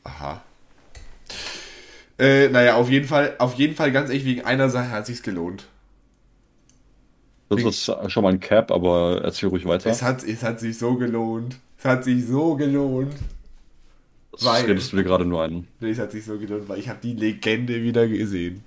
aha. 0.05 0.41
Äh, 2.19 2.49
naja, 2.49 2.75
auf 2.75 2.89
jeden 2.89 3.07
Fall, 3.07 3.35
auf 3.39 3.55
jeden 3.55 3.75
Fall 3.75 3.91
ganz 3.91 4.09
echt 4.09 4.25
wegen 4.25 4.41
einer 4.43 4.69
Sache 4.69 4.89
hat 4.89 5.05
sich's 5.05 5.23
gelohnt. 5.23 5.67
Das 7.47 7.63
ist 7.63 7.91
schon 8.11 8.23
mal 8.23 8.33
ein 8.33 8.39
Cap, 8.39 8.71
aber 8.71 9.21
erzähl 9.23 9.49
ruhig 9.49 9.65
weiter. 9.65 9.89
Es 9.89 10.03
hat, 10.03 10.23
es 10.23 10.43
hat 10.43 10.59
sich 10.59 10.77
so 10.77 10.95
gelohnt. 10.95 11.57
Es 11.79 11.85
hat 11.85 12.03
sich 12.03 12.27
so 12.27 12.55
gelohnt. 12.55 13.15
Das 14.33 14.45
weil- 14.45 14.65
redest 14.65 14.91
du 14.91 14.97
dir 14.97 15.03
gerade 15.03 15.25
nur 15.25 15.43
ein. 15.43 15.65
Nee, 15.79 15.91
es 15.91 15.99
hat 15.99 16.11
sich 16.11 16.25
so 16.25 16.37
gelohnt, 16.37 16.67
weil 16.69 16.77
ich 16.77 16.89
habe 16.89 16.99
die 17.01 17.13
Legende 17.13 17.81
wieder 17.81 18.07
gesehen. 18.07 18.63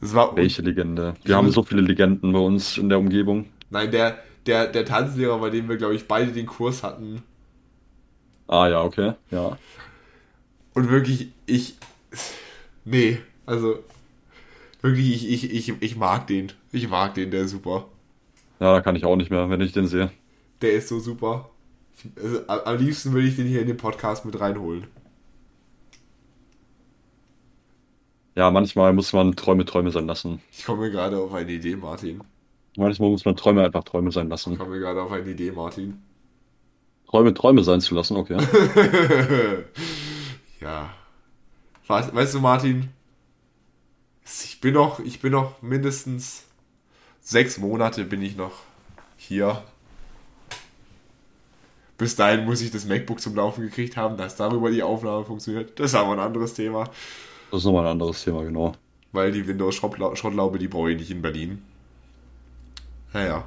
Das 0.00 0.14
war 0.14 0.34
Welche 0.34 0.62
Legende? 0.62 1.14
Wir 1.24 1.36
haben 1.36 1.50
so 1.50 1.62
viele 1.62 1.82
Legenden 1.82 2.32
bei 2.32 2.38
uns 2.38 2.78
in 2.78 2.88
der 2.88 2.98
Umgebung. 2.98 3.46
Nein, 3.68 3.90
der, 3.90 4.18
der, 4.46 4.66
der 4.66 4.86
Tanzlehrer, 4.86 5.38
bei 5.38 5.50
dem 5.50 5.68
wir, 5.68 5.76
glaube 5.76 5.94
ich, 5.94 6.08
beide 6.08 6.32
den 6.32 6.46
Kurs 6.46 6.82
hatten. 6.82 7.22
Ah 8.48 8.66
ja, 8.66 8.82
okay. 8.82 9.12
Ja. 9.30 9.58
Und 10.74 10.90
wirklich, 10.90 11.32
ich. 11.46 11.74
Nee, 12.84 13.18
also. 13.46 13.78
Wirklich, 14.82 15.24
ich, 15.24 15.44
ich, 15.44 15.68
ich, 15.68 15.82
ich 15.82 15.96
mag 15.96 16.26
den. 16.26 16.52
Ich 16.72 16.88
mag 16.88 17.14
den, 17.14 17.30
der 17.30 17.42
ist 17.42 17.50
super. 17.50 17.88
Ja, 18.60 18.72
da 18.74 18.80
kann 18.80 18.96
ich 18.96 19.04
auch 19.04 19.16
nicht 19.16 19.30
mehr, 19.30 19.50
wenn 19.50 19.60
ich 19.60 19.72
den 19.72 19.86
sehe. 19.86 20.10
Der 20.62 20.72
ist 20.72 20.88
so 20.88 21.00
super. 21.00 21.50
Also, 22.16 22.46
am 22.46 22.78
liebsten 22.78 23.12
würde 23.12 23.28
ich 23.28 23.36
den 23.36 23.46
hier 23.46 23.60
in 23.60 23.66
den 23.66 23.76
Podcast 23.76 24.24
mit 24.24 24.38
reinholen. 24.40 24.86
Ja, 28.36 28.50
manchmal 28.50 28.92
muss 28.92 29.12
man 29.12 29.36
Träume 29.36 29.64
Träume 29.64 29.90
sein 29.90 30.06
lassen. 30.06 30.40
Ich 30.52 30.64
komme 30.64 30.90
gerade 30.90 31.18
auf 31.18 31.34
eine 31.34 31.50
Idee, 31.50 31.76
Martin. 31.76 32.22
Manchmal 32.76 33.10
muss 33.10 33.24
man 33.24 33.36
Träume 33.36 33.64
einfach 33.64 33.84
Träume 33.84 34.12
sein 34.12 34.26
Ich 34.26 34.30
lassen. 34.30 34.56
komme 34.56 34.70
mir 34.70 34.80
gerade 34.80 35.02
auf 35.02 35.12
eine 35.12 35.28
Idee, 35.28 35.50
Martin. 35.50 36.00
Träume 37.08 37.34
Träume 37.34 37.64
sein 37.64 37.80
zu 37.80 37.94
lassen, 37.94 38.16
okay. 38.16 38.38
ja. 40.60 40.90
Weißt, 41.86 42.14
weißt 42.14 42.34
du, 42.34 42.40
Martin? 42.40 42.90
Ich 44.24 44.60
bin 44.62 44.74
noch, 44.74 45.00
ich 45.00 45.20
bin 45.20 45.32
noch 45.32 45.60
mindestens 45.62 46.44
sechs 47.22 47.58
Monate 47.58 48.04
bin 48.04 48.22
ich 48.22 48.36
noch 48.36 48.52
hier. 49.16 49.62
Bis 51.98 52.16
dahin 52.16 52.46
muss 52.46 52.62
ich 52.62 52.70
das 52.70 52.86
MacBook 52.86 53.20
zum 53.20 53.34
Laufen 53.36 53.62
gekriegt 53.62 53.96
haben, 53.96 54.16
dass 54.16 54.36
darüber 54.36 54.70
die 54.70 54.82
Aufnahme 54.82 55.24
funktioniert. 55.24 55.78
Das 55.78 55.92
ist 55.92 55.94
aber 55.94 56.12
ein 56.12 56.18
anderes 56.18 56.54
Thema. 56.54 56.90
Das 57.50 57.60
ist 57.60 57.64
nochmal 57.64 57.84
ein 57.86 57.92
anderes 57.92 58.24
Thema, 58.24 58.42
genau. 58.44 58.74
Weil 59.12 59.30
die 59.30 59.46
Windows-Schrottlaube, 59.46 60.58
die 60.58 60.66
brauche 60.66 60.90
ich 60.90 60.98
nicht 60.98 61.12
in 61.12 61.22
Berlin. 61.22 61.62
Naja. 63.12 63.44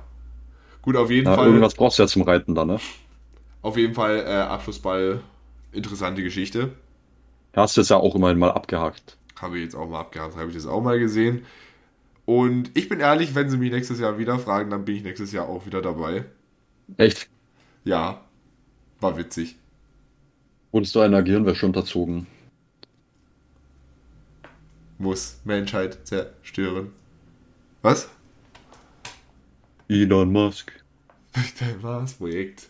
Gut, 0.81 0.95
auf 0.97 1.11
jeden 1.11 1.31
Ja, 1.31 1.33
Fall. 1.33 1.47
irgendwas 1.47 1.75
brauchst 1.75 1.99
du 1.99 2.03
ja 2.03 2.07
zum 2.07 2.21
Reiten 2.23 2.55
dann, 2.55 2.67
ne? 2.67 2.79
Auf 3.61 3.77
jeden 3.77 3.93
Fall 3.93 4.19
äh, 4.19 4.29
Abschlussball. 4.31 5.21
Interessante 5.71 6.21
Geschichte. 6.21 6.73
Hast 7.53 7.77
du 7.77 7.81
jetzt 7.81 7.89
ja 7.89 7.97
auch 7.97 8.15
immerhin 8.15 8.37
mal 8.39 8.51
abgehakt. 8.51 9.17
Habe 9.39 9.57
ich 9.57 9.63
jetzt 9.65 9.75
auch 9.75 9.87
mal 9.89 9.99
abgehakt, 10.01 10.35
habe 10.35 10.49
ich 10.49 10.55
das 10.55 10.65
auch 10.67 10.81
mal 10.81 10.99
gesehen. 10.99 11.45
Und 12.25 12.71
ich 12.75 12.87
bin 12.89 12.99
ehrlich, 12.99 13.35
wenn 13.35 13.49
sie 13.49 13.57
mich 13.57 13.71
nächstes 13.71 13.99
Jahr 13.99 14.17
wieder 14.17 14.39
fragen, 14.39 14.69
dann 14.69 14.85
bin 14.85 14.95
ich 14.95 15.03
nächstes 15.03 15.31
Jahr 15.33 15.47
auch 15.49 15.65
wieder 15.65 15.81
dabei. 15.81 16.25
Echt? 16.97 17.29
Ja, 17.83 18.21
war 19.01 19.17
witzig. 19.17 19.57
Wurdest 20.71 20.95
du 20.95 21.01
einer 21.01 21.21
Gehirnwäsche 21.23 21.65
unterzogen? 21.65 22.27
Muss 24.97 25.39
Menschheit 25.43 26.07
zerstören. 26.07 26.93
Was? 27.81 28.09
Elon 29.89 30.31
Musk. 30.31 30.71
Dein 31.59 31.81
Mars-Projekt. 31.81 32.69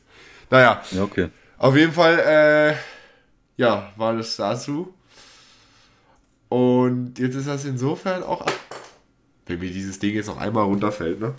Naja, 0.50 0.82
Ja, 0.92 1.04
okay. 1.04 1.30
auf 1.58 1.76
jeden 1.76 1.92
Fall, 1.92 2.20
äh, 2.20 2.76
ja, 3.58 3.92
war 3.96 4.16
das 4.16 4.36
dazu. 4.36 4.94
Und 6.50 7.18
jetzt 7.18 7.36
ist 7.36 7.48
das 7.48 7.66
insofern 7.66 8.24
auch 8.24 8.42
ab. 8.42 8.54
Wenn 9.46 9.60
mir 9.60 9.72
dieses 9.72 10.00
Ding 10.00 10.14
jetzt 10.14 10.28
noch 10.28 10.38
einmal 10.38 10.64
runterfällt, 10.66 11.20
ne? 11.20 11.34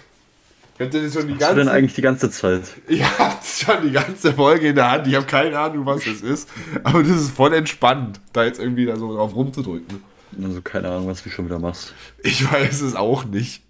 Ich 0.76 0.84
hab 0.84 0.90
das 0.90 1.12
schon 1.12 1.28
die 1.28 1.34
du 1.34 1.38
denn 1.38 1.38
ganze, 1.38 1.70
eigentlich 1.70 1.94
die 1.94 2.02
ganze 2.02 2.30
Zeit? 2.30 2.62
ich 2.88 3.00
das 3.00 3.60
schon 3.60 3.82
die 3.82 3.92
ganze 3.92 4.32
Folge 4.32 4.68
in 4.68 4.74
der 4.74 4.90
Hand. 4.90 5.06
Ich 5.06 5.14
habe 5.14 5.26
keine 5.26 5.56
Ahnung, 5.56 5.86
was 5.86 6.04
das 6.04 6.20
ist. 6.20 6.48
Aber 6.82 7.02
das 7.02 7.12
ist 7.12 7.30
voll 7.30 7.54
entspannt, 7.54 8.20
da 8.32 8.44
jetzt 8.44 8.58
irgendwie 8.58 8.86
da 8.86 8.96
so 8.96 9.14
drauf 9.14 9.36
rumzudrücken. 9.36 10.02
Also 10.42 10.62
keine 10.62 10.88
Ahnung, 10.88 11.06
was 11.06 11.22
du 11.22 11.30
schon 11.30 11.44
wieder 11.44 11.60
machst. 11.60 11.94
Ich 12.24 12.50
weiß 12.50 12.80
es 12.80 12.96
auch 12.96 13.24
nicht. 13.24 13.62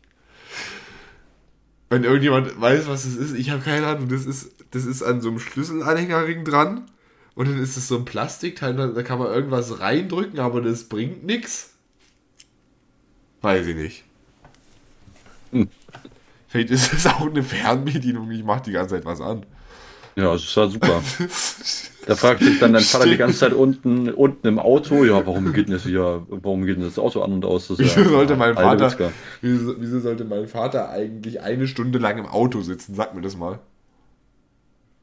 Wenn 1.90 2.04
irgendjemand 2.04 2.58
weiß, 2.58 2.88
was 2.88 3.04
es 3.04 3.16
ist, 3.16 3.34
ich 3.34 3.50
habe 3.50 3.60
keine 3.60 3.86
Ahnung. 3.86 4.08
Das 4.08 4.24
ist, 4.24 4.52
das 4.70 4.86
ist 4.86 5.02
an 5.02 5.20
so 5.20 5.28
einem 5.28 5.40
Schlüsselanhängerring 5.40 6.44
dran. 6.44 6.86
Und 7.34 7.48
dann 7.48 7.60
ist 7.60 7.76
es 7.76 7.88
so 7.88 7.96
ein 7.96 8.04
Plastikteil, 8.04 8.74
da 8.74 9.02
kann 9.02 9.18
man 9.18 9.28
irgendwas 9.28 9.80
reindrücken, 9.80 10.38
aber 10.38 10.60
das 10.60 10.84
bringt 10.84 11.24
nichts. 11.24 11.74
Weiß 13.42 13.66
ich 13.66 13.76
nicht. 13.76 14.04
Hm. 15.50 15.68
Vielleicht 16.48 16.70
ist 16.70 16.92
es 16.92 17.06
auch 17.06 17.26
eine 17.26 17.42
Fernbedienung, 17.42 18.30
ich 18.30 18.44
mache 18.44 18.62
die 18.62 18.72
ganze 18.72 18.94
Zeit 18.94 19.04
was 19.04 19.20
an. 19.20 19.44
Ja, 20.16 20.32
das 20.32 20.44
ist 20.44 20.54
ja 20.54 20.68
super. 20.68 21.02
Da 22.06 22.14
fragt 22.16 22.42
sich 22.42 22.58
dann 22.58 22.74
dein 22.74 22.82
Vater 22.82 23.06
die 23.06 23.16
ganze 23.16 23.38
Zeit 23.38 23.54
unten, 23.54 24.10
unten 24.10 24.46
im 24.46 24.58
Auto, 24.58 25.04
ja, 25.04 25.26
warum 25.26 25.54
geht 25.54 25.68
denn 25.68 25.72
das 25.72 25.84
hier, 25.84 26.26
warum 26.28 26.66
geht 26.66 26.76
denn 26.76 26.84
das 26.84 26.98
Auto 26.98 27.22
an 27.22 27.32
und 27.32 27.46
aus? 27.46 27.68
Das 27.68 27.78
Wieso 27.78 28.00
ja, 28.00 28.08
sollte 28.08 28.36
mein 28.36 28.54
Vater, 28.54 29.10
wieso, 29.40 29.80
wieso 29.80 30.00
sollte 30.00 30.26
mein 30.26 30.46
Vater 30.46 30.90
eigentlich 30.90 31.40
eine 31.40 31.66
Stunde 31.66 31.98
lang 31.98 32.18
im 32.18 32.26
Auto 32.26 32.60
sitzen? 32.60 32.94
Sag 32.94 33.14
mir 33.14 33.22
das 33.22 33.38
mal. 33.38 33.58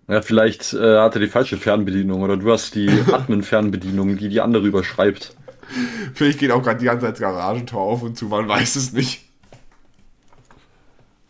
Ja, 0.07 0.21
vielleicht 0.21 0.73
äh, 0.73 0.97
hat 0.97 1.15
er 1.15 1.21
die 1.21 1.27
falsche 1.27 1.57
Fernbedienung 1.57 2.21
oder 2.21 2.37
du 2.37 2.51
hast 2.51 2.75
die 2.75 2.89
Admin-Fernbedienung, 3.11 4.17
die 4.17 4.29
die 4.29 4.41
andere 4.41 4.67
überschreibt. 4.67 5.35
Vielleicht 6.13 6.39
geht 6.39 6.51
auch 6.51 6.61
gerade 6.61 6.79
die 6.79 6.85
ganze 6.85 7.05
Zeit 7.05 7.13
das 7.13 7.21
Garagentor 7.21 7.81
auf 7.81 8.03
und 8.03 8.17
zu, 8.17 8.25
man 8.25 8.47
weiß 8.47 8.75
es 8.75 8.93
nicht. 8.93 9.25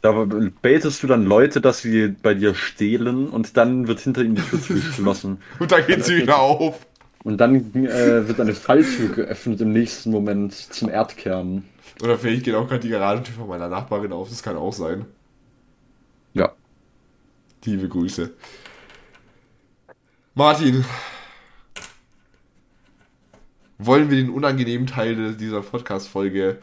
Da 0.02 0.26
baitest 0.64 1.04
du 1.04 1.08
dann 1.08 1.26
Leute, 1.26 1.62
dass 1.62 1.82
sie 1.82 2.08
bei 2.08 2.34
dir 2.34 2.56
stehlen 2.56 3.28
und 3.28 3.56
dann 3.56 3.88
wird 3.88 4.00
hinter 4.00 4.24
ihnen 4.24 4.36
die 4.36 4.42
Tür 4.42 4.60
zugeschlossen. 4.60 5.44
Und 5.60 5.72
dann 5.72 5.86
geht 5.86 6.04
sie 6.04 6.18
wieder 6.18 6.40
auf. 6.40 6.88
Und 7.24 7.38
dann 7.38 7.56
äh, 7.76 8.28
wird 8.28 8.40
eine 8.40 8.56
Falltür 8.56 9.10
geöffnet 9.10 9.62
im 9.62 9.72
nächsten 9.74 10.10
Moment 10.10 10.54
zum 10.56 10.90
Erdkern. 10.90 11.66
Oder 12.02 12.18
vielleicht 12.18 12.46
geht 12.46 12.56
auch 12.56 12.68
gerade 12.68 12.80
die 12.80 12.90
Garagentür 12.90 13.36
von 13.36 13.48
meiner 13.48 13.70
Nachbarin 13.70 14.12
auf, 14.12 14.28
das 14.30 14.42
kann 14.42 14.58
auch 14.58 14.74
sein. 14.74 15.06
Ja. 16.34 16.52
Liebe 17.64 17.88
Grüße. 17.88 18.32
Martin. 20.34 20.86
Wollen 23.78 24.10
wir 24.10 24.18
den 24.18 24.30
unangenehmen 24.30 24.88
Teil 24.88 25.34
dieser 25.36 25.62
Podcast-Folge 25.62 26.60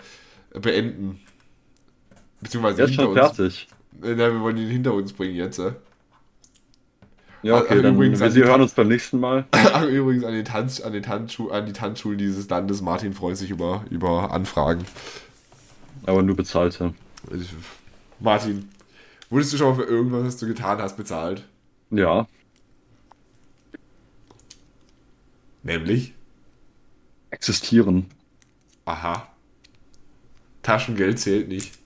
beenden? 0.52 1.20
Beziehungsweise 2.40 2.76
Der 2.76 2.84
ist 2.86 2.94
schon 2.94 3.06
hinter 3.08 3.26
uns. 3.26 3.36
fertig. 3.36 3.68
Äh, 4.02 4.14
Nein, 4.14 4.18
wir 4.34 4.40
wollen 4.40 4.56
ihn 4.56 4.68
hinter 4.68 4.94
uns 4.94 5.12
bringen 5.12 5.34
jetzt. 5.34 5.58
äh. 5.58 5.72
Ja, 7.42 7.56
okay, 7.58 7.80
dann 7.82 7.94
übrigens, 7.94 8.20
wir 8.20 8.44
hören 8.46 8.62
uns 8.62 8.72
beim 8.74 8.88
nächsten 8.88 9.20
Mal. 9.20 9.46
Übrigens 9.88 10.24
an, 10.24 10.32
den 10.32 10.44
Tanz, 10.44 10.80
an, 10.80 10.92
den 10.92 11.04
Tanzschu 11.04 11.50
an 11.50 11.66
die 11.66 11.72
Tanzschulen 11.72 12.18
dieses 12.18 12.48
Landes. 12.48 12.82
Martin 12.82 13.12
freut 13.14 13.36
sich 13.36 13.50
über, 13.50 13.84
über 13.90 14.32
Anfragen. 14.32 14.84
Aber 16.04 16.22
nur 16.24 16.34
bezahlte. 16.34 16.94
Martin, 18.18 18.68
wurdest 19.30 19.52
du 19.52 19.56
schon 19.56 19.68
mal 19.68 19.76
für 19.84 19.88
irgendwas, 19.88 20.24
was 20.24 20.36
du 20.38 20.48
getan 20.48 20.78
hast, 20.82 20.96
bezahlt? 20.96 21.44
Ja. 21.90 22.26
Nämlich? 25.68 26.14
Existieren. 27.30 28.06
Aha. 28.86 29.28
Taschengeld 30.62 31.18
zählt 31.18 31.48
nicht, 31.48 31.78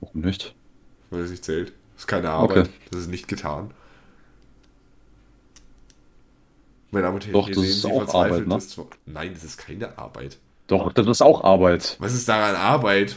Warum 0.00 0.20
nicht? 0.20 0.54
weil 1.10 1.22
es 1.22 1.30
nicht 1.30 1.44
zählt. 1.46 1.68
Das 1.94 2.02
ist 2.02 2.06
keine 2.06 2.28
Arbeit. 2.30 2.66
Okay. 2.66 2.68
Das 2.90 3.00
ist 3.00 3.06
nicht 3.08 3.26
getan. 3.26 3.70
Meine 6.90 7.04
Damen 7.06 7.14
und 7.16 7.24
Herren, 7.26 7.32
Doch, 7.32 7.48
das 7.48 7.56
sehen 7.56 7.64
ist 7.70 7.86
auch 7.86 8.14
Arbeit, 8.14 8.46
ne? 8.46 8.54
Zwo- 8.56 8.86
Nein, 9.06 9.32
das 9.32 9.42
ist 9.44 9.56
keine 9.56 9.96
Arbeit. 9.98 10.38
Doch, 10.66 10.92
das 10.92 11.06
ist 11.06 11.22
auch 11.22 11.42
Arbeit. 11.42 11.96
Was 12.00 12.12
ist 12.14 12.28
daran 12.28 12.54
Arbeit? 12.54 13.16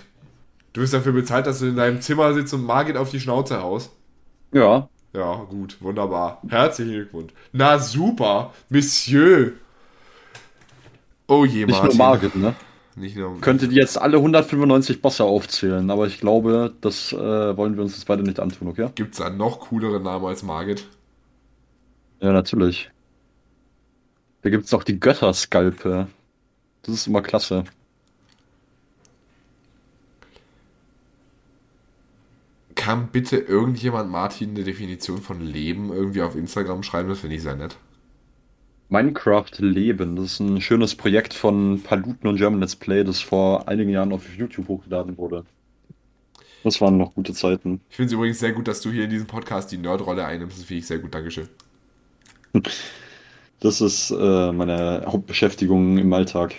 Du 0.74 0.80
bist 0.82 0.94
dafür 0.94 1.12
bezahlt, 1.12 1.46
dass 1.46 1.60
du 1.60 1.66
in 1.68 1.76
deinem 1.76 2.00
Zimmer 2.02 2.34
sitzt 2.34 2.54
und 2.54 2.64
Margit 2.64 2.96
auf 2.96 3.10
die 3.12 3.20
Schnauze 3.20 3.62
haust. 3.62 3.92
Ja. 4.54 4.88
Ja, 5.14 5.36
gut, 5.50 5.78
wunderbar. 5.82 6.42
Herzlichen 6.48 6.94
Glückwunsch. 6.94 7.34
Na 7.52 7.80
super, 7.80 8.54
Monsieur. 8.70 9.54
Oh 11.28 11.46
je, 11.46 11.66
Nicht 11.66 11.82
Martin. 11.82 11.98
nur 11.98 12.08
Margit, 12.08 12.36
ne? 12.36 12.56
Nicht 12.96 13.16
nur. 13.16 13.40
Könnte 13.42 13.68
die 13.68 13.76
jetzt 13.76 14.00
alle 14.00 14.18
195 14.18 15.02
Bosse 15.02 15.24
aufzählen, 15.24 15.90
aber 15.90 16.06
ich 16.08 16.20
glaube, 16.20 16.74
das 16.82 17.14
äh, 17.14 17.18
wollen 17.58 17.76
wir 17.76 17.84
uns 17.84 17.96
jetzt 17.96 18.06
beide 18.06 18.24
nicht 18.24 18.40
antun, 18.40 18.68
okay? 18.68 18.90
Gibt 18.96 19.14
es 19.16 19.22
einen 19.22 19.38
noch 19.38 19.60
cooleren 19.62 20.04
Namen 20.04 20.26
als 20.26 20.44
Margit? 20.44 20.86
Ja, 22.20 22.32
natürlich. 22.32 22.92
Da 24.42 24.50
gibt's 24.50 24.72
noch 24.72 24.84
die 24.84 25.00
Götterskalpe. 25.00 26.08
Das 26.84 26.94
ist 26.96 27.08
immer 27.08 27.22
klasse. 27.22 27.64
Kann 32.80 33.10
bitte 33.12 33.36
irgendjemand 33.36 34.10
Martin 34.10 34.52
eine 34.52 34.64
Definition 34.64 35.18
von 35.18 35.42
Leben 35.42 35.92
irgendwie 35.92 36.22
auf 36.22 36.38
Instagram 36.38 36.82
schreiben? 36.82 37.10
Das 37.10 37.20
finde 37.20 37.36
ich 37.36 37.42
sehr 37.42 37.58
nett. 37.58 37.76
Minecraft 38.88 39.52
Leben, 39.58 40.16
das 40.16 40.26
ist 40.32 40.40
ein 40.40 40.62
schönes 40.62 40.96
Projekt 40.96 41.34
von 41.34 41.84
Paluten 41.84 42.26
und 42.30 42.38
German 42.38 42.62
Let's 42.62 42.78
Play, 42.78 43.04
das 43.04 43.20
vor 43.20 43.68
einigen 43.68 43.90
Jahren 43.90 44.14
auf 44.14 44.24
YouTube 44.34 44.70
hochgeladen 44.70 45.18
wurde. 45.18 45.44
Das 46.64 46.80
waren 46.80 46.98
noch 46.98 47.14
gute 47.14 47.34
Zeiten. 47.34 47.82
Ich 47.90 47.98
finde 47.98 48.08
es 48.08 48.14
übrigens 48.14 48.40
sehr 48.40 48.54
gut, 48.54 48.70
dass 48.70 48.80
du 48.80 48.92
hier 48.92 49.04
in 49.04 49.10
diesem 49.10 49.28
Podcast 49.28 49.74
die 49.74 49.78
Nerdrolle 49.78 50.24
einnimmst. 50.24 50.58
Das 50.58 50.64
finde 50.64 50.80
ich 50.80 50.88
sehr 50.88 51.00
gut. 51.00 51.14
Dankeschön. 51.14 51.50
Das 53.62 53.82
ist 53.82 54.10
äh, 54.12 54.54
meine 54.54 55.04
Hauptbeschäftigung 55.06 55.98
im 55.98 56.14
Alltag. 56.14 56.56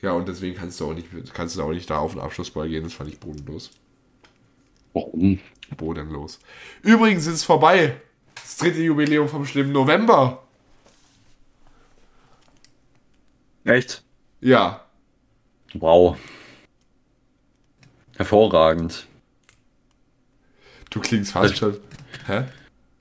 Ja, 0.00 0.12
und 0.12 0.26
deswegen 0.26 0.56
kannst 0.56 0.80
du 0.80 0.86
auch 0.86 0.94
nicht, 0.94 1.08
kannst 1.34 1.58
du 1.58 1.62
auch 1.62 1.72
nicht 1.72 1.90
da 1.90 1.98
auf 1.98 2.12
den 2.12 2.22
Abschlussball 2.22 2.70
gehen. 2.70 2.84
Das 2.84 2.94
fand 2.94 3.10
ich 3.10 3.20
bodenlos. 3.20 3.70
Warum? 4.92 5.38
Bodenlos. 5.76 6.38
Übrigens 6.82 7.26
ist 7.26 7.34
es 7.34 7.44
vorbei. 7.44 8.00
Das 8.34 8.56
dritte 8.56 8.80
Jubiläum 8.80 9.28
vom 9.28 9.44
schlimmen 9.44 9.72
November. 9.72 10.42
Echt? 13.64 14.02
Ja. 14.40 14.84
Wow. 15.74 16.16
Hervorragend. 18.16 19.06
Du 20.90 21.00
klingst 21.00 21.32
fast 21.32 21.58
schon. 21.58 21.76
Hä? 22.26 22.44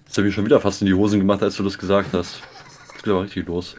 Jetzt 0.05 0.17
habe 0.17 0.27
ich 0.27 0.35
schon 0.35 0.45
wieder 0.45 0.59
fast 0.59 0.81
in 0.81 0.87
die 0.87 0.93
Hosen 0.93 1.19
gemacht, 1.19 1.41
als 1.41 1.55
du 1.55 1.63
das 1.63 1.77
gesagt 1.77 2.13
hast. 2.13 2.41
Das 2.93 3.03
geht 3.03 3.07
aber 3.07 3.23
richtig 3.23 3.47
los. 3.47 3.75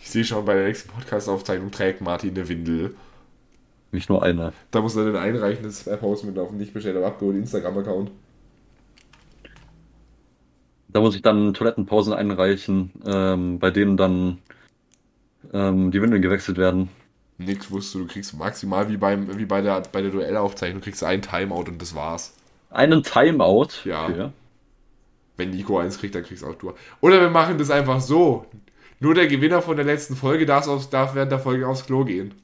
Ich 0.00 0.10
sehe 0.10 0.24
schon, 0.24 0.44
bei 0.44 0.54
der 0.54 0.66
nächsten 0.66 0.90
Podcast-Aufzeichnung 0.90 1.70
trägt 1.70 2.00
Martin 2.00 2.30
eine 2.30 2.48
Windel. 2.48 2.96
Nicht 3.92 4.08
nur 4.08 4.22
eine. 4.22 4.52
Da 4.70 4.80
muss 4.80 4.96
er 4.96 5.04
den 5.04 5.16
einreichen, 5.16 5.64
das 5.64 5.84
posten 5.98 6.28
mit 6.28 6.38
auf 6.38 6.48
dem 6.48 6.58
nicht 6.58 6.72
bestellt, 6.72 6.96
aber 6.96 7.06
abgeholt 7.06 7.36
Instagram-Account. 7.36 8.10
Da 10.88 11.00
muss 11.00 11.14
ich 11.14 11.22
dann 11.22 11.54
Toilettenpausen 11.54 12.12
einreichen, 12.12 12.90
ähm, 13.04 13.58
bei 13.58 13.70
denen 13.70 13.96
dann 13.96 14.38
ähm, 15.52 15.90
die 15.90 16.02
Windeln 16.02 16.22
gewechselt 16.22 16.58
werden. 16.58 16.88
Nix 17.38 17.70
wusste, 17.70 17.98
du 17.98 18.06
kriegst 18.06 18.36
maximal 18.36 18.88
wie, 18.90 18.96
beim, 18.96 19.38
wie 19.38 19.44
bei 19.44 19.62
der, 19.62 19.82
bei 19.92 20.02
der 20.02 20.10
Duellaufzeichnung, 20.10 20.82
kriegst 20.82 21.02
du 21.02 21.06
einen 21.06 21.22
Timeout 21.22 21.64
und 21.68 21.80
das 21.80 21.94
war's. 21.94 22.34
Einen 22.70 23.02
Timeout. 23.02 23.68
Ja. 23.84 24.08
Okay. 24.08 24.28
Wenn 25.36 25.50
Nico 25.50 25.78
eins 25.78 25.98
kriegt, 25.98 26.14
dann 26.14 26.22
kriegst 26.22 26.44
auch 26.44 26.54
du. 26.54 26.74
Oder 27.00 27.20
wir 27.20 27.30
machen 27.30 27.56
das 27.56 27.70
einfach 27.70 28.00
so. 28.00 28.46
Nur 29.00 29.14
der 29.14 29.26
Gewinner 29.26 29.62
von 29.62 29.76
der 29.76 29.86
letzten 29.86 30.14
Folge 30.14 30.44
darf, 30.44 30.66
darf 30.90 31.14
während 31.14 31.32
der 31.32 31.38
Folge 31.38 31.66
aufs 31.66 31.86
Klo 31.86 32.04
gehen. 32.04 32.34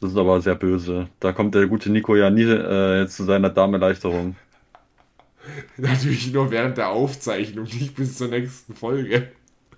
Das 0.00 0.12
ist 0.12 0.16
aber 0.16 0.40
sehr 0.40 0.54
böse. 0.54 1.08
Da 1.20 1.32
kommt 1.32 1.54
der 1.54 1.66
gute 1.66 1.90
Nico 1.90 2.16
ja 2.16 2.30
nie 2.30 2.44
äh, 2.44 3.06
zu 3.06 3.24
seiner 3.24 3.50
Darmerleichterung. 3.50 4.36
Natürlich 5.76 6.32
nur 6.32 6.50
während 6.50 6.78
der 6.78 6.88
Aufzeichnung, 6.88 7.64
nicht 7.64 7.94
bis 7.94 8.16
zur 8.16 8.28
nächsten 8.28 8.74
Folge. 8.74 9.28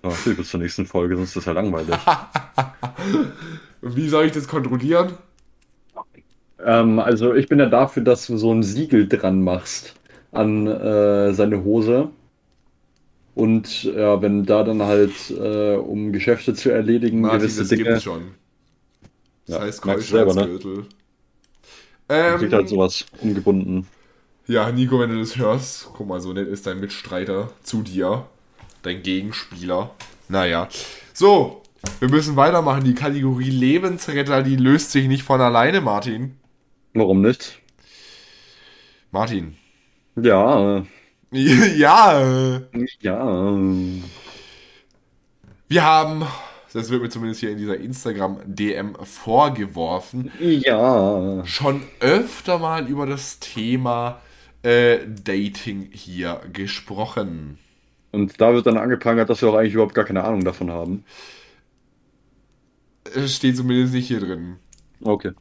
Okay, 0.01 0.33
bis 0.33 0.49
zur 0.49 0.59
nächsten 0.59 0.85
Folge, 0.85 1.15
sonst 1.15 1.29
ist 1.29 1.37
das 1.37 1.45
ja 1.45 1.51
langweilig. 1.53 1.95
Und 3.81 3.95
wie 3.95 4.07
soll 4.07 4.25
ich 4.25 4.31
das 4.31 4.47
kontrollieren? 4.47 5.13
ähm, 6.65 6.99
also 6.99 7.33
ich 7.33 7.47
bin 7.47 7.59
ja 7.59 7.67
dafür, 7.67 8.03
dass 8.03 8.27
du 8.27 8.37
so 8.37 8.53
ein 8.53 8.63
Siegel 8.63 9.07
dran 9.07 9.43
machst 9.43 9.95
an 10.31 10.67
äh, 10.67 11.33
seine 11.33 11.63
Hose. 11.63 12.09
Und 13.35 13.83
ja, 13.83 14.21
wenn 14.21 14.45
da 14.45 14.63
dann 14.63 14.83
halt, 14.83 15.31
äh, 15.31 15.75
um 15.75 16.11
Geschäfte 16.11 16.53
zu 16.53 16.69
erledigen, 16.69 17.21
Martin, 17.21 17.39
gewisse 17.39 17.61
das 17.61 17.69
Dinge. 17.69 17.83
gibt's 17.83 18.03
schon. 18.03 18.35
Das 19.45 19.57
Ja, 19.57 19.59
heißt 19.59 19.83
du 19.85 20.01
selber, 20.01 20.33
ne? 20.33 20.49
Keuschheitsgürtel. 20.49 20.89
Kriegt 22.35 22.53
halt 22.53 22.67
Ähm, 22.67 22.67
sowas 22.67 23.05
umgebunden. 23.21 23.87
ja, 24.47 24.71
Nico, 24.71 24.99
wenn 24.99 25.09
du 25.11 25.19
das 25.19 25.37
hörst, 25.37 25.89
guck 25.93 26.07
mal, 26.07 26.19
so 26.21 26.33
nett 26.33 26.47
ist 26.47 26.67
dein 26.67 26.79
Mitstreiter 26.79 27.51
zu 27.63 27.81
dir. 27.81 28.27
Dein 28.83 29.01
Gegenspieler. 29.03 29.91
Naja. 30.29 30.67
So, 31.13 31.61
wir 31.99 32.09
müssen 32.09 32.35
weitermachen. 32.35 32.83
Die 32.83 32.95
Kategorie 32.95 33.49
Lebensretter, 33.49 34.43
die 34.43 34.57
löst 34.57 34.91
sich 34.91 35.07
nicht 35.07 35.23
von 35.23 35.41
alleine, 35.41 35.81
Martin. 35.81 36.37
Warum 36.95 37.21
nicht? 37.21 37.61
Martin. 39.11 39.55
Ja, 40.15 40.83
ja, 41.31 42.21
ja. 43.01 43.57
wir 45.67 45.83
haben, 45.83 46.25
das 46.73 46.89
wird 46.89 47.01
mir 47.01 47.09
zumindest 47.09 47.39
hier 47.39 47.51
in 47.51 47.57
dieser 47.57 47.77
Instagram-DM 47.77 48.95
vorgeworfen, 49.03 50.31
Ja. 50.39 51.45
schon 51.45 51.83
öfter 51.99 52.59
mal 52.59 52.87
über 52.87 53.05
das 53.05 53.39
Thema 53.39 54.21
äh, 54.63 54.99
Dating 55.07 55.89
hier 55.91 56.41
gesprochen. 56.51 57.59
Und 58.11 58.39
da 58.39 58.53
wird 58.53 58.65
dann 58.67 58.77
angeprangert, 58.77 59.29
dass 59.29 59.41
wir 59.41 59.49
auch 59.49 59.55
eigentlich 59.55 59.73
überhaupt 59.73 59.95
gar 59.95 60.05
keine 60.05 60.23
Ahnung 60.23 60.43
davon 60.43 60.71
haben. 60.71 61.03
Es 63.15 63.35
steht 63.35 63.57
zumindest 63.57 63.93
nicht 63.93 64.07
hier 64.07 64.19
drin. 64.19 64.57
Okay. 65.01 65.31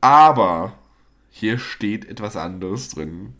Aber 0.00 0.74
hier 1.30 1.58
steht 1.58 2.04
etwas 2.08 2.36
anderes 2.36 2.90
drin. 2.90 3.34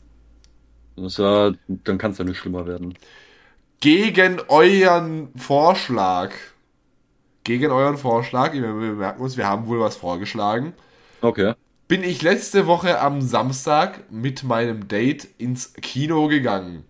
Das 0.97 1.17
dann 1.17 1.99
kann 1.99 2.13
es 2.13 2.19
ja 2.19 2.25
nicht 2.25 2.39
schlimmer 2.39 2.67
werden. 2.67 2.95
Gegen 3.81 4.41
euren 4.49 5.29
Vorschlag. 5.37 6.33
Gegen 7.47 7.71
euren 7.71 7.97
Vorschlag, 7.97 8.55
wir 8.55 8.61
merken 8.73 9.23
uns, 9.23 9.37
wir 9.37 9.47
haben 9.47 9.69
wohl 9.69 9.79
was 9.79 9.95
vorgeschlagen. 9.95 10.73
Okay. 11.21 11.55
Bin 11.87 12.03
ich 12.03 12.21
letzte 12.21 12.67
Woche 12.67 12.99
am 13.01 13.21
Samstag 13.21 14.11
mit 14.11 14.43
meinem 14.43 14.89
Date 14.89 15.29
ins 15.39 15.73
Kino 15.75 16.27
gegangen. 16.27 16.83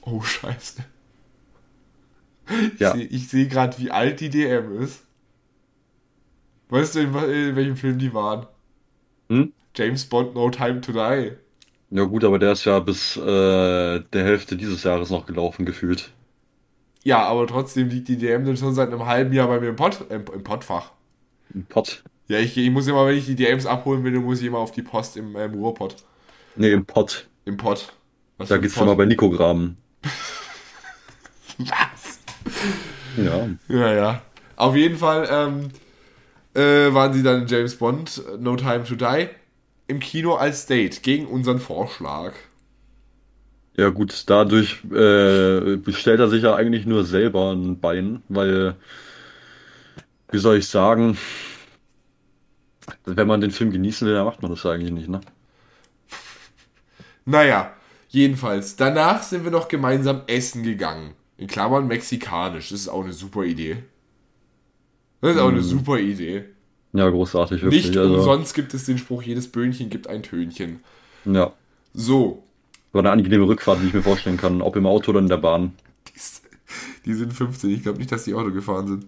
Oh, 0.00 0.22
scheiße. 0.22 0.82
Ja. 2.78 2.94
Ich 2.94 3.28
sehe 3.28 3.44
seh 3.44 3.48
gerade, 3.48 3.78
wie 3.78 3.90
alt 3.90 4.20
die 4.20 4.30
DM 4.30 4.80
ist. 4.80 5.02
Weißt 6.70 6.94
du, 6.94 7.00
in, 7.00 7.14
in 7.14 7.54
welchem 7.54 7.76
Film 7.76 7.98
die 7.98 8.14
waren? 8.14 8.46
Hm? 9.28 9.52
James 9.76 10.06
Bond, 10.06 10.34
No 10.34 10.48
Time 10.48 10.80
to 10.80 10.92
Die. 10.92 11.32
Ja 11.90 12.04
gut, 12.04 12.24
aber 12.24 12.38
der 12.38 12.52
ist 12.52 12.64
ja 12.64 12.80
bis 12.80 13.14
äh, 13.18 13.20
der 14.00 14.24
Hälfte 14.24 14.56
dieses 14.56 14.84
Jahres 14.84 15.10
noch 15.10 15.26
gelaufen, 15.26 15.66
gefühlt. 15.66 16.14
Ja, 17.04 17.24
aber 17.24 17.46
trotzdem 17.46 17.88
liegt 17.88 18.08
die 18.08 18.16
DM 18.16 18.44
dann 18.44 18.56
schon 18.56 18.74
seit 18.74 18.88
einem 18.88 19.06
halben 19.06 19.32
Jahr 19.32 19.48
bei 19.48 19.60
mir 19.60 19.68
im, 19.68 19.76
Pod, 19.76 20.04
im, 20.08 20.24
im 20.32 20.44
Podfach. 20.44 20.92
Ein 21.54 21.66
Pott. 21.68 22.04
Ja, 22.28 22.38
ich, 22.38 22.56
ich 22.56 22.70
muss 22.70 22.86
immer, 22.86 23.06
wenn 23.06 23.16
ich 23.16 23.26
die 23.26 23.34
DMs 23.34 23.66
abholen 23.66 24.04
will, 24.04 24.18
muss 24.20 24.40
ich 24.40 24.46
immer 24.46 24.58
auf 24.58 24.70
die 24.72 24.82
Post 24.82 25.16
im, 25.16 25.36
im 25.36 25.54
Ruhrpott. 25.54 25.96
Nee, 26.56 26.72
im 26.72 26.86
Pott. 26.86 27.28
Im 27.44 27.56
Pod. 27.56 27.92
Was 28.38 28.48
Da 28.48 28.58
geht's 28.58 28.74
Pod? 28.74 28.84
immer 28.84 28.96
bei 28.96 29.04
Nico 29.04 29.28
graben. 29.30 29.76
Was? 31.58 32.20
Ja. 33.16 33.48
Ja, 33.68 33.92
ja. 33.94 34.22
Auf 34.56 34.76
jeden 34.76 34.96
Fall 34.96 35.28
ähm, 35.30 35.70
äh, 36.54 36.92
waren 36.94 37.12
sie 37.12 37.22
dann 37.22 37.42
in 37.42 37.48
James 37.48 37.76
Bond, 37.76 38.22
No 38.38 38.56
Time 38.56 38.84
to 38.84 38.94
Die, 38.94 39.28
im 39.88 40.00
Kino 40.00 40.34
als 40.34 40.66
Date 40.66 41.02
gegen 41.02 41.26
unseren 41.26 41.58
Vorschlag. 41.58 42.32
Ja 43.76 43.88
gut, 43.88 44.24
dadurch 44.28 44.84
äh, 44.84 45.76
bestellt 45.76 46.20
er 46.20 46.28
sich 46.28 46.42
ja 46.42 46.54
eigentlich 46.54 46.84
nur 46.86 47.04
selber 47.04 47.52
ein 47.52 47.80
Bein, 47.80 48.22
weil, 48.28 48.76
wie 50.30 50.38
soll 50.38 50.58
ich 50.58 50.68
sagen, 50.68 51.16
wenn 53.04 53.26
man 53.26 53.40
den 53.40 53.50
Film 53.50 53.70
genießen 53.70 54.06
will, 54.06 54.14
dann 54.14 54.24
macht 54.24 54.42
man 54.42 54.50
das 54.50 54.62
ja 54.64 54.72
eigentlich 54.72 54.92
nicht, 54.92 55.08
ne? 55.08 55.20
Naja, 57.24 57.74
jedenfalls. 58.08 58.76
Danach 58.76 59.22
sind 59.22 59.44
wir 59.44 59.50
noch 59.50 59.68
gemeinsam 59.68 60.22
essen 60.26 60.62
gegangen. 60.62 61.14
In 61.36 61.46
Klammern 61.48 61.86
mexikanisch. 61.88 62.70
Das 62.70 62.80
ist 62.80 62.88
auch 62.88 63.04
eine 63.04 63.12
super 63.12 63.44
Idee. 63.44 63.84
Das 65.20 65.36
ist 65.36 65.40
auch 65.40 65.48
eine 65.48 65.62
super 65.62 65.98
Idee. 65.98 66.44
Ja, 66.92 67.08
großartig, 67.08 67.62
wirklich. 67.62 67.86
Nicht 67.86 67.96
also, 67.96 68.14
umsonst 68.16 68.54
gibt 68.54 68.74
es 68.74 68.84
den 68.84 68.98
Spruch, 68.98 69.22
jedes 69.22 69.50
Böhnchen 69.50 69.88
gibt 69.88 70.08
ein 70.08 70.22
Tönchen. 70.22 70.80
ja, 71.24 71.52
So, 71.94 72.44
war 72.92 73.00
eine 73.00 73.10
angenehme 73.10 73.46
Rückfahrt, 73.46 73.80
die 73.82 73.86
ich 73.86 73.94
mir 73.94 74.02
vorstellen 74.02 74.36
kann, 74.36 74.62
ob 74.62 74.76
im 74.76 74.86
Auto 74.86 75.10
oder 75.10 75.20
in 75.20 75.28
der 75.28 75.38
Bahn. 75.38 75.72
die 77.04 77.14
sind 77.14 77.32
15. 77.32 77.70
Ich 77.70 77.82
glaube 77.82 77.98
nicht, 77.98 78.12
dass 78.12 78.24
die 78.24 78.34
Auto 78.34 78.50
gefahren 78.52 78.86
sind. 78.86 79.06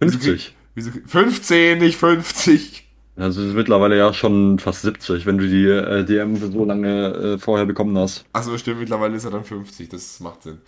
50. 0.00 0.54
Wieso, 0.74 0.90
15, 1.06 1.78
nicht 1.78 1.98
50. 1.98 2.84
Also 3.16 3.42
ist 3.42 3.54
mittlerweile 3.54 3.96
ja 3.96 4.12
schon 4.12 4.58
fast 4.58 4.82
70, 4.82 5.24
wenn 5.24 5.38
du 5.38 5.48
die 5.48 5.66
äh, 5.66 6.04
DM 6.04 6.36
so 6.36 6.64
lange 6.64 7.12
äh, 7.12 7.38
vorher 7.38 7.64
bekommen 7.64 7.96
hast. 7.96 8.24
Achso, 8.32 8.58
stimmt, 8.58 8.80
mittlerweile 8.80 9.14
ist 9.14 9.24
er 9.24 9.30
dann 9.30 9.44
50. 9.44 9.88
Das 9.88 10.18
macht 10.18 10.42
Sinn. 10.42 10.58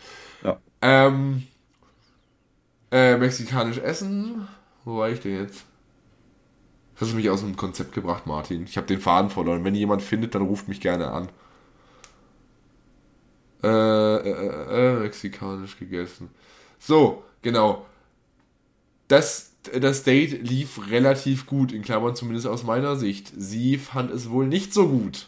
Ja. 0.44 0.58
Ähm, 0.80 1.42
äh, 2.92 3.16
mexikanisch 3.16 3.78
essen. 3.78 4.46
Wo 4.84 4.98
war 4.98 5.10
ich 5.10 5.20
denn 5.20 5.42
jetzt? 5.42 5.64
Das 6.94 7.08
hast 7.08 7.12
du 7.12 7.16
mich 7.16 7.28
aus 7.28 7.40
dem 7.40 7.56
Konzept 7.56 7.92
gebracht, 7.92 8.26
Martin. 8.26 8.64
Ich 8.64 8.76
habe 8.76 8.86
den 8.86 9.00
Faden 9.00 9.28
verloren. 9.28 9.64
Wenn 9.64 9.74
jemand 9.74 10.02
findet, 10.02 10.36
dann 10.36 10.42
ruft 10.42 10.68
mich 10.68 10.80
gerne 10.80 11.10
an. 11.10 11.28
Äh, 13.62 13.68
äh, 13.68 14.30
äh, 14.30 14.92
äh, 14.96 15.00
mexikanisch 15.00 15.78
gegessen. 15.78 16.30
So, 16.78 17.24
genau. 17.42 17.86
Das, 19.08 19.52
das 19.78 20.02
Date 20.02 20.42
lief 20.42 20.90
relativ 20.90 21.46
gut, 21.46 21.72
in 21.72 21.82
Klammern 21.82 22.14
zumindest 22.14 22.46
aus 22.46 22.64
meiner 22.64 22.96
Sicht. 22.96 23.32
Sie 23.36 23.78
fand 23.78 24.10
es 24.10 24.30
wohl 24.30 24.46
nicht 24.46 24.74
so 24.74 24.88
gut. 24.88 25.26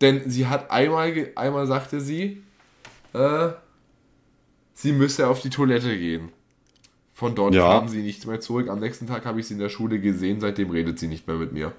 Denn 0.00 0.28
sie 0.30 0.46
hat 0.46 0.70
einmal, 0.70 1.30
einmal 1.36 1.66
sagte 1.66 2.00
sie, 2.00 2.42
äh, 3.12 3.50
sie 4.74 4.92
müsse 4.92 5.28
auf 5.28 5.40
die 5.40 5.50
Toilette 5.50 5.96
gehen. 5.98 6.30
Von 7.12 7.34
dort 7.34 7.54
Ja. 7.54 7.78
kam 7.78 7.88
sie 7.88 8.02
nicht 8.02 8.26
mehr 8.26 8.40
zurück. 8.40 8.68
Am 8.68 8.80
nächsten 8.80 9.06
Tag 9.06 9.26
habe 9.26 9.40
ich 9.40 9.46
sie 9.46 9.54
in 9.54 9.60
der 9.60 9.68
Schule 9.68 10.00
gesehen, 10.00 10.40
seitdem 10.40 10.70
redet 10.70 10.98
sie 10.98 11.08
nicht 11.08 11.26
mehr 11.26 11.36
mit 11.36 11.52
mir. 11.52 11.72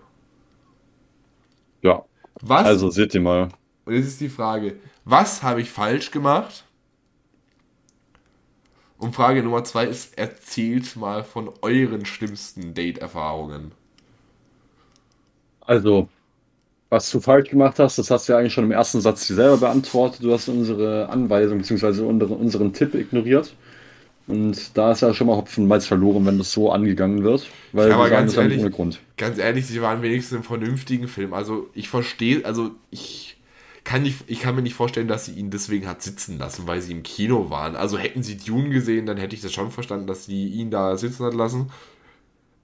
Ja. 1.81 2.05
Was? 2.41 2.65
Also 2.65 2.89
seht 2.91 3.13
ihr 3.15 3.21
mal. 3.21 3.49
Und 3.91 3.97
jetzt 3.97 4.07
ist 4.07 4.21
die 4.21 4.29
Frage, 4.29 4.77
was 5.03 5.43
habe 5.43 5.59
ich 5.59 5.69
falsch 5.69 6.11
gemacht? 6.11 6.63
Und 8.97 9.13
Frage 9.13 9.43
Nummer 9.43 9.65
zwei 9.65 9.83
ist, 9.85 10.17
erzählt 10.17 10.95
mal 10.95 11.25
von 11.25 11.49
euren 11.61 12.05
schlimmsten 12.05 12.73
Date-Erfahrungen. 12.73 13.73
Also, 15.59 16.07
was 16.89 17.11
du 17.11 17.19
falsch 17.19 17.49
gemacht 17.49 17.79
hast, 17.79 17.97
das 17.97 18.09
hast 18.11 18.29
du 18.29 18.33
ja 18.33 18.39
eigentlich 18.39 18.53
schon 18.53 18.63
im 18.63 18.71
ersten 18.71 19.01
Satz 19.01 19.27
dir 19.27 19.35
selber 19.35 19.57
beantwortet. 19.57 20.23
Du 20.23 20.31
hast 20.31 20.47
unsere 20.47 21.09
Anweisung 21.09 21.57
bzw. 21.57 22.03
unseren, 22.03 22.31
unseren 22.37 22.71
Tipp 22.73 22.95
ignoriert. 22.95 23.53
Und 24.27 24.77
da 24.77 24.93
ist 24.93 25.01
ja 25.01 25.13
schon 25.13 25.27
mal 25.27 25.35
Hopfen 25.35 25.63
und 25.65 25.67
Malz 25.67 25.85
verloren, 25.85 26.25
wenn 26.25 26.37
das 26.37 26.53
so 26.53 26.71
angegangen 26.71 27.23
wird. 27.23 27.49
Weil 27.73 27.89
Ja, 27.89 27.95
aber 27.95 28.05
wir 28.05 28.11
ganz 28.11 28.37
ehrlich- 28.37 28.61
ohne 28.61 28.71
Grund. 28.71 29.01
Ganz 29.17 29.37
ehrlich, 29.37 29.67
sie 29.67 29.81
waren 29.81 30.01
wenigstens 30.01 30.37
im 30.37 30.43
vernünftigen 30.43 31.09
Film. 31.09 31.33
Also 31.33 31.69
ich 31.73 31.89
verstehe, 31.89 32.45
also 32.45 32.71
ich 32.89 33.37
kann, 33.83 34.03
nicht, 34.03 34.23
ich 34.27 34.41
kann 34.41 34.55
mir 34.55 34.61
nicht 34.61 34.75
vorstellen, 34.75 35.07
dass 35.07 35.25
sie 35.25 35.33
ihn 35.33 35.49
deswegen 35.49 35.87
hat 35.87 36.01
sitzen 36.01 36.37
lassen, 36.37 36.67
weil 36.67 36.81
sie 36.81 36.91
im 36.91 37.03
Kino 37.03 37.49
waren. 37.49 37.75
Also 37.75 37.97
hätten 37.97 38.23
sie 38.23 38.37
Dune 38.37 38.69
gesehen, 38.69 39.05
dann 39.05 39.17
hätte 39.17 39.35
ich 39.35 39.41
das 39.41 39.53
schon 39.53 39.71
verstanden, 39.71 40.07
dass 40.07 40.25
sie 40.25 40.47
ihn 40.47 40.71
da 40.71 40.97
sitzen 40.97 41.25
hat 41.25 41.33
lassen. 41.33 41.71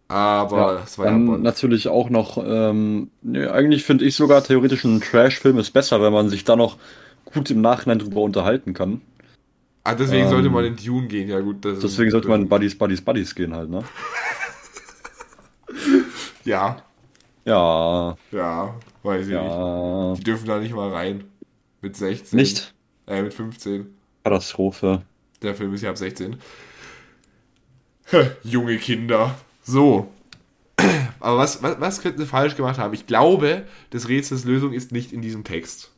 Aber 0.09 0.75
Ja, 0.75 0.83
es 0.83 0.97
war 0.97 1.05
ja 1.05 1.11
dann 1.11 1.25
Bond. 1.25 1.43
natürlich 1.43 1.87
auch 1.89 2.09
noch, 2.09 2.37
ähm, 2.43 3.09
nee, 3.21 3.45
eigentlich 3.45 3.83
finde 3.83 4.05
ich 4.05 4.15
sogar 4.15 4.43
theoretisch 4.43 4.83
ein 4.85 5.01
Trash-Film 5.01 5.57
ist 5.59 5.71
besser, 5.71 6.01
wenn 6.01 6.13
man 6.13 6.29
sich 6.29 6.45
da 6.45 6.55
noch 6.55 6.77
gut 7.25 7.51
im 7.51 7.61
Nachhinein 7.61 7.99
drüber 7.99 8.21
unterhalten 8.21 8.73
kann. 8.73 9.01
Ah, 9.83 9.95
deswegen 9.95 10.29
sollte 10.29 10.47
ähm, 10.47 10.53
man 10.53 10.65
in 10.65 10.75
Dune 10.77 11.07
gehen, 11.07 11.29
ja 11.29 11.39
gut. 11.39 11.63
Deswegen 11.63 12.11
sollte 12.11 12.27
man 12.29 12.43
in 12.43 12.49
Buddies, 12.49 12.77
Buddies, 12.77 13.01
Buddies 13.01 13.35
gehen 13.35 13.53
halt, 13.55 13.69
ne? 13.69 13.83
Ja, 16.45 16.86
Ja, 17.47 18.17
ja, 18.31 18.75
weiß 19.03 19.27
ich 19.29 19.39
nicht. 19.39 19.57
ja, 19.57 20.13
Die 20.15 20.23
dürfen 20.23 20.47
da 20.47 20.59
nicht 20.59 20.75
mal 20.75 20.89
rein. 20.89 21.23
Mit 21.81 21.95
16. 21.95 22.35
nicht. 22.37 22.73
Äh, 23.07 23.21
mit 23.21 23.33
15. 23.33 23.87
Katastrophe. 24.25 25.03
Der 25.41 25.55
Film 25.55 25.73
ist 25.73 25.81
ja 25.81 25.89
ab 25.91 25.97
16. 25.97 26.35
Junge 28.43 28.77
Kinder. 28.77 29.37
So. 29.63 30.11
Aber 31.21 31.37
was, 31.37 31.63
was, 31.63 31.79
was 31.79 32.01
könnten 32.01 32.19
sie 32.19 32.25
falsch 32.27 32.57
gemacht 32.57 32.77
haben? 32.79 32.93
Ich 32.93 33.07
glaube, 33.07 33.65
des 33.93 34.09
Rätsels 34.09 34.43
Lösung 34.43 34.73
ist 34.73 34.91
nicht 34.91 35.13
in 35.13 35.21
diesem 35.21 35.45
Text. 35.45 35.91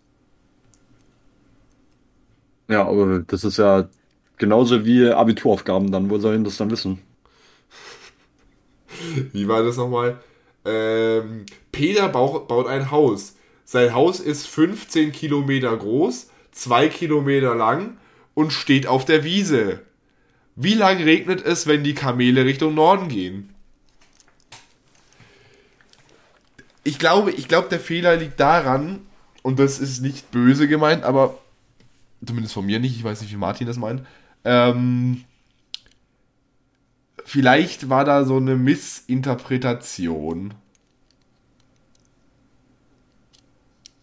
Ja, 2.67 2.87
aber 2.87 3.19
das 3.19 3.43
ist 3.43 3.57
ja 3.57 3.89
genauso 4.37 4.85
wie 4.85 5.09
Abituraufgaben 5.09 5.91
dann. 5.91 6.09
Wo 6.11 6.19
sollen 6.19 6.43
das 6.43 6.57
dann 6.57 6.69
wissen? 6.69 7.01
Wie 9.33 9.47
war 9.47 9.63
das 9.63 9.77
nochmal? 9.77 10.19
Ähm, 10.65 11.45
Peter 11.71 12.09
bau, 12.09 12.39
baut 12.39 12.67
ein 12.67 12.91
Haus. 12.91 13.35
Sein 13.65 13.93
Haus 13.93 14.19
ist 14.19 14.47
15 14.47 15.11
Kilometer 15.11 15.75
groß, 15.75 16.29
2 16.51 16.89
Kilometer 16.89 17.55
lang 17.55 17.97
und 18.33 18.51
steht 18.51 18.87
auf 18.87 19.05
der 19.05 19.23
Wiese. 19.23 19.81
Wie 20.55 20.73
lang 20.73 20.97
regnet 20.97 21.45
es, 21.45 21.67
wenn 21.67 21.83
die 21.83 21.93
Kamele 21.93 22.45
Richtung 22.45 22.73
Norden 22.73 23.07
gehen? 23.07 23.53
Ich 26.83 26.99
glaube, 26.99 27.31
ich 27.31 27.47
glaube, 27.47 27.69
der 27.69 27.79
Fehler 27.79 28.15
liegt 28.15 28.39
daran, 28.39 29.01
und 29.41 29.59
das 29.59 29.79
ist 29.79 30.01
nicht 30.01 30.31
böse 30.31 30.67
gemeint, 30.67 31.03
aber 31.03 31.37
zumindest 32.25 32.53
von 32.53 32.65
mir 32.65 32.79
nicht, 32.79 32.95
ich 32.95 33.03
weiß 33.03 33.21
nicht, 33.21 33.31
wie 33.31 33.37
Martin 33.37 33.67
das 33.67 33.77
meint. 33.77 34.05
Ähm, 34.43 35.23
vielleicht 37.29 37.89
war 37.89 38.05
da 38.05 38.25
so 38.25 38.37
eine 38.37 38.55
Missinterpretation. 38.55 40.55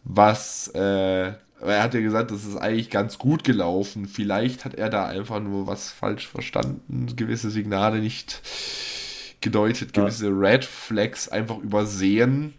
Was, 0.04 0.68
äh, 0.68 1.32
er 1.60 1.82
hat 1.82 1.94
ja 1.94 2.00
gesagt, 2.00 2.30
das 2.30 2.44
ist 2.44 2.56
eigentlich 2.56 2.90
ganz 2.90 3.18
gut 3.18 3.42
gelaufen. 3.42 4.06
Vielleicht 4.06 4.64
hat 4.64 4.74
er 4.74 4.90
da 4.90 5.06
einfach 5.06 5.40
nur 5.40 5.66
was 5.66 5.90
falsch 5.90 6.28
verstanden, 6.28 7.16
gewisse 7.16 7.50
Signale 7.50 7.98
nicht 7.98 8.42
gedeutet, 9.40 9.92
gewisse 9.92 10.26
ja. 10.26 10.32
Red 10.32 10.64
Flags 10.64 11.28
einfach 11.28 11.58
übersehen. 11.58 12.54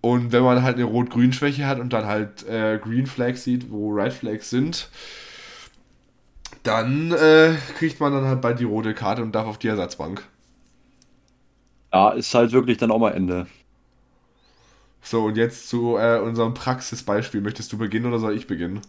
Und 0.00 0.30
wenn 0.30 0.44
man 0.44 0.62
halt 0.62 0.76
eine 0.76 0.84
Rot-Grün-Schwäche 0.84 1.66
hat 1.66 1.80
und 1.80 1.92
dann 1.92 2.06
halt 2.06 2.46
äh, 2.46 2.78
Green 2.80 3.06
Flags 3.06 3.42
sieht, 3.42 3.72
wo 3.72 3.90
Red 3.90 4.12
Flags 4.12 4.50
sind, 4.50 4.88
dann 6.62 7.12
äh, 7.12 7.54
kriegt 7.78 8.00
man 8.00 8.12
dann 8.12 8.24
halt 8.24 8.40
bald 8.40 8.60
die 8.60 8.64
rote 8.64 8.94
Karte 8.94 9.22
und 9.22 9.32
darf 9.32 9.46
auf 9.46 9.58
die 9.58 9.68
Ersatzbank. 9.68 10.22
Ja, 11.92 12.10
ist 12.10 12.34
halt 12.34 12.52
wirklich 12.52 12.78
dann 12.78 12.90
auch 12.90 12.98
mal 12.98 13.12
Ende. 13.12 13.46
So, 15.02 15.24
und 15.24 15.36
jetzt 15.36 15.68
zu 15.68 15.96
äh, 15.96 16.18
unserem 16.18 16.54
Praxisbeispiel. 16.54 17.40
Möchtest 17.40 17.72
du 17.72 17.78
beginnen 17.78 18.06
oder 18.06 18.18
soll 18.18 18.36
ich 18.36 18.46
beginnen? 18.46 18.80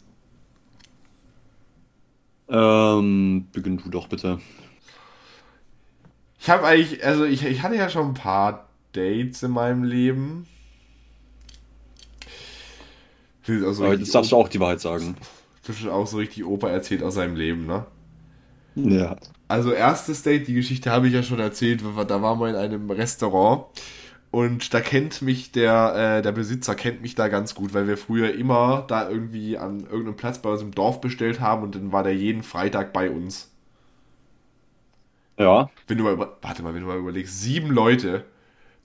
Ähm, 2.50 3.48
beginn 3.54 3.78
du 3.78 3.90
doch 3.90 4.08
bitte. 4.08 4.40
Ich 6.40 6.50
habe 6.50 6.66
eigentlich, 6.66 7.06
also 7.06 7.24
ich, 7.24 7.46
ich 7.46 7.64
hatte 7.64 7.76
ja 7.76 7.90
schon 7.90 8.10
ein 8.10 8.14
paar 8.14 8.68
Dates 8.92 9.42
in 9.44 9.52
meinem 9.52 9.84
Leben. 9.84 10.48
Also 13.48 13.86
Aber 13.86 13.96
jetzt 13.96 14.14
darfst 14.14 14.32
du 14.32 14.36
auch 14.36 14.50
die 14.50 14.60
Wahrheit 14.60 14.82
sagen. 14.82 15.16
Das 15.66 15.80
ist 15.80 15.88
auch 15.88 16.08
so 16.08 16.18
richtig 16.18 16.46
Opa 16.46 16.70
erzählt 16.70 17.04
aus 17.04 17.16
seinem 17.16 17.36
Leben, 17.36 17.66
ne? 17.66 17.86
Ja. 18.76 19.18
Also 19.48 19.74
erstes 19.74 20.24
Date, 20.24 20.48
die 20.48 20.54
Geschichte 20.54 20.92
habe 20.92 21.08
ich 21.08 21.14
ja 21.14 21.24
schon 21.24 21.40
erzählt, 21.40 21.82
da 21.84 22.22
waren 22.22 22.40
wir 22.40 22.50
in 22.50 22.56
einem 22.56 22.90
Restaurant 22.90 23.66
und 24.32 24.74
da 24.74 24.80
kennt 24.82 25.22
mich 25.22 25.52
der, 25.52 26.18
äh, 26.20 26.22
der 26.22 26.32
Besitzer 26.32 26.76
kennt 26.76 27.02
mich 27.02 27.16
da 27.16 27.28
ganz 27.28 27.54
gut, 27.54 27.74
weil 27.74 27.88
wir 27.88 27.98
früher 27.98 28.34
immer 28.34 28.86
da 28.88 29.10
irgendwie 29.10 29.58
an 29.58 29.82
irgendeinem 29.82 30.16
Platz 30.16 30.40
bei 30.42 30.50
uns 30.50 30.62
im 30.62 30.72
Dorf 30.72 31.02
bestellt 31.02 31.42
haben 31.42 31.64
und 31.64 31.76
dann 31.76 31.92
war 31.92 32.04
der 32.04 32.16
jeden 32.16 32.44
Freitag 32.44 32.94
bei 32.94 33.10
uns. 33.12 33.52
Ja. 35.38 35.70
Wenn 35.88 35.98
du 35.98 36.04
mal, 36.04 36.18
warte 36.42 36.64
mal, 36.64 36.74
wenn 36.74 36.82
du 36.82 36.88
mal 36.88 36.98
überlegst, 36.98 37.42
sieben 37.42 37.70
Leute 37.70 38.26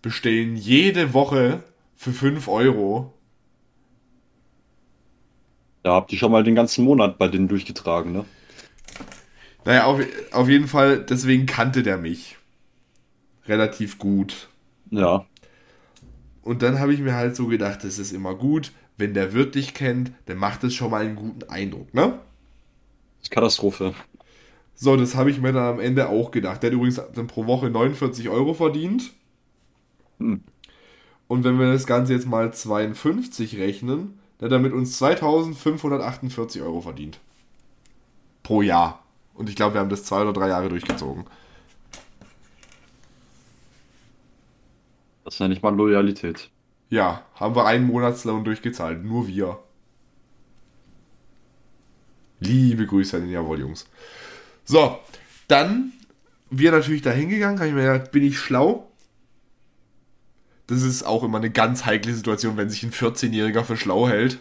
bestellen 0.03 0.57
jede 0.57 1.15
Woche 1.15 1.65
für 1.97 2.12
fünf 2.12 2.48
Euro 2.48 3.15
da 5.87 5.95
habt 5.95 6.13
ihr 6.13 6.19
schon 6.19 6.33
mal 6.33 6.43
den 6.43 6.57
ganzen 6.57 6.85
Monat 6.85 7.17
bei 7.17 7.29
denen 7.29 7.47
durchgetragen, 7.47 8.11
ne? 8.11 8.25
Naja, 9.65 9.85
auf, 9.85 10.01
auf 10.33 10.49
jeden 10.49 10.67
Fall, 10.67 10.99
deswegen 10.99 11.47
kannte 11.47 11.85
der 11.85 11.97
mich. 11.97 12.37
Relativ 13.47 13.97
gut. 13.97 14.49
Ja. 14.91 15.27
Und 16.43 16.63
dann 16.63 16.81
habe 16.81 16.93
ich 16.93 16.99
mir 16.99 17.15
halt 17.15 17.37
so 17.37 17.47
gedacht, 17.47 17.85
das 17.85 18.01
ist 18.01 18.11
immer 18.11 18.35
gut, 18.35 18.73
wenn 18.97 19.15
der 19.15 19.33
Wirt 19.33 19.55
dich 19.55 19.75
kennt, 19.75 20.11
dann 20.27 20.39
macht 20.39 20.65
es 20.65 20.75
schon 20.75 20.91
mal 20.91 21.05
einen 21.05 21.15
guten 21.15 21.49
Eindruck, 21.49 21.95
ne? 21.95 22.19
Katastrophe. 23.31 23.95
So, 24.75 24.97
das 24.97 25.15
habe 25.15 25.31
ich 25.31 25.41
mir 25.41 25.53
dann 25.53 25.75
am 25.75 25.81
Ende 25.81 26.09
auch 26.09 26.33
gedacht. 26.33 26.65
Der 26.65 26.71
hat 26.71 26.75
übrigens 26.75 27.01
dann 27.15 27.29
pro 27.29 27.47
Woche 27.47 27.71
49 27.71 28.29
Euro 28.29 28.55
verdient. 28.55 29.13
Hm. 30.19 30.43
Und 31.29 31.45
wenn 31.45 31.61
wir 31.61 31.73
das 31.73 31.87
Ganze 31.87 32.13
jetzt 32.13 32.27
mal 32.27 32.53
52 32.53 33.59
rechnen, 33.59 34.15
der 34.39 34.47
hat 34.47 34.53
damit 34.53 34.73
uns 34.73 34.99
2548 34.99 36.63
Euro 36.63 36.81
verdient. 36.81 37.19
Pro 38.43 38.63
Jahr. 38.63 39.03
Und 39.35 39.49
ich 39.49 39.57
glaube, 39.57 39.75
wir 39.75 39.81
haben 39.81 39.91
das 39.91 40.05
zwei 40.05 40.23
oder 40.23 40.33
drei 40.33 40.49
Jahre 40.49 40.69
durchgezogen. 40.69 41.25
Das 45.25 45.39
ja 45.39 45.49
nicht 45.49 45.63
mal 45.63 45.75
Loyalität. 45.75 46.51
Ja, 46.89 47.23
haben 47.35 47.57
wir 47.57 47.67
einen 47.67 47.87
Monatslohn 47.87 48.45
durchgezahlt. 48.45 49.05
Nur 49.05 49.27
wir. 49.27 49.59
Liebe 52.39 52.87
Grüße 52.87 53.17
an 53.17 53.25
den 53.25 53.33
Jawohl, 53.33 53.61
Jungs. 53.61 53.89
So, 54.65 54.99
dann 55.49 55.93
wir 56.51 56.71
natürlich 56.71 57.03
da 57.03 57.11
hingegangen, 57.11 57.59
habe 57.59 57.69
ich 57.69 57.75
mir 57.75 57.93
gedacht, 57.93 58.13
bin 58.13 58.25
ich 58.25 58.39
schlau? 58.39 58.89
Das 60.66 60.82
ist 60.82 61.05
auch 61.05 61.22
immer 61.22 61.38
eine 61.38 61.51
ganz 61.51 61.84
heikle 61.84 62.12
Situation, 62.12 62.56
wenn 62.56 62.70
sich 62.70 62.82
ein 62.82 62.93
14-Jähriger 62.93 63.62
für 63.62 63.76
schlau 63.76 64.09
hält. 64.09 64.40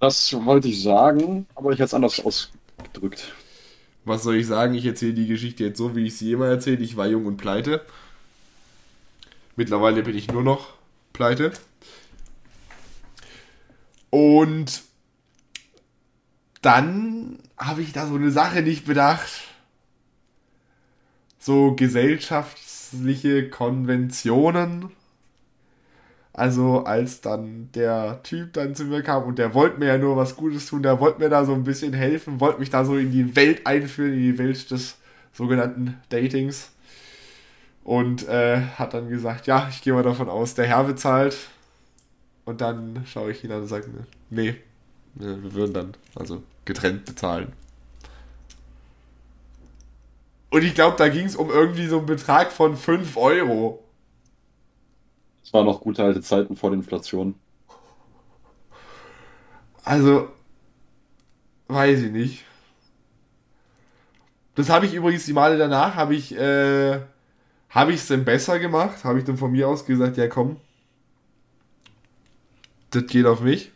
Das 0.00 0.34
wollte 0.44 0.68
ich 0.68 0.82
sagen, 0.82 1.46
aber 1.54 1.70
ich 1.70 1.78
hätte 1.78 1.86
es 1.86 1.94
anders 1.94 2.20
ausgedrückt. 2.20 3.32
Was 4.04 4.22
soll 4.22 4.36
ich 4.36 4.46
sagen? 4.46 4.74
Ich 4.74 4.84
erzähle 4.84 5.14
die 5.14 5.26
Geschichte 5.26 5.64
jetzt 5.64 5.78
so, 5.78 5.96
wie 5.96 6.06
ich 6.06 6.18
sie 6.18 6.32
immer 6.32 6.46
erzähle. 6.46 6.84
Ich 6.84 6.96
war 6.98 7.06
jung 7.06 7.24
und 7.24 7.38
pleite. 7.38 7.80
Mittlerweile 9.56 10.02
bin 10.02 10.16
ich 10.16 10.28
nur 10.28 10.42
noch 10.42 10.74
pleite. 11.14 11.52
Und 14.10 14.82
dann 16.60 17.38
habe 17.56 17.80
ich 17.80 17.92
da 17.92 18.06
so 18.06 18.16
eine 18.16 18.30
Sache 18.30 18.60
nicht 18.60 18.84
bedacht. 18.84 19.42
So 21.38 21.74
Gesellschafts 21.74 22.73
gesetzliche 22.94 23.50
Konventionen. 23.50 24.90
Also 26.32 26.84
als 26.84 27.20
dann 27.20 27.70
der 27.74 28.20
Typ 28.24 28.54
dann 28.54 28.74
zu 28.74 28.84
mir 28.84 29.02
kam 29.02 29.22
und 29.24 29.38
der 29.38 29.54
wollte 29.54 29.78
mir 29.78 29.86
ja 29.86 29.98
nur 29.98 30.16
was 30.16 30.34
Gutes 30.34 30.66
tun, 30.66 30.82
der 30.82 30.98
wollte 30.98 31.20
mir 31.20 31.28
da 31.28 31.44
so 31.44 31.54
ein 31.54 31.62
bisschen 31.62 31.92
helfen, 31.92 32.40
wollte 32.40 32.58
mich 32.58 32.70
da 32.70 32.84
so 32.84 32.96
in 32.96 33.12
die 33.12 33.36
Welt 33.36 33.66
einführen, 33.66 34.14
in 34.14 34.18
die 34.18 34.38
Welt 34.38 34.68
des 34.70 34.96
sogenannten 35.32 35.96
Datings. 36.08 36.70
Und 37.84 38.26
äh, 38.28 38.62
hat 38.62 38.94
dann 38.94 39.10
gesagt, 39.10 39.46
ja, 39.46 39.68
ich 39.68 39.82
gehe 39.82 39.92
mal 39.92 40.02
davon 40.02 40.28
aus, 40.28 40.54
der 40.54 40.66
Herr 40.66 40.84
bezahlt. 40.84 41.36
Und 42.46 42.60
dann 42.60 43.04
schaue 43.06 43.30
ich 43.30 43.44
ihn 43.44 43.52
an 43.52 43.60
und 43.62 43.68
sage, 43.68 43.86
nee, 44.30 44.56
wir 45.14 45.52
würden 45.52 45.74
dann 45.74 45.96
also 46.14 46.42
getrennt 46.64 47.04
bezahlen. 47.04 47.52
Und 50.54 50.62
ich 50.62 50.76
glaube, 50.76 50.96
da 50.96 51.08
ging 51.08 51.26
es 51.26 51.34
um 51.34 51.50
irgendwie 51.50 51.88
so 51.88 51.98
einen 51.98 52.06
Betrag 52.06 52.52
von 52.52 52.76
5 52.76 53.16
Euro. 53.16 53.82
Das 55.42 55.52
waren 55.52 55.66
noch 55.66 55.80
gute 55.80 56.04
alte 56.04 56.20
Zeiten 56.20 56.54
vor 56.54 56.70
der 56.70 56.78
Inflation. 56.78 57.34
Also, 59.82 60.28
weiß 61.66 62.02
ich 62.02 62.12
nicht. 62.12 62.44
Das 64.54 64.70
habe 64.70 64.86
ich 64.86 64.94
übrigens 64.94 65.26
die 65.26 65.32
Male 65.32 65.58
danach, 65.58 65.96
habe 65.96 66.14
ich, 66.14 66.32
äh, 66.36 67.00
habe 67.70 67.92
ich 67.92 68.02
es 68.02 68.06
denn 68.06 68.24
besser 68.24 68.60
gemacht? 68.60 69.02
Habe 69.02 69.18
ich 69.18 69.24
dann 69.24 69.36
von 69.36 69.50
mir 69.50 69.66
aus 69.68 69.84
gesagt, 69.84 70.16
ja 70.18 70.28
komm, 70.28 70.58
das 72.90 73.08
geht 73.08 73.26
auf 73.26 73.40
mich. 73.40 73.72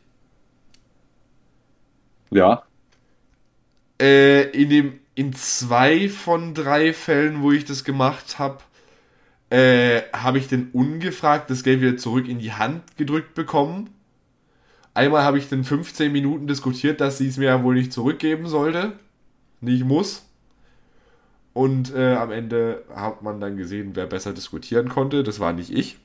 Ja. 2.31 2.63
Äh, 4.01 4.51
in 4.51 4.71
dem 4.71 5.01
in 5.19 5.33
zwei 5.33 6.09
von 6.09 6.55
drei 6.55 6.93
Fällen, 6.93 7.43
wo 7.43 7.51
ich 7.51 7.65
das 7.65 7.83
gemacht 7.83 8.39
habe, 8.39 8.59
äh, 9.51 10.03
habe 10.13 10.39
ich 10.39 10.47
den 10.47 10.71
ungefragt 10.73 11.51
das 11.51 11.65
Geld 11.65 11.81
wieder 11.81 11.97
zurück 11.97 12.29
in 12.29 12.39
die 12.39 12.53
Hand 12.53 12.97
gedrückt 12.97 13.35
bekommen. 13.35 13.91
Einmal 14.95 15.25
habe 15.25 15.39
ich 15.39 15.49
dann 15.49 15.65
15 15.65 16.13
Minuten 16.13 16.47
diskutiert, 16.47 17.01
dass 17.01 17.19
sie 17.19 17.27
es 17.27 17.37
mir 17.37 17.47
ja 17.47 17.65
wohl 17.65 17.75
nicht 17.75 17.93
zurückgeben 17.93 18.47
sollte. 18.47 18.93
Nicht 19.61 19.85
muss. 19.85 20.25
Und 21.53 21.93
äh, 21.97 22.15
am 22.15 22.31
Ende 22.31 22.85
hat 22.95 23.23
man 23.23 23.41
dann 23.41 23.57
gesehen, 23.57 23.97
wer 23.97 24.07
besser 24.07 24.33
diskutieren 24.33 24.89
konnte. 24.89 25.25
Das 25.25 25.41
war 25.41 25.53
nicht 25.53 25.73
ich. 25.73 25.97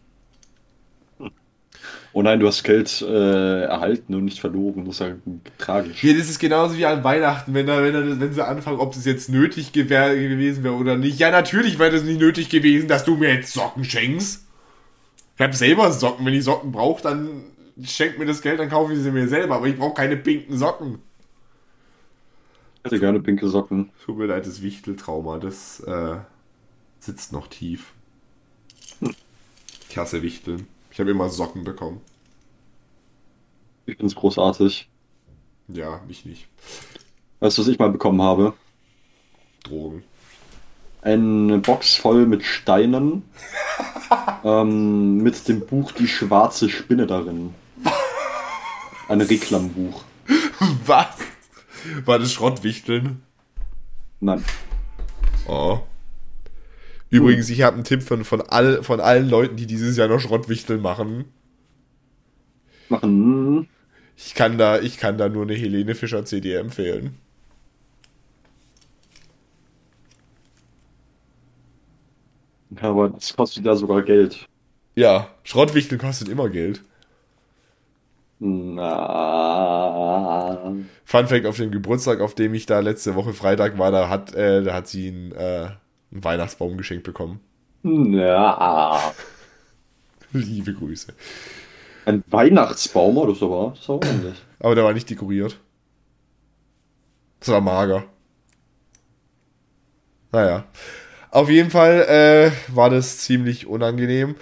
Oh 2.13 2.21
nein, 2.21 2.39
du 2.39 2.47
hast 2.47 2.63
Geld 2.63 3.01
äh, 3.01 3.63
erhalten 3.63 4.13
und 4.13 4.25
nicht 4.25 4.39
verloren. 4.39 4.85
Das 4.85 4.95
ist 4.95 4.99
ja 4.99 5.15
tragisch. 5.57 6.03
Ja, 6.03 6.13
das 6.13 6.29
ist 6.29 6.39
genauso 6.39 6.77
wie 6.77 6.85
an 6.85 7.03
Weihnachten, 7.03 7.53
wenn, 7.53 7.65
da, 7.65 7.81
wenn, 7.81 7.93
da, 7.93 8.19
wenn 8.19 8.33
sie 8.33 8.45
anfangen, 8.45 8.79
ob 8.79 8.95
es 8.95 9.05
jetzt 9.05 9.29
nötig 9.29 9.71
gewesen 9.71 10.63
wäre 10.63 10.75
oder 10.75 10.95
nicht. 10.95 11.19
Ja, 11.19 11.31
natürlich 11.31 11.79
wäre 11.79 11.91
das 11.91 12.03
nicht 12.03 12.19
nötig 12.19 12.49
gewesen, 12.49 12.87
dass 12.87 13.03
du 13.03 13.15
mir 13.15 13.33
jetzt 13.33 13.53
Socken 13.53 13.83
schenkst. 13.83 14.45
Ich 15.35 15.41
habe 15.41 15.55
selber 15.55 15.91
Socken. 15.91 16.25
Wenn 16.25 16.33
ich 16.33 16.43
Socken 16.43 16.71
brauche, 16.71 17.01
dann 17.01 17.43
schenkt 17.83 18.19
mir 18.19 18.25
das 18.25 18.41
Geld, 18.41 18.59
dann 18.59 18.69
kaufe 18.69 18.93
ich 18.93 18.99
sie 18.99 19.11
mir 19.11 19.27
selber, 19.27 19.55
aber 19.55 19.67
ich 19.67 19.77
brauche 19.77 19.95
keine 19.95 20.17
pinken 20.17 20.57
Socken. 20.57 20.99
Ich 22.77 22.91
hätte 22.91 22.99
gerne 22.99 23.19
pinke 23.21 23.47
Socken. 23.47 23.89
Tut 24.05 24.17
mir 24.17 24.25
leid, 24.25 24.45
das 24.45 24.61
Wichteltrauma, 24.61 25.39
das 25.39 25.79
äh, 25.79 26.17
sitzt 26.99 27.31
noch 27.31 27.47
tief. 27.47 27.93
Ich 29.89 29.97
hasse 29.97 30.21
Wichteln. 30.21 30.67
Ich 30.93 30.99
habe 30.99 31.09
immer 31.09 31.27
Socken 31.27 31.63
bekommen. 31.63 32.01
Ich 33.87 33.97
finde 33.97 34.11
es 34.11 34.15
großartig. 34.15 34.87
Ja, 35.67 35.99
mich 36.07 36.23
nicht. 36.23 36.47
Weißt 37.39 37.57
du, 37.57 37.63
was 37.63 37.67
ich 37.67 37.79
mal 37.79 37.89
bekommen 37.89 38.21
habe? 38.21 38.53
Drogen. 39.63 40.03
Eine 41.01 41.57
Box 41.57 41.95
voll 41.95 42.27
mit 42.27 42.43
Steinen. 42.43 43.23
ähm, 44.43 45.17
mit 45.17 45.47
dem 45.47 45.65
Buch 45.65 45.93
Die 45.93 46.07
schwarze 46.07 46.69
Spinne 46.69 47.07
darin. 47.07 47.55
Ein 49.09 49.21
Reklambuch. 49.21 50.03
Was? 50.85 51.17
War 52.05 52.19
das 52.19 52.31
Schrottwichteln? 52.33 53.23
Nein. 54.19 54.45
Oh. 55.47 55.79
Übrigens, 57.13 57.47
ich 57.51 57.61
habe 57.61 57.75
einen 57.75 57.83
Tipp 57.83 58.01
von, 58.01 58.23
von, 58.23 58.41
all, 58.41 58.81
von 58.81 58.99
allen 58.99 59.29
Leuten, 59.29 59.55
die 59.55 59.67
dieses 59.67 59.97
Jahr 59.97 60.07
noch 60.07 60.19
Schrottwichteln 60.19 60.81
machen. 60.81 61.25
Machen. 62.89 63.69
Ich 64.17 64.33
kann 64.33 64.57
da, 64.57 64.79
ich 64.79 64.97
kann 64.97 65.19
da 65.19 65.29
nur 65.29 65.43
eine 65.43 65.53
Helene 65.53 65.93
Fischer 65.93 66.25
CD 66.25 66.55
empfehlen. 66.55 67.19
Ja, 72.81 72.89
aber 72.89 73.09
das 73.09 73.35
kostet 73.35 73.63
ja 73.63 73.75
sogar 73.75 74.01
Geld. 74.01 74.47
Ja, 74.95 75.29
Schrottwichteln 75.43 76.01
kostet 76.01 76.29
immer 76.29 76.49
Geld. 76.49 76.81
Na. 78.39 78.89
Fun 81.05 81.27
Fact: 81.27 81.45
Auf 81.45 81.57
dem 81.57 81.69
Geburtstag, 81.69 82.21
auf 82.21 82.33
dem 82.33 82.55
ich 82.55 82.65
da 82.65 82.79
letzte 82.79 83.13
Woche 83.13 83.33
Freitag 83.33 83.77
war, 83.77 83.91
da 83.91 84.09
hat, 84.09 84.33
äh, 84.33 84.63
da 84.63 84.73
hat 84.73 84.87
sie 84.87 85.09
einen, 85.09 85.31
äh, 85.33 85.69
einen 86.13 86.23
Weihnachtsbaum 86.23 86.77
geschenkt 86.77 87.03
bekommen. 87.03 87.39
Na. 87.81 89.13
Liebe 90.31 90.73
Grüße. 90.73 91.13
Ein 92.05 92.23
Weihnachtsbaum, 92.27 93.17
aber, 93.17 93.27
das 93.27 93.37
ist 93.37 93.43
aber 93.43 93.73
ordentlich. 93.87 94.41
Aber 94.59 94.75
der 94.75 94.83
war 94.83 94.93
nicht 94.93 95.09
dekoriert. 95.09 95.57
Das 97.39 97.49
war 97.49 97.61
mager. 97.61 98.05
Naja. 100.31 100.65
Auf 101.31 101.49
jeden 101.49 101.71
Fall 101.71 102.01
äh, 102.07 102.75
war 102.75 102.89
das 102.89 103.19
ziemlich 103.19 103.67
unangenehm. 103.67 104.35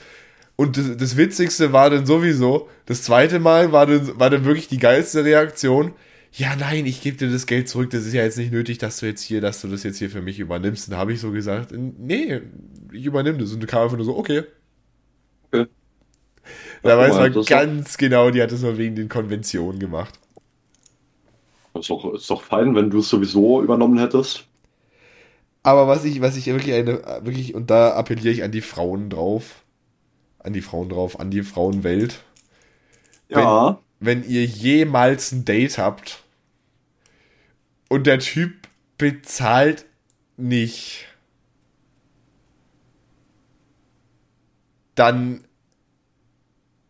Und 0.56 0.78
das, 0.78 0.98
das 0.98 1.18
Witzigste 1.18 1.74
war 1.74 1.90
dann 1.90 2.06
sowieso, 2.06 2.70
das 2.86 3.04
zweite 3.04 3.40
Mal 3.40 3.72
war 3.72 3.86
dann, 3.86 4.20
war 4.20 4.30
dann 4.30 4.46
wirklich 4.46 4.68
die 4.68 4.78
geilste 4.78 5.24
Reaktion. 5.24 5.94
Ja, 6.34 6.56
nein, 6.56 6.86
ich 6.86 7.02
gebe 7.02 7.18
dir 7.18 7.30
das 7.30 7.46
Geld 7.46 7.68
zurück. 7.68 7.90
Das 7.90 8.06
ist 8.06 8.14
ja 8.14 8.24
jetzt 8.24 8.38
nicht 8.38 8.54
nötig, 8.54 8.78
dass 8.78 9.00
du 9.00 9.06
jetzt 9.06 9.22
hier, 9.22 9.42
dass 9.42 9.62
du 9.62 9.68
das 9.68 9.84
jetzt 9.84 9.98
hier 9.98 10.10
für 10.10 10.22
mich 10.22 10.40
übernimmst. 10.40 10.88
Und 10.88 10.92
dann 10.92 11.00
habe 11.00 11.12
ich 11.12 11.20
so 11.20 11.32
gesagt, 11.32 11.74
nee, 11.74 12.42
ich 12.94 13.06
übernehme 13.06 13.38
das. 13.38 13.52
Und 13.52 13.62
du 13.62 13.68
kam 13.68 13.84
einfach 13.84 13.98
nur 13.98 14.06
so, 14.06 14.18
okay. 14.18 14.44
Okay. 15.52 15.68
Da 16.84 16.98
weiß 16.98 17.16
man 17.16 17.46
ganz 17.46 17.98
genau, 17.98 18.32
die 18.32 18.42
hat 18.42 18.52
das 18.52 18.62
nur 18.62 18.78
wegen 18.78 18.96
den 18.96 19.10
Konventionen 19.10 19.80
gemacht. 19.80 20.20
Ist 21.74 21.90
doch, 21.90 22.14
ist 22.14 22.30
doch 22.30 22.42
fein, 22.42 22.76
wenn 22.76 22.90
du 22.90 23.00
es 23.00 23.10
sowieso 23.10 23.62
übernommen 23.62 24.00
hättest. 24.00 24.48
Aber 25.64 25.88
was 25.88 26.06
ich, 26.06 26.22
was 26.22 26.38
ich 26.38 26.48
wirklich 26.48 26.74
eine, 26.74 27.02
wirklich, 27.24 27.56
und 27.56 27.70
da 27.70 27.94
appelliere 27.94 28.34
ich 28.34 28.44
an 28.44 28.52
die 28.52 28.62
Frauen 28.62 29.10
drauf, 29.10 29.64
an 30.40 30.54
die 30.54 30.62
Frauen 30.62 30.90
drauf, 30.90 31.20
an 31.20 31.30
die 31.30 31.44
Frauenwelt. 31.44 32.24
Ja. 33.30 33.80
Wenn 34.02 34.24
ihr 34.24 34.44
jemals 34.44 35.32
ein 35.32 35.46
Date 35.46 35.78
habt 35.78 36.24
und 37.88 38.08
der 38.08 38.20
Typ 38.20 38.68
bezahlt 38.98 39.86
nicht, 40.38 41.06
dann 44.96 45.44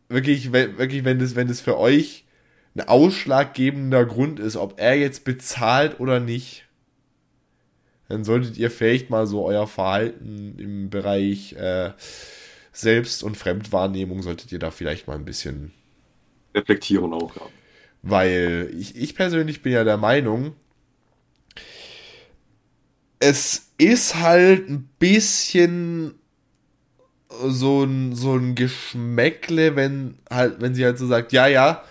wirklich, 0.07 0.53
wenn, 0.53 0.77
wirklich, 0.77 1.03
wenn 1.03 1.19
das, 1.19 1.35
wenn 1.35 1.49
das 1.49 1.59
für 1.59 1.77
euch 1.77 2.23
ein 2.75 2.87
ausschlaggebender 2.87 4.05
Grund 4.05 4.39
ist, 4.39 4.55
ob 4.55 4.79
er 4.79 4.95
jetzt 4.95 5.25
bezahlt 5.25 5.99
oder 5.99 6.21
nicht, 6.21 6.65
dann 8.07 8.23
solltet 8.23 8.57
ihr 8.57 8.71
vielleicht 8.71 9.09
mal 9.09 9.27
so 9.27 9.45
euer 9.45 9.67
Verhalten 9.67 10.57
im 10.57 10.89
Bereich 10.89 11.53
äh, 11.53 11.91
Selbst- 12.71 13.23
und 13.23 13.35
Fremdwahrnehmung, 13.35 14.21
solltet 14.21 14.51
ihr 14.53 14.59
da 14.59 14.71
vielleicht 14.71 15.07
mal 15.07 15.15
ein 15.15 15.25
bisschen, 15.25 15.73
Reflektieren 16.53 17.13
auch, 17.13 17.35
ja. 17.35 17.41
weil 18.01 18.71
ich, 18.77 18.95
ich 18.95 19.15
persönlich 19.15 19.61
bin 19.61 19.73
ja 19.73 19.83
der 19.83 19.97
Meinung, 19.97 20.55
es 23.19 23.71
ist 23.77 24.15
halt 24.15 24.69
ein 24.69 24.89
bisschen 24.99 26.15
so 27.29 27.83
ein, 27.83 28.15
so 28.15 28.35
ein 28.35 28.55
Geschmäckle, 28.55 29.75
wenn 29.75 30.15
halt, 30.29 30.61
wenn 30.61 30.75
sie 30.75 30.83
halt 30.83 30.97
so 30.97 31.07
sagt, 31.07 31.31
ja, 31.31 31.47
ja, 31.47 31.83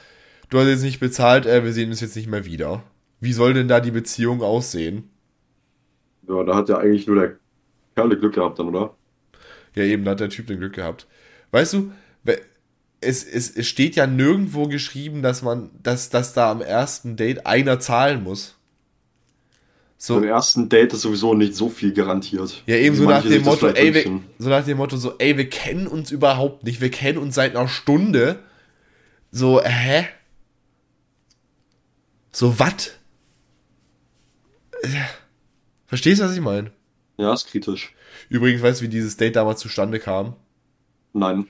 du 0.50 0.58
hast 0.58 0.66
jetzt 0.66 0.82
nicht 0.82 1.00
bezahlt, 1.00 1.46
äh, 1.46 1.64
wir 1.64 1.72
sehen 1.72 1.90
uns 1.90 2.00
jetzt 2.00 2.16
nicht 2.16 2.28
mehr 2.28 2.44
wieder. 2.44 2.82
Wie 3.20 3.32
soll 3.32 3.54
denn 3.54 3.68
da 3.68 3.80
die 3.80 3.90
Beziehung 3.90 4.42
aussehen? 4.42 5.08
Ja, 6.28 6.42
da 6.42 6.56
hat 6.56 6.68
ja 6.68 6.78
eigentlich 6.78 7.06
nur 7.06 7.16
der 7.16 7.36
Kerl 7.94 8.16
Glück 8.16 8.34
gehabt 8.34 8.58
dann, 8.58 8.68
oder? 8.68 8.94
Ja, 9.74 9.84
eben, 9.84 10.04
da 10.04 10.12
hat 10.12 10.20
der 10.20 10.30
Typ 10.30 10.46
den 10.46 10.58
Glück 10.58 10.74
gehabt. 10.74 11.06
Weißt 11.50 11.72
du, 11.74 11.92
es, 13.01 13.24
es, 13.24 13.51
es 13.51 13.66
steht 13.66 13.97
ja 13.97 14.06
nirgendwo 14.06 14.68
geschrieben, 14.68 15.22
dass 15.22 15.43
man, 15.43 15.70
dass, 15.82 16.10
dass 16.10 16.32
da 16.32 16.51
am 16.51 16.60
ersten 16.60 17.16
Date 17.16 17.47
einer 17.47 17.81
zahlen 17.81 18.22
muss. 18.22 18.56
So, 19.97 20.14
Beim 20.14 20.24
ersten 20.24 20.68
Date 20.70 20.94
ist 20.94 21.02
sowieso 21.02 21.35
nicht 21.35 21.55
so 21.55 21.68
viel 21.68 21.93
garantiert. 21.93 22.62
ja, 22.66 22.77
eben 22.77 22.97
so 22.97 23.05
nach 23.05 23.22
dem 23.22 23.43
Motto, 23.43 23.68
ey, 23.68 23.93
wir, 23.93 24.20
so 24.39 24.48
nach 24.48 24.64
dem 24.64 24.78
Motto, 24.78 24.97
so, 24.97 25.14
ey, 25.18 25.36
wir 25.36 25.48
kennen 25.51 25.86
uns 25.86 26.10
überhaupt 26.10 26.64
nicht, 26.64 26.81
wir 26.81 26.90
kennen 26.90 27.18
uns 27.18 27.35
seit 27.35 27.55
einer 27.55 27.68
Stunde. 27.68 28.39
So, 29.31 29.62
hä? 29.62 30.09
So, 32.32 32.59
wat? 32.59 32.98
Äh, 34.82 34.89
Verstehst 35.86 36.20
du, 36.20 36.24
was 36.24 36.35
ich 36.35 36.40
meine? 36.40 36.70
Ja, 37.18 37.35
ist 37.35 37.48
kritisch. 37.48 37.93
Übrigens, 38.31 38.62
weißt 38.62 38.81
du, 38.81 38.85
wie 38.85 38.89
dieses 38.89 39.16
Date 39.18 39.36
damals 39.36 39.60
zustande 39.60 39.98
kam? 39.98 40.35
Nein. 41.12 41.47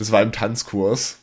Das 0.00 0.10
war 0.12 0.22
im 0.22 0.32
Tanzkurs. 0.32 1.18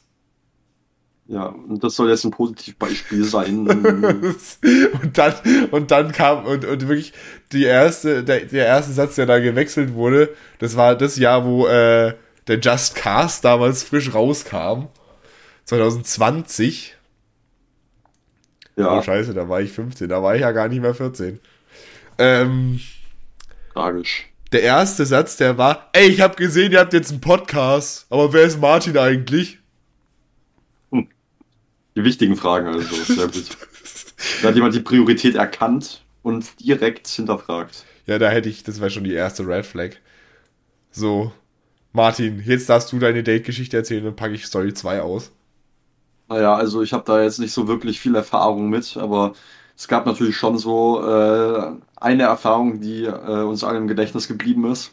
Ja, 1.26 1.48
und 1.48 1.84
das 1.84 1.96
soll 1.96 2.12
jetzt 2.12 2.24
ein 2.26 2.32
Positivbeispiel 2.32 3.24
sein. 3.24 3.68
und 5.02 5.18
dann 5.18 5.34
und 5.72 5.90
dann 5.90 6.12
kam 6.12 6.46
und, 6.46 6.64
und 6.64 6.88
wirklich 6.88 7.12
die 7.52 7.64
erste 7.64 8.24
der, 8.24 8.42
der 8.42 8.68
erste 8.68 8.94
Satz 8.94 9.16
der 9.16 9.26
da 9.26 9.40
gewechselt 9.40 9.96
wurde 9.96 10.30
das 10.60 10.78
war 10.78 10.96
das 10.96 11.18
Jahr 11.18 11.44
wo 11.44 11.66
äh, 11.66 12.14
der 12.48 12.60
Just 12.60 12.94
Cast 12.94 13.44
damals 13.44 13.82
frisch 13.82 14.14
rauskam 14.14 14.90
2020 15.66 16.96
oh 18.78 18.82
ja, 18.82 19.02
scheiße 19.02 19.34
da 19.34 19.50
war 19.50 19.60
ich 19.60 19.72
15 19.72 20.08
da 20.08 20.22
war 20.22 20.36
ich 20.36 20.42
ja 20.42 20.52
gar 20.52 20.68
nicht 20.68 20.82
mehr 20.82 20.94
14 20.94 21.40
ähm, 22.20 22.80
tragisch. 23.74 24.28
Der 24.52 24.62
erste 24.62 25.06
Satz 25.06 25.38
der 25.38 25.58
war 25.58 25.90
ey 25.94 26.08
ich 26.08 26.22
habe 26.22 26.36
gesehen 26.36 26.72
ihr 26.72 26.80
habt 26.80 26.94
jetzt 26.94 27.12
einen 27.12 27.22
Podcast 27.22 28.06
aber 28.10 28.34
wer 28.34 28.44
ist 28.44 28.60
Martin 28.60 28.98
eigentlich 28.98 29.60
Die 31.98 32.04
wichtigen 32.04 32.36
Fragen 32.36 32.68
also. 32.68 32.96
Sehr 33.12 33.26
gut. 33.26 33.58
Da 34.44 34.50
hat 34.50 34.56
jemand 34.56 34.76
die 34.76 34.82
Priorität 34.82 35.34
erkannt 35.34 36.04
und 36.22 36.46
direkt 36.60 37.08
hinterfragt. 37.08 37.86
Ja, 38.06 38.20
da 38.20 38.30
hätte 38.30 38.50
ich, 38.50 38.62
das 38.62 38.80
wäre 38.80 38.92
schon 38.92 39.04
die 39.04 39.14
erste 39.14 39.48
Red 39.48 39.66
Flag. 39.66 39.96
So, 40.92 41.32
Martin, 41.94 42.44
jetzt 42.46 42.70
darfst 42.70 42.92
du 42.92 43.00
deine 43.00 43.24
Date-Geschichte 43.24 43.78
erzählen, 43.78 44.04
dann 44.04 44.16
packe 44.16 44.36
ich 44.36 44.46
Story 44.46 44.76
2 44.76 45.02
aus. 45.02 45.32
Naja, 46.30 46.54
also 46.54 46.84
ich 46.84 46.94
habe 46.94 47.04
da 47.04 47.24
jetzt 47.24 47.40
nicht 47.40 47.52
so 47.52 47.68
wirklich 47.68 48.00
viel 48.00 48.14
Erfahrung 48.14 48.70
mit, 48.70 48.96
aber 48.96 49.34
es 49.78 49.88
gab 49.88 50.06
natürlich 50.08 50.36
schon 50.36 50.58
so 50.58 51.02
äh, 51.08 51.72
eine 51.98 52.24
Erfahrung, 52.24 52.82
die 52.82 53.06
äh, 53.06 53.44
uns 53.44 53.64
allen 53.64 53.84
im 53.84 53.88
Gedächtnis 53.88 54.28
geblieben 54.28 54.66
ist. 54.72 54.92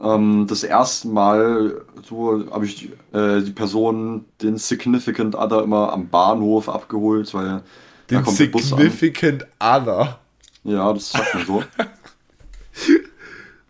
Ähm, 0.00 0.46
das 0.48 0.62
erste 0.62 1.08
Mal 1.08 1.82
so 2.04 2.44
habe 2.52 2.64
ich 2.64 2.90
äh, 3.12 3.40
die 3.42 3.50
Person, 3.50 4.24
den 4.40 4.56
Significant 4.56 5.34
Other, 5.34 5.64
immer 5.64 5.92
am 5.92 6.08
Bahnhof 6.08 6.68
abgeholt, 6.68 7.34
weil 7.34 7.48
da 7.48 7.62
Den 8.08 8.22
kommt 8.22 8.38
der 8.38 8.46
Bus 8.46 8.72
an. 8.72 8.78
Significant 8.78 9.46
Other. 9.58 10.20
Ja, 10.62 10.92
das 10.92 11.10
sagt 11.10 11.34
man 11.34 11.46
so. 11.46 11.62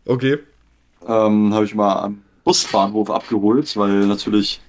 Okay. 0.05 0.39
ähm, 1.07 1.53
habe 1.53 1.67
ich 1.67 1.75
mal 1.75 1.93
am 1.97 2.23
Busbahnhof 2.45 3.11
abgeholt, 3.11 3.77
weil 3.77 4.07
natürlich, 4.07 4.63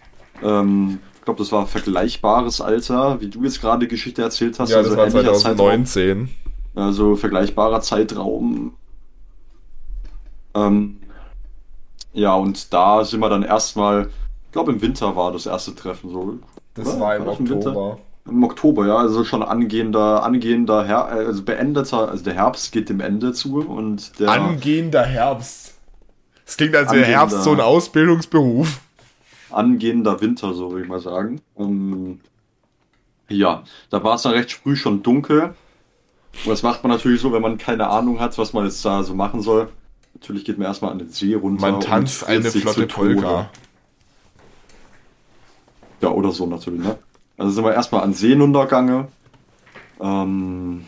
ähm, 0.44 1.00
glaube, 1.30 1.44
das 1.44 1.52
war 1.52 1.68
vergleichbares 1.68 2.60
Alter, 2.60 3.22
wie 3.22 3.28
du 3.28 3.44
jetzt 3.44 3.62
gerade 3.62 3.88
Geschichte 3.88 4.24
erzählt 4.24 4.60
hast. 4.60 4.72
Ja, 4.72 4.82
das 4.82 4.98
war 4.98 5.06
ähnlicher 5.06 5.34
Zeitraum. 5.34 5.86
2019. 5.86 6.30
Also 6.76 7.16
vergleichbarer 7.16 7.82
Zeitraum. 7.82 8.74
Ähm, 10.56 10.98
ja, 12.14 12.34
und 12.34 12.74
da 12.74 13.04
sind 13.04 13.20
wir 13.20 13.30
dann 13.30 13.44
erstmal, 13.44 14.10
ich 14.46 14.52
glaube 14.52 14.72
im 14.72 14.82
Winter 14.82 15.16
war 15.16 15.32
das 15.32 15.46
erste 15.46 15.76
Treffen 15.76 16.10
so. 16.10 16.40
Das 16.74 16.88
Oder? 16.88 17.00
war 17.00 17.16
im 17.16 17.26
War 17.26 17.36
das 17.36 17.40
im? 17.40 17.58
Oktober. 17.58 18.00
Im 18.28 18.44
Oktober, 18.44 18.88
ja, 18.88 18.98
also 18.98 19.24
schon 19.24 19.44
angehender, 19.44 20.24
angehender 20.24 20.84
Her 20.86 21.06
also 21.06 21.44
beendeter, 21.44 22.10
also 22.10 22.24
der 22.24 22.34
Herbst 22.34 22.72
geht 22.72 22.90
dem 22.90 23.00
Ende 23.00 23.34
zu 23.34 23.60
und 23.60 24.20
der 24.20 24.30
Angehender 24.30 25.04
Herbst. 25.04 25.76
Es 26.46 26.58
klingt, 26.58 26.76
als 26.76 26.92
wäre 26.92 27.06
Herbst 27.06 27.44
so 27.44 27.52
ein 27.52 27.60
Ausbildungsberuf. 27.60 28.82
Angehender 29.52 30.22
Winter, 30.22 30.54
so 30.54 30.72
würde 30.72 30.84
ich 30.84 30.90
mal 30.90 31.00
sagen. 31.00 31.42
Ähm, 31.58 32.20
ja, 33.30 33.64
da 33.90 34.04
war 34.04 34.16
es 34.16 34.24
dann 34.24 34.34
recht 34.34 34.52
früh 34.52 34.76
schon 34.76 35.04
dunkel. 35.04 35.54
Und 36.44 36.50
das 36.50 36.64
macht 36.64 36.84
man 36.84 36.92
natürlich 36.92 37.22
so, 37.22 37.32
wenn 37.32 37.42
man 37.42 37.58
keine 37.58 37.88
Ahnung 37.90 38.20
hat, 38.20 38.38
was 38.38 38.54
man 38.54 38.66
jetzt 38.66 38.84
da 38.86 39.04
so 39.04 39.14
machen 39.14 39.42
soll. 39.42 39.70
Natürlich 40.14 40.46
geht 40.46 40.58
man 40.58 40.68
erstmal 40.68 40.92
an 40.92 41.00
den 41.00 41.10
See 41.10 41.34
runter. 41.34 41.72
Man 41.72 41.82
tanzt 41.82 42.28
eine 42.28 42.50
flotte. 42.50 42.88
Polka. 42.88 43.50
Ja, 46.02 46.10
oder 46.10 46.32
so 46.32 46.46
natürlich, 46.46 46.82
ne? 46.82 46.98
Also 47.38 47.52
sind 47.52 47.64
wir 47.64 47.74
erstmal 47.74 48.04
an 48.04 48.14
Seenuntergange. 48.14 49.08
Ähm, 50.00 50.86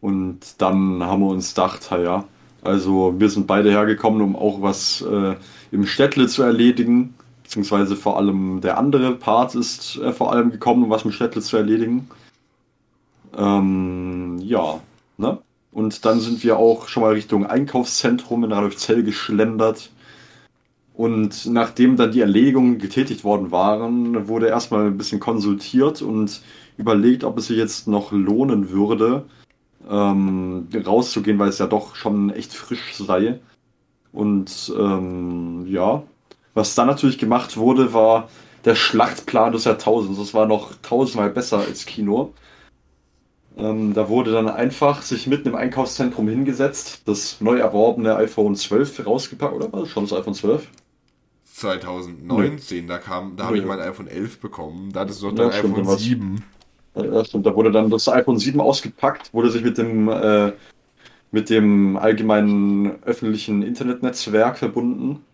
und 0.00 0.40
dann 0.58 1.02
haben 1.02 1.20
wir 1.20 1.28
uns 1.28 1.54
gedacht, 1.54 1.90
ja, 1.90 2.24
also 2.66 3.14
wir 3.18 3.28
sind 3.30 3.46
beide 3.46 3.70
hergekommen, 3.70 4.20
um 4.20 4.36
auch 4.36 4.60
was 4.62 5.02
äh, 5.02 5.34
im 5.70 5.86
Städtle 5.86 6.26
zu 6.26 6.42
erledigen. 6.42 7.14
Beziehungsweise 7.42 7.96
vor 7.96 8.16
allem 8.18 8.60
der 8.60 8.76
andere 8.78 9.14
Part 9.14 9.54
ist 9.54 9.96
äh, 9.98 10.12
vor 10.12 10.32
allem 10.32 10.50
gekommen, 10.50 10.84
um 10.84 10.90
was 10.90 11.04
im 11.04 11.12
Städtle 11.12 11.42
zu 11.42 11.56
erledigen. 11.56 12.08
Ähm, 13.36 14.38
ja, 14.40 14.80
ne? 15.16 15.38
Und 15.72 16.04
dann 16.06 16.20
sind 16.20 16.42
wir 16.42 16.56
auch 16.56 16.88
schon 16.88 17.02
mal 17.02 17.12
Richtung 17.12 17.46
Einkaufszentrum 17.46 18.44
in 18.44 18.52
Radolfzell 18.52 19.02
geschlendert. 19.02 19.90
Und 20.94 21.44
nachdem 21.44 21.96
dann 21.96 22.12
die 22.12 22.22
Erledigungen 22.22 22.78
getätigt 22.78 23.24
worden 23.24 23.50
waren, 23.50 24.26
wurde 24.28 24.48
erstmal 24.48 24.86
ein 24.86 24.96
bisschen 24.96 25.20
konsultiert 25.20 26.00
und 26.00 26.40
überlegt, 26.78 27.24
ob 27.24 27.36
es 27.36 27.48
sich 27.48 27.58
jetzt 27.58 27.88
noch 27.88 28.12
lohnen 28.12 28.70
würde, 28.70 29.26
ähm, 29.88 30.68
rauszugehen, 30.84 31.38
weil 31.38 31.48
es 31.48 31.58
ja 31.58 31.66
doch 31.66 31.94
schon 31.96 32.30
echt 32.30 32.52
frisch 32.52 32.94
sei. 32.94 33.38
Und 34.12 34.72
ähm, 34.78 35.66
ja, 35.68 36.02
was 36.54 36.74
dann 36.74 36.86
natürlich 36.86 37.18
gemacht 37.18 37.56
wurde, 37.56 37.92
war 37.92 38.28
der 38.64 38.74
Schlachtplan 38.74 39.52
des 39.52 39.64
Jahrtausends. 39.64 40.18
Das 40.18 40.34
war 40.34 40.46
noch 40.46 40.72
tausendmal 40.82 41.30
besser 41.30 41.58
als 41.58 41.84
Kino. 41.86 42.32
Ähm, 43.58 43.94
da 43.94 44.08
wurde 44.08 44.32
dann 44.32 44.48
einfach 44.48 45.02
sich 45.02 45.26
mitten 45.26 45.48
im 45.48 45.54
Einkaufszentrum 45.54 46.28
hingesetzt, 46.28 47.02
das 47.06 47.40
neu 47.40 47.56
erworbene 47.58 48.16
iPhone 48.16 48.54
12 48.54 49.06
rausgepackt, 49.06 49.54
oder 49.54 49.72
war 49.72 49.80
das 49.80 49.88
schon 49.88 50.04
das 50.04 50.12
iPhone 50.18 50.34
12? 50.34 50.68
2019, 51.54 52.86
da 52.86 52.98
kam, 52.98 53.36
da 53.36 53.46
habe 53.46 53.56
ich 53.56 53.62
Ja. 53.62 53.68
mein 53.68 53.80
iPhone 53.80 54.08
11 54.08 54.40
bekommen. 54.40 54.92
Da 54.92 55.00
hattest 55.00 55.22
du 55.22 55.30
doch 55.30 55.38
Ja, 55.38 55.44
dein 55.50 55.58
stimmt, 55.58 55.74
iPhone 55.74 55.86
war's- 55.86 56.00
7. 56.02 56.44
Ja, 56.96 57.24
stimmt. 57.24 57.46
Da 57.46 57.54
wurde 57.54 57.70
dann 57.70 57.90
das 57.90 58.08
iPhone 58.08 58.38
7 58.38 58.60
ausgepackt, 58.60 59.32
wurde 59.34 59.50
sich 59.50 59.62
mit 59.62 59.78
dem, 59.78 60.08
äh, 60.08 60.52
mit 61.30 61.50
dem 61.50 61.96
allgemeinen 61.96 63.02
öffentlichen 63.04 63.62
Internetnetzwerk 63.62 64.58
verbunden. 64.58 65.24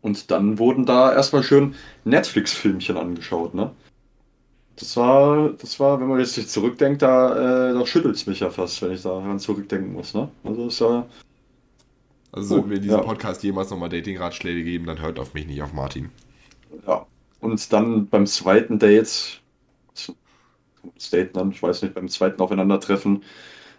Und 0.00 0.30
dann 0.30 0.58
wurden 0.58 0.86
da 0.86 1.12
erstmal 1.12 1.42
schön 1.42 1.74
Netflix-Filmchen 2.04 2.96
angeschaut, 2.96 3.54
ne? 3.54 3.72
Das 4.76 4.96
war, 4.96 5.50
das 5.60 5.80
war, 5.80 6.00
wenn 6.00 6.06
man 6.08 6.20
jetzt 6.20 6.34
sich 6.34 6.48
zurückdenkt, 6.48 7.02
da, 7.02 7.70
äh, 7.70 7.74
da 7.74 7.84
schüttelt 7.86 8.14
es 8.14 8.26
mich 8.26 8.40
ja 8.40 8.50
fast, 8.50 8.80
wenn 8.80 8.92
ich 8.92 9.02
daran 9.02 9.38
zurückdenken 9.40 9.92
muss, 9.92 10.14
ne? 10.14 10.30
Also 10.44 10.68
ist 10.68 10.80
ja, 10.80 11.06
Also 12.32 12.60
Oh, 12.60 12.68
wir 12.68 12.76
in 12.76 12.82
diesem 12.82 12.98
ja. 12.98 13.02
Podcast 13.02 13.42
jemals 13.42 13.70
nochmal 13.70 13.88
Dating-Ratschläge 13.90 14.62
geben, 14.64 14.86
dann 14.86 15.00
hört 15.00 15.18
auf 15.18 15.34
mich 15.34 15.46
nicht 15.46 15.62
auf 15.62 15.72
Martin. 15.72 16.10
ja. 16.86 17.06
Und 17.40 17.72
dann 17.72 18.08
beim 18.08 18.26
zweiten 18.26 18.78
Date, 18.80 19.40
Dann, 21.32 21.50
ich 21.50 21.62
weiß 21.62 21.82
nicht, 21.82 21.94
beim 21.94 22.08
zweiten 22.08 22.40
Aufeinandertreffen, 22.40 23.22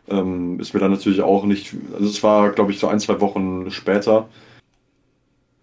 ähm, 0.10 0.60
ist 0.60 0.73
mir 0.73 0.80
dann 0.80 0.91
natürlich 0.91 1.22
auch 1.22 1.45
nicht, 1.45 1.76
also 1.94 2.06
es 2.06 2.23
war, 2.23 2.52
glaube 2.52 2.72
ich, 2.72 2.80
so 2.80 2.88
ein, 2.88 2.99
zwei 2.99 3.22
Wochen 3.22 3.69
später, 3.72 4.30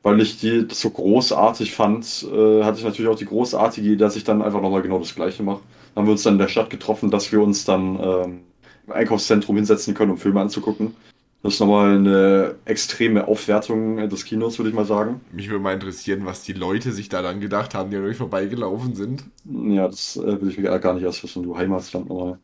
weil 0.02 0.20
ich 0.20 0.38
die 0.38 0.66
so 0.70 0.90
großartig 0.90 1.74
fand, 1.74 2.26
äh, 2.32 2.62
hatte 2.62 2.78
ich 2.78 2.84
natürlich 2.84 3.10
auch 3.10 3.18
die 3.18 3.24
großartige 3.24 3.86
Idee, 3.88 3.96
dass 3.96 4.16
ich 4.16 4.24
dann 4.24 4.42
einfach 4.42 4.62
nochmal 4.62 4.82
genau 4.82 5.00
das 5.00 5.14
Gleiche 5.14 5.42
mache. 5.42 5.60
Dann 5.94 6.02
haben 6.02 6.08
wir 6.08 6.12
uns 6.12 6.22
dann 6.22 6.34
in 6.34 6.38
der 6.38 6.48
Stadt 6.48 6.70
getroffen, 6.70 7.10
dass 7.10 7.32
wir 7.32 7.40
uns 7.40 7.64
dann 7.64 7.98
ähm, 8.00 8.40
im 8.86 8.92
Einkaufszentrum 8.92 9.56
hinsetzen 9.56 9.94
können, 9.94 10.12
um 10.12 10.18
Filme 10.18 10.40
anzugucken. 10.40 10.94
Das 11.46 11.54
ist 11.54 11.60
nochmal 11.60 11.94
eine 11.94 12.56
extreme 12.64 13.28
Aufwertung 13.28 14.08
des 14.08 14.24
Kinos, 14.24 14.58
würde 14.58 14.70
ich 14.70 14.74
mal 14.74 14.84
sagen. 14.84 15.20
Mich 15.30 15.48
würde 15.48 15.62
mal 15.62 15.74
interessieren, 15.74 16.26
was 16.26 16.42
die 16.42 16.54
Leute 16.54 16.90
sich 16.90 17.08
da 17.08 17.22
dann 17.22 17.38
gedacht 17.38 17.72
haben, 17.72 17.88
die 17.88 17.96
an 17.96 18.04
euch 18.04 18.16
vorbeigelaufen 18.16 18.96
sind. 18.96 19.26
Ja, 19.44 19.86
das 19.86 20.16
äh, 20.16 20.40
will 20.40 20.48
ich 20.48 20.58
mir 20.58 20.76
gar 20.80 20.94
nicht 20.94 21.04
erst 21.04 21.22
wissen, 21.22 21.44
du 21.44 21.56
Heimatland 21.56 22.08
nochmal. 22.08 22.40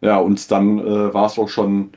Ja, 0.00 0.18
und 0.18 0.50
dann 0.50 0.80
äh, 0.80 1.14
war 1.14 1.26
es 1.26 1.38
auch 1.38 1.48
schon, 1.48 1.90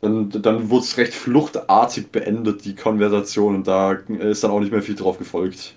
dann, 0.00 0.30
dann 0.30 0.70
wurde 0.70 0.86
es 0.86 0.96
recht 0.96 1.12
fluchtartig 1.12 2.10
beendet, 2.10 2.64
die 2.64 2.74
Konversation, 2.74 3.56
und 3.56 3.66
da 3.66 3.92
äh, 3.92 4.30
ist 4.30 4.44
dann 4.44 4.52
auch 4.52 4.60
nicht 4.60 4.72
mehr 4.72 4.80
viel 4.82 4.94
drauf 4.94 5.18
gefolgt. 5.18 5.76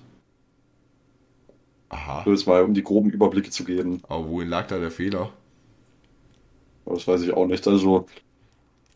Aha. 1.89 2.21
So, 2.23 2.31
das 2.31 2.45
mal, 2.45 2.63
um 2.63 2.73
die 2.73 2.83
groben 2.83 3.09
Überblicke 3.09 3.49
zu 3.49 3.65
geben. 3.65 4.01
Aber 4.07 4.29
wohin 4.29 4.47
lag 4.47 4.65
da 4.67 4.79
der 4.79 4.91
Fehler? 4.91 5.33
Das 6.85 7.05
weiß 7.05 7.21
ich 7.21 7.33
auch 7.33 7.47
nicht. 7.47 7.67
Also, 7.67 8.05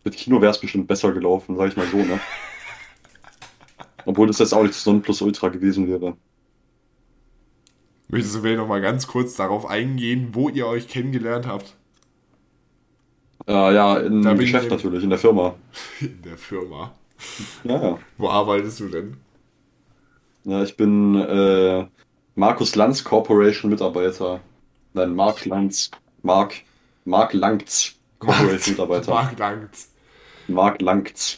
mit 0.04 0.16
Kino 0.16 0.42
wäre 0.42 0.52
es 0.52 0.60
bestimmt 0.60 0.88
besser 0.88 1.12
gelaufen, 1.14 1.56
sag 1.58 1.70
ich 1.70 1.78
mal 1.78 1.88
so, 1.88 1.98
ne? 1.98 2.20
Obwohl 4.06 4.28
das 4.28 4.40
jetzt 4.40 4.54
auch 4.54 4.64
nicht 4.64 4.76
das 4.76 4.86
Nonplusultra 4.86 5.50
gewesen 5.50 5.88
wäre. 5.88 6.18
Möchtest 8.10 8.36
du 8.36 8.42
vielleicht 8.42 8.58
noch 8.58 8.68
mal 8.68 8.82
ganz 8.82 9.08
kurz 9.08 9.36
darauf 9.36 9.66
eingehen, 9.66 10.30
wo 10.34 10.50
ihr 10.50 10.68
euch 10.68 10.88
kennengelernt 10.88 11.48
habt? 11.48 11.76
Äh, 13.48 13.74
ja, 13.74 13.98
im 13.98 14.22
Geschäft 14.38 14.70
natürlich, 14.70 15.04
in 15.04 15.10
der 15.10 15.20
Firma. 15.20 15.56
In 16.00 16.22
der 16.22 16.38
Firma. 16.38 16.94
Ja, 17.64 17.82
ja. 17.82 18.00
Wo 18.18 18.30
arbeitest 18.30 18.80
du 18.82 18.90
denn? 18.90 19.18
Ja, 20.44 20.62
ich 20.64 20.76
bin 20.76 21.16
äh, 21.16 21.86
Markus 22.36 22.76
Lanz 22.76 23.04
Corporation 23.04 23.72
Mitarbeiter. 23.72 24.42
Nein, 24.94 25.16
Mark 25.16 25.46
Lanz. 25.46 25.92
Mark. 26.22 26.56
Mark 27.06 27.34
Langz 27.34 27.96
Corporation 28.20 28.74
Mitarbeiter. 28.74 29.12
Mark 29.12 29.40
Langts. 29.40 29.93
Mark 30.48 30.82
Langz. 30.82 31.38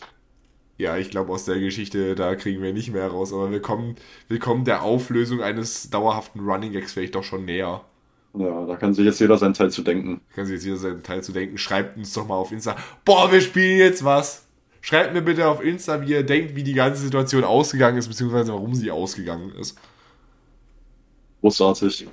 Ja, 0.78 0.98
ich 0.98 1.10
glaube, 1.10 1.32
aus 1.32 1.46
der 1.46 1.60
Geschichte, 1.60 2.16
da 2.16 2.36
kriegen 2.36 2.62
wir 2.62 2.74
nicht 2.74 2.92
mehr 2.92 3.08
raus, 3.08 3.32
aber 3.32 3.50
wir 3.52 3.62
kommen, 3.62 3.96
wir 4.28 4.40
kommen 4.40 4.66
der 4.66 4.84
Auflösung 4.84 5.42
eines 5.42 5.90
dauerhaften 5.90 6.42
Running 6.42 6.74
Gags 6.74 6.94
vielleicht 6.94 7.16
doch 7.16 7.24
schon 7.24 7.46
näher. 7.46 7.82
Ja, 8.38 8.66
da 8.66 8.76
kann 8.76 8.94
sich 8.94 9.06
jetzt 9.06 9.20
jeder 9.22 9.38
seinen 9.38 9.54
Teil 9.54 9.72
zu 9.72 9.82
denken. 9.82 10.20
Kann 10.36 10.46
sich 10.46 10.56
jetzt 10.56 10.66
jeder 10.66 10.78
seinen 10.78 11.04
Teil 11.04 11.24
zu 11.24 11.32
denken. 11.32 11.58
Schreibt 11.58 11.98
uns 11.98 12.12
doch 12.12 12.28
mal 12.28 12.36
auf 12.36 12.52
Insta. 12.52 12.76
Boah, 13.06 13.32
wir 13.32 13.40
spielen 13.40 13.78
jetzt 13.78 14.04
was. 14.04 14.46
Schreibt 14.82 15.14
mir 15.14 15.22
bitte 15.22 15.48
auf 15.48 15.64
Insta, 15.64 16.02
wie 16.02 16.12
ihr 16.12 16.24
denkt, 16.24 16.56
wie 16.56 16.64
die 16.64 16.74
ganze 16.74 17.02
Situation 17.02 17.46
ausgegangen 17.46 17.98
ist, 17.98 18.10
beziehungsweise 18.10 18.52
warum 18.52 18.76
sie 18.76 18.92
ausgegangen 18.92 19.54
ist. 19.56 19.80
Großartig. 21.42 22.08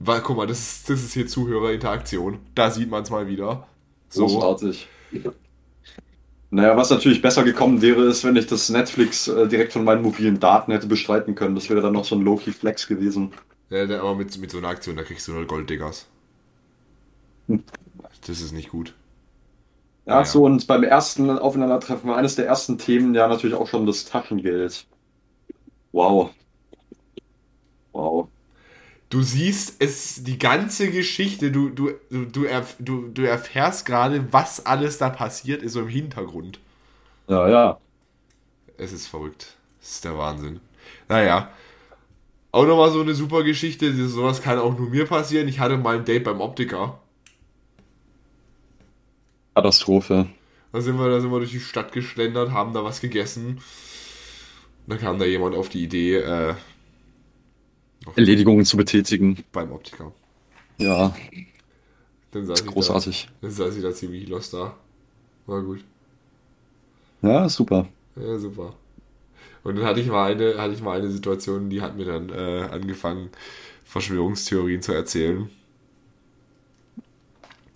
Weil, 0.00 0.20
guck 0.20 0.36
mal, 0.36 0.46
das 0.46 0.58
ist, 0.58 0.90
das 0.90 1.02
ist 1.02 1.14
hier 1.14 1.26
Zuhörerinteraktion. 1.26 2.40
Da 2.54 2.70
sieht 2.70 2.90
man 2.90 3.04
es 3.04 3.10
mal 3.10 3.28
wieder. 3.28 3.66
So. 4.08 4.26
Großartig. 4.26 4.88
Naja, 6.50 6.76
was 6.76 6.90
natürlich 6.90 7.22
besser 7.22 7.44
gekommen 7.44 7.82
wäre, 7.82 8.04
ist, 8.04 8.24
wenn 8.24 8.36
ich 8.36 8.46
das 8.46 8.68
Netflix 8.70 9.28
äh, 9.28 9.46
direkt 9.48 9.72
von 9.72 9.84
meinen 9.84 10.02
mobilen 10.02 10.40
Daten 10.40 10.72
hätte 10.72 10.86
bestreiten 10.86 11.34
können. 11.34 11.54
Das 11.54 11.68
wäre 11.70 11.80
dann 11.82 11.92
noch 11.92 12.04
so 12.04 12.14
ein 12.16 12.22
Low-Key 12.22 12.52
Flex 12.52 12.86
gewesen. 12.88 13.32
Ja, 13.70 13.82
aber 14.00 14.16
mit, 14.16 14.36
mit 14.38 14.50
so 14.50 14.58
einer 14.58 14.66
Aktion, 14.68 14.96
da 14.96 15.04
kriegst 15.04 15.28
du 15.28 15.32
nur 15.32 15.46
Golddiggers. 15.46 16.08
Das 18.26 18.40
ist 18.40 18.52
nicht 18.52 18.70
gut. 18.70 18.94
Ja, 20.04 20.24
Ja. 20.24 20.24
so 20.24 20.44
und 20.44 20.66
beim 20.66 20.82
ersten 20.84 21.30
Aufeinandertreffen 21.30 22.08
war 22.10 22.16
eines 22.16 22.34
der 22.36 22.46
ersten 22.46 22.76
Themen 22.78 23.14
ja 23.14 23.26
natürlich 23.28 23.54
auch 23.56 23.66
schon 23.68 23.86
das 23.86 24.04
Taschengeld. 24.04 24.86
Wow. 25.92 26.32
Wow. 27.92 28.30
Du 29.08 29.22
siehst 29.22 29.76
es, 29.78 30.24
die 30.24 30.38
ganze 30.38 30.90
Geschichte, 30.90 31.52
du, 31.52 31.70
du, 31.70 31.92
du, 32.10 32.44
erf 32.44 32.76
du, 32.80 33.08
du 33.08 33.22
erfährst 33.22 33.86
gerade, 33.86 34.32
was 34.32 34.66
alles 34.66 34.98
da 34.98 35.10
passiert 35.10 35.62
ist, 35.62 35.74
so 35.74 35.80
im 35.80 35.88
Hintergrund. 35.88 36.58
Ja, 37.28 37.48
ja. 37.48 37.80
Es 38.78 38.92
ist 38.92 39.06
verrückt. 39.06 39.56
Es 39.80 39.92
ist 39.92 40.04
der 40.04 40.18
Wahnsinn. 40.18 40.60
Naja. 41.08 41.50
Auch 42.52 42.66
nochmal 42.66 42.90
so 42.90 43.00
eine 43.00 43.14
super 43.14 43.44
Geschichte. 43.44 43.92
Sowas 44.08 44.42
kann 44.42 44.58
auch 44.58 44.76
nur 44.76 44.90
mir 44.90 45.06
passieren. 45.06 45.46
Ich 45.46 45.60
hatte 45.60 45.76
mal 45.76 45.96
ein 45.98 46.04
Date 46.04 46.24
beim 46.24 46.40
Optiker. 46.40 46.98
Katastrophe. 49.54 50.26
Da 50.72 50.80
sind 50.80 50.98
wir, 50.98 51.08
da 51.08 51.20
sind 51.20 51.30
wir 51.30 51.38
durch 51.38 51.52
die 51.52 51.60
Stadt 51.60 51.92
geschlendert, 51.92 52.50
haben 52.50 52.74
da 52.74 52.84
was 52.84 53.00
gegessen. 53.00 53.56
Und 53.56 53.62
dann 54.86 54.98
kam 54.98 55.18
da 55.18 55.24
jemand 55.24 55.54
auf 55.56 55.68
die 55.68 55.82
Idee, 55.82 56.16
äh, 56.16 56.54
Erledigungen 58.14 58.64
zu 58.64 58.76
betätigen. 58.76 59.44
beim 59.52 59.72
Optiker. 59.72 60.12
Ja, 60.78 61.14
Dann 62.30 62.46
saß, 62.46 62.60
ich 62.60 62.66
großartig. 62.66 63.28
da, 63.40 63.46
dann 63.46 63.50
saß 63.50 63.76
ich 63.76 63.82
da 63.82 63.92
ziemlich 63.92 64.28
lost 64.28 64.52
da. 64.54 64.76
War 65.46 65.62
gut. 65.62 65.84
Ja, 67.22 67.48
super. 67.48 67.86
Ja, 68.16 68.38
super. 68.38 68.74
Und 69.64 69.76
dann 69.76 69.84
hatte 69.86 70.00
ich 70.00 70.08
mal 70.08 70.32
eine, 70.32 70.58
hatte 70.58 70.74
ich 70.74 70.82
mal 70.82 70.98
eine 70.98 71.10
Situation, 71.10 71.70
die 71.70 71.82
hat 71.82 71.96
mir 71.96 72.04
dann 72.06 72.30
äh, 72.30 72.68
angefangen 72.72 73.30
Verschwörungstheorien 73.84 74.82
zu 74.82 74.92
erzählen. 74.92 75.50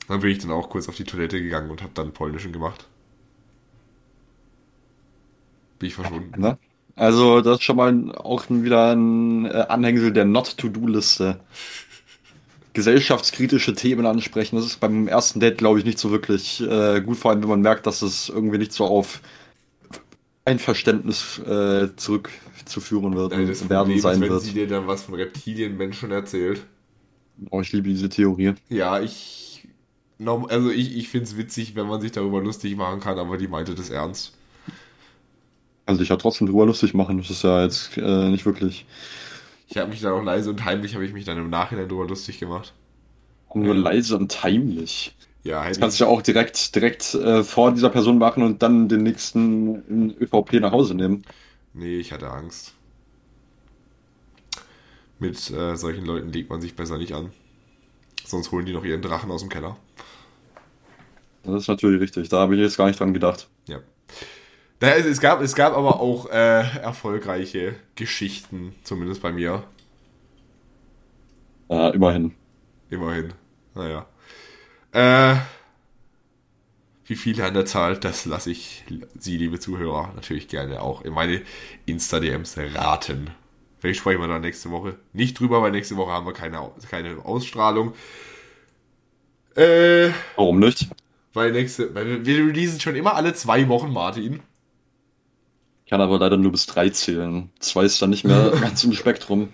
Dann 0.09 0.21
bin 0.21 0.31
ich 0.31 0.37
dann 0.41 0.51
auch 0.51 0.69
kurz 0.69 0.91
auf 0.91 0.97
die 0.97 1.05
Toilette 1.05 1.41
gegangen 1.43 1.71
und 1.71 1.81
habe 1.81 1.93
dann 1.95 2.13
Polnischen 2.13 2.53
gemacht. 2.53 2.87
Bin 5.79 5.89
ich 5.89 5.95
verschwunden. 5.95 6.41
Ne? 6.41 6.59
Also, 7.01 7.41
das 7.41 7.57
ist 7.61 7.63
schon 7.63 7.77
mal 7.77 8.15
auch 8.15 8.45
wieder 8.51 8.95
ein 8.95 9.47
äh, 9.47 9.65
Anhängsel 9.71 10.13
der 10.13 10.27
Not-to-Do-Liste. 10.27 11.41
Gesellschaftskritische 12.75 13.75
Themen 13.75 14.05
ansprechen. 14.05 14.57
Das 14.57 14.67
ist 14.67 14.81
beim 14.81 15.09
ersten 15.09 15.41
Date, 15.41 15.57
glaube 15.57 15.79
ich, 15.79 15.87
nicht 15.87 15.99
so 15.99 16.11
wirklich 16.11 16.61
äh, 16.61 17.01
gut, 17.01 17.17
vor 17.17 17.31
allem 17.31 17.41
wenn 17.41 17.49
man 17.49 17.63
merkt, 17.63 17.87
dass 17.87 18.03
es 18.03 18.29
irgendwie 18.29 18.59
nicht 18.59 18.75
so 18.75 18.85
auf 18.85 19.23
Einverständnis 20.45 21.39
äh, 21.39 21.89
zurückzuführen 21.97 23.17
wird 23.17 23.33
Nein, 23.33 23.47
das 23.49 23.63
und 23.63 23.69
Problem 23.69 23.71
werden 23.71 23.97
ist, 23.97 24.03
sein 24.03 24.21
wenn 24.21 24.29
wird. 24.29 24.43
sie 24.43 24.53
dir 24.53 24.69
dann 24.69 24.87
was 24.87 25.05
von 25.05 25.15
Reptilienmenschen 25.15 26.11
erzählt. 26.11 26.67
Oh, 27.51 27.63
ich 27.63 27.73
liebe 27.73 27.89
diese 27.89 28.11
Theorie. 28.11 28.53
Ja, 28.69 29.01
ich. 29.01 29.67
Also 30.49 30.71
ich, 30.71 30.99
ich 30.99 31.09
finde 31.09 31.25
es 31.25 31.39
witzig, 31.39 31.75
wenn 31.77 31.87
man 31.87 32.03
sich 32.03 32.13
darüber 32.13 32.43
lustig 32.43 32.77
machen 32.77 33.01
kann, 33.01 33.19
aber 33.19 33.39
die 33.39 33.49
meinte 33.49 33.75
das 33.75 33.89
ernst. 33.89 34.35
Also 35.87 36.03
ich 36.03 36.09
ja 36.09 36.17
trotzdem 36.17 36.47
drüber 36.47 36.67
lustig 36.67 36.95
machen. 36.95 37.19
Das 37.19 37.31
ist 37.31 37.43
ja 37.43 37.63
jetzt 37.65 37.97
äh, 37.97 38.29
nicht 38.31 38.47
wirklich 38.47 38.87
Ich 39.69 39.79
habe 39.79 39.89
mich 39.89 40.03
dann 40.03 40.13
auch 40.13 40.23
leise 40.23 40.51
und 40.51 40.65
heimlich 40.67 40.95
habe 40.95 41.07
ich 41.07 41.15
mich 41.15 41.25
dann 41.25 41.39
im 41.39 41.49
Nachhinein 41.49 41.89
darüber 41.89 42.07
lustig 42.07 42.39
gemacht. 42.39 42.75
nur 43.55 43.75
leise 43.75 44.17
und 44.17 44.43
heimlich. 44.43 45.17
Ja, 45.43 45.65
Das 45.69 45.79
hätte 45.79 45.81
kannst 45.81 46.01
du 46.01 46.05
ja 46.05 46.11
auch 46.11 46.23
direkt, 46.23 46.75
direkt 46.75 47.15
äh, 47.15 47.45
vor 47.45 47.73
dieser 47.73 47.91
Person 47.91 48.19
machen 48.19 48.43
und 48.43 48.63
dann 48.63 48.89
den 48.89 49.03
nächsten 49.03 50.11
ÖVP 50.21 50.55
nach 50.61 50.73
Hause 50.73 50.95
nehmen. 50.95 51.25
nee, 51.73 51.99
ich 51.99 52.13
hatte 52.13 52.31
Angst. 52.31 52.75
Mit 55.21 55.51
äh, 55.53 55.77
solchen 55.77 56.05
Leuten 56.05 56.33
legt 56.33 56.51
man 56.51 56.61
sich 56.61 56.75
besser 56.75 56.99
nicht 56.99 57.13
an. 57.13 57.33
Sonst 58.25 58.53
holen 58.53 58.67
die 58.67 58.73
noch 58.75 58.85
ihren 58.85 59.03
Drachen 59.03 59.31
aus 59.31 59.41
dem 59.43 59.51
Keller. 59.51 59.77
Das 61.43 61.63
ist 61.63 61.69
natürlich 61.69 62.01
richtig. 62.01 62.29
Da 62.31 62.39
habe 62.41 62.55
ich 62.55 62.61
jetzt 62.63 62.77
gar 62.79 62.87
nicht 62.87 62.99
dran 63.01 63.13
gedacht. 63.15 63.51
Ja. 63.67 63.81
Naja, 64.81 64.95
es, 64.95 65.07
es, 65.07 65.21
gab, 65.21 65.43
es 65.43 65.55
gab 65.55 65.77
aber 65.77 66.01
auch 66.01 66.31
äh, 66.31 66.79
erfolgreiche 66.81 67.77
Geschichten, 67.95 68.75
zumindest 68.83 69.21
bei 69.21 69.33
mir. 69.33 69.65
Äh, 71.69 71.95
immerhin. 71.95 72.35
Immerhin. 72.89 73.35
Naja. 73.75 74.07
Äh, 74.93 75.37
wie 77.05 77.17
viele 77.17 77.45
an 77.45 77.55
der 77.55 77.67
Zahl, 77.67 77.99
das 77.99 78.25
lasse 78.25 78.51
ich 78.51 78.85
Sie, 79.19 79.37
liebe 79.37 79.61
Zuhörer, 79.61 80.13
natürlich 80.15 80.49
gerne 80.49 80.81
auch 80.81 81.03
in 81.03 81.13
meine 81.13 81.43
Insta-DMs 81.87 82.57
raten. 82.75 83.31
Vielleicht 83.79 84.01
sprechen 84.01 84.21
wir 84.21 84.29
dann 84.29 84.43
nächste 84.43 84.71
Woche 84.71 84.97
nicht 85.13 85.39
drüber, 85.39 85.61
weil 85.63 85.73
nächste 85.73 85.97
Woche 85.97 86.13
haben 86.13 86.27
wir 86.27 86.33
keine, 86.33 86.71
keine 86.89 87.25
Ausstrahlung. 87.25 87.95
Äh, 89.57 90.11
Warum 90.37 90.61
nicht? 90.61 90.89
weil 91.33 91.53
nächste, 91.53 91.95
weil 91.95 92.07
wir, 92.07 92.27
wir 92.27 92.47
releasen 92.47 92.81
schon 92.81 92.97
immer 92.97 93.15
alle 93.15 93.35
zwei 93.35 93.69
Wochen, 93.69 93.93
Martin. 93.93 94.41
Ich 95.91 95.93
kann 95.93 96.03
aber 96.03 96.21
leider 96.21 96.37
nur 96.37 96.53
bis 96.53 96.67
drei 96.67 96.89
zählen. 96.91 97.51
Zwei 97.59 97.83
ist 97.83 98.01
dann 98.01 98.11
nicht 98.11 98.23
mehr 98.25 98.53
ganz 98.61 98.85
im 98.85 98.93
Spektrum. 98.93 99.49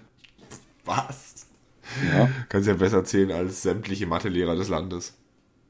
Was? 0.85 1.47
Ja, 2.13 2.29
Kannst 2.51 2.69
ja 2.69 2.75
besser 2.75 3.05
zählen 3.05 3.33
als 3.33 3.63
sämtliche 3.63 4.07
Mathelehrer 4.07 4.55
des 4.55 4.69
Landes. 4.69 5.15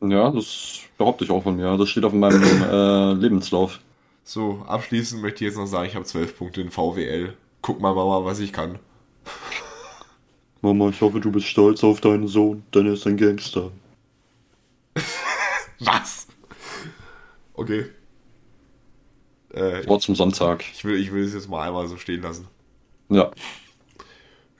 ja 0.02 0.28
das 0.32 0.80
behaupte 0.98 1.22
ich 1.22 1.30
auch 1.30 1.44
von 1.44 1.54
mir. 1.54 1.76
Das 1.76 1.88
steht 1.88 2.02
auf 2.02 2.12
meinem 2.12 2.42
äh, 2.68 3.12
Lebenslauf. 3.12 3.78
So, 4.24 4.64
abschließend 4.66 5.22
möchte 5.22 5.44
ich 5.44 5.50
jetzt 5.50 5.56
noch 5.56 5.68
sagen, 5.68 5.86
ich 5.86 5.94
habe 5.94 6.04
zwölf 6.04 6.36
Punkte 6.36 6.62
in 6.62 6.72
VWL. 6.72 7.34
Guck 7.62 7.80
mal, 7.80 7.94
Mama, 7.94 8.24
was 8.24 8.40
ich 8.40 8.52
kann. 8.52 8.80
Mama, 10.62 10.88
ich 10.88 11.00
hoffe, 11.00 11.20
du 11.20 11.30
bist 11.30 11.46
stolz 11.46 11.84
auf 11.84 12.00
deinen 12.00 12.26
Sohn, 12.26 12.64
denn 12.74 12.86
er 12.86 12.94
ist 12.94 13.06
ein 13.06 13.16
Gangster. 13.16 13.70
Was? 15.78 16.26
Okay. 17.54 17.84
Äh, 19.56 19.86
Wort 19.86 20.02
zum 20.02 20.14
Sonntag. 20.14 20.62
ich, 20.70 20.84
will, 20.84 21.00
ich 21.00 21.12
will 21.12 21.24
es 21.24 21.32
jetzt 21.32 21.48
mal 21.48 21.66
einmal 21.66 21.88
so 21.88 21.96
stehen 21.96 22.22
lassen. 22.22 22.46
Ja. 23.08 23.30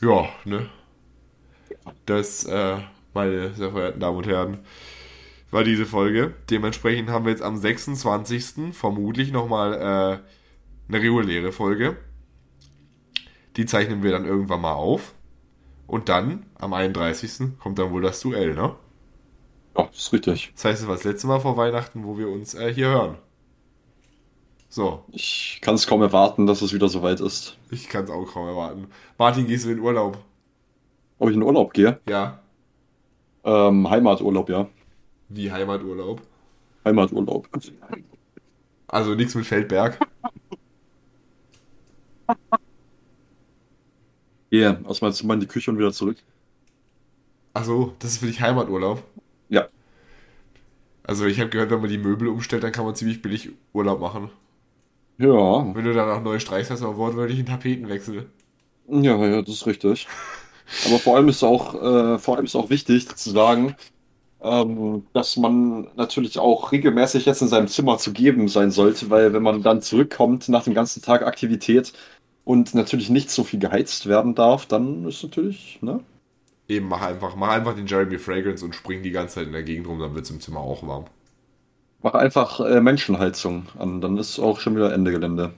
Ja, 0.01 0.29
ne? 0.45 0.71
Das, 2.07 2.45
äh, 2.45 2.79
meine 3.13 3.53
sehr 3.55 3.73
verehrten 3.73 4.01
Damen 4.01 4.17
und 4.17 4.27
Herren, 4.27 4.59
war 5.51 5.65
diese 5.65 5.85
Folge. 5.85 6.35
Dementsprechend 6.51 7.11
haben 7.11 7.27
wir 7.27 7.33
jetzt 7.33 7.43
am 7.43 7.57
26. 7.57 8.75
vermutlich 8.75 9.33
nochmal 9.33 9.75
äh, 9.75 10.89
eine 10.89 11.03
reguläre 11.03 11.53
Folge. 11.53 11.97
Die 13.57 13.67
zeichnen 13.67 14.03
wir 14.03 14.13
dann 14.13 14.25
irgendwann 14.25 14.63
mal 14.63 14.75
auf. 14.75 15.15
Und 15.87 16.09
dann, 16.09 16.47
am 16.57 16.73
31. 16.73 17.59
kommt 17.59 17.79
dann 17.79 17.91
wohl 17.91 18.03
das 18.03 18.21
Duell, 18.21 18.55
ne? 18.55 18.75
Ja, 19.77 19.85
das 19.85 19.97
ist 19.99 20.13
richtig. 20.13 20.53
Das 20.55 20.65
heißt, 20.65 20.83
es 20.83 20.89
war 20.89 20.95
das 20.95 21.05
letzte 21.05 21.27
Mal 21.27 21.41
vor 21.41 21.57
Weihnachten, 21.57 22.05
wo 22.05 22.19
wir 22.19 22.29
uns 22.29 22.55
äh, 22.55 22.73
hier 22.73 22.89
hören. 22.89 23.19
So, 24.69 25.05
Ich 25.13 25.61
kann 25.63 25.75
es 25.77 25.87
kaum 25.87 26.03
erwarten, 26.03 26.47
dass 26.47 26.61
es 26.63 26.73
wieder 26.73 26.89
soweit 26.89 27.21
ist. 27.21 27.57
ich 27.71 27.89
kann 27.89 28.05
es 28.05 28.11
auch 28.11 28.25
kaum 28.27 28.49
erwarten. 28.49 28.89
Martin, 29.17 29.47
gehst 29.47 29.65
du 29.65 29.71
in 29.71 29.79
Urlaub? 29.81 30.19
Ob 31.19 31.31
ich 31.31 31.37
in 31.37 31.43
Urlaub 31.43 31.73
gehe? 31.73 31.99
Ja. 32.09 32.41
Ähm, 33.45 33.89
Heimaturlaub, 33.89 34.49
ja. 34.51 34.69
Wie 35.29 35.51
Heimaturlaub? 35.51 36.21
Heimaturlaub. 36.85 37.49
Also 38.89 39.15
nichts 39.15 39.35
mit 39.35 39.47
Feldberg. 39.47 39.99
Gehe 44.51 44.81
erstmal 44.87 45.11
jetzt 45.11 45.23
mal 45.25 45.35
in 45.35 45.41
die 45.41 45.47
Küche 45.47 45.71
und 45.71 45.79
wieder 45.79 45.93
zurück. 45.93 46.19
Achso, 47.53 47.95
das 47.99 48.13
ist 48.13 48.19
für 48.19 48.27
dich 48.27 48.41
Heimaturlaub. 48.41 49.03
Ja. 49.49 49.69
Also 51.03 51.27
ich 51.27 51.41
habe 51.41 51.51
gehört, 51.51 51.71
wenn 51.71 51.81
man 51.81 51.91
die 51.91 51.99
Möbel 51.99 52.29
umstellt, 52.29 52.63
dann 52.63 52.73
kann 52.73 52.85
man 52.85 52.95
ziemlich 52.95 53.23
billig 53.23 53.51
Urlaub 53.73 54.01
machen. 54.01 54.31
Ja, 55.19 55.75
Wenn 55.75 55.85
du 55.85 55.93
dann 55.93 56.09
auch 56.11 56.23
neu 56.23 56.41
streichst, 56.41 56.73
hast 56.73 56.81
du 56.83 56.89
auch 56.89 56.97
wortwörtlich 56.97 57.39
einen 57.39 57.47
Tapetenwechsel. 57.47 58.31
ja, 58.89 59.17
ja, 59.27 59.43
das 59.43 59.55
ist 59.57 59.67
richtig. 59.67 60.07
Aber 60.83 61.01
vor 61.01 61.17
allem 61.17 61.29
ist 61.29 61.43
auch, 61.45 61.75
äh, 61.75 62.19
vor 62.19 62.37
allem 62.37 62.47
ist 62.47 62.57
auch 62.57 62.71
wichtig 62.71 63.15
zu 63.17 63.31
sagen, 63.31 63.77
ähm, 64.43 65.07
dass 65.15 65.37
man 65.37 65.89
natürlich 65.97 66.39
auch 66.41 66.73
regelmäßig 66.73 67.27
jetzt 67.27 67.43
in 67.43 67.49
seinem 67.49 67.69
Zimmer 67.69 67.99
zu 67.99 68.13
geben 68.13 68.49
sein 68.49 68.71
sollte, 68.73 69.11
weil 69.11 69.33
wenn 69.35 69.43
man 69.43 69.63
dann 69.63 69.83
zurückkommt 69.83 70.49
nach 70.51 70.65
dem 70.65 70.75
ganzen 70.75 71.03
Tag 71.03 71.23
Aktivität 71.25 71.93
und 72.45 72.75
natürlich 72.75 73.11
nicht 73.11 73.31
so 73.31 73.45
viel 73.45 73.61
geheizt 73.61 74.07
werden 74.07 74.35
darf, 74.37 74.67
dann 74.67 75.07
ist 75.07 75.23
natürlich, 75.25 75.81
ne? 75.83 76.05
Eben, 76.69 76.87
mach 76.87 77.03
einfach, 77.03 77.35
mach 77.35 77.49
einfach 77.49 77.75
den 77.75 77.89
Jeremy 77.89 78.19
Fragrance 78.19 78.65
und 78.65 78.73
spring 78.75 79.03
die 79.03 79.11
ganze 79.11 79.35
Zeit 79.37 79.47
in 79.49 79.53
der 79.53 79.65
Gegend 79.65 79.89
rum, 79.89 79.99
dann 79.99 80.15
wird 80.15 80.27
es 80.27 80.31
im 80.31 80.41
Zimmer 80.41 80.61
auch 80.61 80.87
warm. 80.87 81.07
Mach 82.03 82.15
einfach 82.15 82.61
äh, 82.61 82.81
Menschenheizung 82.81 83.67
an, 83.79 84.01
dann 84.01 84.17
ist 84.19 84.39
auch 84.39 84.61
schon 84.61 84.77
wieder 84.77 84.93
Ende 84.93 85.11
Gelände. 85.11 85.55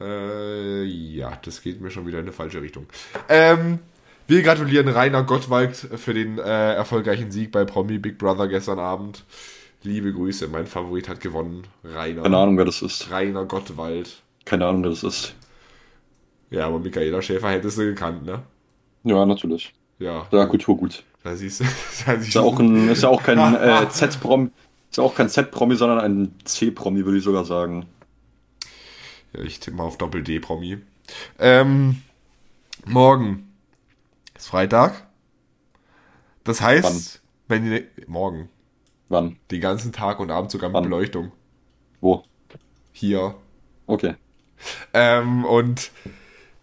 Äh, 0.00 0.84
ja, 0.84 1.32
das 1.42 1.62
geht 1.62 1.80
mir 1.80 1.90
schon 1.90 2.06
wieder 2.06 2.18
in 2.18 2.24
eine 2.24 2.32
falsche 2.32 2.60
Richtung. 2.60 2.86
Ähm, 3.28 3.78
wir 4.26 4.42
gratulieren 4.42 4.88
Rainer 4.88 5.22
Gottwald 5.22 5.76
für 5.76 6.12
den 6.12 6.38
äh, 6.38 6.74
erfolgreichen 6.74 7.30
Sieg 7.30 7.52
bei 7.52 7.64
Promi 7.64 7.98
Big 7.98 8.18
Brother 8.18 8.48
gestern 8.48 8.78
Abend. 8.78 9.24
Liebe 9.82 10.12
Grüße, 10.12 10.48
mein 10.48 10.66
Favorit 10.66 11.08
hat 11.08 11.20
gewonnen. 11.20 11.62
Rainer. 11.84 12.22
Keine 12.22 12.36
Ahnung, 12.36 12.58
wer 12.58 12.64
das 12.64 12.82
ist. 12.82 13.10
Rainer 13.10 13.44
Gottwald. 13.44 14.22
Keine 14.44 14.66
Ahnung, 14.66 14.82
wer 14.82 14.90
das 14.90 15.04
ist. 15.04 15.34
Ja, 16.50 16.66
aber 16.66 16.78
Michaela 16.80 17.22
Schäfer 17.22 17.50
hättest 17.50 17.78
du 17.78 17.84
gekannt, 17.84 18.24
ne? 18.24 18.42
Ja, 19.04 19.24
natürlich. 19.24 19.72
Ja, 19.98 20.26
Ja, 20.30 20.46
Kulturgut. 20.46 21.04
da 21.22 21.34
siehst 21.36 21.60
du. 21.60 21.64
Da 22.06 22.16
siehst 22.16 22.28
Ist 22.28 22.34
ja 22.34 22.40
auch, 22.42 22.58
ein, 22.58 22.88
ist 22.88 23.02
ja 23.02 23.08
auch 23.08 23.22
kein 23.22 23.38
äh, 23.54 23.88
Z-Promi, 23.88 24.50
ist 24.90 24.96
ja 24.96 25.04
auch 25.04 25.14
kein 25.14 25.28
Z-Promi, 25.28 25.76
sondern 25.76 26.00
ein 26.00 26.34
C-Promi, 26.44 27.04
würde 27.04 27.18
ich 27.18 27.24
sogar 27.24 27.44
sagen. 27.44 27.86
Ja, 29.32 29.42
ich 29.42 29.60
tippe 29.60 29.76
mal 29.76 29.84
auf 29.84 29.98
Doppel-D-Promi. 29.98 30.78
Ähm, 31.38 32.02
morgen 32.84 33.52
ist 34.36 34.48
Freitag. 34.48 35.06
Das 36.44 36.60
heißt, 36.60 37.20
wenn 37.48 37.64
die, 37.64 37.84
morgen, 38.06 38.48
Wann? 39.08 39.36
den 39.50 39.60
ganzen 39.60 39.92
Tag 39.92 40.20
und 40.20 40.30
Abend 40.30 40.50
sogar 40.50 40.68
mit 40.68 40.74
Wann? 40.74 40.84
Beleuchtung. 40.84 41.32
Wo? 42.00 42.24
Hier. 42.92 43.34
Okay. 43.86 44.14
Ähm, 44.94 45.44
und 45.44 45.90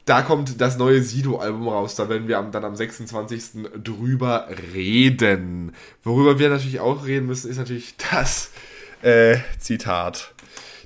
da 0.05 0.21
kommt 0.21 0.59
das 0.59 0.77
neue 0.77 1.01
Sido-Album 1.01 1.67
raus. 1.67 1.95
Da 1.95 2.09
werden 2.09 2.27
wir 2.27 2.37
am, 2.37 2.51
dann 2.51 2.65
am 2.65 2.75
26. 2.75 3.63
drüber 3.81 4.47
reden. 4.73 5.73
Worüber 6.03 6.39
wir 6.39 6.49
natürlich 6.49 6.79
auch 6.79 7.05
reden 7.05 7.27
müssen, 7.27 7.49
ist 7.49 7.57
natürlich 7.57 7.95
das 8.11 8.51
äh, 9.01 9.37
Zitat 9.59 10.33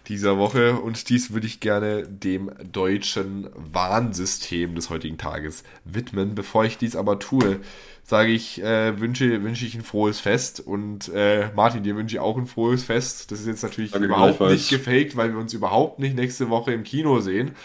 dieser 0.08 0.38
Woche. 0.38 0.76
Und 0.76 1.10
dies 1.10 1.34
würde 1.34 1.48
ich 1.48 1.60
gerne 1.60 2.04
dem 2.04 2.52
deutschen 2.72 3.50
Warnsystem 3.56 4.76
des 4.76 4.90
heutigen 4.90 5.18
Tages 5.18 5.64
widmen. 5.84 6.36
Bevor 6.36 6.66
ich 6.66 6.78
dies 6.78 6.96
aber 6.96 7.18
tue, 7.18 7.60
sage 8.04 8.32
ich, 8.32 8.62
äh, 8.62 9.00
wünsche, 9.00 9.44
wünsche 9.44 9.66
ich 9.66 9.74
ein 9.74 9.84
frohes 9.84 10.20
Fest. 10.20 10.60
Und 10.60 11.10
äh, 11.10 11.50
Martin, 11.56 11.82
dir 11.82 11.96
wünsche 11.96 12.18
ich 12.18 12.20
auch 12.20 12.38
ein 12.38 12.46
frohes 12.46 12.84
Fest. 12.84 13.32
Das 13.32 13.40
ist 13.40 13.48
jetzt 13.48 13.64
natürlich 13.64 13.92
Danke 13.92 14.08
überhaupt 14.08 14.40
nicht 14.42 14.70
gefaked, 14.70 15.18
weil 15.18 15.32
wir 15.32 15.40
uns 15.40 15.54
überhaupt 15.54 16.00
nicht 16.00 16.16
nächste 16.16 16.50
Woche 16.50 16.72
im 16.72 16.84
Kino 16.84 17.20
sehen. 17.20 17.56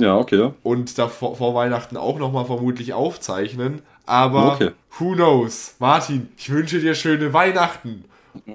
Ja, 0.00 0.16
okay. 0.18 0.52
und 0.62 0.98
da 0.98 1.08
vor, 1.08 1.36
vor 1.36 1.54
Weihnachten 1.54 1.96
auch 1.96 2.18
nochmal 2.18 2.44
vermutlich 2.44 2.92
aufzeichnen. 2.92 3.82
Aber 4.06 4.54
Okay. 4.54 4.70
who 4.98 5.12
knows? 5.14 5.74
Martin, 5.78 6.28
ich 6.36 6.50
wünsche 6.50 6.80
dir 6.80 6.94
schöne 6.94 7.32
Weihnachten. 7.32 8.04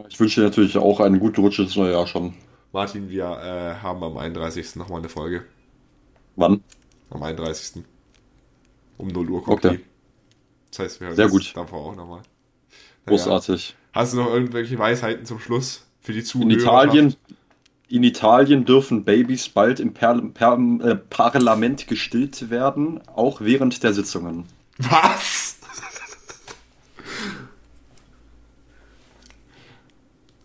Ich 0.10 0.20
wünsche 0.20 0.42
dir 0.42 0.48
natürlich 0.48 0.78
auch 0.78 1.00
eine 1.00 1.20
gute 1.20 1.42
Rutsche 1.42 1.64
ins 1.64 1.76
neue 1.76 1.94
Jahr 1.94 2.08
schon. 2.08 2.34
Martin, 2.72 3.10
wir 3.10 3.26
äh, 3.26 3.82
haben 3.82 4.04
am 4.04 4.18
31. 4.18 4.76
nochmal 4.78 5.00
eine 5.00 5.10
Folge. 5.10 5.44
Wann? 6.36 6.64
Am 7.10 7.22
31. 7.22 7.84
Um 8.98 9.08
0 9.10 9.30
Uhr 9.30 9.44
kommt 9.44 9.66
Okay. 9.66 9.78
die. 9.78 9.84
Das 10.72 10.80
heißt, 10.80 11.00
wir 11.02 11.08
hören 11.08 11.16
Sehr 11.16 11.28
gut. 11.30 11.56
davor 11.56 11.86
auch 11.92 11.96
nochmal. 11.96 12.22
Großartig. 13.06 13.76
Hast 13.94 14.14
du 14.14 14.18
noch 14.18 14.28
irgendwelche 14.34 14.78
Weisheiten 14.80 15.26
zum 15.26 15.40
Schluss 15.40 15.86
für 16.02 16.14
die 16.14 16.24
Zuhörer? 16.24 16.50
In 16.52 16.60
Italien, 16.60 17.16
in 17.94 18.02
Italien 18.02 18.66
dürfen 18.66 19.06
Babys 19.06 19.50
bald 19.50 19.80
im 19.80 19.94
per 19.94 20.20
per 20.20 20.58
äh, 20.58 20.96
Parlament 20.96 21.86
gestillt 21.86 22.50
werden, 22.50 23.08
auch 23.08 23.40
während 23.40 23.84
der 23.84 23.94
Sitzungen. 23.94 24.46
Was? 24.80 25.60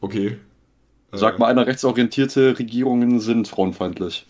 okay. 0.02 0.36
Sag 1.10 1.36
Äh, 1.36 1.38
mal, 1.38 1.46
einer 1.46 1.66
rechtsorientierte 1.66 2.58
Regierungen 2.58 3.18
sind 3.18 3.48
frauenfeindlich. 3.48 4.26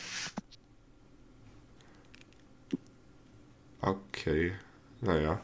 Okay. 3.81 4.53
Naja. 5.01 5.41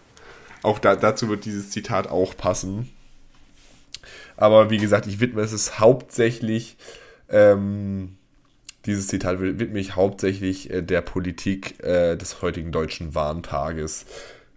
Auch 0.63 0.79
da, 0.79 0.95
dazu 0.95 1.29
wird 1.29 1.45
dieses 1.45 1.71
Zitat 1.71 2.07
auch 2.07 2.37
passen. 2.37 2.89
Aber 4.37 4.71
wie 4.71 4.79
gesagt, 4.79 5.09
ich 5.09 5.19
widme 5.19 5.43
es 5.43 5.81
hauptsächlich, 5.81 6.77
ähm, 7.35 8.17
dieses 8.87 9.09
Zitat 9.09 9.41
wi- 9.41 9.59
widme 9.59 9.79
ich 9.81 9.97
hauptsächlich 9.97 10.71
äh, 10.71 10.83
der 10.83 11.01
Politik 11.03 11.83
äh, 11.83 12.17
des 12.17 12.41
heutigen 12.43 12.73
deutschen 12.73 13.15
Warntages. 13.15 14.07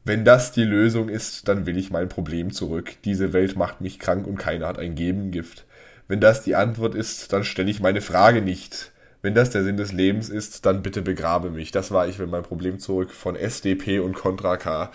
Wenn 0.06 0.24
das 0.24 0.52
die 0.54 0.64
Lösung 0.64 1.10
ist, 1.10 1.48
dann 1.48 1.66
will 1.66 1.78
ich 1.78 1.92
mein 1.92 2.08
Problem 2.08 2.52
zurück. 2.54 2.96
Diese 3.04 3.34
Welt 3.34 3.58
macht 3.58 3.82
mich 3.82 4.00
krank 4.00 4.26
und 4.26 4.38
keiner 4.38 4.68
hat 4.68 4.80
ein 4.80 4.96
Gegengift. 4.96 5.66
Wenn 6.08 6.22
das 6.22 6.44
die 6.44 6.56
Antwort 6.56 6.96
ist, 6.96 7.34
dann 7.34 7.44
stelle 7.44 7.70
ich 7.70 7.82
meine 7.82 8.00
Frage 8.02 8.42
nicht. 8.42 8.92
Wenn 9.22 9.34
das 9.36 9.50
der 9.50 9.64
Sinn 9.64 9.76
des 9.76 9.92
Lebens 9.92 10.30
ist, 10.30 10.66
dann 10.66 10.82
bitte 10.84 11.02
begrabe 11.02 11.50
mich. 11.50 11.72
Das 11.72 11.92
war 11.92 12.08
ich 12.08 12.20
will 12.20 12.28
mein 12.28 12.44
Problem 12.44 12.80
zurück 12.80 13.12
von 13.12 13.36
SDP 13.36 14.00
und 14.00 14.14
Contra 14.14 14.56
K. 14.56 14.92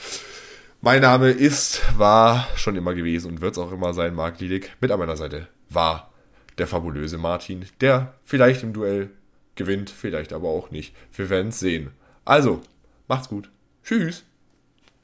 Mein 0.80 1.02
Name 1.02 1.30
ist, 1.30 1.82
war 1.98 2.48
schon 2.56 2.76
immer 2.76 2.94
gewesen 2.94 3.30
und 3.32 3.40
wird 3.40 3.52
es 3.52 3.59
auch 3.59 3.72
immer 3.72 3.92
sein, 3.94 4.14
Marc 4.14 4.40
Liedig. 4.40 4.70
Mit 4.80 4.90
an 4.90 4.98
meiner 4.98 5.16
Seite 5.16 5.48
war 5.68 6.11
der 6.58 6.66
fabulöse 6.66 7.18
Martin, 7.18 7.64
der 7.80 8.14
vielleicht 8.24 8.62
im 8.62 8.72
Duell 8.72 9.10
gewinnt, 9.54 9.90
vielleicht 9.90 10.32
aber 10.32 10.48
auch 10.48 10.70
nicht. 10.70 10.94
Wir 11.14 11.28
werden 11.30 11.48
es 11.48 11.60
sehen. 11.60 11.90
Also, 12.24 12.62
macht's 13.08 13.28
gut. 13.28 13.50
Tschüss. 13.84 14.24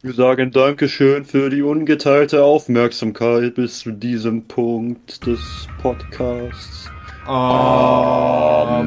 Wir 0.01 0.13
sagen 0.13 0.53
Dankeschön 0.53 1.25
für 1.25 1.51
die 1.51 1.63
ungeteilte 1.63 2.45
Aufmerksamkeit 2.45 3.57
bis 3.57 3.81
zu 3.81 3.91
diesem 3.91 4.45
Punkt 4.45 5.27
des 5.27 5.67
Podcasts. 5.83 6.89
Amen. 7.27 8.79